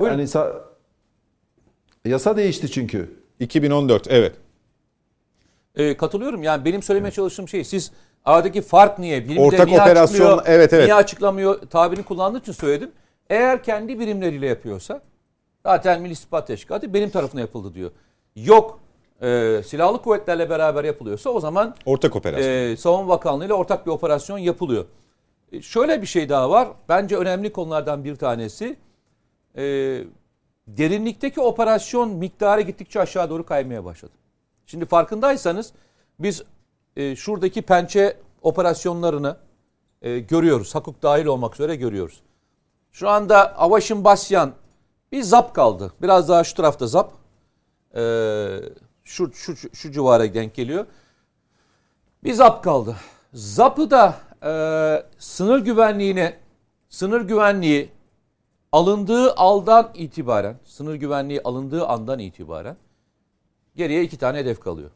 Buyurun. 0.00 0.18
Yani 0.18 0.22
sa- 0.28 0.52
yasa 2.04 2.36
değişti 2.36 2.70
çünkü. 2.70 3.10
2014 3.40 4.06
evet. 4.10 4.32
Ee, 5.76 5.96
katılıyorum. 5.96 6.42
Yani 6.42 6.64
benim 6.64 6.82
söylemeye 6.82 7.10
çalıştığım 7.10 7.48
şey 7.48 7.64
siz 7.64 7.90
aradaki 8.24 8.62
fark 8.62 8.98
niye? 8.98 9.24
Bilimde 9.24 9.40
Ortak 9.40 9.66
niye 9.66 9.80
operasyon, 9.80 10.26
açıklıyor, 10.26 10.42
evet, 10.46 10.72
evet. 10.72 10.84
Niye 10.84 10.94
açıklamıyor 10.94 11.60
tabirini 11.60 12.04
kullandığı 12.04 12.38
için 12.38 12.52
söyledim. 12.52 12.90
Eğer 13.30 13.62
kendi 13.62 13.98
birimleriyle 13.98 14.46
yapıyorsa 14.46 15.02
zaten 15.66 16.02
Milli 16.02 16.12
İstihbarat 16.12 16.46
Teşkilatı 16.46 16.94
benim 16.94 17.10
tarafına 17.10 17.40
yapıldı 17.40 17.74
diyor. 17.74 17.90
Yok 18.36 18.80
e, 19.22 19.60
silahlı 19.66 20.02
kuvvetlerle 20.02 20.50
beraber 20.50 20.84
yapılıyorsa 20.84 21.30
o 21.30 21.40
zaman 21.40 21.74
Ortak 21.86 22.16
operasyon. 22.16 22.52
e, 22.52 22.76
Savunma 22.76 23.08
Bakanlığı 23.08 23.46
ile 23.46 23.54
ortak 23.54 23.86
bir 23.86 23.90
operasyon 23.90 24.38
yapılıyor. 24.38 24.84
E, 25.52 25.62
şöyle 25.62 26.02
bir 26.02 26.06
şey 26.06 26.28
daha 26.28 26.50
var. 26.50 26.68
Bence 26.88 27.16
önemli 27.16 27.52
konulardan 27.52 28.04
bir 28.04 28.16
tanesi. 28.16 28.76
E, 29.56 29.62
derinlikteki 30.66 31.40
operasyon 31.40 32.10
miktarı 32.10 32.60
gittikçe 32.60 33.00
aşağı 33.00 33.30
doğru 33.30 33.46
kaymaya 33.46 33.84
başladı. 33.84 34.12
Şimdi 34.66 34.86
farkındaysanız 34.86 35.72
biz 36.18 36.42
e, 36.96 37.16
şuradaki 37.16 37.62
pençe 37.62 38.16
operasyonlarını 38.42 39.36
e, 40.02 40.18
görüyoruz. 40.18 40.74
Hakuk 40.74 41.02
dahil 41.02 41.26
olmak 41.26 41.54
üzere 41.54 41.76
görüyoruz. 41.76 42.20
Şu 42.92 43.08
anda 43.08 43.58
Avaşin 43.58 44.04
Basyan 44.04 44.52
bir 45.12 45.22
zap 45.22 45.54
kaldı. 45.54 45.92
Biraz 46.02 46.28
daha 46.28 46.44
şu 46.44 46.54
tarafta 46.54 46.86
zap. 46.86 47.12
E, 47.96 48.02
şu, 49.04 49.32
şu, 49.32 49.56
şu, 49.56 49.74
şu 49.74 49.92
civara 49.92 50.34
denk 50.34 50.54
geliyor. 50.54 50.86
Bir 52.24 52.32
zap 52.32 52.64
kaldı. 52.64 52.96
Zapı 53.32 53.90
da 53.90 54.14
e, 54.42 54.52
sınır 55.18 55.58
güvenliğine, 55.58 56.38
sınır 56.88 57.20
güvenliği 57.20 57.90
alındığı 58.72 59.34
aldan 59.34 59.90
itibaren, 59.94 60.56
sınır 60.64 60.94
güvenliği 60.94 61.42
alındığı 61.42 61.86
andan 61.86 62.18
itibaren 62.18 62.76
geriye 63.76 64.02
iki 64.02 64.16
tane 64.16 64.38
hedef 64.38 64.60
kalıyor. 64.60 64.90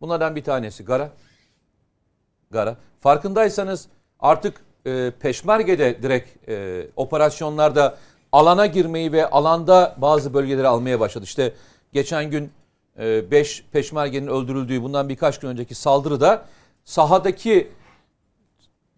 Bunlardan 0.00 0.36
bir 0.36 0.44
tanesi 0.44 0.84
Gara. 0.84 1.10
Gara. 2.50 2.76
Farkındaysanız 3.00 3.88
artık 4.20 4.60
e, 4.86 5.12
Peşmerge'de 5.20 6.02
direkt 6.02 6.48
e, 6.48 6.86
operasyonlarda 6.96 7.98
alana 8.32 8.66
girmeyi 8.66 9.12
ve 9.12 9.30
alanda 9.30 9.96
bazı 9.98 10.34
bölgeleri 10.34 10.68
almaya 10.68 11.00
başladı. 11.00 11.24
İşte 11.24 11.52
geçen 11.92 12.30
gün 12.30 12.52
5 12.98 13.64
Peşmerge'nin 13.72 14.26
öldürüldüğü 14.26 14.82
bundan 14.82 15.08
birkaç 15.08 15.38
gün 15.38 15.48
önceki 15.48 15.74
saldırıda 15.74 16.46
sahadaki 16.84 17.72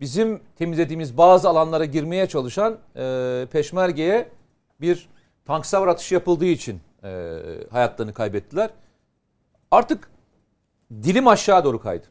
bizim 0.00 0.40
temizlediğimiz 0.58 1.18
bazı 1.18 1.48
alanlara 1.48 1.84
girmeye 1.84 2.26
çalışan 2.26 2.78
e, 2.96 3.46
Peşmerge'ye 3.52 4.28
bir 4.80 5.08
tank 5.44 5.66
savar 5.66 5.88
atışı 5.88 6.14
yapıldığı 6.14 6.46
için 6.46 6.80
e, 7.04 7.08
hayatlarını 7.70 8.14
kaybettiler. 8.14 8.70
Artık 9.70 10.10
dilim 10.90 11.28
aşağı 11.28 11.64
doğru 11.64 11.80
kaydı. 11.80 12.06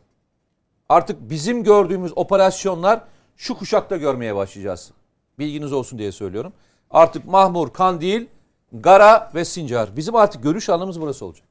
Artık 0.89 1.29
bizim 1.29 1.63
gördüğümüz 1.63 2.11
operasyonlar 2.15 3.01
şu 3.37 3.57
kuşakta 3.57 3.97
görmeye 3.97 4.35
başlayacağız. 4.35 4.91
Bilginiz 5.39 5.73
olsun 5.73 5.99
diye 5.99 6.11
söylüyorum. 6.11 6.53
Artık 6.89 7.25
Mahmur, 7.25 7.73
Kandil, 7.73 8.27
Gara 8.73 9.31
ve 9.35 9.45
Sincar. 9.45 9.97
Bizim 9.97 10.15
artık 10.15 10.43
görüş 10.43 10.69
alanımız 10.69 11.01
burası 11.01 11.25
olacak. 11.25 11.47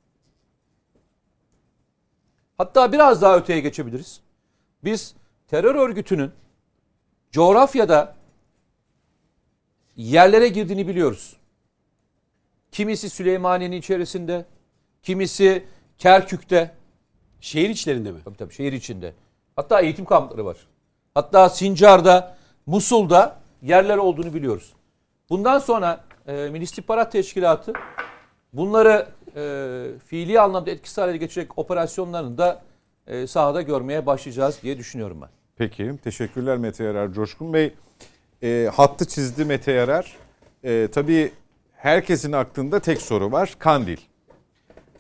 Hatta 2.59 2.93
biraz 2.93 3.22
daha 3.22 3.36
öteye 3.36 3.60
geçebiliriz. 3.60 4.20
Biz 4.85 5.14
terör 5.48 5.74
örgütünün 5.74 6.32
coğrafyada 7.32 8.14
yerlere 9.97 10.48
girdiğini 10.48 10.89
biliyoruz. 10.89 11.36
Kimisi 12.72 13.10
Süleymaniye'nin 13.10 13.76
içerisinde, 13.76 14.47
kimisi 15.02 15.64
Kerkük'te, 15.98 16.70
Şehir 17.44 17.70
içlerinde 17.70 18.12
mi? 18.12 18.18
Tabii 18.24 18.36
tabii 18.36 18.52
şehir 18.54 18.72
içinde. 18.72 19.12
Hatta 19.56 19.80
eğitim 19.80 20.04
kampları 20.04 20.44
var. 20.44 20.56
Hatta 21.14 21.48
Sincar'da, 21.48 22.36
Musul'da 22.66 23.36
yerler 23.62 23.96
olduğunu 23.96 24.34
biliyoruz. 24.34 24.72
Bundan 25.30 25.58
sonra 25.58 26.04
e, 26.26 26.32
Milli 26.32 26.62
İstihbarat 26.62 27.12
Teşkilatı 27.12 27.72
bunları 28.52 29.06
e, 29.36 29.98
fiili 30.06 30.40
anlamda 30.40 30.70
etkisiz 30.70 30.98
hale 30.98 31.16
getirecek 31.16 31.58
operasyonlarını 31.58 32.38
da 32.38 32.62
e, 33.06 33.26
sahada 33.26 33.62
görmeye 33.62 34.06
başlayacağız 34.06 34.58
diye 34.62 34.78
düşünüyorum 34.78 35.18
ben. 35.22 35.28
Peki 35.56 35.92
teşekkürler 36.04 36.56
Mete 36.56 36.84
Yarar. 36.84 37.12
Coşkun 37.12 37.52
Bey 37.52 37.74
e, 38.42 38.70
hattı 38.74 39.08
çizdi 39.08 39.44
Mete 39.44 39.72
Yarar. 39.72 40.16
E, 40.62 40.88
tabii 40.92 41.32
herkesin 41.72 42.32
aklında 42.32 42.80
tek 42.80 43.02
soru 43.02 43.32
var. 43.32 43.54
Kandil. 43.58 43.98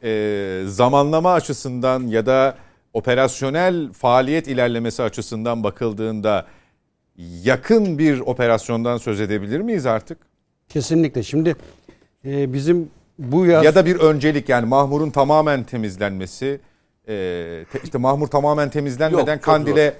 E, 0.04 0.62
zamanlama 0.66 1.32
açısından 1.32 2.06
ya 2.06 2.26
da 2.26 2.56
operasyonel 2.92 3.92
faaliyet 3.92 4.48
ilerlemesi 4.48 5.02
açısından 5.02 5.64
bakıldığında 5.64 6.46
yakın 7.42 7.98
bir 7.98 8.20
operasyondan 8.20 8.96
söz 8.96 9.20
edebilir 9.20 9.60
miyiz 9.60 9.86
artık? 9.86 10.18
Kesinlikle. 10.68 11.22
Şimdi 11.22 11.56
e, 12.24 12.52
bizim 12.52 12.90
bu 13.18 13.46
yaz 13.46 13.64
Ya 13.64 13.74
da 13.74 13.86
bir 13.86 13.96
öncelik 13.96 14.48
yani 14.48 14.66
Mahmur'un 14.66 15.10
tamamen 15.10 15.64
temizlenmesi. 15.64 16.60
E, 17.08 17.14
te- 17.72 17.80
işte 17.84 17.98
Mahmur 17.98 18.26
tamamen 18.26 18.70
temizlenmeden 18.70 19.32
Yok, 19.32 19.42
Kandil'e 19.42 19.94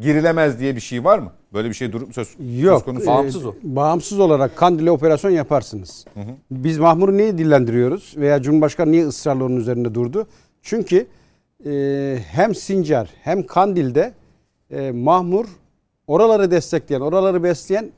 girilemez 0.00 0.60
diye 0.60 0.76
bir 0.76 0.80
şey 0.80 1.04
var 1.04 1.18
mı? 1.18 1.32
Böyle 1.52 1.68
bir 1.68 1.74
şey 1.74 1.92
durum 1.92 2.12
söz, 2.12 2.28
söz 2.28 2.62
Yok. 2.62 2.84
konusu. 2.84 3.06
Bağımsız 3.06 3.44
e, 3.44 3.48
o. 3.48 3.54
Bağımsız 3.62 4.20
olarak 4.20 4.56
Kandil'e 4.56 4.90
operasyon 4.90 5.30
yaparsınız. 5.30 6.04
Biz 6.50 6.78
Mahmur'u 6.78 7.16
niye 7.16 7.38
dillendiriyoruz 7.38 8.14
veya 8.16 8.42
Cumhurbaşkanı 8.42 8.92
niye 8.92 9.06
ısrarla 9.06 9.44
onun 9.44 9.56
üzerinde 9.56 9.94
durdu? 9.94 10.26
Çünkü 10.62 11.06
e, 11.66 12.18
hem 12.26 12.54
Sincar 12.54 13.10
hem 13.22 13.46
Kandil'de 13.46 14.14
e, 14.70 14.90
Mahmur 14.90 15.46
oraları 16.06 16.50
destekleyen, 16.50 17.00
oraları 17.00 17.42
besleyen 17.42 17.90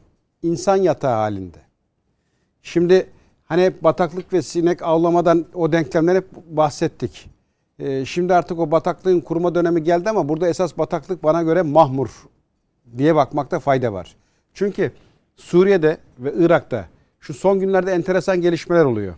insan 0.43 0.77
yatağı 0.77 1.15
halinde. 1.15 1.59
Şimdi 2.63 3.07
hani 3.45 3.63
hep 3.63 3.85
bataklık 3.85 4.33
ve 4.33 4.43
sinek 4.43 4.83
avlamadan 4.83 5.47
o 5.55 5.73
denklemden 5.73 6.15
hep 6.15 6.27
bahsettik. 6.51 7.31
Ee, 7.79 8.05
şimdi 8.05 8.35
artık 8.35 8.59
o 8.59 8.71
bataklığın 8.71 9.21
kurma 9.21 9.55
dönemi 9.55 9.83
geldi 9.83 10.11
ama 10.11 10.29
burada 10.29 10.49
esas 10.49 10.79
bataklık 10.79 11.23
bana 11.23 11.43
göre 11.43 11.63
mahmur 11.63 12.27
diye 12.99 13.15
bakmakta 13.15 13.61
fayda 13.61 13.93
var. 13.93 14.17
Çünkü 14.55 14.93
Suriye'de 15.37 15.99
ve 16.19 16.35
Irak'ta 16.39 16.89
şu 17.21 17.35
son 17.35 17.61
günlerde 17.61 17.93
enteresan 17.93 18.41
gelişmeler 18.41 18.85
oluyor. 18.85 19.15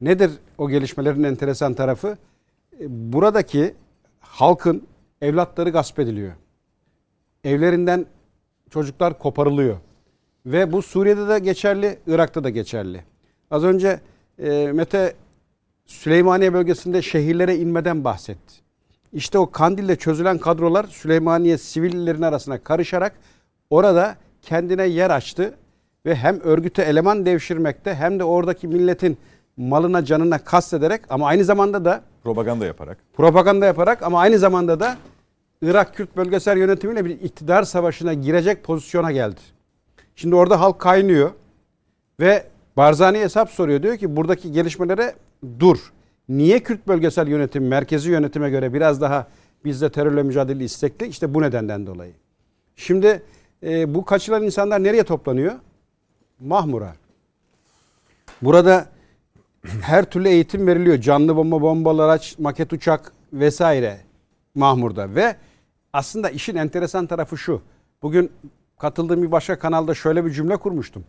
Nedir 0.00 0.30
o 0.58 0.68
gelişmelerin 0.68 1.22
enteresan 1.22 1.74
tarafı? 1.74 2.18
E, 2.80 3.12
Buradaki 3.12 3.74
halkın 4.20 4.86
evlatları 5.20 5.70
gasp 5.70 5.98
ediliyor. 5.98 6.32
Evlerinden 7.44 8.06
çocuklar 8.70 9.18
koparılıyor. 9.18 9.76
Ve 10.46 10.72
bu 10.72 10.82
Suriye'de 10.82 11.28
de 11.28 11.38
geçerli, 11.38 11.98
Irak'ta 12.06 12.44
da 12.44 12.50
geçerli. 12.50 13.04
Az 13.50 13.64
önce 13.64 14.00
e, 14.38 14.72
Mete 14.72 15.14
Süleymaniye 15.86 16.52
bölgesinde 16.52 17.02
şehirlere 17.02 17.56
inmeden 17.56 18.04
bahsetti. 18.04 18.54
İşte 19.12 19.38
o 19.38 19.50
Kandil'de 19.50 19.96
çözülen 19.96 20.38
kadrolar 20.38 20.84
Süleymaniye 20.84 21.58
sivillerin 21.58 22.22
arasına 22.22 22.58
karışarak 22.58 23.12
orada 23.70 24.16
kendine 24.42 24.86
yer 24.86 25.10
açtı 25.10 25.54
ve 26.06 26.14
hem 26.14 26.40
örgüte 26.40 26.82
eleman 26.82 27.26
devşirmekte 27.26 27.94
hem 27.94 28.18
de 28.18 28.24
oradaki 28.24 28.68
milletin 28.68 29.18
malına 29.56 30.04
canına 30.04 30.38
kastederek 30.38 31.00
ama 31.10 31.26
aynı 31.26 31.44
zamanda 31.44 31.84
da 31.84 32.02
Propaganda 32.24 32.66
yaparak. 32.66 32.98
propaganda 33.16 33.66
yaparak 33.66 34.02
ama 34.02 34.20
aynı 34.20 34.38
zamanda 34.38 34.80
da 34.80 34.96
Irak 35.62 35.94
Kürt 35.94 36.16
bölgesel 36.16 36.58
yönetimiyle 36.58 37.04
bir 37.04 37.10
iktidar 37.10 37.62
savaşına 37.62 38.14
girecek 38.14 38.64
pozisyona 38.64 39.12
geldi. 39.12 39.40
Şimdi 40.16 40.34
orada 40.34 40.60
halk 40.60 40.78
kaynıyor 40.78 41.30
ve 42.20 42.44
Barzani 42.76 43.18
hesap 43.18 43.50
soruyor. 43.50 43.82
Diyor 43.82 43.96
ki 43.96 44.16
buradaki 44.16 44.52
gelişmelere 44.52 45.14
dur. 45.60 45.92
Niye 46.28 46.62
Kürt 46.62 46.88
bölgesel 46.88 47.28
yönetim 47.28 47.68
merkezi 47.68 48.10
yönetime 48.10 48.50
göre 48.50 48.74
biraz 48.74 49.00
daha 49.00 49.28
bizde 49.64 49.92
terörle 49.92 50.22
mücadele 50.22 50.64
istekli? 50.64 51.06
İşte 51.06 51.34
bu 51.34 51.42
nedenden 51.42 51.86
dolayı. 51.86 52.12
Şimdi 52.76 53.22
e, 53.62 53.94
bu 53.94 54.04
kaçılan 54.04 54.42
insanlar 54.42 54.82
nereye 54.82 55.04
toplanıyor? 55.04 55.52
Mahmur'a. 56.40 56.94
Burada 58.42 58.86
her 59.80 60.04
türlü 60.04 60.28
eğitim 60.28 60.66
veriliyor. 60.66 61.00
Canlı 61.00 61.36
bomba, 61.36 61.62
bombalı 61.62 62.04
araç, 62.04 62.38
maket 62.38 62.72
uçak 62.72 63.12
vesaire 63.32 64.00
Mahmur'da. 64.54 65.14
Ve 65.14 65.36
aslında 65.92 66.30
işin 66.30 66.56
enteresan 66.56 67.06
tarafı 67.06 67.38
şu. 67.38 67.62
Bugün 68.02 68.30
katıldığım 68.78 69.22
bir 69.22 69.32
başka 69.32 69.58
kanalda 69.58 69.94
şöyle 69.94 70.24
bir 70.24 70.30
cümle 70.30 70.56
kurmuştum. 70.56 71.04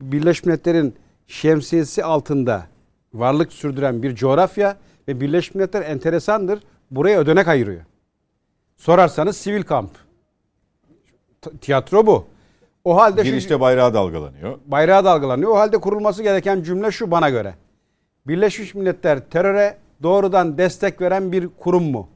Birleşmiş 0.00 0.46
Milletler'in 0.46 0.94
şemsiyesi 1.26 2.04
altında 2.04 2.66
varlık 3.14 3.52
sürdüren 3.52 4.02
bir 4.02 4.14
coğrafya 4.14 4.76
ve 5.08 5.20
Birleşmiş 5.20 5.54
Milletler 5.54 5.82
enteresandır. 5.82 6.60
Buraya 6.90 7.20
ödenek 7.20 7.48
ayırıyor. 7.48 7.80
Sorarsanız 8.76 9.36
sivil 9.36 9.62
kamp. 9.62 9.90
Tiyatro 11.60 12.06
bu. 12.06 12.26
O 12.84 12.96
halde 12.96 13.24
şu- 13.24 13.30
Girişte 13.30 13.60
bayrağı 13.60 13.94
dalgalanıyor. 13.94 14.58
bayrağı 14.66 15.04
dalgalanıyor. 15.04 15.50
O 15.50 15.56
halde 15.58 15.78
kurulması 15.78 16.22
gereken 16.22 16.62
cümle 16.62 16.90
şu 16.90 17.10
bana 17.10 17.30
göre. 17.30 17.54
Birleşmiş 18.26 18.74
Milletler 18.74 19.20
teröre 19.30 19.76
doğrudan 20.02 20.58
destek 20.58 21.00
veren 21.00 21.32
bir 21.32 21.48
kurum 21.58 21.84
mu? 21.84 22.08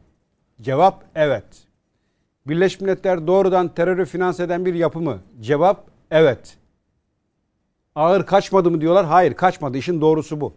Cevap 0.61 1.05
evet. 1.15 1.45
Birleşmiş 2.47 2.81
Milletler 2.81 3.27
doğrudan 3.27 3.69
terörü 3.69 4.05
finanse 4.07 4.43
eden 4.45 4.65
bir 4.67 4.75
yapı 4.75 5.01
mı? 5.01 5.19
Cevap 5.41 5.85
evet. 6.11 6.57
Ağır 7.95 8.27
kaçmadı 8.27 8.71
mı 8.71 8.81
diyorlar? 8.81 9.07
Hayır 9.07 9.35
kaçmadı. 9.35 9.79
İşin 9.79 10.01
doğrusu 10.01 10.41
bu. 10.41 10.55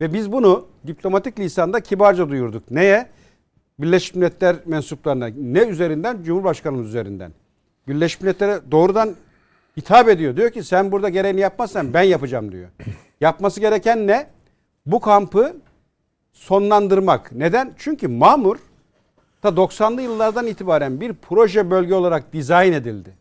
Ve 0.00 0.12
biz 0.12 0.32
bunu 0.32 0.66
diplomatik 0.86 1.40
lisanda 1.40 1.80
kibarca 1.80 2.28
duyurduk. 2.28 2.70
Neye? 2.70 3.06
Birleşmiş 3.78 4.14
Milletler 4.14 4.56
mensuplarına. 4.66 5.26
Ne 5.36 5.60
üzerinden? 5.60 6.22
Cumhurbaşkanımız 6.22 6.88
üzerinden. 6.88 7.32
Birleşmiş 7.88 8.22
Milletler'e 8.22 8.60
doğrudan 8.70 9.14
hitap 9.76 10.08
ediyor. 10.08 10.36
Diyor 10.36 10.50
ki 10.50 10.62
sen 10.62 10.92
burada 10.92 11.08
gereğini 11.08 11.40
yapmazsan 11.40 11.94
ben 11.94 12.02
yapacağım 12.02 12.52
diyor. 12.52 12.68
Yapması 13.20 13.60
gereken 13.60 14.06
ne? 14.06 14.26
Bu 14.86 15.00
kampı 15.00 15.56
sonlandırmak. 16.32 17.32
Neden? 17.32 17.74
Çünkü 17.78 18.08
Mamur 18.08 18.56
ta 19.42 19.48
90'lı 19.48 20.02
yıllardan 20.02 20.46
itibaren 20.46 21.00
bir 21.00 21.12
proje 21.12 21.70
bölge 21.70 21.94
olarak 21.94 22.32
dizayn 22.32 22.72
edildi. 22.72 23.14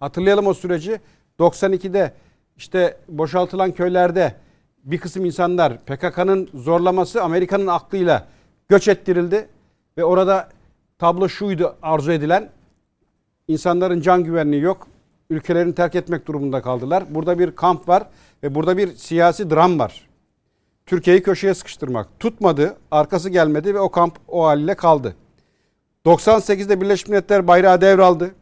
Hatırlayalım 0.00 0.46
o 0.46 0.54
süreci. 0.54 1.00
92'de 1.38 2.12
işte 2.56 2.96
boşaltılan 3.08 3.72
köylerde 3.72 4.34
bir 4.84 4.98
kısım 4.98 5.24
insanlar 5.24 5.78
PKK'nın 5.78 6.48
zorlaması 6.54 7.22
Amerika'nın 7.22 7.66
aklıyla 7.66 8.28
göç 8.68 8.88
ettirildi 8.88 9.48
ve 9.98 10.04
orada 10.04 10.48
tablo 10.98 11.28
şuydu 11.28 11.76
arzu 11.82 12.12
edilen 12.12 12.50
İnsanların 13.48 14.00
can 14.00 14.24
güvenliği 14.24 14.62
yok. 14.62 14.86
Ülkelerini 15.30 15.74
terk 15.74 15.94
etmek 15.94 16.26
durumunda 16.26 16.62
kaldılar. 16.62 17.04
Burada 17.10 17.38
bir 17.38 17.56
kamp 17.56 17.88
var 17.88 18.06
ve 18.42 18.54
burada 18.54 18.76
bir 18.76 18.96
siyasi 18.96 19.50
dram 19.50 19.78
var. 19.78 20.08
Türkiye'yi 20.86 21.22
köşeye 21.22 21.54
sıkıştırmak. 21.54 22.20
Tutmadı, 22.20 22.76
arkası 22.90 23.30
gelmedi 23.30 23.74
ve 23.74 23.78
o 23.80 23.90
kamp 23.90 24.18
o 24.28 24.44
haliyle 24.44 24.74
kaldı. 24.74 25.16
98'de 26.04 26.80
Birleşmiş 26.80 27.08
Milletler 27.08 27.48
bayrağı 27.48 27.80
devraldı. 27.80 28.34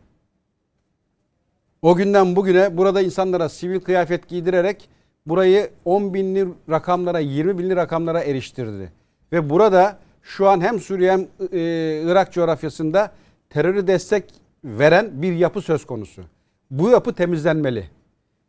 O 1.83 1.97
günden 1.97 2.37
bugüne 2.37 2.77
burada 2.77 3.03
insanlara 3.03 3.49
sivil 3.49 3.81
kıyafet 3.81 4.29
giydirerek 4.29 4.89
burayı 5.27 5.71
10 5.85 6.15
binli 6.15 6.49
rakamlara, 6.71 7.19
20 7.19 7.59
binli 7.59 7.77
rakamlara 7.77 8.23
eriştirdi. 8.23 8.93
Ve 9.33 9.51
burada 9.51 9.99
şu 10.23 10.49
an 10.49 10.61
hem 10.61 10.81
Suriye 10.81 11.13
hem 11.13 11.21
e, 11.53 12.03
Irak 12.05 12.33
coğrafyasında 12.33 13.13
terörü 13.51 13.87
destek 13.87 14.25
veren 14.65 15.23
bir 15.23 15.33
yapı 15.33 15.61
söz 15.61 15.87
konusu. 15.87 16.23
Bu 16.71 16.91
yapı 16.91 17.15
temizlenmeli. 17.15 17.91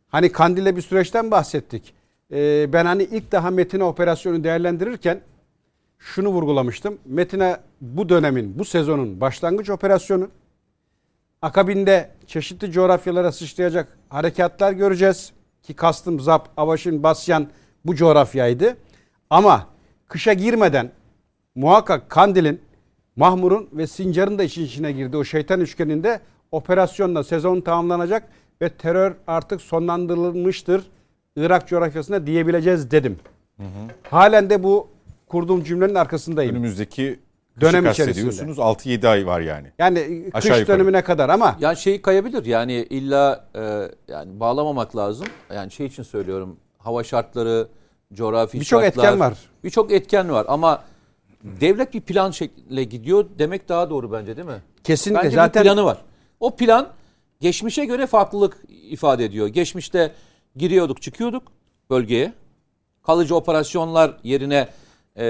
Hani 0.08 0.32
Kandil'de 0.32 0.76
bir 0.76 0.82
süreçten 0.82 1.30
bahsettik. 1.30 1.94
E, 2.32 2.72
ben 2.72 2.84
hani 2.84 3.02
ilk 3.02 3.32
daha 3.32 3.50
Metina 3.50 3.84
operasyonu 3.84 4.44
değerlendirirken 4.44 5.20
şunu 5.98 6.28
vurgulamıştım. 6.28 6.98
Metina 7.04 7.60
bu 7.80 8.08
dönemin, 8.08 8.58
bu 8.58 8.64
sezonun 8.64 9.20
başlangıç 9.20 9.70
operasyonu. 9.70 10.28
Akabinde 11.42 12.10
çeşitli 12.26 12.72
coğrafyalara 12.72 13.32
sıçrayacak 13.32 13.98
harekatlar 14.08 14.72
göreceğiz. 14.72 15.32
Ki 15.62 15.74
kastım 15.74 16.20
Zap, 16.20 16.48
Avaşin, 16.56 17.02
Basyan 17.02 17.46
bu 17.84 17.94
coğrafyaydı. 17.94 18.76
Ama 19.30 19.66
kışa 20.08 20.32
girmeden 20.32 20.90
muhakkak 21.54 22.10
Kandil'in, 22.10 22.60
Mahmur'un 23.16 23.68
ve 23.72 23.86
Sincar'ın 23.86 24.38
da 24.38 24.42
işin 24.42 24.64
içine 24.64 24.92
girdi. 24.92 25.16
O 25.16 25.24
şeytan 25.24 25.60
üçgeninde 25.60 26.20
operasyonla 26.52 27.24
sezon 27.24 27.60
tamamlanacak 27.60 28.28
ve 28.62 28.68
terör 28.68 29.14
artık 29.26 29.60
sonlandırılmıştır 29.60 30.84
Irak 31.36 31.68
coğrafyasında 31.68 32.26
diyebileceğiz 32.26 32.90
dedim. 32.90 33.18
Halen 34.10 34.50
de 34.50 34.62
bu 34.62 34.88
kurduğum 35.26 35.64
cümlenin 35.64 35.94
arkasındayım. 35.94 36.54
Önümüzdeki 36.54 37.18
Dönem 37.60 37.86
içerisinde. 37.86 38.26
kastediyorsunuz. 38.26 38.58
6-7 38.58 39.08
ay 39.08 39.26
var 39.26 39.40
yani. 39.40 39.68
Yani 39.78 39.98
kış 40.24 40.34
Aşağı 40.34 40.60
yukarı. 40.60 40.78
dönemine 40.78 41.02
kadar 41.04 41.28
ama 41.28 41.56
Yani 41.60 41.76
şey 41.76 42.02
kayabilir 42.02 42.44
yani 42.44 42.72
illa 42.72 43.48
e, 43.54 43.60
yani 44.12 44.40
bağlamamak 44.40 44.96
lazım. 44.96 45.26
Yani 45.54 45.70
şey 45.70 45.86
için 45.86 46.02
söylüyorum 46.02 46.56
hava 46.78 47.04
şartları, 47.04 47.68
coğrafi 48.12 48.60
Birçok 48.60 48.82
şartlar. 48.82 49.04
etken 49.04 49.20
var. 49.20 49.34
Birçok 49.64 49.92
etken 49.92 50.30
var 50.32 50.46
ama 50.48 50.82
devlet 51.44 51.94
bir 51.94 52.00
plan 52.00 52.30
şekliyle 52.30 52.84
gidiyor 52.84 53.24
demek 53.38 53.68
daha 53.68 53.90
doğru 53.90 54.12
bence 54.12 54.36
değil 54.36 54.48
mi? 54.48 54.62
kesinlikle 54.84 55.24
Bence 55.24 55.34
zaten 55.36 55.64
bir 55.64 55.68
planı 55.68 55.84
var. 55.84 55.98
O 56.40 56.56
plan 56.56 56.88
geçmişe 57.40 57.84
göre 57.84 58.06
farklılık 58.06 58.56
ifade 58.68 59.24
ediyor. 59.24 59.46
Geçmişte 59.46 60.12
giriyorduk 60.56 61.02
çıkıyorduk 61.02 61.42
bölgeye. 61.90 62.32
Kalıcı 63.02 63.36
operasyonlar 63.36 64.16
yerine 64.22 64.68
e, 65.16 65.24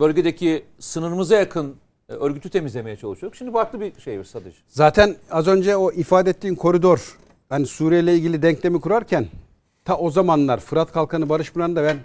bölgedeki 0.00 0.64
sınırımıza 0.78 1.36
yakın 1.36 1.76
e, 2.08 2.12
örgütü 2.12 2.50
temizlemeye 2.50 2.96
çalışıyorduk. 2.96 3.36
Şimdi 3.36 3.52
farklı 3.52 3.80
bir 3.80 4.00
şey 4.00 4.24
strateji. 4.24 4.56
Zaten 4.68 5.16
az 5.30 5.48
önce 5.48 5.76
o 5.76 5.92
ifade 5.92 6.30
ettiğin 6.30 6.54
koridor 6.54 7.18
hani 7.48 7.66
Suriye 7.66 8.00
ile 8.00 8.14
ilgili 8.14 8.42
denklemi 8.42 8.80
kurarken 8.80 9.26
ta 9.84 9.96
o 9.96 10.10
zamanlar 10.10 10.60
Fırat 10.60 10.92
Kalkanı 10.92 11.28
Barış 11.28 11.52
Pınarı'nda 11.52 11.84
ben 11.84 11.96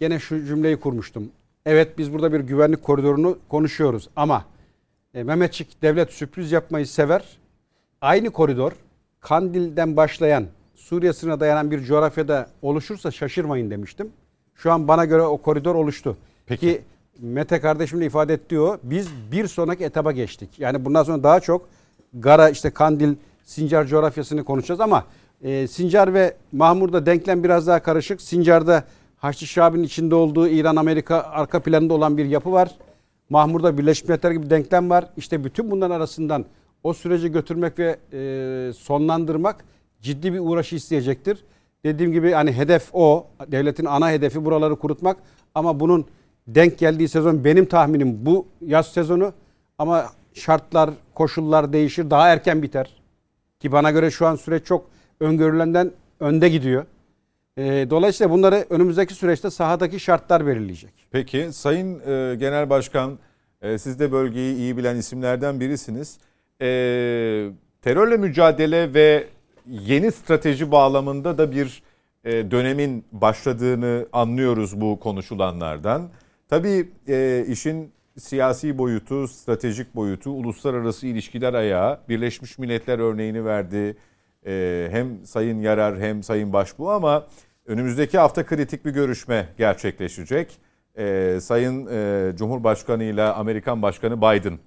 gene 0.00 0.18
şu 0.18 0.44
cümleyi 0.44 0.76
kurmuştum. 0.76 1.30
Evet 1.66 1.98
biz 1.98 2.12
burada 2.12 2.32
bir 2.32 2.40
güvenlik 2.40 2.82
koridorunu 2.82 3.38
konuşuyoruz 3.48 4.08
ama 4.16 4.44
e, 5.14 5.22
Mehmetçik 5.22 5.82
devlet 5.82 6.12
sürpriz 6.12 6.52
yapmayı 6.52 6.86
sever. 6.86 7.38
Aynı 8.00 8.30
koridor 8.30 8.72
Kandil'den 9.20 9.96
başlayan 9.96 10.46
Suriye 10.74 11.12
sınırına 11.12 11.40
dayanan 11.40 11.70
bir 11.70 11.84
coğrafyada 11.84 12.50
oluşursa 12.62 13.10
şaşırmayın 13.10 13.70
demiştim. 13.70 14.12
Şu 14.54 14.72
an 14.72 14.88
bana 14.88 15.04
göre 15.04 15.22
o 15.22 15.36
koridor 15.36 15.74
oluştu. 15.74 16.16
Peki. 16.46 16.66
Ki 16.66 16.82
Mete 17.20 17.60
kardeşimin 17.60 18.02
de 18.02 18.06
ifade 18.06 18.34
ettiği 18.34 18.60
o. 18.60 18.78
Biz 18.82 19.08
bir 19.32 19.46
sonraki 19.46 19.84
etaba 19.84 20.12
geçtik. 20.12 20.58
Yani 20.58 20.84
bundan 20.84 21.02
sonra 21.02 21.22
daha 21.22 21.40
çok 21.40 21.68
Gara 22.14 22.48
işte 22.48 22.70
Kandil, 22.70 23.14
Sincar 23.44 23.86
coğrafyasını 23.86 24.44
konuşacağız 24.44 24.80
ama 24.80 25.04
e, 25.42 25.66
Sincar 25.66 26.14
ve 26.14 26.36
Mahmur'da 26.52 27.06
denklem 27.06 27.44
biraz 27.44 27.66
daha 27.66 27.82
karışık. 27.82 28.20
Sincar'da 28.20 28.84
Haçlı 29.16 29.46
Şabi'nin 29.46 29.82
içinde 29.82 30.14
olduğu 30.14 30.48
İran-Amerika 30.48 31.22
arka 31.22 31.60
planında 31.62 31.94
olan 31.94 32.18
bir 32.18 32.24
yapı 32.24 32.52
var. 32.52 32.70
Mahmur'da 33.30 33.78
Birleşmiş 33.78 34.08
Milletler 34.08 34.30
gibi 34.30 34.50
denklem 34.50 34.90
var. 34.90 35.04
İşte 35.16 35.44
bütün 35.44 35.70
bunların 35.70 35.94
arasından 35.94 36.44
o 36.82 36.92
süreci 36.92 37.32
götürmek 37.32 37.78
ve 37.78 37.96
e, 38.12 38.72
sonlandırmak 38.72 39.64
ciddi 40.00 40.32
bir 40.32 40.38
uğraşı 40.38 40.76
isteyecektir. 40.76 41.44
Dediğim 41.84 42.12
gibi 42.12 42.32
hani 42.32 42.52
hedef 42.52 42.90
o. 42.92 43.26
Devletin 43.46 43.84
ana 43.84 44.10
hedefi 44.10 44.44
buraları 44.44 44.76
kurutmak. 44.76 45.16
Ama 45.54 45.80
bunun 45.80 46.06
denk 46.48 46.78
geldiği 46.78 47.08
sezon 47.08 47.44
benim 47.44 47.66
tahminim 47.66 48.26
bu 48.26 48.46
yaz 48.60 48.86
sezonu. 48.86 49.32
Ama 49.78 50.06
şartlar, 50.34 50.90
koşullar 51.14 51.72
değişir. 51.72 52.10
Daha 52.10 52.28
erken 52.28 52.62
biter. 52.62 52.90
Ki 53.60 53.72
bana 53.72 53.90
göre 53.90 54.10
şu 54.10 54.26
an 54.26 54.36
süreç 54.36 54.64
çok 54.66 54.86
öngörülenden 55.20 55.90
önde 56.20 56.48
gidiyor. 56.48 56.84
E, 57.56 57.62
dolayısıyla 57.90 58.30
bunları 58.30 58.66
önümüzdeki 58.70 59.14
süreçte 59.14 59.50
sahadaki 59.50 60.00
şartlar 60.00 60.46
belirleyecek. 60.46 60.92
Peki 61.10 61.48
Sayın 61.52 62.00
e, 62.00 62.34
Genel 62.34 62.70
Başkan 62.70 63.18
e, 63.62 63.78
siz 63.78 64.00
de 64.00 64.12
bölgeyi 64.12 64.56
iyi 64.56 64.76
bilen 64.76 64.96
isimlerden 64.96 65.60
birisiniz. 65.60 66.18
E, 66.60 66.66
terörle 67.82 68.16
mücadele 68.16 68.94
ve 68.94 69.24
yeni 69.66 70.12
strateji 70.12 70.70
bağlamında 70.70 71.38
da 71.38 71.52
bir 71.52 71.82
e, 72.24 72.50
dönemin 72.50 73.04
başladığını 73.12 74.06
anlıyoruz 74.12 74.80
bu 74.80 75.00
konuşulanlardan. 75.00 76.08
Tabii 76.48 76.88
e, 77.08 77.44
işin 77.48 77.92
siyasi 78.18 78.78
boyutu, 78.78 79.28
stratejik 79.28 79.94
boyutu, 79.94 80.30
uluslararası 80.30 81.06
ilişkiler 81.06 81.54
ayağı, 81.54 82.00
Birleşmiş 82.08 82.58
Milletler 82.58 82.98
örneğini 82.98 83.44
verdi. 83.44 83.96
E, 84.46 84.88
hem 84.90 85.26
Sayın 85.26 85.60
Yarar 85.60 85.98
hem 86.00 86.22
Sayın 86.22 86.52
Başbuğ 86.52 86.90
ama 86.90 87.26
önümüzdeki 87.66 88.18
hafta 88.18 88.46
kritik 88.46 88.84
bir 88.84 88.90
görüşme 88.90 89.48
gerçekleşecek. 89.58 90.58
e, 90.98 91.38
Sayın 91.40 91.86
e, 91.86 92.32
Cumhurbaşkanı 92.36 93.04
ile 93.04 93.22
Amerikan 93.22 93.82
Başkanı 93.82 94.18
Biden 94.18 94.58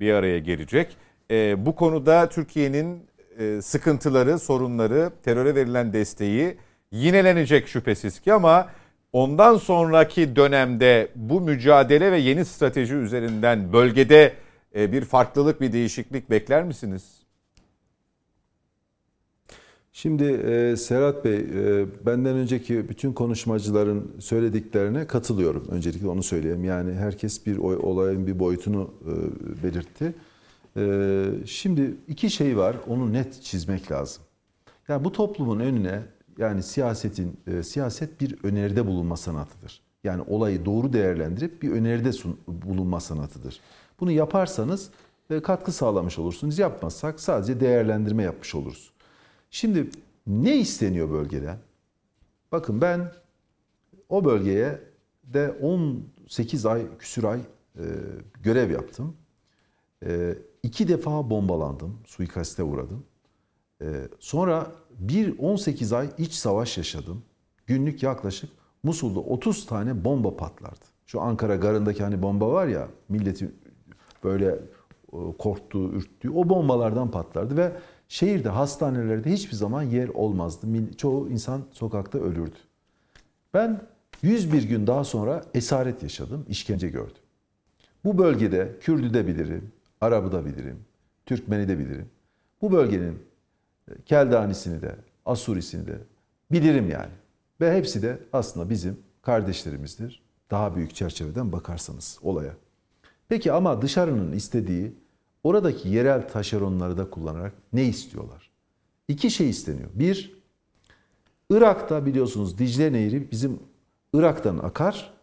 bir 0.00 0.12
araya 0.12 0.38
gelecek. 0.38 0.96
E, 1.30 1.66
bu 1.66 1.74
konuda 1.74 2.28
Türkiye'nin 2.28 3.06
e, 3.38 3.62
sıkıntıları, 3.62 4.38
sorunları, 4.38 5.10
teröre 5.22 5.54
verilen 5.54 5.92
desteği 5.92 6.56
yinelenecek 6.90 7.68
şüphesiz 7.68 8.20
ki 8.20 8.32
ama 8.32 8.68
ondan 9.14 9.56
sonraki 9.56 10.36
dönemde 10.36 11.08
bu 11.14 11.40
mücadele 11.40 12.12
ve 12.12 12.18
yeni 12.18 12.44
strateji 12.44 12.94
üzerinden 12.94 13.72
bölgede 13.72 14.32
e, 14.74 14.92
bir 14.92 15.04
farklılık, 15.04 15.60
bir 15.60 15.72
değişiklik 15.72 16.30
bekler 16.30 16.64
misiniz? 16.64 17.14
Şimdi 19.92 20.24
e, 20.24 20.76
Serhat 20.76 21.24
Bey, 21.24 21.34
e, 21.34 21.86
benden 22.06 22.36
önceki 22.36 22.88
bütün 22.88 23.12
konuşmacıların 23.12 24.12
söylediklerine 24.20 25.06
katılıyorum. 25.06 25.68
Öncelikle 25.70 26.08
onu 26.08 26.22
söyleyeyim. 26.22 26.64
Yani 26.64 26.94
herkes 26.94 27.46
bir 27.46 27.56
olayın 27.58 28.26
bir 28.26 28.38
boyutunu 28.38 28.94
belirtti. 29.62 30.14
Şimdi 31.46 31.94
iki 32.08 32.30
şey 32.30 32.56
var, 32.56 32.76
onu 32.88 33.12
net 33.12 33.42
çizmek 33.42 33.92
lazım. 33.92 34.22
Yani 34.88 35.04
bu 35.04 35.12
toplumun 35.12 35.60
önüne, 35.60 36.02
yani 36.38 36.62
siyasetin, 36.62 37.40
e, 37.46 37.62
siyaset 37.62 38.20
bir 38.20 38.44
öneride 38.44 38.86
bulunma 38.86 39.16
sanatıdır. 39.16 39.80
Yani 40.04 40.22
olayı 40.28 40.64
doğru 40.64 40.92
değerlendirip 40.92 41.62
bir 41.62 41.72
öneride 41.72 42.08
sun- 42.08 42.36
bulunma 42.46 43.00
sanatıdır. 43.00 43.60
Bunu 44.00 44.10
yaparsanız 44.10 44.90
e, 45.30 45.42
katkı 45.42 45.72
sağlamış 45.72 46.18
olursunuz. 46.18 46.58
Yapmazsak 46.58 47.20
sadece 47.20 47.60
değerlendirme 47.60 48.22
yapmış 48.22 48.54
oluruz. 48.54 48.92
Şimdi 49.50 49.90
ne 50.26 50.56
isteniyor 50.56 51.10
bölgeden? 51.10 51.58
Bakın 52.52 52.80
ben 52.80 53.12
o 54.08 54.24
bölgeye 54.24 54.80
de 55.24 55.50
18 55.50 56.66
ay, 56.66 56.82
küsür 56.98 57.24
ay 57.24 57.40
e, 57.78 57.84
görev 58.42 58.70
yaptım. 58.70 59.16
E, 60.06 60.34
iki 60.62 60.88
defa 60.88 61.30
bombalandım, 61.30 61.98
suikaste 62.06 62.62
uğradım. 62.62 63.04
E, 63.82 64.08
sonra 64.20 64.72
bir 64.98 65.38
18 65.38 65.92
ay 65.92 66.08
iç 66.18 66.32
savaş 66.32 66.78
yaşadım. 66.78 67.22
Günlük 67.66 68.02
yaklaşık 68.02 68.50
Musul'da 68.82 69.20
30 69.20 69.66
tane 69.66 70.04
bomba 70.04 70.36
patlardı. 70.36 70.84
Şu 71.06 71.20
Ankara 71.20 71.56
garındaki 71.56 72.02
hani 72.02 72.22
bomba 72.22 72.52
var 72.52 72.66
ya 72.66 72.88
milletin 73.08 73.54
böyle 74.24 74.46
e, 75.12 75.18
korktuğu, 75.38 75.92
ürktüğü 75.92 76.30
o 76.30 76.48
bombalardan 76.48 77.10
patlardı 77.10 77.56
ve 77.56 77.72
şehirde 78.08 78.48
hastanelerde 78.48 79.32
hiçbir 79.32 79.56
zaman 79.56 79.82
yer 79.82 80.08
olmazdı. 80.08 80.66
Çoğu 80.96 81.28
insan 81.30 81.62
sokakta 81.72 82.18
ölürdü. 82.18 82.56
Ben 83.54 83.80
101 84.22 84.62
gün 84.62 84.86
daha 84.86 85.04
sonra 85.04 85.44
esaret 85.54 86.02
yaşadım, 86.02 86.46
işkence 86.48 86.88
gördüm. 86.88 87.22
Bu 88.04 88.18
bölgede 88.18 88.76
Kürdü 88.80 89.14
de 89.14 89.26
bilirim, 89.26 89.72
Arap'ı 90.00 90.32
da 90.32 90.46
bilirim, 90.46 90.76
Türkmen'i 91.26 91.68
de 91.68 91.78
bilirim. 91.78 92.06
Bu 92.62 92.72
bölgenin 92.72 93.18
Keldanisini 94.06 94.82
de, 94.82 94.96
Asurisini 95.26 95.86
de 95.86 95.98
bilirim 96.52 96.90
yani. 96.90 97.12
Ve 97.60 97.76
hepsi 97.76 98.02
de 98.02 98.18
aslında 98.32 98.70
bizim 98.70 98.98
kardeşlerimizdir. 99.22 100.22
Daha 100.50 100.76
büyük 100.76 100.94
çerçeveden 100.94 101.52
bakarsanız 101.52 102.18
olaya. 102.22 102.52
Peki 103.28 103.52
ama 103.52 103.82
dışarının 103.82 104.32
istediği 104.32 104.94
oradaki 105.44 105.88
yerel 105.88 106.28
taşeronları 106.28 106.98
da 106.98 107.10
kullanarak 107.10 107.52
ne 107.72 107.84
istiyorlar? 107.84 108.50
İki 109.08 109.30
şey 109.30 109.50
isteniyor. 109.50 109.90
Bir, 109.94 110.42
Irak'ta 111.50 112.06
biliyorsunuz 112.06 112.58
Dicle 112.58 112.92
Nehri 112.92 113.30
bizim 113.30 113.60
Irak'tan 114.14 114.58
akar, 114.58 115.14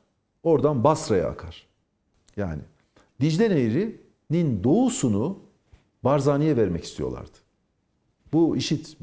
oradan 0.44 0.84
Basra'ya 0.84 1.30
akar. 1.30 1.68
Yani 2.38 2.62
Dicle 3.22 3.50
Nehri'nin 3.50 4.64
doğusunu 4.64 5.40
Barzani'ye 6.04 6.58
vermek 6.58 6.84
istiyorlardı. 6.84 7.38
Bu 8.34 8.58
işit 8.58 8.98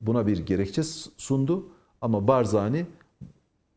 buna 0.00 0.26
bir 0.26 0.38
gerekçe 0.38 0.82
sundu 1.16 1.68
ama 2.00 2.28
Barzani 2.28 2.86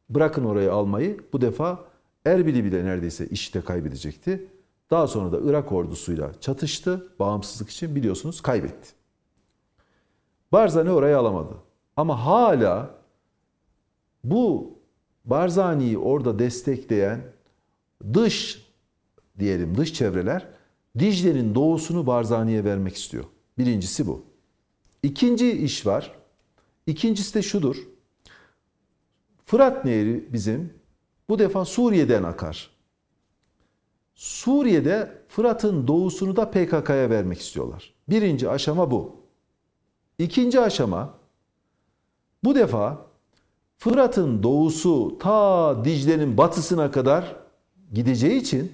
bırakın 0.10 0.46
orayı 0.46 0.74
almayı 0.74 1.20
bu 1.34 1.42
defa 1.42 1.86
Erbil'i 2.26 2.64
bile 2.64 2.86
neredeyse 2.86 3.28
işte 3.28 3.62
kaybedecekti. 3.62 4.48
Daha 4.92 5.08
sonra 5.08 5.32
da 5.32 5.50
Irak 5.50 5.72
ordusuyla 5.72 6.32
çatıştı. 6.42 7.08
Bağımsızlık 7.20 7.70
için 7.70 7.96
biliyorsunuz 7.96 8.42
kaybetti. 8.42 8.90
Barzani 10.52 10.92
orayı 10.92 11.18
alamadı. 11.18 11.54
Ama 11.98 12.26
hala 12.26 12.96
bu 14.24 14.74
Barzani'yi 15.26 15.98
orada 15.98 16.40
destekleyen 16.40 17.22
dış 18.14 18.66
diyelim 19.40 19.78
dış 19.78 19.94
çevreler 19.94 20.48
Dicle'nin 21.00 21.56
doğusunu 21.56 22.08
Barzani'ye 22.08 22.64
vermek 22.64 22.96
istiyor. 22.96 23.24
Birincisi 23.58 24.08
bu. 24.08 24.25
İkinci 25.06 25.52
iş 25.52 25.86
var. 25.86 26.12
İkincisi 26.88 27.34
de 27.34 27.42
şudur. 27.42 27.78
Fırat 29.46 29.86
Nehri 29.86 30.34
bizim 30.34 30.74
bu 31.30 31.40
defa 31.40 31.66
Suriye'den 31.66 32.24
akar. 32.24 32.70
Suriye'de 34.16 35.22
Fırat'ın 35.28 35.88
doğusunu 35.88 36.36
da 36.36 36.52
PKK'ya 36.52 37.10
vermek 37.10 37.42
istiyorlar. 37.42 37.94
Birinci 38.10 38.50
aşama 38.50 38.92
bu. 38.92 39.16
İkinci 40.20 40.60
aşama 40.60 41.14
bu 42.44 42.56
defa 42.56 43.06
Fırat'ın 43.78 44.44
doğusu 44.44 45.18
ta 45.20 45.86
Dicle'nin 45.86 46.38
batısına 46.38 46.92
kadar 46.92 47.36
gideceği 47.94 48.42
için 48.42 48.72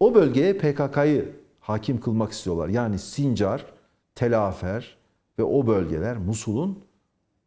o 0.00 0.14
bölgeye 0.14 0.58
PKK'yı 0.58 1.36
hakim 1.60 2.00
kılmak 2.00 2.32
istiyorlar. 2.32 2.68
Yani 2.68 2.98
Sincar, 2.98 3.66
Telafer 4.14 4.97
ve 5.38 5.42
o 5.42 5.66
bölgeler 5.66 6.16
Musul'un 6.16 6.78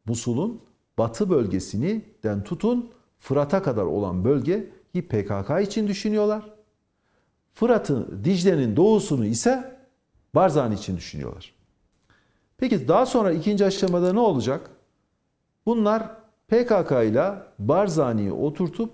Musul'un 0.06 0.62
batı 0.98 1.30
bölgesini 1.30 2.06
den 2.24 2.44
tutun 2.44 2.92
Fırat'a 3.18 3.64
kadar 3.64 3.84
olan 3.84 4.24
bölgeyi 4.24 4.72
PKK 4.94 5.62
için 5.62 5.88
düşünüyorlar. 5.88 6.54
Fırat'ın 7.54 8.22
Dicle'nin 8.24 8.76
doğusunu 8.76 9.26
ise 9.26 9.80
Barzani 10.36 10.74
için 10.76 10.98
düşünüyorlar. 10.98 11.54
Peki 12.58 12.88
daha 12.88 13.06
sonra 13.06 13.32
ikinci 13.32 13.66
aşamada 13.66 14.14
ne 14.14 14.20
olacak? 14.20 14.70
Bunlar 15.66 16.04
PKK 16.48 16.92
ile 16.92 17.34
Barzani'yi 17.60 18.32
oturtup 18.32 18.94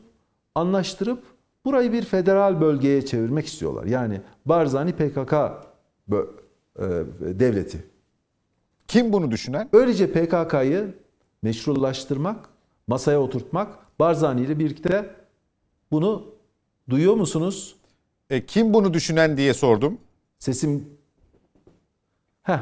anlaştırıp 0.56 1.24
burayı 1.66 1.94
bir 1.94 2.04
federal 2.04 2.62
bölgeye 2.62 3.06
çevirmek 3.06 3.46
istiyorlar. 3.46 3.86
Yani 3.86 4.22
Barzani 4.46 4.92
PKK 4.92 5.34
e, 5.34 6.86
devleti. 7.20 7.84
Kim 8.88 9.14
bunu 9.14 9.32
düşünen? 9.32 9.70
Öylece 9.74 10.12
PKK'yı 10.12 10.94
meşrulaştırmak, 11.42 12.50
masaya 12.88 13.22
oturtmak, 13.22 14.00
Barzani 14.00 14.42
ile 14.42 14.60
birlikte 14.60 15.16
bunu 15.92 16.26
duyuyor 16.90 17.16
musunuz? 17.16 17.76
E, 18.30 18.46
kim 18.46 18.74
bunu 18.74 18.94
düşünen 18.94 19.38
diye 19.38 19.54
sordum. 19.54 19.98
Sesim 20.40 20.86
Heh, 22.44 22.60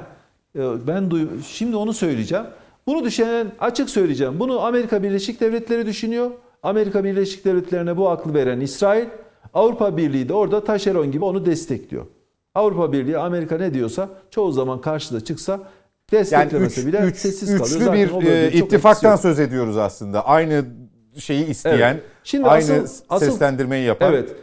e, 0.55 0.87
ben 0.87 1.11
duy 1.11 1.27
şimdi 1.47 1.75
onu 1.75 1.93
söyleyeceğim. 1.93 2.45
Bunu 2.87 3.03
düşünen 3.03 3.51
açık 3.59 3.89
söyleyeceğim. 3.89 4.39
Bunu 4.39 4.59
Amerika 4.59 5.03
Birleşik 5.03 5.41
Devletleri 5.41 5.85
düşünüyor. 5.85 6.31
Amerika 6.63 7.03
Birleşik 7.03 7.45
Devletleri'ne 7.45 7.97
bu 7.97 8.09
aklı 8.09 8.33
veren 8.33 8.59
İsrail, 8.59 9.05
Avrupa 9.53 9.97
Birliği 9.97 10.29
de 10.29 10.33
orada 10.33 10.63
taşeron 10.63 11.11
gibi 11.11 11.25
onu 11.25 11.45
destekliyor. 11.45 12.05
Avrupa 12.55 12.91
Birliği 12.91 13.17
Amerika 13.17 13.57
ne 13.57 13.73
diyorsa 13.73 14.09
çoğu 14.31 14.51
zaman 14.51 14.81
karşıda 14.81 15.23
çıksa 15.23 15.59
Yani 16.11 16.21
desteklemese 16.21 16.81
üç, 16.81 16.87
bile 16.87 16.99
üç- 16.99 17.17
sessiz 17.17 17.49
kalıyor. 17.49 17.67
üçlü 17.67 17.79
Zaten 17.79 18.23
bir 18.23 18.27
e, 18.27 18.51
ittifaktan 18.51 19.15
söz 19.15 19.39
ediyoruz 19.39 19.77
aslında. 19.77 20.25
Aynı 20.25 20.65
şeyi 21.17 21.45
isteyen, 21.45 21.93
Evet. 21.93 22.03
Şimdi 22.23 22.47
aynı 22.47 22.63
asıl- 22.63 23.03
asıl- 23.09 23.25
seslendirmeyi 23.25 23.85
yapan. 23.85 24.13
Evet. 24.13 24.35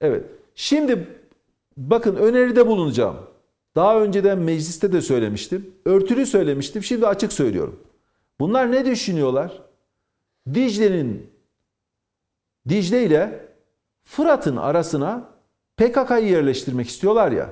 Evet. 0.00 0.24
Şimdi 0.54 1.06
bakın 1.76 2.16
öneride 2.16 2.66
bulunacağım. 2.66 3.16
Daha 3.76 4.00
önceden 4.00 4.38
mecliste 4.38 4.92
de 4.92 5.00
söylemiştim. 5.00 5.74
Örtülü 5.84 6.26
söylemiştim. 6.26 6.82
Şimdi 6.82 7.06
açık 7.06 7.32
söylüyorum. 7.32 7.80
Bunlar 8.40 8.72
ne 8.72 8.86
düşünüyorlar? 8.86 9.62
Dicle'nin 10.54 11.30
Dicle 12.68 13.02
ile 13.04 13.48
Fırat'ın 14.04 14.56
arasına 14.56 15.28
PKK'yı 15.76 16.28
yerleştirmek 16.28 16.88
istiyorlar 16.88 17.32
ya. 17.32 17.50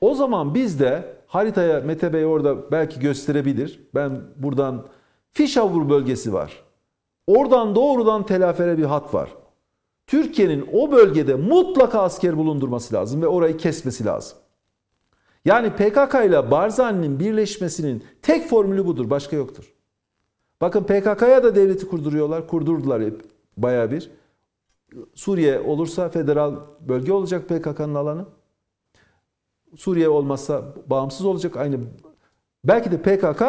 O 0.00 0.14
zaman 0.14 0.54
biz 0.54 0.80
de 0.80 1.04
haritaya 1.30 1.80
Mete 1.80 2.12
Bey 2.12 2.26
orada 2.26 2.70
belki 2.72 3.00
gösterebilir. 3.00 3.88
Ben 3.94 4.20
buradan 4.36 4.86
Fişavur 5.32 5.88
bölgesi 5.88 6.32
var. 6.32 6.64
Oradan 7.26 7.74
doğrudan 7.74 8.26
telafere 8.26 8.78
bir 8.78 8.84
hat 8.84 9.14
var. 9.14 9.30
Türkiye'nin 10.06 10.68
o 10.72 10.92
bölgede 10.92 11.34
mutlaka 11.34 12.02
asker 12.02 12.36
bulundurması 12.36 12.94
lazım 12.94 13.22
ve 13.22 13.26
orayı 13.26 13.56
kesmesi 13.56 14.04
lazım. 14.04 14.38
Yani 15.44 15.70
PKK 15.70 16.14
ile 16.26 16.50
Barzani'nin 16.50 17.20
birleşmesinin 17.20 18.04
tek 18.22 18.48
formülü 18.48 18.86
budur, 18.86 19.10
başka 19.10 19.36
yoktur. 19.36 19.74
Bakın 20.60 20.84
PKK'ya 20.84 21.44
da 21.44 21.54
devleti 21.54 21.88
kurduruyorlar, 21.88 22.48
kurdurdular 22.48 23.02
hep 23.02 23.22
Baya 23.56 23.90
bir. 23.90 24.10
Suriye 25.14 25.60
olursa 25.60 26.08
federal 26.08 26.56
bölge 26.88 27.12
olacak 27.12 27.48
PKK'nın 27.48 27.94
alanı. 27.94 28.26
Suriye 29.76 30.08
olmazsa 30.08 30.62
bağımsız 30.86 31.26
olacak 31.26 31.56
aynı. 31.56 31.78
Belki 32.64 32.90
de 32.90 33.02
PKK 33.02 33.42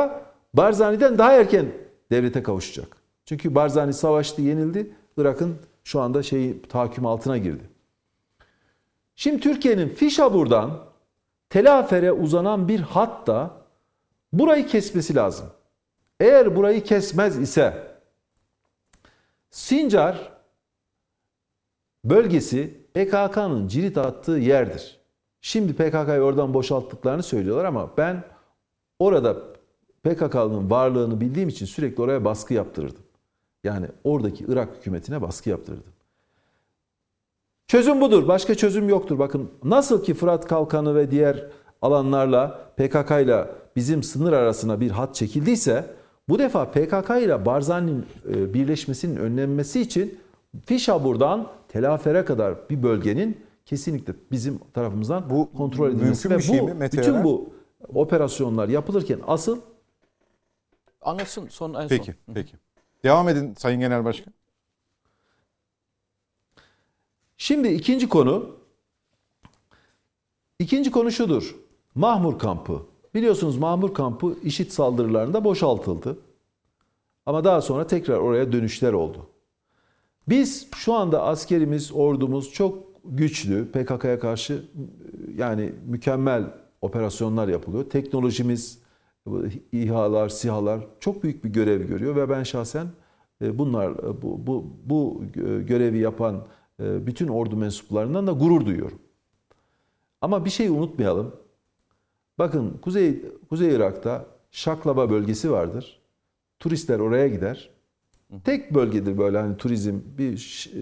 Barzani'den 0.54 1.18
daha 1.18 1.34
erken 1.34 1.72
devlete 2.12 2.44
kavuşacak. 2.44 2.98
Çünkü 3.26 3.56
Barzani 3.56 3.94
savaştı, 3.94 4.42
yenildi. 4.42 4.96
Irak'ın 5.18 5.56
şu 5.84 6.02
anda 6.02 6.24
şeyi 6.24 6.62
tahakküm 6.62 7.06
altına 7.06 7.38
girdi. 7.38 7.64
Şimdi 9.16 9.40
Türkiye'nin 9.40 9.90
Fişabur'dan 9.90 10.80
Telafer'e 11.50 12.12
uzanan 12.12 12.68
bir 12.68 12.80
hatta 12.80 13.52
burayı 14.34 14.68
kesmesi 14.68 15.16
lazım. 15.16 15.48
Eğer 16.20 16.56
burayı 16.56 16.84
kesmez 16.84 17.38
ise 17.38 17.92
Sincar 19.52 20.32
bölgesi 22.06 22.82
PKK'nın 22.94 23.68
cirit 23.68 23.98
attığı 23.98 24.32
yerdir. 24.32 25.01
Şimdi 25.42 25.74
PKK'yı 25.74 26.22
oradan 26.22 26.54
boşalttıklarını 26.54 27.24
söylüyorlar 27.24 27.66
ama 27.66 27.90
ben 27.98 28.24
orada 29.00 29.38
PKK'nın 30.04 30.70
varlığını 30.70 31.22
bildiğim 31.22 31.50
için 31.50 31.66
sürekli 31.66 32.04
oraya 32.04 32.26
baskı 32.26 32.54
yaptırırdım. 32.54 33.04
Yani 33.64 33.86
oradaki 34.04 34.46
Irak 34.48 34.70
hükümetine 34.78 35.22
baskı 35.22 35.50
yaptırırdım. 35.50 35.94
Çözüm 37.68 38.02
budur. 38.02 38.28
Başka 38.28 38.56
çözüm 38.56 38.90
yoktur. 38.90 39.20
Bakın 39.20 39.52
nasıl 39.64 40.04
ki 40.04 40.14
Fırat 40.14 40.48
Kalkanı 40.48 40.96
ve 40.96 41.12
diğer 41.12 41.46
alanlarla 41.82 42.60
PKK 42.78 43.12
ile 43.12 43.48
bizim 43.76 44.04
sınır 44.04 44.34
arasına 44.34 44.80
bir 44.80 44.92
hat 44.92 45.16
çekildiyse 45.16 45.86
bu 46.30 46.40
defa 46.40 46.72
PKK 46.72 47.10
ile 47.10 47.46
Barzani'nin 47.46 48.06
e, 48.30 48.54
birleşmesinin 48.54 49.16
önlenmesi 49.16 49.82
için 49.82 50.20
Fişabur'dan 50.66 51.48
Telafer'e 51.68 52.26
kadar 52.26 52.70
bir 52.70 52.84
bölgenin 52.84 53.38
kesinlikle 53.72 54.14
bizim 54.32 54.60
tarafımızdan 54.74 55.30
Bu 55.30 55.52
kontrol 55.58 55.92
edilmesi 55.92 56.30
mümkün 56.30 56.30
ve 56.30 56.38
bir 56.38 56.44
şey 56.44 56.62
bu 56.62 56.66
mi 56.66 56.74
Mete 56.74 56.98
bütün 56.98 57.24
bu 57.24 57.54
operasyonlar 57.94 58.70
yapılırken 58.70 59.20
asıl 59.28 59.62
Anlatsın 61.02 61.48
son 61.48 61.74
en 61.74 61.74
son. 61.74 61.88
Peki, 61.88 62.16
peki. 62.34 62.54
Devam 63.04 63.30
edin 63.30 63.54
Sayın 63.58 63.80
Genel 63.80 64.06
Başkan. 64.06 64.34
Şimdi 67.38 67.68
ikinci 67.68 68.10
konu 68.10 68.56
ikinci 70.60 70.92
konu 70.92 71.12
şudur. 71.12 71.56
Mahmur 71.96 72.40
kampı. 72.40 72.86
Biliyorsunuz 73.14 73.58
Mahmur 73.58 73.94
kampı 73.94 74.36
işit 74.44 74.74
saldırılarında 74.74 75.44
boşaltıldı. 75.44 76.20
Ama 77.26 77.44
daha 77.44 77.62
sonra 77.62 77.88
tekrar 77.88 78.18
oraya 78.18 78.52
dönüşler 78.52 78.94
oldu. 78.94 79.30
Biz 80.28 80.68
şu 80.76 80.94
anda 80.94 81.24
askerimiz, 81.24 81.92
ordumuz 81.92 82.52
çok 82.54 82.91
güçlü. 83.06 83.72
PKK'ya 83.72 84.20
karşı 84.20 84.66
yani 85.38 85.74
mükemmel 85.88 86.44
operasyonlar 86.82 87.48
yapılıyor. 87.48 87.90
Teknolojimiz, 87.90 88.80
İHA'lar, 89.72 90.30
SİHA'lar 90.30 90.88
çok 91.00 91.24
büyük 91.24 91.44
bir 91.44 91.50
görev 91.50 91.88
görüyor 91.88 92.16
ve 92.16 92.30
ben 92.30 92.44
şahsen 92.44 92.88
e, 93.42 93.58
bunlar 93.58 93.98
bu, 94.22 94.48
bu, 94.48 94.66
bu 94.86 95.24
görevi 95.66 95.98
yapan 95.98 96.48
e, 96.80 97.08
bütün 97.08 97.28
ordu 97.28 97.58
mensuplarından 97.58 98.28
da 98.28 98.32
gurur 98.32 98.66
duyuyorum. 98.66 99.00
Ama 100.22 100.46
bir 100.46 100.50
şey 100.50 100.68
unutmayalım. 100.68 101.36
Bakın 102.40 102.78
Kuzey 102.82 103.22
Kuzey 103.50 103.76
Irak'ta 103.76 104.26
Şaklaba 104.52 105.10
bölgesi 105.10 105.52
vardır. 105.52 106.02
Turistler 106.60 107.00
oraya 107.00 107.28
gider. 107.28 107.70
Tek 108.44 108.74
bölgedir 108.74 109.18
böyle 109.18 109.38
hani 109.38 109.58
turizm 109.58 110.00
bir 110.18 110.38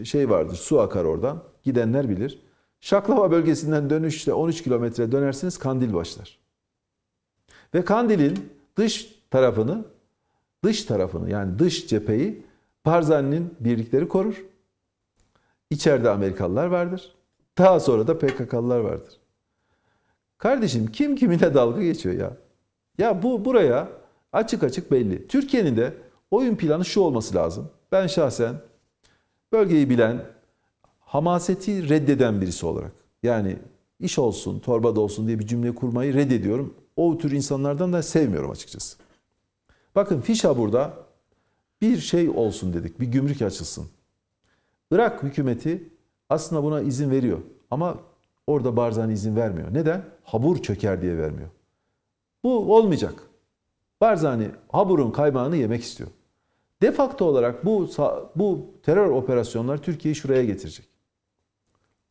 şey 0.06 0.30
vardır. 0.30 0.56
Su 0.56 0.80
akar 0.80 1.06
oradan. 1.06 1.44
Gidenler 1.64 2.10
bilir. 2.10 2.40
Şaklava 2.82 3.32
bölgesinden 3.32 3.90
dönüşte 3.90 4.34
13 4.34 4.64
kilometre 4.64 5.12
dönersiniz 5.12 5.58
Kandil 5.58 5.94
başlar. 5.94 6.40
Ve 7.74 7.86
Kandil'in 7.86 8.54
dış 8.78 9.16
tarafını 9.32 9.86
dış 10.64 10.84
tarafını 10.84 11.30
yani 11.30 11.60
dış 11.60 11.88
cepheyi 11.88 12.44
Barzani'nin 12.86 13.54
birlikleri 13.60 14.08
korur. 14.08 14.46
İçeride 15.70 16.10
Amerikalılar 16.10 16.68
vardır. 16.68 17.16
Daha 17.58 17.80
sonra 17.80 18.08
da 18.08 18.18
PKK'lılar 18.18 18.80
vardır. 18.80 19.20
Kardeşim 20.38 20.88
kim 20.88 21.16
kimine 21.16 21.54
dalga 21.54 21.84
geçiyor 21.84 22.16
ya? 22.16 22.38
Ya 22.98 23.24
bu 23.24 23.46
buraya 23.46 23.88
açık 24.34 24.64
açık 24.64 24.92
belli. 24.92 25.28
Türkiye'nin 25.28 25.78
de 25.78 25.94
oyun 26.32 26.56
planı 26.56 26.86
şu 26.86 27.02
olması 27.02 27.36
lazım. 27.36 27.70
Ben 27.92 28.08
şahsen 28.08 28.56
bölgeyi 29.52 29.90
bilen, 29.90 30.26
hamaseti 31.10 31.90
reddeden 31.90 32.42
birisi 32.42 32.66
olarak. 32.66 32.92
Yani 33.24 33.60
iş 34.00 34.20
olsun, 34.20 34.60
torbada 34.60 35.00
olsun 35.02 35.28
diye 35.28 35.40
bir 35.40 35.48
cümle 35.48 35.76
kurmayı 35.76 36.14
reddediyorum. 36.14 36.74
O 36.96 37.18
tür 37.18 37.32
insanlardan 37.32 37.94
da 37.94 38.04
sevmiyorum 38.04 38.52
açıkçası. 38.52 38.98
Bakın 39.96 40.22
Fişa 40.22 40.58
burada 40.58 40.94
bir 41.82 41.98
şey 41.98 42.30
olsun 42.30 42.74
dedik, 42.74 43.00
bir 43.00 43.08
gümrük 43.08 43.42
açılsın. 43.42 43.88
Irak 44.92 45.24
hükümeti 45.24 45.90
aslında 46.30 46.64
buna 46.64 46.82
izin 46.82 47.12
veriyor. 47.12 47.40
Ama 47.72 47.98
orada 48.48 48.78
Barzani 48.78 49.14
izin 49.14 49.36
vermiyor. 49.36 49.74
Neden? 49.74 50.06
Habur 50.24 50.58
çöker 50.58 51.02
diye 51.02 51.18
vermiyor. 51.18 51.50
Bu 52.44 52.76
olmayacak. 52.76 53.24
Barzani 54.02 54.48
Habur'un 54.68 55.12
kaymağını 55.12 55.56
yemek 55.56 55.84
istiyor. 55.84 56.10
De 56.82 56.92
facto 56.92 57.26
olarak 57.26 57.66
bu 57.66 57.90
bu 58.36 58.66
terör 58.84 59.10
operasyonlar 59.10 59.78
Türkiye'yi 59.78 60.16
şuraya 60.16 60.44
getirecek. 60.44 60.89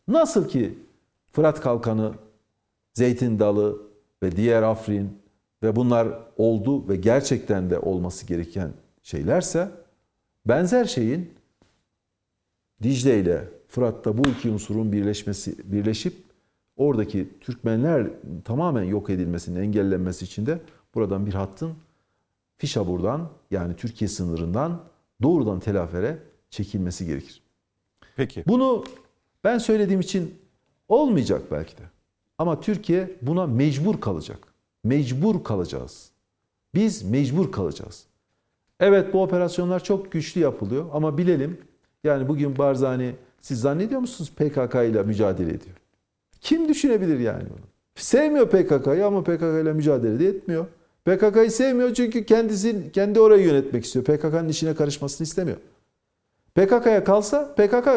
Nasıl 0.08 0.48
ki 0.48 0.78
Fırat 1.32 1.60
Kalkanı, 1.60 2.14
Zeytin 2.94 3.38
Dalı 3.38 3.82
ve 4.22 4.36
diğer 4.36 4.62
Afrin 4.62 5.18
ve 5.62 5.76
bunlar 5.76 6.18
oldu 6.36 6.88
ve 6.88 6.96
gerçekten 6.96 7.70
de 7.70 7.78
olması 7.78 8.26
gereken 8.26 8.72
şeylerse 9.02 9.70
benzer 10.46 10.84
şeyin 10.84 11.34
Dicle 12.82 13.20
ile 13.20 13.48
Fırat'ta 13.68 14.18
bu 14.18 14.28
iki 14.28 14.50
unsurun 14.50 14.92
birleşmesi 14.92 15.72
birleşip 15.72 16.14
oradaki 16.76 17.28
Türkmenler 17.40 18.06
tamamen 18.44 18.82
yok 18.82 19.10
edilmesinin 19.10 19.60
engellenmesi 19.60 20.24
için 20.24 20.46
de 20.46 20.60
buradan 20.94 21.26
bir 21.26 21.34
hattın 21.34 21.74
Fişabur'dan 22.56 23.30
yani 23.50 23.76
Türkiye 23.76 24.08
sınırından 24.08 24.84
doğrudan 25.22 25.60
Telafer'e 25.60 26.18
çekilmesi 26.50 27.06
gerekir. 27.06 27.42
Peki. 28.16 28.44
Bunu 28.46 28.84
ben 29.44 29.58
söylediğim 29.58 30.00
için 30.00 30.34
olmayacak 30.88 31.42
belki 31.50 31.78
de. 31.78 31.82
Ama 32.38 32.60
Türkiye 32.60 33.10
buna 33.22 33.46
mecbur 33.46 34.00
kalacak. 34.00 34.38
Mecbur 34.84 35.44
kalacağız. 35.44 36.10
Biz 36.74 37.02
mecbur 37.02 37.52
kalacağız. 37.52 38.04
Evet 38.80 39.12
bu 39.12 39.22
operasyonlar 39.22 39.84
çok 39.84 40.12
güçlü 40.12 40.40
yapılıyor 40.40 40.86
ama 40.92 41.18
bilelim 41.18 41.58
yani 42.04 42.28
bugün 42.28 42.58
Barzani 42.58 43.14
siz 43.40 43.60
zannediyor 43.60 44.00
musunuz 44.00 44.32
PKK 44.36 44.74
ile 44.74 45.02
mücadele 45.02 45.48
ediyor? 45.48 45.76
Kim 46.40 46.68
düşünebilir 46.68 47.18
yani 47.18 47.42
bunu? 47.42 47.66
Sevmiyor 47.94 48.48
PKK'yı 48.50 49.06
ama 49.06 49.22
PKK 49.22 49.42
ile 49.62 49.72
mücadele 49.72 50.18
de 50.18 50.28
etmiyor. 50.28 50.66
PKK'yı 51.04 51.50
sevmiyor 51.50 51.94
çünkü 51.94 52.26
kendisi 52.26 52.92
kendi 52.92 53.20
orayı 53.20 53.46
yönetmek 53.46 53.84
istiyor. 53.84 54.04
PKK'nın 54.04 54.48
işine 54.48 54.74
karışmasını 54.74 55.24
istemiyor. 55.24 55.58
PKK'ya 56.58 57.04
kalsa 57.04 57.54
PKK 57.54 57.88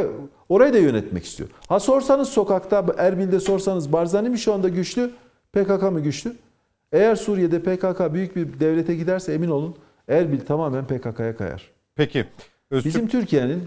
orayı 0.49 0.73
da 0.73 0.77
yönetmek 0.77 1.25
istiyor. 1.25 1.49
Ha 1.67 1.79
sorsanız 1.79 2.29
sokakta 2.29 2.85
Erbil'de 2.97 3.39
sorsanız 3.39 3.93
Barzani 3.93 4.29
mi 4.29 4.39
şu 4.39 4.53
anda 4.53 4.69
güçlü? 4.69 5.11
PKK 5.53 5.81
mı 5.91 5.99
güçlü? 5.99 6.35
Eğer 6.91 7.15
Suriye'de 7.15 7.59
PKK 7.59 8.13
büyük 8.13 8.35
bir 8.35 8.59
devlete 8.59 8.95
giderse 8.95 9.33
emin 9.33 9.49
olun 9.49 9.75
Erbil 10.07 10.39
tamamen 10.39 10.87
PKK'ya 10.87 11.37
kayar. 11.37 11.71
Peki. 11.95 12.25
Öztürk, 12.71 12.95
Bizim 12.95 13.07
Türkiye'nin 13.07 13.63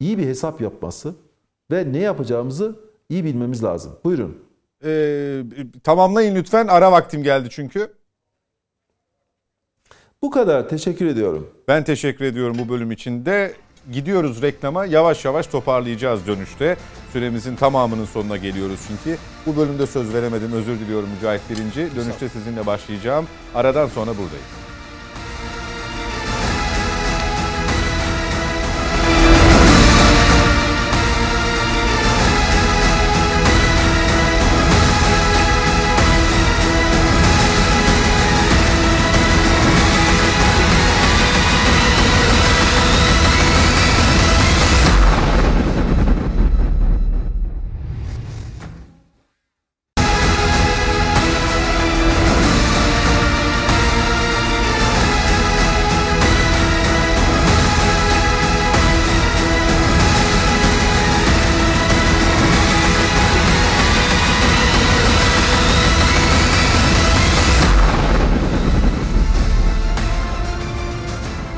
iyi 0.00 0.18
bir 0.18 0.26
hesap 0.26 0.60
yapması 0.60 1.14
ve 1.70 1.92
ne 1.92 1.98
yapacağımızı 1.98 2.76
iyi 3.08 3.24
bilmemiz 3.24 3.64
lazım. 3.64 3.92
Buyurun. 4.04 4.38
e, 4.84 5.42
tamamlayın 5.84 6.34
lütfen. 6.34 6.66
Ara 6.66 6.92
vaktim 6.92 7.22
geldi 7.22 7.48
çünkü. 7.50 7.92
Bu 10.22 10.30
kadar. 10.30 10.68
Teşekkür 10.68 11.06
ediyorum. 11.06 11.50
Ben 11.68 11.84
teşekkür 11.84 12.24
ediyorum 12.24 12.56
bu 12.58 12.68
bölüm 12.68 12.92
için 12.92 13.26
de. 13.26 13.54
Gidiyoruz 13.92 14.42
reklama. 14.42 14.86
Yavaş 14.86 15.24
yavaş 15.24 15.46
toparlayacağız 15.46 16.26
dönüşte. 16.26 16.76
Süremizin 17.12 17.56
tamamının 17.56 18.04
sonuna 18.04 18.36
geliyoruz 18.36 18.80
çünkü. 18.88 19.18
Bu 19.46 19.56
bölümde 19.56 19.86
söz 19.86 20.14
veremedim. 20.14 20.52
Özür 20.52 20.80
diliyorum 20.80 21.08
Mücahit 21.14 21.50
Birinci. 21.50 21.96
Dönüşte 21.96 22.28
sizinle 22.28 22.66
başlayacağım. 22.66 23.26
Aradan 23.54 23.86
sonra 23.88 24.10
buradayız. 24.10 24.63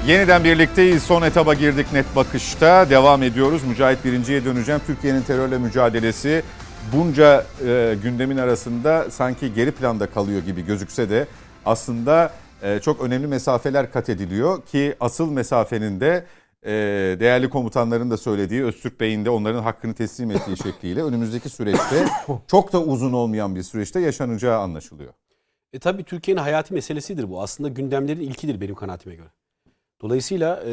Yeniden 0.07 0.45
birlikteyiz. 0.45 1.03
Son 1.03 1.23
etaba 1.23 1.55
girdik 1.55 1.87
net 1.93 2.17
bakışta. 2.17 2.91
Devam 2.91 3.23
ediyoruz. 3.23 3.65
Mücahit 3.65 4.05
birinciye 4.05 4.45
döneceğim. 4.45 4.81
Türkiye'nin 4.87 5.23
terörle 5.23 5.59
mücadelesi 5.59 6.43
bunca 6.93 7.47
e, 7.67 7.97
gündemin 8.03 8.37
arasında 8.37 9.11
sanki 9.11 9.55
geri 9.55 9.71
planda 9.73 10.07
kalıyor 10.07 10.43
gibi 10.43 10.67
gözükse 10.67 11.11
de 11.11 11.27
aslında 11.65 12.33
e, 12.63 12.81
çok 12.81 13.01
önemli 13.01 13.27
mesafeler 13.27 13.93
kat 13.93 14.09
ediliyor 14.09 14.63
ki 14.63 14.95
asıl 15.01 15.33
mesafenin 15.33 16.01
de 16.01 16.25
e, 16.63 16.73
değerli 17.21 17.51
komutanların 17.51 18.11
da 18.11 18.17
söylediği 18.17 18.65
Öztürk 18.65 19.01
Bey'in 19.01 19.25
de 19.25 19.31
onların 19.31 19.63
hakkını 19.63 19.95
teslim 19.95 20.31
ettiği 20.31 20.57
şekliyle 20.57 21.03
önümüzdeki 21.03 21.49
süreçte 21.49 22.07
çok 22.47 22.73
da 22.73 22.83
uzun 22.83 23.13
olmayan 23.13 23.55
bir 23.55 23.63
süreçte 23.63 24.01
yaşanacağı 24.01 24.59
anlaşılıyor. 24.59 25.13
E 25.73 25.79
tabii 25.79 26.05
Türkiye'nin 26.05 26.41
hayati 26.43 26.75
meselesidir 26.75 27.31
bu. 27.31 27.43
Aslında 27.43 27.69
gündemlerin 27.69 28.21
ilkidir 28.21 28.61
benim 28.61 28.75
kanaatime 28.75 29.15
göre. 29.15 29.29
Dolayısıyla 30.01 30.63
e, 30.67 30.73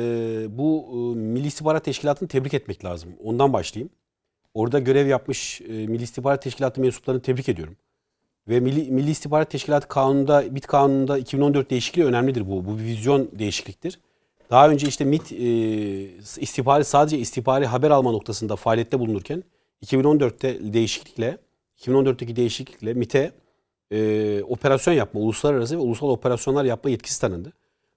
bu 0.58 0.86
e, 0.92 1.20
Milli 1.20 1.48
İstihbarat 1.48 1.86
Teşkilatı'nı 1.86 2.28
tebrik 2.28 2.54
etmek 2.54 2.86
lazım. 2.86 3.10
Ondan 3.24 3.54
başlayayım. 3.54 3.90
Orada 4.54 4.80
görev 4.80 5.08
yapmış 5.08 5.62
e, 5.62 5.66
Milli 5.66 6.04
İstihbarat 6.04 6.42
Teşkilatı 6.42 6.82
mensuplarını 6.82 7.22
tebrik 7.22 7.50
ediyorum. 7.50 7.76
Ve 8.48 8.60
Milli, 8.60 8.92
Milli 8.92 9.12
İstihbarat 9.12 9.52
Teşkilatı 9.52 9.88
kanununda, 9.88 10.44
MİT 10.52 10.68
kanununda 10.68 11.18
2014 11.18 11.70
değişikliği 11.70 12.06
önemlidir 12.06 12.50
bu. 12.50 12.66
Bu 12.66 12.80
bir 12.80 12.84
vizyon 12.84 13.30
değişikliktir. 13.32 14.00
Daha 14.50 14.70
önce 14.70 14.88
işte 14.88 15.06
MİT 15.06 15.32
e, 15.32 15.36
istihbari 16.42 16.84
sadece 16.84 17.18
istihbari 17.18 17.66
haber 17.66 17.92
alma 17.92 18.12
noktasında 18.12 18.56
faaliyette 18.56 19.00
bulunurken 19.00 19.44
2014'te 19.86 20.74
değişiklikle 20.74 21.38
2014'teki 21.78 22.36
değişiklikle 22.36 22.94
MİT'e 22.94 23.32
e, 23.92 24.44
operasyon 24.44 24.94
yapma, 24.94 25.22
uluslararası 25.22 25.76
ve 25.76 25.80
ulusal 25.80 26.10
operasyonlar 26.10 26.66
yapma 26.66 26.90
yetkisi 26.90 27.22
tanındı. 27.22 27.54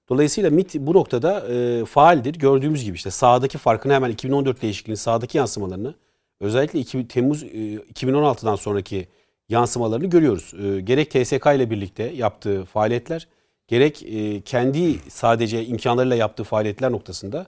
Dolayısıyla 0.09 0.51
MİT 0.51 0.75
bu 0.75 0.95
noktada 0.95 1.49
e, 1.49 1.85
faaldir. 1.85 2.35
Gördüğümüz 2.35 2.85
gibi 2.85 2.97
işte 2.97 3.11
sağdaki 3.11 3.59
farkını 3.59 3.93
hemen 3.93 4.11
2014 4.11 4.63
değişikliğinin 4.63 4.97
sağdaki 4.97 5.39
yansımalarını 5.39 5.95
özellikle 6.41 6.79
2, 6.79 7.09
Temmuz 7.09 7.43
e, 7.43 7.47
2016'dan 7.47 8.57
sonraki 8.57 9.09
yansımalarını 9.49 10.07
görüyoruz. 10.07 10.55
E, 10.65 10.81
gerek 10.81 11.11
TSK 11.11 11.47
ile 11.57 11.71
birlikte 11.71 12.03
yaptığı 12.03 12.65
faaliyetler, 12.65 13.29
gerek 13.69 14.03
e, 14.03 14.41
kendi 14.41 14.99
sadece 15.09 15.67
imkanlarıyla 15.67 16.17
yaptığı 16.17 16.45
faaliyetler 16.45 16.93
noktasında 16.93 17.47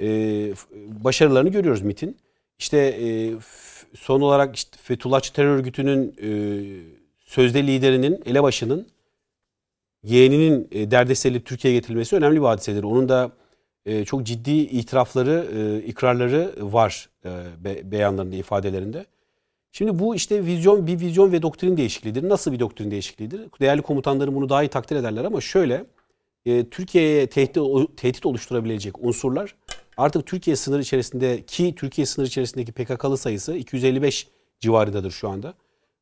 e, 0.00 0.06
başarılarını 1.04 1.48
görüyoruz 1.48 1.82
MİT'in. 1.82 2.16
İşte 2.58 2.78
e, 2.78 3.32
son 3.94 4.20
olarak 4.20 4.56
işte 4.56 4.76
Fethullahçı 4.82 5.32
terör 5.32 5.56
örgütünün 5.56 6.14
e, 6.22 6.30
sözde 7.24 7.66
liderinin, 7.66 8.22
elebaşının 8.26 8.86
yeğeninin 10.02 10.68
e, 10.72 10.90
derdeseli 10.90 11.44
Türkiye'ye 11.44 11.80
getirilmesi 11.80 12.16
önemli 12.16 12.40
bir 12.40 12.46
hadisedir. 12.46 12.82
Onun 12.82 13.08
da 13.08 13.32
e, 13.86 14.04
çok 14.04 14.22
ciddi 14.22 14.50
itirafları, 14.50 15.46
e, 15.56 15.86
ikrarları 15.86 16.54
var 16.60 17.08
e, 17.24 17.30
be, 17.64 17.90
beyanlarında, 17.90 18.36
ifadelerinde. 18.36 19.06
Şimdi 19.72 19.98
bu 19.98 20.14
işte 20.14 20.46
vizyon, 20.46 20.86
bir 20.86 21.00
vizyon 21.00 21.32
ve 21.32 21.42
doktrin 21.42 21.76
değişikliğidir. 21.76 22.28
Nasıl 22.28 22.52
bir 22.52 22.60
doktrin 22.60 22.90
değişikliğidir? 22.90 23.40
Değerli 23.60 23.82
komutanlarım 23.82 24.34
bunu 24.34 24.48
daha 24.48 24.62
iyi 24.62 24.68
takdir 24.68 24.96
ederler 24.96 25.24
ama 25.24 25.40
şöyle, 25.40 25.84
e, 26.46 26.68
Türkiye'ye 26.68 27.26
tehdit, 27.26 27.58
tehdit 27.96 28.26
oluşturabilecek 28.26 29.04
unsurlar 29.04 29.54
artık 29.96 30.26
Türkiye 30.26 30.56
sınırı 30.56 30.82
içerisinde 30.82 31.42
ki 31.42 31.74
Türkiye 31.76 32.06
sınırı 32.06 32.28
içerisindeki 32.28 32.72
PKK'lı 32.72 33.16
sayısı 33.16 33.56
255 33.56 34.28
civarındadır 34.60 35.10
şu 35.10 35.28
anda. 35.28 35.54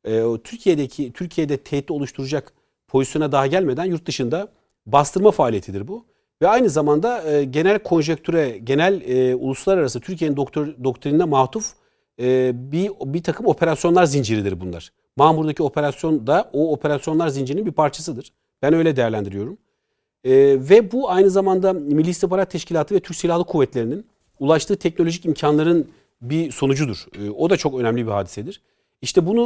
E, 0.05 0.23
Türkiye'deki 0.45 1.13
Türkiye'de 1.13 1.57
tehdit 1.57 1.91
oluşturacak 1.91 2.53
pozisyona 2.95 3.33
daha 3.33 3.47
gelmeden 3.47 3.85
yurt 3.85 4.07
dışında 4.07 4.49
bastırma 4.87 5.31
faaliyetidir 5.31 5.89
bu. 5.89 6.05
Ve 6.43 6.49
aynı 6.49 6.71
zamanda 6.71 7.33
e, 7.33 7.45
genel 7.45 7.79
konjektüre, 7.79 8.59
genel 8.59 9.01
e, 9.01 9.35
uluslararası 9.35 10.01
Türkiye'nin 10.01 10.37
doktor, 10.37 10.67
doktrinine 10.85 11.25
matuf 11.25 11.73
e, 12.21 12.53
bir, 12.73 12.91
bir 13.05 13.23
takım 13.23 13.47
operasyonlar 13.47 14.05
zinciridir 14.05 14.61
bunlar. 14.61 14.91
Mamur'daki 15.17 15.63
operasyon 15.63 16.27
da 16.27 16.51
o 16.53 16.73
operasyonlar 16.73 17.29
zincirinin 17.29 17.67
bir 17.67 17.73
parçasıdır. 17.73 18.33
Ben 18.63 18.75
öyle 18.75 18.97
değerlendiriyorum. 18.97 19.59
E, 20.25 20.33
ve 20.71 20.93
bu 20.93 21.11
aynı 21.11 21.31
zamanda 21.31 21.73
Milli 21.73 22.11
İstihbarat 22.11 22.51
Teşkilatı 22.51 22.95
ve 22.95 23.01
Türk 23.01 23.17
Silahlı 23.17 23.45
Kuvvetleri'nin 23.45 24.07
ulaştığı 24.41 24.77
teknolojik 24.77 25.25
imkanların 25.25 25.91
bir 26.23 26.53
sonucudur. 26.53 27.07
E, 27.19 27.31
o 27.31 27.51
da 27.51 27.57
çok 27.57 27.81
önemli 27.81 28.07
bir 28.07 28.13
hadisedir. 28.13 28.61
İşte 29.03 29.27
bunu 29.27 29.45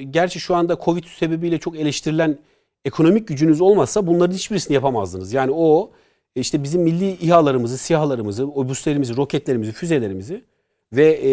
e, 0.00 0.02
gerçi 0.02 0.40
şu 0.40 0.54
anda 0.54 0.78
Covid 0.84 1.04
sebebiyle 1.04 1.58
çok 1.58 1.76
eleştirilen 1.76 2.38
ekonomik 2.84 3.28
gücünüz 3.28 3.60
olmazsa 3.60 4.06
bunların 4.06 4.34
hiçbirisini 4.34 4.74
yapamazdınız. 4.74 5.32
Yani 5.32 5.52
o 5.54 5.90
işte 6.34 6.62
bizim 6.62 6.82
milli 6.82 7.10
İHA'larımızı, 7.10 7.78
SİHA'larımızı, 7.78 8.46
obüslerimizi, 8.46 9.16
roketlerimizi, 9.16 9.72
füzelerimizi 9.72 10.44
ve 10.92 11.12
e, 11.12 11.30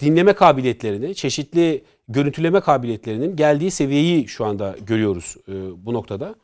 dinleme 0.00 0.32
kabiliyetlerini, 0.32 1.14
çeşitli 1.14 1.84
görüntüleme 2.08 2.60
kabiliyetlerinin 2.60 3.36
geldiği 3.36 3.70
seviyeyi 3.70 4.28
şu 4.28 4.44
anda 4.44 4.76
görüyoruz 4.86 5.36
e, 5.48 5.52
bu 5.86 5.94
noktada. 5.94 6.34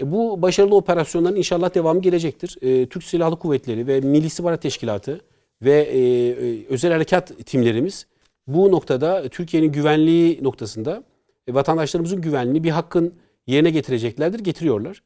E, 0.00 0.12
bu 0.12 0.42
başarılı 0.42 0.76
operasyonların 0.76 1.36
inşallah 1.36 1.74
devamı 1.74 2.02
gelecektir. 2.02 2.58
E, 2.62 2.86
Türk 2.86 3.04
Silahlı 3.04 3.38
Kuvvetleri 3.38 3.86
ve 3.86 4.00
Milli 4.00 4.26
İstihbarat 4.26 4.62
Teşkilatı 4.62 5.20
ve 5.62 5.80
e, 5.80 5.98
e, 5.98 6.66
özel 6.68 6.92
harekat 6.92 7.32
timlerimiz 7.46 8.06
bu 8.46 8.72
noktada 8.72 9.28
Türkiye'nin 9.28 9.72
güvenliği 9.72 10.44
noktasında 10.44 11.02
e, 11.46 11.54
vatandaşlarımızın 11.54 12.20
güvenliğini 12.20 12.64
bir 12.64 12.70
hakkın 12.70 13.14
yerine 13.48 13.70
getireceklerdir, 13.70 14.38
getiriyorlar. 14.38 15.02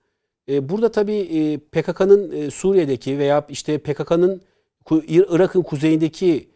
E, 0.48 0.68
burada 0.68 0.90
tabii 0.90 1.16
e, 1.16 1.58
PKK'nın 1.58 2.32
e, 2.32 2.50
Suriye'deki 2.50 3.18
veya 3.18 3.46
işte 3.48 3.78
PKK'nın 3.78 4.42
Irak'ın 5.08 5.62
kuzeyindeki 5.62 6.48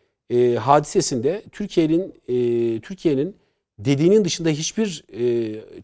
hadisesinde 0.59 1.43
Türkiye'nin 1.53 2.15
Türkiye'nin 2.81 3.37
dediğinin 3.79 4.25
dışında 4.25 4.49
hiçbir 4.49 5.05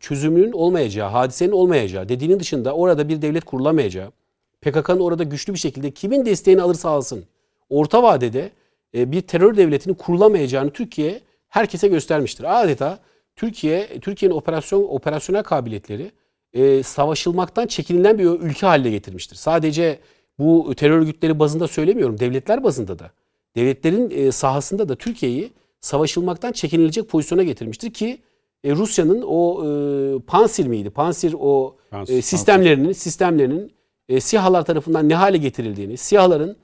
çözümünün 0.00 0.52
olmayacağı, 0.52 1.10
hadisenin 1.10 1.52
olmayacağı, 1.52 2.08
dediğinin 2.08 2.40
dışında 2.40 2.74
orada 2.74 3.08
bir 3.08 3.22
devlet 3.22 3.44
kurulamayacağı, 3.44 4.12
PKK'nın 4.60 5.00
orada 5.00 5.22
güçlü 5.22 5.54
bir 5.54 5.58
şekilde 5.58 5.90
kimin 5.90 6.26
desteğini 6.26 6.62
alırsa 6.62 6.90
alsın, 6.90 7.24
orta 7.70 8.02
vadede 8.02 8.50
bir 8.94 9.20
terör 9.20 9.56
devletinin 9.56 9.94
kurulamayacağını 9.94 10.70
Türkiye 10.70 11.20
herkese 11.48 11.88
göstermiştir. 11.88 12.62
Adeta 12.62 12.98
Türkiye, 13.42 14.00
Türkiye'nin 14.00 14.36
operasyon 14.36 14.86
operasyonel 14.88 15.42
kabiliyetleri 15.42 16.12
e, 16.52 16.82
savaşılmaktan 16.82 17.66
çekinilen 17.66 18.18
bir 18.18 18.24
ülke 18.24 18.66
haline 18.66 18.90
getirmiştir. 18.90 19.36
Sadece 19.36 19.98
bu 20.38 20.74
terör 20.74 20.98
örgütleri 20.98 21.38
bazında 21.38 21.68
söylemiyorum, 21.68 22.18
devletler 22.18 22.64
bazında 22.64 22.98
da. 22.98 23.10
Devletlerin 23.56 24.10
e, 24.10 24.32
sahasında 24.32 24.88
da 24.88 24.96
Türkiye'yi 24.96 25.52
savaşılmaktan 25.80 26.52
çekinilecek 26.52 27.08
pozisyona 27.08 27.42
getirmiştir 27.42 27.92
ki 27.92 28.18
e, 28.64 28.72
Rusya'nın 28.72 29.22
o 29.26 29.64
e, 29.66 29.68
Pansir 30.20 30.66
miydi? 30.66 30.90
Pansir 30.90 31.34
o 31.40 31.76
Pansir, 31.90 32.16
e, 32.16 32.22
sistemlerinin 32.22 32.84
Pansir. 32.84 33.00
sistemlerinin 33.00 33.72
e, 34.08 34.20
SİHA'lar 34.20 34.64
tarafından 34.64 35.08
ne 35.08 35.14
hale 35.14 35.36
getirildiğini, 35.36 35.96
SİHA'ların 35.96 36.56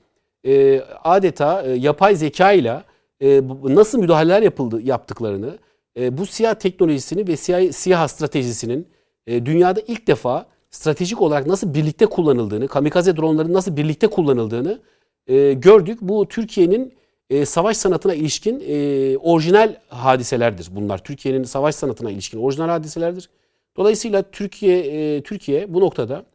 e, 0.45 0.81
adeta 1.03 1.63
e, 1.63 1.71
yapay 1.71 2.15
zeka 2.15 2.51
ile 2.51 2.83
e, 3.21 3.41
nasıl 3.63 3.99
müdahaleler 3.99 4.41
yapıldı 4.41 4.81
yaptıklarını, 4.81 5.57
e, 5.99 6.17
bu 6.17 6.25
siyah 6.25 6.53
teknolojisini 6.53 7.27
ve 7.27 7.37
siyah, 7.37 7.71
siyah 7.71 8.07
stratejisinin 8.07 8.87
e, 9.27 9.45
dünyada 9.45 9.81
ilk 9.87 10.07
defa 10.07 10.45
stratejik 10.71 11.21
olarak 11.21 11.47
nasıl 11.47 11.73
birlikte 11.73 12.05
kullanıldığını, 12.05 12.67
kamikaze 12.67 13.17
dronların 13.17 13.53
nasıl 13.53 13.77
birlikte 13.77 14.07
kullanıldığını 14.07 14.79
e, 15.27 15.53
gördük. 15.53 15.99
Bu 16.01 16.27
Türkiye'nin 16.27 16.93
e, 17.29 17.45
savaş 17.45 17.77
sanatına 17.77 18.13
ilişkin 18.13 18.63
e, 18.67 19.17
orijinal 19.17 19.75
hadiselerdir 19.87 20.67
bunlar. 20.71 21.03
Türkiye'nin 21.03 21.43
savaş 21.43 21.75
sanatına 21.75 22.11
ilişkin 22.11 22.39
orijinal 22.39 22.69
hadiselerdir. 22.69 23.29
Dolayısıyla 23.77 24.23
Türkiye 24.31 24.79
e, 24.79 25.21
Türkiye 25.21 25.73
bu 25.73 25.79
noktada 25.79 26.25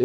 e, 0.00 0.04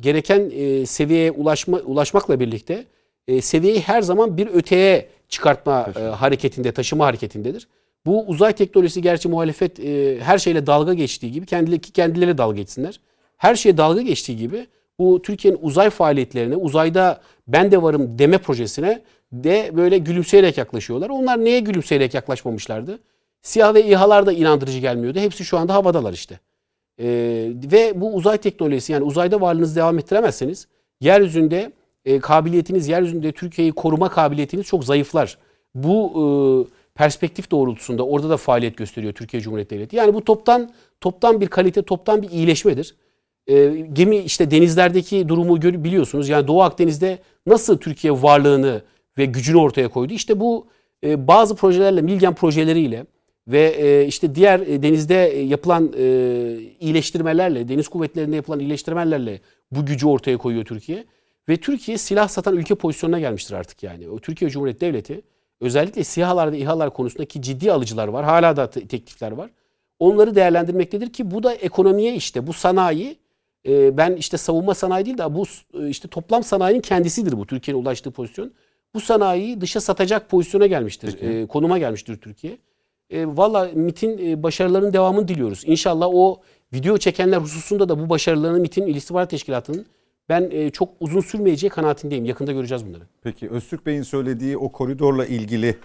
gereken 0.00 0.50
e, 0.54 0.86
seviyeye 0.86 1.30
ulaşma 1.30 1.78
ulaşmakla 1.78 2.40
birlikte 2.40 2.84
e, 3.28 3.40
seviyeyi 3.40 3.80
her 3.80 4.02
zaman 4.02 4.36
bir 4.36 4.46
öteye 4.46 5.08
çıkartma 5.28 5.86
e, 5.96 6.00
hareketinde, 6.00 6.72
taşıma 6.72 7.06
hareketindedir. 7.06 7.68
Bu 8.06 8.24
uzay 8.26 8.52
teknolojisi 8.52 9.02
gerçi 9.02 9.28
muhalefet 9.28 9.80
e, 9.80 10.20
her 10.20 10.38
şeyle 10.38 10.66
dalga 10.66 10.94
geçtiği 10.94 11.32
gibi 11.32 11.46
kendileri 11.46 11.80
kendileri 11.80 12.38
dalga 12.38 12.56
geçsinler. 12.56 13.00
Her 13.36 13.56
şeye 13.56 13.76
dalga 13.76 14.02
geçtiği 14.02 14.36
gibi 14.36 14.66
bu 14.98 15.22
Türkiye'nin 15.22 15.58
uzay 15.62 15.90
faaliyetlerine, 15.90 16.56
uzayda 16.56 17.20
ben 17.48 17.70
de 17.70 17.82
varım 17.82 18.18
deme 18.18 18.38
projesine 18.38 19.02
de 19.32 19.70
böyle 19.76 19.98
gülümseyerek 19.98 20.58
yaklaşıyorlar. 20.58 21.08
Onlar 21.08 21.44
neye 21.44 21.60
gülümseyerek 21.60 22.14
yaklaşmamışlardı? 22.14 22.98
Siyah 23.42 23.74
ve 23.74 23.84
İHA'lar 23.84 24.26
da 24.26 24.32
inandırıcı 24.32 24.78
gelmiyordu. 24.78 25.18
Hepsi 25.18 25.44
şu 25.44 25.58
anda 25.58 25.74
havadalar 25.74 26.12
işte. 26.12 26.40
Ee, 27.00 27.52
ve 27.72 28.00
bu 28.00 28.14
uzay 28.14 28.38
teknolojisi 28.38 28.92
yani 28.92 29.04
uzayda 29.04 29.40
varlığınızı 29.40 29.76
devam 29.76 29.98
ettiremezseniz 29.98 30.66
yeryüzünde 31.00 31.72
e, 32.06 32.18
kabiliyetiniz, 32.18 32.88
yeryüzünde 32.88 33.32
Türkiye'yi 33.32 33.72
koruma 33.72 34.08
kabiliyetiniz 34.08 34.66
çok 34.66 34.84
zayıflar. 34.84 35.38
Bu 35.74 36.12
e, 36.12 36.24
perspektif 36.94 37.50
doğrultusunda 37.50 38.06
orada 38.06 38.30
da 38.30 38.36
faaliyet 38.36 38.76
gösteriyor 38.76 39.12
Türkiye 39.12 39.42
Cumhuriyeti 39.42 39.74
Devleti. 39.74 39.96
Yani 39.96 40.14
bu 40.14 40.24
toptan 40.24 40.70
toptan 41.00 41.40
bir 41.40 41.46
kalite, 41.46 41.82
toptan 41.82 42.22
bir 42.22 42.30
iyileşmedir. 42.30 42.94
E, 43.46 43.86
gemi 43.92 44.16
işte 44.16 44.50
denizlerdeki 44.50 45.28
durumu 45.28 45.62
biliyorsunuz. 45.62 46.28
Yani 46.28 46.46
Doğu 46.46 46.62
Akdeniz'de 46.62 47.18
nasıl 47.46 47.78
Türkiye 47.78 48.12
varlığını 48.12 48.82
ve 49.18 49.24
gücünü 49.24 49.56
ortaya 49.56 49.88
koydu. 49.88 50.12
İşte 50.12 50.40
bu 50.40 50.66
e, 51.04 51.28
bazı 51.28 51.56
projelerle, 51.56 52.02
Milgen 52.02 52.34
projeleriyle 52.34 53.06
ve 53.48 53.74
e, 53.78 54.06
işte 54.06 54.34
diğer 54.34 54.60
e, 54.60 54.82
denizde 54.82 55.26
e, 55.26 55.42
yapılan 55.42 55.92
e, 55.98 56.04
iyileştirmelerle, 56.80 57.68
deniz 57.68 57.88
kuvvetlerinde 57.88 58.36
yapılan 58.36 58.60
iyileştirmelerle 58.60 59.40
bu 59.70 59.86
gücü 59.86 60.06
ortaya 60.06 60.36
koyuyor 60.36 60.64
Türkiye. 60.64 61.04
Ve 61.48 61.56
Türkiye 61.56 61.98
silah 61.98 62.28
satan 62.28 62.56
ülke 62.56 62.74
pozisyonuna 62.74 63.20
gelmiştir 63.20 63.54
artık 63.54 63.82
yani. 63.82 64.08
O 64.08 64.18
Türkiye 64.18 64.50
Cumhuriyeti 64.50 64.80
Devleti 64.80 65.22
özellikle 65.60 66.04
SİHA'lar 66.04 66.52
ve 66.52 66.58
İHA'lar 66.58 66.92
konusundaki 66.92 67.42
ciddi 67.42 67.72
alıcılar 67.72 68.08
var. 68.08 68.24
Hala 68.24 68.56
da 68.56 68.70
te- 68.70 68.86
teklifler 68.88 69.32
var. 69.32 69.50
Onları 69.98 70.34
değerlendirmektedir 70.34 71.12
ki 71.12 71.30
bu 71.30 71.42
da 71.42 71.54
ekonomiye 71.54 72.14
işte 72.14 72.46
bu 72.46 72.52
sanayi 72.52 73.16
e, 73.68 73.96
ben 73.96 74.16
işte 74.16 74.36
savunma 74.36 74.74
sanayi 74.74 75.06
değil 75.06 75.18
de 75.18 75.34
bu 75.34 75.44
e, 75.80 75.88
işte 75.88 76.08
toplam 76.08 76.44
sanayinin 76.44 76.80
kendisidir 76.80 77.32
bu 77.38 77.46
Türkiye'nin 77.46 77.82
ulaştığı 77.82 78.10
pozisyon. 78.10 78.52
Bu 78.94 79.00
sanayiyi 79.00 79.60
dışa 79.60 79.80
satacak 79.80 80.28
pozisyona 80.30 80.66
gelmiştir. 80.66 81.22
e, 81.22 81.46
konuma 81.46 81.78
gelmiştir 81.78 82.16
Türkiye. 82.16 82.58
E, 83.10 83.26
Valla 83.26 83.70
MIT'in 83.74 84.42
başarılarının 84.42 84.92
devamını 84.92 85.28
diliyoruz. 85.28 85.62
İnşallah 85.66 86.06
o 86.12 86.40
video 86.72 86.98
çekenler 86.98 87.36
hususunda 87.38 87.88
da 87.88 87.98
bu 88.00 88.10
başarılarını 88.10 88.60
MIT'in 88.60 88.86
İl 88.86 88.96
İstihbarat 88.96 89.30
Teşkilatı'nın 89.30 89.86
ben 90.28 90.48
e, 90.50 90.70
çok 90.70 90.88
uzun 91.00 91.20
sürmeyeceği 91.20 91.70
kanaatindeyim. 91.70 92.24
Yakında 92.24 92.52
göreceğiz 92.52 92.86
bunları. 92.86 93.02
Peki 93.22 93.50
Öztürk 93.50 93.86
Bey'in 93.86 94.02
söylediği 94.02 94.56
o 94.56 94.72
koridorla 94.72 95.26
ilgili 95.26 95.76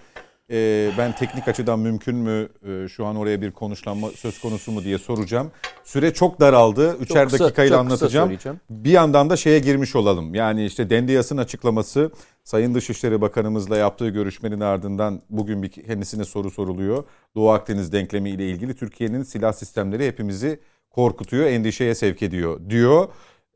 e, 0.50 0.90
ben 0.98 1.16
teknik 1.16 1.48
açıdan 1.48 1.78
mümkün 1.78 2.16
mü 2.16 2.48
e, 2.68 2.88
şu 2.88 3.06
an 3.06 3.16
oraya 3.16 3.42
bir 3.42 3.50
konuşlanma 3.50 4.10
söz 4.10 4.40
konusu 4.40 4.72
mu 4.72 4.84
diye 4.84 4.98
soracağım. 4.98 5.50
Süre 5.84 6.14
çok 6.14 6.40
daraldı. 6.40 6.96
Üçer 7.00 7.28
kısa- 7.28 7.44
dakikayla 7.44 7.76
çok 7.76 7.80
anlatacağım. 7.80 8.38
Bir 8.70 8.90
yandan 8.90 9.30
da 9.30 9.36
şeye 9.36 9.58
girmiş 9.58 9.96
olalım. 9.96 10.34
Yani 10.34 10.64
işte 10.66 10.90
Dendiyas'ın 10.90 11.36
açıklaması 11.36 12.10
Sayın 12.44 12.74
Dışişleri 12.74 13.20
Bakanımızla 13.20 13.76
yaptığı 13.76 14.08
görüşmenin 14.08 14.60
ardından 14.60 15.22
bugün 15.30 15.62
bir 15.62 15.68
kendisine 15.68 16.24
soru 16.24 16.50
soruluyor. 16.50 17.04
Doğu 17.34 17.50
Akdeniz 17.50 17.92
denklemi 17.92 18.30
ile 18.30 18.48
ilgili 18.50 18.74
Türkiye'nin 18.74 19.22
silah 19.22 19.52
sistemleri 19.52 20.06
hepimizi 20.06 20.60
korkutuyor, 20.90 21.46
endişeye 21.46 21.94
sevk 21.94 22.22
ediyor 22.22 22.60
diyor. 22.70 23.08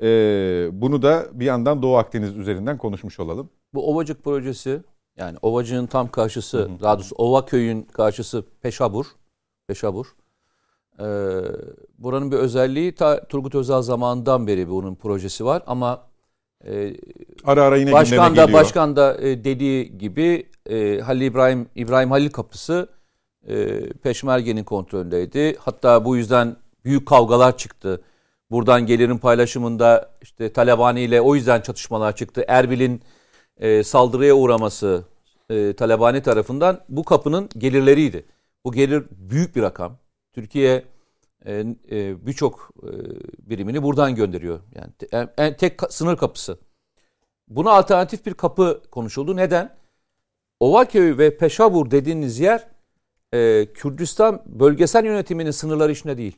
E, 0.02 0.08
bunu 0.72 1.02
da 1.02 1.26
bir 1.32 1.44
yandan 1.44 1.82
Doğu 1.82 1.96
Akdeniz 1.96 2.36
üzerinden 2.36 2.78
konuşmuş 2.78 3.20
olalım. 3.20 3.50
Bu 3.74 3.90
Ovacık 3.90 4.24
projesi 4.24 4.80
yani 5.16 5.38
Ovacık'ın 5.42 5.86
tam 5.86 6.10
karşısı 6.10 6.68
daha 6.82 6.94
doğrusu 6.98 7.14
Ovaköy'ün 7.14 7.82
karşısı 7.82 8.44
Peşabur. 8.62 9.06
Peşabur. 9.66 10.06
Ee, 11.00 11.04
buranın 11.98 12.32
bir 12.32 12.36
özelliği 12.36 12.94
ta 12.94 13.24
Turgut 13.28 13.54
Özal 13.54 13.82
zamanından 13.82 14.46
beri 14.46 14.68
bunun 14.68 14.94
projesi 14.94 15.44
var 15.44 15.62
ama 15.66 16.02
e, 16.66 16.96
Ara 17.44 17.62
ara 17.62 17.76
yine 17.76 17.92
başkan 17.92 18.36
da 18.36 18.42
geliyor. 18.44 18.60
başkan 18.60 18.96
da 18.96 19.16
e, 19.20 19.44
dediği 19.44 19.98
gibi 19.98 20.46
e, 20.70 21.00
Halil 21.00 21.20
İbrahim 21.20 21.66
İbrahim 21.74 22.10
Halil 22.10 22.30
kapısı 22.30 22.88
e, 23.48 23.86
Peşmerge'nin 23.92 24.64
kontrolündeydi. 24.64 25.56
Hatta 25.60 26.04
bu 26.04 26.16
yüzden 26.16 26.56
büyük 26.84 27.08
kavgalar 27.08 27.56
çıktı. 27.56 28.00
Buradan 28.50 28.86
gelirin 28.86 29.18
paylaşımında 29.18 30.10
işte 30.22 30.52
Talabani 30.52 31.00
ile 31.00 31.20
o 31.20 31.34
yüzden 31.34 31.60
çatışmalar 31.60 32.16
çıktı. 32.16 32.44
Erbil'in 32.48 33.02
e, 33.56 33.82
saldırıya 33.84 34.34
uğraması 34.34 35.04
e, 35.50 35.72
Talabani 35.72 36.22
tarafından 36.22 36.84
bu 36.88 37.04
kapının 37.04 37.48
gelirleriydi. 37.58 38.26
Bu 38.64 38.72
gelir 38.72 39.04
büyük 39.10 39.56
bir 39.56 39.62
rakam. 39.62 39.98
Türkiye 40.32 40.84
e, 41.46 41.64
e, 41.90 42.26
birçok 42.26 42.70
e, 42.82 42.88
birimini 43.50 43.82
buradan 43.82 44.14
gönderiyor. 44.14 44.60
Yani 44.74 44.92
en, 45.12 45.28
en- 45.38 45.56
tek 45.56 45.80
ka- 45.80 45.92
sınır 45.92 46.16
kapısı. 46.16 46.58
Buna 47.48 47.70
alternatif 47.70 48.26
bir 48.26 48.34
kapı 48.34 48.82
konuşuldu. 48.90 49.36
Neden? 49.36 49.76
Ovaköy 50.60 51.18
ve 51.18 51.36
Peşabur 51.36 51.90
dediğiniz 51.90 52.40
yer 52.40 52.68
e, 53.34 53.66
Kürdistan 53.74 54.42
bölgesel 54.46 55.04
yönetiminin 55.04 55.50
sınırları 55.50 55.92
içinde 55.92 56.18
değil. 56.18 56.36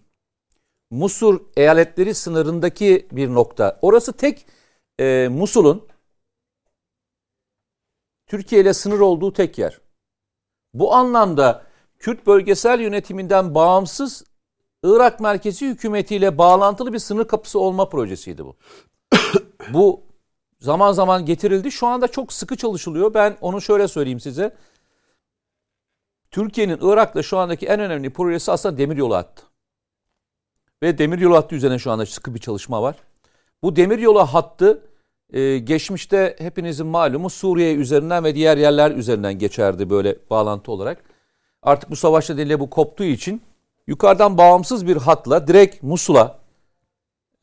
Musul 0.91 1.39
eyaletleri 1.57 2.15
sınırındaki 2.15 3.09
bir 3.13 3.29
nokta. 3.29 3.79
Orası 3.83 4.13
tek 4.13 4.47
e, 5.01 5.29
Musul'un 5.31 5.89
Türkiye 8.27 8.61
ile 8.61 8.75
sınır 8.75 9.01
olduğu 9.01 9.33
tek 9.33 9.59
yer. 9.59 9.81
Bu 10.75 10.95
anlamda 10.95 11.63
Kürt 11.99 12.27
bölgesel 12.27 12.81
yönetiminden 12.81 13.55
bağımsız 13.55 14.25
Irak 14.83 15.21
merkezi 15.21 15.67
hükümetiyle 15.67 16.39
bağlantılı 16.39 16.93
bir 16.93 16.99
sınır 16.99 17.29
kapısı 17.29 17.61
olma 17.61 17.89
projesiydi 17.89 18.45
bu. 18.45 18.57
bu 19.73 20.03
zaman 20.61 20.93
zaman 20.93 21.27
getirildi. 21.27 21.73
Şu 21.73 21.87
anda 21.87 22.09
çok 22.09 22.33
sıkı 22.33 22.57
çalışılıyor. 22.57 23.15
Ben 23.15 23.37
onu 23.41 23.61
şöyle 23.61 23.89
söyleyeyim 23.89 24.21
size. 24.21 24.57
Türkiye'nin 26.31 26.79
Irak'ta 26.81 27.23
şu 27.23 27.39
andaki 27.39 27.67
en 27.67 27.81
önemli 27.81 28.13
projesi 28.13 28.53
aslında 28.53 28.79
demiryolu 28.79 29.15
hattı. 29.17 29.48
Ve 30.83 30.99
demiryolu 30.99 31.37
hattı 31.37 31.55
üzerine 31.55 31.79
şu 31.79 31.91
anda 31.91 32.07
sıkı 32.07 32.35
bir 32.35 32.41
çalışma 32.41 32.83
var. 32.83 32.97
Bu 33.63 33.77
demiryolu 33.77 34.21
hattı 34.21 34.83
e, 35.33 35.59
geçmişte 35.59 36.37
hepinizin 36.39 36.87
malumu 36.87 37.31
Suriye 37.31 37.75
üzerinden 37.75 38.25
ve 38.25 38.35
diğer 38.35 38.57
yerler 38.57 38.91
üzerinden 38.91 39.39
geçerdi 39.39 39.91
böyle 39.91 40.17
bağlantı 40.31 40.73
olarak. 40.73 41.05
Artık 41.63 41.91
bu 41.91 41.97
savaş 41.97 42.31
nedeniyle 42.31 42.61
bu 42.61 42.71
koptuğu 42.71 43.05
için 43.05 43.43
yukarıdan 43.87 44.39
bağımsız 44.39 44.87
bir 44.87 44.97
hatla 44.97 45.47
direkt 45.47 45.83
Musul'a 45.83 46.39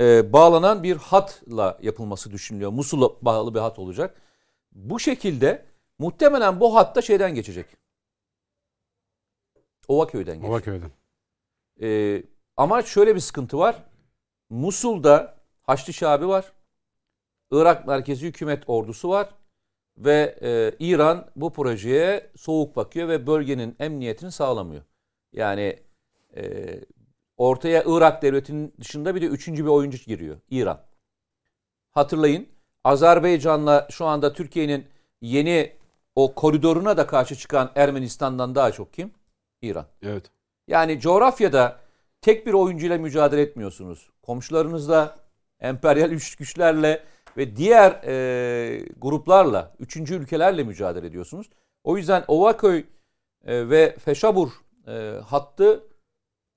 e, 0.02 0.34
bağlanan 0.34 0.84
bir 0.84 0.96
hatla 0.96 1.78
yapılması 1.82 2.32
düşünülüyor. 2.32 2.72
Musul'a 2.72 3.10
bağlı 3.22 3.54
bir 3.54 3.60
hat 3.60 3.80
olacak. 3.80 4.22
Bu 4.72 5.00
şekilde 5.00 5.66
muhtemelen 6.00 6.60
bu 6.60 6.76
hatta 6.76 7.02
şeyden 7.02 7.36
geçecek. 7.36 7.66
Ovaköy'den 9.88 10.36
geçecek. 10.36 10.52
Ovaköy'den. 10.52 10.92
Ee, 11.82 12.24
ama 12.58 12.82
şöyle 12.82 13.16
bir 13.16 13.20
sıkıntı 13.20 13.58
var. 13.58 13.76
Musul'da 14.50 15.36
Haçlı 15.64 15.94
Şabi 15.94 16.28
var. 16.28 16.52
Irak 17.52 17.88
merkezi 17.88 18.28
hükümet 18.28 18.64
ordusu 18.68 19.10
var. 19.10 19.30
Ve 19.98 20.40
e, 20.42 20.72
İran 20.80 21.28
bu 21.36 21.54
projeye 21.54 22.32
soğuk 22.38 22.76
bakıyor 22.76 23.08
ve 23.08 23.28
bölgenin 23.28 23.76
emniyetini 23.80 24.32
sağlamıyor. 24.32 24.84
Yani 25.34 25.80
e, 26.38 26.74
ortaya 27.38 27.84
Irak 27.88 28.22
devletinin 28.22 28.74
dışında 28.80 29.16
bir 29.16 29.22
de 29.22 29.26
üçüncü 29.26 29.64
bir 29.64 29.70
oyuncu 29.70 29.98
giriyor. 29.98 30.38
İran. 30.50 30.82
Hatırlayın 31.92 32.48
Azerbaycan'la 32.84 33.88
şu 33.92 34.06
anda 34.06 34.34
Türkiye'nin 34.34 34.86
yeni 35.22 35.74
o 36.16 36.34
koridoruna 36.36 36.98
da 36.98 37.08
karşı 37.08 37.36
çıkan 37.36 37.72
Ermenistan'dan 37.76 38.56
daha 38.56 38.72
çok 38.72 38.94
kim? 38.94 39.12
İran. 39.62 39.86
Evet. 40.02 40.32
Yani 40.68 41.00
coğrafyada 41.00 41.80
tek 42.26 42.48
bir 42.48 42.54
oyuncuyla 42.54 42.98
mücadele 42.98 43.42
etmiyorsunuz. 43.42 44.10
Komşularınızla, 44.22 45.18
emperyal 45.60 46.10
güç- 46.10 46.36
güçlerle 46.36 47.04
ve 47.38 47.56
diğer 47.56 47.92
e, 48.04 48.86
gruplarla, 48.98 49.76
üçüncü 49.80 50.16
ülkelerle 50.16 50.64
mücadele 50.64 51.08
ediyorsunuz. 51.08 51.50
O 51.84 51.98
yüzden 51.98 52.24
Ovaköy 52.28 52.86
e, 53.46 53.70
ve 53.70 53.96
Feşabur 54.00 54.52
e, 54.88 55.20
hattı 55.26 55.84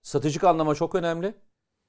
stratejik 0.02 0.44
anlama 0.44 0.74
çok 0.74 0.94
önemli. 0.94 1.34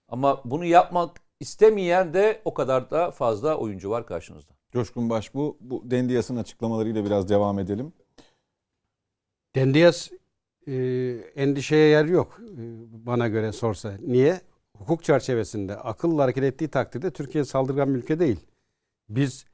Ama 0.08 0.42
bunu 0.46 0.66
yapmak 0.66 1.22
istemeyen 1.40 2.14
de 2.14 2.42
o 2.46 2.54
kadar 2.54 2.92
da 2.92 3.12
fazla 3.12 3.58
oyuncu 3.58 3.90
var 3.90 4.06
karşınızda. 4.06 4.54
Coşkun 4.72 5.10
Baş 5.10 5.34
bu, 5.34 5.58
bu 5.62 5.92
Dendiyas'ın 5.92 6.38
açıklamalarıyla 6.38 7.06
biraz 7.06 7.30
devam 7.30 7.60
edelim. 7.60 7.94
Dendiyas 9.56 10.10
e, 10.70 10.76
endişeye 11.36 11.90
yer 11.90 12.06
yok 12.06 12.40
e, 12.42 12.62
bana 13.06 13.28
göre 13.28 13.52
sorsa. 13.52 13.94
Niye? 14.08 14.42
Hukuk 14.78 15.04
çerçevesinde 15.04 15.76
akılla 15.76 16.24
hareket 16.24 16.44
ettiği 16.44 16.68
takdirde 16.68 17.12
Türkiye 17.12 17.46
saldırgan 17.46 17.94
bir 17.94 18.00
ülke 18.00 18.20
değil. 18.20 18.40
Biz 19.10 19.46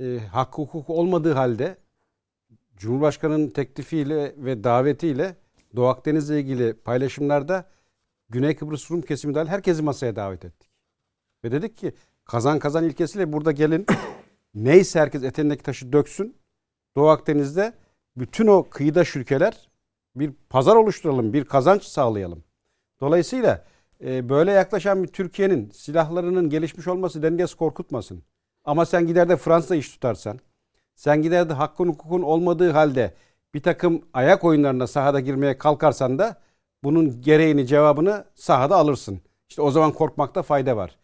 e, 0.00 0.18
hak 0.32 0.58
hukuk 0.58 0.90
olmadığı 0.90 1.32
halde 1.32 1.76
Cumhurbaşkanı'nın 2.76 3.50
teklifiyle 3.50 4.34
ve 4.36 4.64
davetiyle 4.64 5.36
Doğu 5.76 5.86
Akdeniz'le 5.86 6.30
ilgili 6.30 6.74
paylaşımlarda 6.74 7.68
Güney 8.28 8.56
Kıbrıs 8.56 8.90
Rum 8.90 9.02
kesimi 9.02 9.34
dahil 9.34 9.48
herkesi 9.48 9.82
masaya 9.82 10.16
davet 10.16 10.44
ettik. 10.44 10.70
Ve 11.44 11.52
dedik 11.52 11.76
ki 11.76 11.92
kazan 12.24 12.58
kazan 12.58 12.84
ilkesiyle 12.84 13.32
burada 13.32 13.52
gelin 13.52 13.86
neyse 14.54 15.00
herkes 15.00 15.22
eteğindeki 15.22 15.62
taşı 15.62 15.92
döksün. 15.92 16.36
Doğu 16.96 17.08
Akdeniz'de 17.08 17.72
bütün 18.16 18.46
o 18.46 18.64
kıyıdaş 18.70 19.16
ülkeler 19.16 19.68
bir 20.16 20.32
pazar 20.50 20.76
oluşturalım, 20.76 21.32
bir 21.32 21.44
kazanç 21.44 21.82
sağlayalım. 21.82 22.44
Dolayısıyla 23.00 23.64
e, 24.04 24.28
böyle 24.28 24.50
yaklaşan 24.50 25.02
bir 25.02 25.08
Türkiye'nin 25.08 25.70
silahlarının 25.70 26.50
gelişmiş 26.50 26.88
olması 26.88 27.22
dengesi 27.22 27.56
korkutmasın. 27.56 28.22
Ama 28.64 28.86
sen 28.86 29.06
gider 29.06 29.28
de 29.28 29.36
Fransa 29.36 29.74
iş 29.74 29.90
tutarsan, 29.90 30.38
sen 30.94 31.22
gider 31.22 31.48
de 31.48 31.52
hakkın 31.52 31.88
hukukun 31.88 32.22
olmadığı 32.22 32.70
halde 32.70 33.14
bir 33.54 33.62
takım 33.62 34.02
ayak 34.14 34.44
oyunlarına 34.44 34.86
sahada 34.86 35.20
girmeye 35.20 35.58
kalkarsan 35.58 36.18
da 36.18 36.36
bunun 36.84 37.20
gereğini 37.22 37.66
cevabını 37.66 38.24
sahada 38.34 38.76
alırsın. 38.76 39.20
İşte 39.48 39.62
o 39.62 39.70
zaman 39.70 39.92
korkmakta 39.92 40.42
fayda 40.42 40.76
var. 40.76 40.96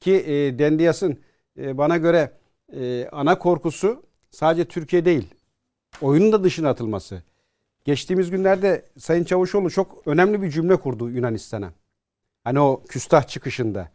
Ki 0.00 0.12
e, 0.12 0.58
Dendiyas'ın 0.58 1.20
e, 1.58 1.78
bana 1.78 1.96
göre 1.96 2.32
e, 2.72 3.08
ana 3.12 3.38
korkusu 3.38 4.02
sadece 4.30 4.64
Türkiye 4.64 5.04
değil. 5.04 5.34
Oyunun 6.00 6.32
da 6.32 6.44
dışına 6.44 6.68
atılması. 6.68 7.22
Geçtiğimiz 7.86 8.30
günlerde 8.30 8.84
Sayın 8.98 9.24
Çavuşoğlu 9.24 9.70
çok 9.70 10.06
önemli 10.06 10.42
bir 10.42 10.50
cümle 10.50 10.76
kurdu 10.76 11.10
Yunanistan'a. 11.10 11.72
Hani 12.44 12.60
o 12.60 12.82
küstah 12.88 13.22
çıkışında. 13.26 13.88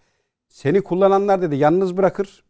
Seni 0.49 0.81
kullananlar 0.81 1.41
dedi 1.41 1.55
yalnız 1.55 1.97
bırakır. 1.97 2.43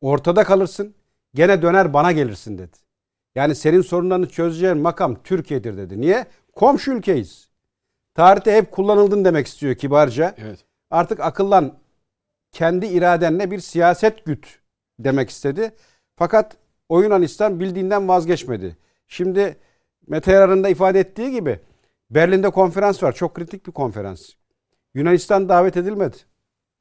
Ortada 0.00 0.44
kalırsın. 0.44 0.94
Gene 1.34 1.62
döner 1.62 1.92
bana 1.92 2.12
gelirsin 2.12 2.58
dedi. 2.58 2.76
Yani 3.34 3.54
senin 3.54 3.80
sorunlarını 3.80 4.28
çözeceğin 4.28 4.78
makam 4.78 5.22
Türkiye'dir 5.22 5.76
dedi. 5.76 6.00
Niye? 6.00 6.26
Komşu 6.52 6.92
ülkeyiz. 6.92 7.48
Tarihte 8.14 8.56
hep 8.56 8.70
kullanıldın 8.70 9.24
demek 9.24 9.46
istiyor 9.46 9.74
kibarca. 9.74 10.34
Evet. 10.38 10.64
Artık 10.90 11.20
akıllan 11.20 11.78
kendi 12.52 12.86
iradenle 12.86 13.50
bir 13.50 13.60
siyaset 13.60 14.24
güt 14.24 14.58
demek 14.98 15.30
istedi. 15.30 15.74
Fakat 16.16 16.56
o 16.88 17.02
Yunanistan 17.02 17.60
bildiğinden 17.60 18.08
vazgeçmedi. 18.08 18.76
Şimdi 19.08 19.56
Mete 20.08 20.32
Yarar'ın 20.32 20.64
da 20.64 20.68
ifade 20.68 21.00
ettiği 21.00 21.30
gibi 21.30 21.60
Berlin'de 22.10 22.50
konferans 22.50 23.02
var. 23.02 23.12
Çok 23.12 23.34
kritik 23.34 23.66
bir 23.66 23.72
konferans. 23.72 24.30
Yunanistan 24.94 25.48
davet 25.48 25.76
edilmedi. 25.76 26.16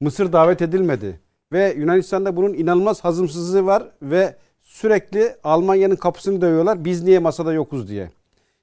Mısır 0.01 0.33
davet 0.33 0.61
edilmedi. 0.61 1.19
Ve 1.51 1.73
Yunanistan'da 1.77 2.35
bunun 2.35 2.53
inanılmaz 2.53 3.03
hazımsızlığı 3.03 3.65
var 3.65 3.91
ve 4.01 4.35
sürekli 4.61 5.35
Almanya'nın 5.43 5.95
kapısını 5.95 6.41
dövüyorlar. 6.41 6.85
Biz 6.85 7.03
niye 7.03 7.19
masada 7.19 7.53
yokuz 7.53 7.87
diye. 7.87 8.11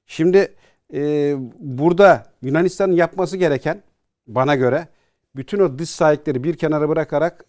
Şimdi 0.07 0.55
e, 0.95 1.35
burada 1.59 2.27
Yunanistan'ın 2.43 2.93
yapması 2.93 3.37
gereken 3.37 3.83
bana 4.27 4.55
göre 4.55 4.89
bütün 5.37 5.59
o 5.59 5.79
dış 5.79 5.91
sahipleri 5.91 6.45
bir 6.45 6.57
kenara 6.57 6.89
bırakarak 6.89 7.45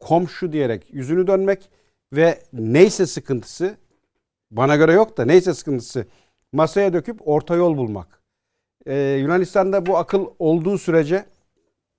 komşu 0.00 0.52
diyerek 0.52 0.94
yüzünü 0.94 1.26
dönmek 1.26 1.70
ve 2.12 2.38
neyse 2.52 3.06
sıkıntısı 3.06 3.76
bana 4.50 4.76
göre 4.76 4.92
yok 4.92 5.16
da 5.16 5.24
neyse 5.24 5.54
sıkıntısı 5.54 6.06
masaya 6.52 6.92
döküp 6.92 7.28
orta 7.28 7.54
yol 7.54 7.76
bulmak. 7.76 8.22
Ee, 8.86 8.94
Yunanistan'da 9.20 9.86
bu 9.86 9.96
akıl 9.96 10.26
olduğu 10.38 10.78
sürece 10.78 11.24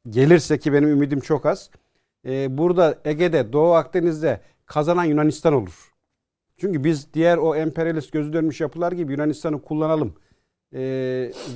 gelirse 0.10 0.60
ki 0.60 0.74
benim 0.74 0.90
ümidim 0.90 1.20
çok 1.20 1.46
az. 1.46 1.70
e, 2.26 2.58
burada 2.58 3.00
Ege'de, 3.06 3.54
Doğu 3.54 3.74
Akdeniz'de 3.74 4.42
kazanan 4.66 5.04
Yunanistan 5.04 5.54
olur. 5.54 5.92
Çünkü 6.58 6.84
biz 6.84 7.14
diğer 7.14 7.38
o 7.38 7.56
emperyalist 7.56 8.12
gözü 8.12 8.34
dönmüş 8.34 8.62
yapılar 8.62 8.92
gibi 8.92 9.12
Yunanistan'ı 9.12 9.62
kullanalım 9.62 10.14
e, 10.74 10.82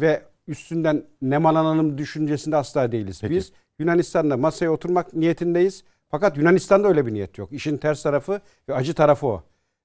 ve 0.02 0.22
üstünden 0.48 1.04
nemalanalım 1.22 1.98
düşüncesinde 1.98 2.56
asla 2.58 2.92
değiliz. 2.92 3.22
Peki. 3.22 3.34
Biz 3.34 3.52
Yunanistan'da 3.80 4.38
masaya 4.38 4.70
oturmak 4.70 5.14
niyetindeyiz. 5.14 5.84
Fakat 6.10 6.38
Yunanistan'da 6.38 6.88
öyle 6.88 7.06
bir 7.06 7.14
niyet 7.14 7.38
yok. 7.38 7.52
İşin 7.52 7.78
ters 7.78 8.04
tarafı 8.04 8.42
ve 8.70 8.74
acı 8.74 8.94
tarafı 8.94 9.28
o. 9.28 9.44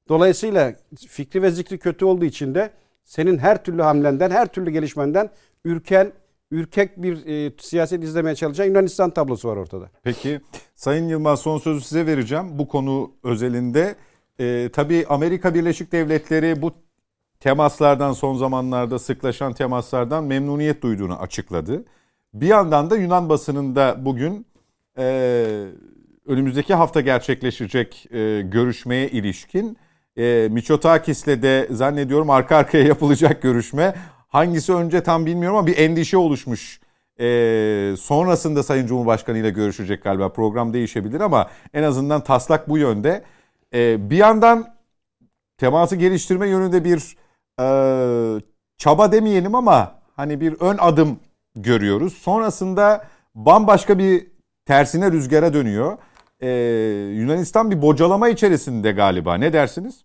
Dolayısıyla 0.09 0.75
fikri 1.09 1.43
ve 1.43 1.51
zikri 1.51 1.79
kötü 1.79 2.05
olduğu 2.05 2.25
için 2.25 2.55
de 2.55 2.71
senin 3.11 3.39
her 3.39 3.65
türlü 3.65 3.83
hamlenden, 3.83 4.31
her 4.31 4.47
türlü 4.47 4.71
gelişmenden 4.71 5.31
ürken, 5.65 6.13
ürkek 6.51 7.03
bir 7.03 7.27
e, 7.27 7.53
siyaset 7.59 8.05
izlemeye 8.05 8.35
çalışan 8.35 8.65
Yunanistan 8.65 9.11
tablosu 9.11 9.49
var 9.49 9.57
ortada. 9.57 9.91
Peki 10.03 10.41
Sayın 10.75 11.09
Yılmaz 11.09 11.41
son 11.41 11.59
sözü 11.59 11.81
size 11.81 12.07
vereceğim 12.07 12.59
bu 12.59 12.69
konu 12.69 13.13
özelinde. 13.23 13.95
Ee, 14.41 14.71
tabii 14.73 15.07
Amerika 15.09 15.55
Birleşik 15.55 15.93
Devletleri 15.93 16.63
bu 16.63 16.73
temaslardan 17.41 18.13
son 18.13 18.37
zamanlarda 18.37 18.99
sıklaşan 18.99 19.53
temaslardan 19.53 20.25
memnuniyet 20.25 20.83
duyduğunu 20.83 21.19
açıkladı. 21.19 21.85
Bir 22.35 22.47
yandan 22.47 22.91
da 22.91 22.97
Yunan 22.97 23.29
basınında 23.29 23.97
bugün 24.05 24.47
e, 24.99 25.67
önümüzdeki 26.27 26.75
hafta 26.75 27.01
gerçekleşecek 27.01 28.07
e, 28.13 28.43
görüşmeye 28.43 29.09
ilişkin 29.09 29.79
e, 30.21 30.49
Miçotakis'le 30.49 31.27
de 31.27 31.69
zannediyorum 31.71 32.31
arka 32.31 32.57
arkaya 32.57 32.85
yapılacak 32.87 33.43
görüşme. 33.43 33.95
Hangisi 34.29 34.75
önce 34.75 35.03
tam 35.03 35.27
bilmiyorum 35.27 35.59
ama 35.59 35.67
bir 35.67 35.79
endişe 35.79 36.17
oluşmuş. 36.17 36.81
E, 37.21 37.95
sonrasında 38.01 38.63
Sayın 38.63 38.87
Cumhurbaşkanı 38.87 39.39
ile 39.39 39.51
görüşecek 39.51 40.03
galiba. 40.03 40.29
Program 40.29 40.73
değişebilir 40.73 41.21
ama 41.21 41.51
en 41.75 41.83
azından 41.83 42.25
taslak 42.25 42.69
bu 42.69 42.79
yönde. 42.79 43.25
E, 43.75 44.11
bir 44.11 44.17
yandan 44.17 44.75
teması 45.59 45.97
geliştirme 45.97 46.49
yönünde 46.49 46.85
bir 46.85 47.17
e, 47.61 47.67
çaba 48.79 49.13
demeyelim 49.13 49.55
ama 49.55 49.95
hani 50.17 50.41
bir 50.41 50.53
ön 50.61 50.79
adım 50.79 51.19
görüyoruz. 51.57 52.13
Sonrasında 52.13 53.05
bambaşka 53.35 53.99
bir 53.99 54.27
tersine 54.67 55.13
rüzgara 55.13 55.55
dönüyor. 55.55 55.99
E, 56.41 56.49
Yunanistan 57.15 57.71
bir 57.71 57.83
bocalama 57.83 58.29
içerisinde 58.29 58.93
galiba. 58.93 59.35
Ne 59.35 59.53
dersiniz? 59.53 60.05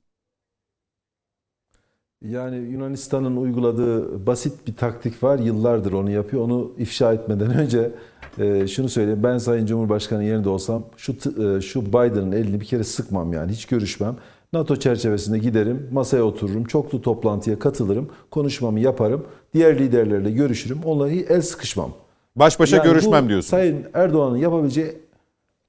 Yani 2.30 2.56
Yunanistan'ın 2.56 3.36
uyguladığı 3.36 4.26
basit 4.28 4.68
bir 4.68 4.74
taktik 4.74 5.24
var. 5.24 5.40
Yıllardır 5.40 5.92
onu 5.92 6.12
yapıyor. 6.12 6.44
Onu 6.44 6.72
ifşa 6.78 7.14
etmeden 7.14 7.54
önce 7.58 7.92
e, 8.40 8.68
şunu 8.68 8.90
söyleyeyim. 8.90 9.24
Ben 9.24 9.38
Sayın 9.38 9.66
Cumhurbaşkanı 9.66 10.24
yerinde 10.24 10.50
olsam 10.50 10.84
şu 10.98 11.12
e, 11.12 11.62
şu 11.62 11.86
Biden'ın 11.86 12.32
elini 12.32 12.62
bir 12.62 12.66
kere 12.66 12.84
sıkmam 12.84 13.34
yani. 13.34 13.52
Hiç 13.52 13.66
görüşmem. 13.66 14.16
NATO 14.54 14.76
çerçevesinde 14.76 15.38
giderim, 15.38 15.90
masaya 15.92 16.24
otururum, 16.24 16.64
çoklu 16.64 17.02
toplantıya 17.02 17.60
katılırım, 17.60 18.10
konuşmamı 18.32 18.80
yaparım, 18.80 19.26
diğer 19.54 19.80
liderlerle 19.80 20.32
görüşürüm, 20.32 20.80
onunla 20.86 21.10
el 21.10 21.42
sıkışmam. 21.42 21.92
Baş 22.36 22.60
başa 22.60 22.78
Yani 22.78 22.88
görüşmem 22.88 23.30
diyorsun. 23.30 23.50
Sayın 23.50 23.86
Erdoğan'ın 23.94 24.38
yapabileceği 24.38 24.94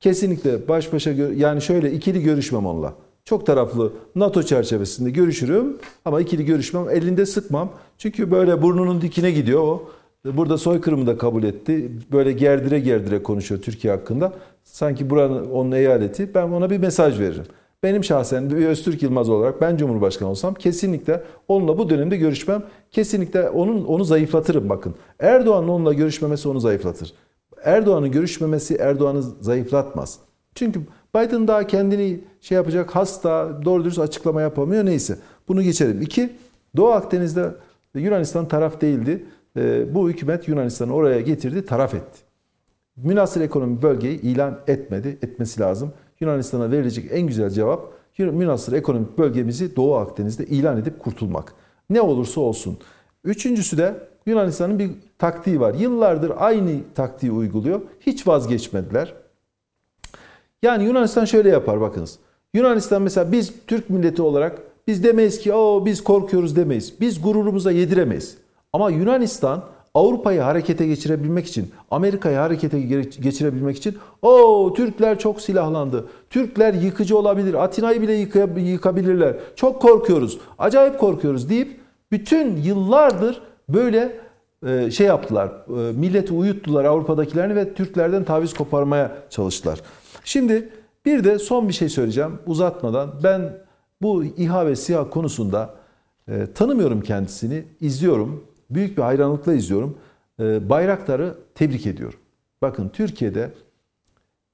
kesinlikle 0.01 0.69
baş 0.69 0.93
başa 0.93 1.11
yani 1.37 1.63
şöyle 1.63 1.93
ikili 1.93 2.23
görüşmem 2.23 2.67
onunla. 2.67 2.95
Çok 3.27 3.47
taraflı 3.47 3.93
NATO 4.15 4.43
çerçevesinde 4.43 5.11
görüşürüm 5.11 5.77
ama 6.05 6.21
ikili 6.21 6.45
görüşmem 6.45 6.89
elinde 6.91 7.27
sıkmam. 7.27 7.71
Çünkü 7.99 8.31
böyle 8.31 8.63
burnunun 8.63 9.01
dikine 9.01 9.31
gidiyor 9.31 9.63
o. 9.63 9.91
Burada 10.25 10.59
soykırımı 10.59 11.07
da 11.07 11.19
kabul 11.19 11.43
etti. 11.43 11.91
Böyle 12.13 12.33
gerdire 12.33 12.81
gerdire 12.81 13.23
konuşuyor 13.23 13.63
Türkiye 13.63 13.95
hakkında. 13.95 14.33
Sanki 14.65 15.11
buranın 15.11 15.51
onun 15.51 15.73
eyaleti. 15.73 16.35
Ben 16.35 16.43
ona 16.43 16.71
bir 16.71 16.79
mesaj 16.79 17.21
veririm. 17.21 17.45
Benim 17.83 18.05
şahsen 18.05 18.51
bir 18.51 18.67
Öztürk 18.67 19.03
Yılmaz 19.03 19.29
olarak 19.29 19.61
ben 19.61 19.77
Cumhurbaşkanı 19.77 20.29
olsam 20.29 20.55
kesinlikle 20.55 21.23
onunla 21.49 21.79
bu 21.79 21.91
dönemde 21.91 22.17
görüşmem. 22.17 22.63
Kesinlikle 22.91 23.51
onun 23.51 23.85
onu 23.85 24.05
zayıflatırım 24.05 24.69
bakın. 24.69 24.95
Erdoğan'ın 25.21 25.69
onunla 25.69 25.93
görüşmemesi 25.93 26.49
onu 26.49 26.61
zayıflatır. 26.61 27.13
Erdoğan'ın 27.65 28.11
görüşmemesi 28.11 28.77
Erdoğan'ı 28.77 29.23
zayıflatmaz. 29.23 30.19
Çünkü 30.55 30.81
Biden 31.17 31.49
daha 31.49 31.67
kendini 31.67 32.21
şey 32.41 32.57
yapacak 32.57 32.97
hasta, 32.97 33.61
doğru 33.65 33.85
dürüst 33.85 33.99
açıklama 33.99 34.43
yapamıyor 34.43 34.85
neyse. 34.85 35.19
Bunu 35.49 35.63
geçelim. 35.63 36.01
İki, 36.03 36.33
Doğu 36.77 36.91
Akdeniz'de 36.91 37.51
Yunanistan 37.95 38.49
taraf 38.49 38.81
değildi. 38.81 39.25
Ee, 39.57 39.95
Bu 39.95 40.09
hükümet 40.09 40.49
Yunanistan'ı 40.49 40.95
oraya 40.95 41.21
getirdi, 41.21 41.65
taraf 41.65 41.95
etti. 41.95 42.19
Münasır 42.97 43.41
ekonomi 43.41 43.83
bölgeyi 43.83 44.21
ilan 44.21 44.59
etmedi, 44.67 45.09
etmesi 45.09 45.61
lazım. 45.61 45.93
Yunanistan'a 46.21 46.71
verilecek 46.71 47.05
en 47.11 47.27
güzel 47.27 47.51
cevap 47.51 47.97
münasır 48.19 48.73
ekonomik 48.73 49.19
bölgemizi 49.19 49.77
Doğu 49.77 49.95
Akdeniz'de 49.95 50.47
ilan 50.47 50.79
edip 50.79 50.99
kurtulmak. 50.99 51.55
Ne 51.91 52.01
olursa 52.01 52.41
olsun. 52.41 52.79
Üçüncüsü 53.25 53.79
de 53.79 53.95
Yunanistan'ın 54.27 54.79
bir 54.79 54.91
taktiği 55.19 55.61
var. 55.61 55.75
Yıllardır 55.75 56.33
aynı 56.37 56.71
taktiği 56.95 57.33
uyguluyor. 57.33 57.81
Hiç 58.01 58.27
vazgeçmediler. 58.27 59.15
Yani 60.67 60.85
Yunanistan 60.85 61.25
şöyle 61.25 61.49
yapar 61.49 61.81
bakınız. 61.81 62.19
Yunanistan 62.55 63.03
mesela 63.03 63.33
biz 63.33 63.53
Türk 63.67 63.91
milleti 63.91 64.23
olarak 64.23 64.59
biz 64.87 65.05
demeyiz 65.05 65.39
ki 65.39 65.53
o 65.53 65.87
biz 65.87 66.05
korkuyoruz 66.05 66.57
demeyiz. 66.57 66.95
Biz 67.01 67.23
gururumuza 67.23 67.71
yediremeyiz. 67.73 68.37
Ama 68.73 68.91
Yunanistan 68.91 69.63
Avrupa'yı 69.95 70.41
harekete 70.41 70.87
geçirebilmek 70.87 71.47
için, 71.47 71.71
Amerika'yı 71.91 72.37
harekete 72.37 72.79
ge- 72.79 73.21
geçirebilmek 73.21 73.77
için 73.77 73.97
o 74.23 74.73
Türkler 74.77 75.19
çok 75.19 75.41
silahlandı. 75.41 76.05
Türkler 76.31 76.75
yıkıcı 76.75 77.19
olabilir. 77.19 77.55
Atina'yı 77.55 78.03
bile 78.03 78.13
yıkabilirler. 78.61 79.37
Çok 79.57 79.83
korkuyoruz. 79.83 80.39
Acayip 80.59 80.99
korkuyoruz 80.99 81.49
deyip 81.49 81.81
bütün 82.13 82.57
yıllardır 82.57 83.43
böyle 83.69 84.19
e, 84.67 84.91
şey 84.91 85.07
yaptılar. 85.07 85.49
E, 85.49 85.93
Milleti 85.93 86.33
uyuttular 86.33 86.85
Avrupa'dakilerini 86.85 87.57
ve 87.57 87.75
Türklerden 87.75 88.25
taviz 88.25 88.55
koparmaya 88.55 89.13
çalıştılar. 89.31 89.81
Şimdi 90.27 90.69
bir 91.05 91.25
de 91.25 91.39
son 91.39 91.69
bir 91.69 91.73
şey 91.73 91.89
söyleyeceğim 91.89 92.39
uzatmadan. 92.47 93.21
Ben 93.23 93.59
bu 94.03 94.25
İHA 94.25 94.67
ve 94.67 94.77
SİHA 94.77 95.11
konusunda 95.11 95.75
e, 96.29 96.47
tanımıyorum 96.55 97.01
kendisini, 97.01 97.65
izliyorum. 97.81 98.47
Büyük 98.71 98.97
bir 98.97 99.03
hayranlıkla 99.03 99.55
izliyorum. 99.55 99.99
E, 100.41 100.69
Bayraktar'ı 100.69 101.39
tebrik 101.55 101.87
ediyorum. 101.87 102.19
Bakın 102.63 102.89
Türkiye'de 102.89 103.55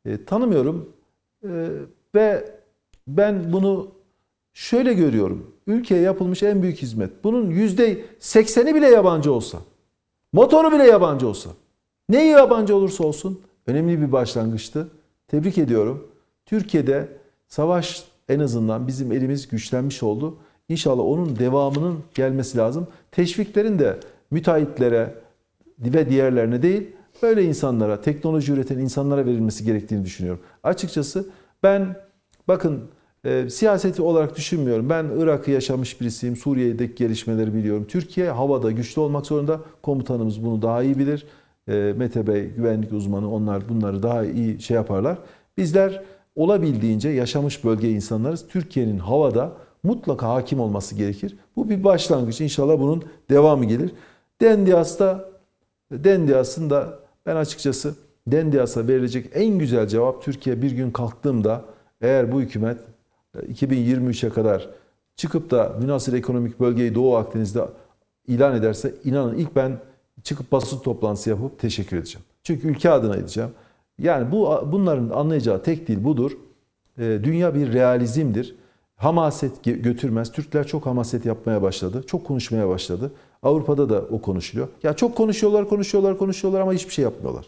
e, 0.05 0.25
tanımıyorum 0.25 0.93
e, 1.45 1.69
ve 2.15 2.51
ben 3.07 3.53
bunu 3.53 3.91
şöyle 4.53 4.95
görüyorum. 4.95 5.55
Ülkeye 5.67 6.01
yapılmış 6.01 6.43
en 6.43 6.63
büyük 6.63 6.79
hizmet. 6.79 7.25
Bunun 7.25 7.51
yüzde 7.51 8.05
sekseni 8.19 8.75
bile 8.75 8.87
yabancı 8.87 9.33
olsa, 9.33 9.59
motoru 10.33 10.73
bile 10.73 10.85
yabancı 10.85 11.29
olsa, 11.29 11.51
neyi 12.09 12.31
yabancı 12.31 12.77
olursa 12.77 13.05
olsun 13.05 13.41
önemli 13.67 14.01
bir 14.01 14.13
başlangıçtı. 14.13 14.89
Tebrik 15.33 15.59
ediyorum. 15.59 16.09
Türkiye'de 16.47 17.09
savaş 17.49 18.05
en 18.29 18.41
azından 18.41 18.87
bizim 18.87 19.13
elimiz 19.13 19.49
güçlenmiş 19.49 20.03
oldu. 20.03 20.39
İnşallah 20.69 21.05
onun 21.05 21.39
devamının 21.39 21.99
gelmesi 22.15 22.59
lazım. 22.59 22.87
Teşviklerin 23.11 23.79
de 23.79 24.01
müteahhitlere 24.31 25.15
ve 25.79 26.11
diğerlerine 26.11 26.63
değil, 26.63 26.91
böyle 27.23 27.45
insanlara, 27.45 28.01
teknoloji 28.01 28.53
üreten 28.53 28.79
insanlara 28.79 29.27
verilmesi 29.27 29.65
gerektiğini 29.65 30.05
düşünüyorum. 30.05 30.41
Açıkçası 30.63 31.27
ben 31.63 31.97
bakın 32.49 32.81
e, 33.25 33.51
siyaseti 33.51 34.03
olarak 34.03 34.37
düşünmüyorum. 34.37 34.91
Ben 34.91 35.07
Irak'ı 35.19 35.51
yaşamış 35.51 36.01
birisiyim. 36.01 36.37
Suriye'deki 36.37 36.95
gelişmeleri 36.95 37.55
biliyorum. 37.55 37.87
Türkiye 37.89 38.31
havada 38.31 38.71
güçlü 38.71 39.01
olmak 39.01 39.27
zorunda. 39.27 39.61
Komutanımız 39.83 40.45
bunu 40.45 40.63
daha 40.63 40.83
iyi 40.83 40.99
bilir. 40.99 41.27
E, 41.69 41.95
Mete 41.97 42.27
Bey 42.27 42.47
güvenlik 42.47 42.93
uzmanı 42.93 43.35
onlar 43.35 43.69
bunları 43.69 44.03
daha 44.03 44.25
iyi 44.25 44.61
şey 44.61 44.75
yaparlar. 44.75 45.19
Bizler 45.57 46.03
olabildiğince 46.37 47.09
yaşamış 47.09 47.65
bölge 47.65 47.91
insanlarız. 47.91 48.49
Türkiye'nin 48.49 48.99
havada 48.99 49.53
mutlaka 49.83 50.29
hakim 50.29 50.61
olması 50.61 50.95
gerekir. 50.95 51.37
Bu 51.57 51.71
bir 51.71 51.85
başlangıç. 51.85 52.41
İnşallah 52.41 52.81
bunun 52.81 53.05
devamı 53.31 53.65
gelir. 53.65 53.93
Dendias'ta 54.41 55.33
Dendias'ın 55.93 56.71
da 56.71 56.99
ben 57.27 57.37
açıkçası 57.37 57.95
Dendias'a 58.27 58.89
verilecek 58.89 59.31
en 59.35 59.59
güzel 59.59 59.89
cevap 59.89 60.23
Türkiye 60.23 60.63
bir 60.63 60.71
gün 60.71 60.91
kalktığımda 60.91 61.65
eğer 62.01 62.33
bu 62.33 62.41
hükümet 62.41 62.79
e, 63.35 63.39
2023'e 63.39 64.31
kadar 64.31 64.71
çıkıp 65.17 65.51
da 65.51 65.77
münasır 65.81 66.13
ekonomik 66.13 66.61
bölgeyi 66.61 66.95
Doğu 66.95 67.17
Akdeniz'de 67.17 67.63
ilan 68.27 68.57
ederse 68.57 68.95
inanın 69.05 69.35
ilk 69.35 69.57
ben 69.57 69.79
çıkıp 70.23 70.53
basın 70.53 70.79
toplantısı 70.79 71.31
yapıp 71.31 71.59
teşekkür 71.59 71.97
edeceğim. 71.97 72.25
Çünkü 72.43 72.69
ülke 72.69 72.91
adına 72.91 73.17
edeceğim. 73.17 73.51
Yani 73.99 74.33
bu 74.33 74.69
bunların 74.73 75.11
anlayacağı 75.11 75.63
tek 75.63 75.89
dil 75.89 76.05
budur. 76.05 76.33
E, 76.99 77.03
Dünya 77.25 77.55
bir 77.55 77.73
realizmdir. 77.73 78.57
Hamaset 78.97 79.65
götürmez. 79.65 80.33
Türkler 80.33 80.67
çok 80.67 80.87
hamaset 80.87 81.27
yapmaya 81.27 81.63
başladı. 81.63 82.05
Çok 82.07 82.25
konuşmaya 82.27 82.69
başladı. 82.69 83.13
Avrupa'da 83.43 83.89
da 83.89 84.01
o 84.11 84.21
konuşuluyor. 84.21 84.69
Ya 84.83 84.93
çok 84.97 85.17
konuşuyorlar, 85.17 85.69
konuşuyorlar, 85.69 86.19
konuşuyorlar 86.19 86.61
ama 86.61 86.73
hiçbir 86.73 86.93
şey 86.93 87.03
yapmıyorlar. 87.03 87.47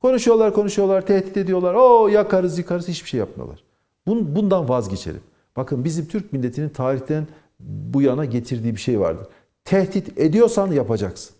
Konuşuyorlar, 0.00 0.54
konuşuyorlar, 0.54 1.06
tehdit 1.06 1.36
ediyorlar. 1.36 1.74
O 1.74 2.08
yakarız, 2.08 2.58
yıkarız 2.58 2.88
hiçbir 2.88 3.08
şey 3.08 3.20
yapmıyorlar. 3.20 3.64
Bun- 4.08 4.36
Bundan 4.36 4.68
vazgeçelim. 4.68 5.20
Bakın 5.56 5.84
bizim 5.84 6.06
Türk 6.08 6.32
milletinin 6.32 6.68
tarihten 6.68 7.26
bu 7.60 8.02
yana 8.02 8.24
getirdiği 8.24 8.74
bir 8.74 8.80
şey 8.80 9.00
vardır. 9.00 9.26
Tehdit 9.64 10.18
ediyorsan 10.18 10.72
yapacaksın. 10.72 11.35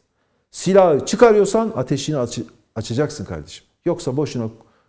Silahı 0.56 1.06
çıkarıyorsan 1.06 1.72
ateşini 1.76 2.16
aç- 2.16 2.40
açacaksın 2.74 3.24
kardeşim. 3.24 3.64
Yoksa 3.84 4.16
boşuna 4.16 4.48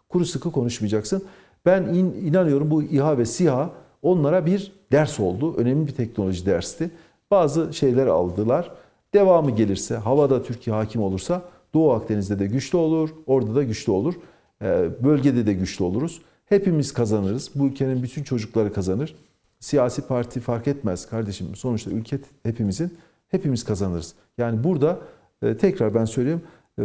kuru 0.10 0.26
sıkı 0.26 0.52
konuşmayacaksın. 0.52 1.24
Ben 1.66 1.84
in- 1.84 2.14
inanıyorum 2.26 2.72
bu 2.72 2.84
İHA 2.84 3.18
ve 3.18 3.26
SİHA 3.26 3.70
onlara 4.02 4.46
bir 4.46 4.72
ders 4.92 5.20
oldu. 5.20 5.56
Önemli 5.58 5.88
bir 5.88 5.92
teknoloji 5.92 6.46
dersti. 6.46 6.92
Bazı 7.32 7.74
şeyler 7.74 8.08
aldılar. 8.08 8.72
Devamı 9.14 9.52
gelirse, 9.52 9.96
havada 9.96 10.44
Türkiye 10.44 10.76
hakim 10.76 11.02
olursa 11.02 11.42
Doğu 11.74 11.92
Akdeniz'de 11.92 12.40
de 12.40 12.46
güçlü 12.46 12.78
olur, 12.78 13.10
orada 13.26 13.56
da 13.56 13.64
güçlü 13.64 13.92
olur. 13.92 14.14
Ee, 14.62 14.90
Bölgede 15.04 15.46
de 15.46 15.54
güçlü 15.54 15.84
oluruz. 15.84 16.22
Hepimiz 16.46 16.94
kazanırız. 16.94 17.52
Bu 17.56 17.66
ülkenin 17.68 18.04
bütün 18.04 18.24
çocukları 18.24 18.74
kazanır. 18.74 19.16
Siyasi 19.60 20.02
parti 20.02 20.40
fark 20.40 20.68
etmez 20.68 21.10
kardeşim. 21.10 21.56
Sonuçta 21.56 21.92
ülke 21.92 22.20
hepimizin. 22.44 22.98
Hepimiz 23.28 23.64
kazanırız. 23.64 24.14
Yani 24.38 24.64
burada 24.64 25.00
tekrar 25.42 25.94
ben 25.96 26.06
söyleyeyim 26.06 26.42
e, 26.80 26.84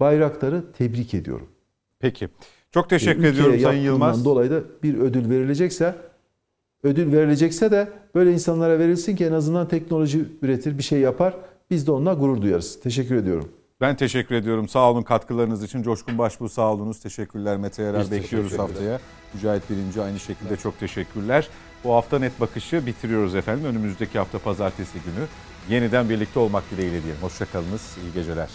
bayrakları 0.00 0.72
tebrik 0.72 1.14
ediyorum. 1.14 1.48
Peki. 1.98 2.28
Çok 2.70 2.90
teşekkür 2.90 3.18
Ülkeye 3.18 3.28
ediyorum 3.28 3.60
Sayın 3.60 3.82
Yılmaz. 3.82 4.24
dolayı 4.24 4.50
da 4.50 4.60
bir 4.82 4.98
ödül 4.98 5.30
verilecekse 5.30 5.94
ödül 6.82 7.12
verilecekse 7.12 7.70
de 7.70 7.88
böyle 8.14 8.32
insanlara 8.32 8.78
verilsin 8.78 9.16
ki 9.16 9.24
en 9.24 9.32
azından 9.32 9.68
teknoloji 9.68 10.24
üretir, 10.42 10.78
bir 10.78 10.82
şey 10.82 11.00
yapar. 11.00 11.34
Biz 11.70 11.86
de 11.86 11.92
onunla 11.92 12.14
gurur 12.14 12.42
duyarız. 12.42 12.80
Teşekkür 12.80 13.14
ediyorum. 13.14 13.48
Ben 13.80 13.96
teşekkür 13.96 14.34
ediyorum. 14.34 14.68
Sağ 14.68 14.90
olun 14.90 15.02
katkılarınız 15.02 15.62
için. 15.62 15.82
Coşkun 15.82 16.18
Başbuğ 16.18 16.48
sağ 16.48 16.72
olunuz. 16.72 17.00
Teşekkürler 17.00 17.56
Mete 17.56 17.82
Yarar. 17.82 18.10
Bekliyoruz 18.10 18.58
haftaya. 18.58 19.00
Mücahit 19.34 19.70
Birinci 19.70 20.02
aynı 20.02 20.18
şekilde 20.18 20.56
çok 20.56 20.80
teşekkürler. 20.80 21.48
Bu 21.86 21.94
hafta 21.94 22.18
net 22.18 22.40
bakışı 22.40 22.86
bitiriyoruz 22.86 23.34
efendim. 23.34 23.64
Önümüzdeki 23.64 24.18
hafta 24.18 24.38
pazartesi 24.38 24.98
günü 24.98 25.26
yeniden 25.68 26.08
birlikte 26.08 26.38
olmak 26.38 26.70
dileğiyle 26.70 27.02
diyelim. 27.02 27.22
Hoşçakalınız. 27.22 27.96
İyi 28.02 28.12
geceler. 28.12 28.48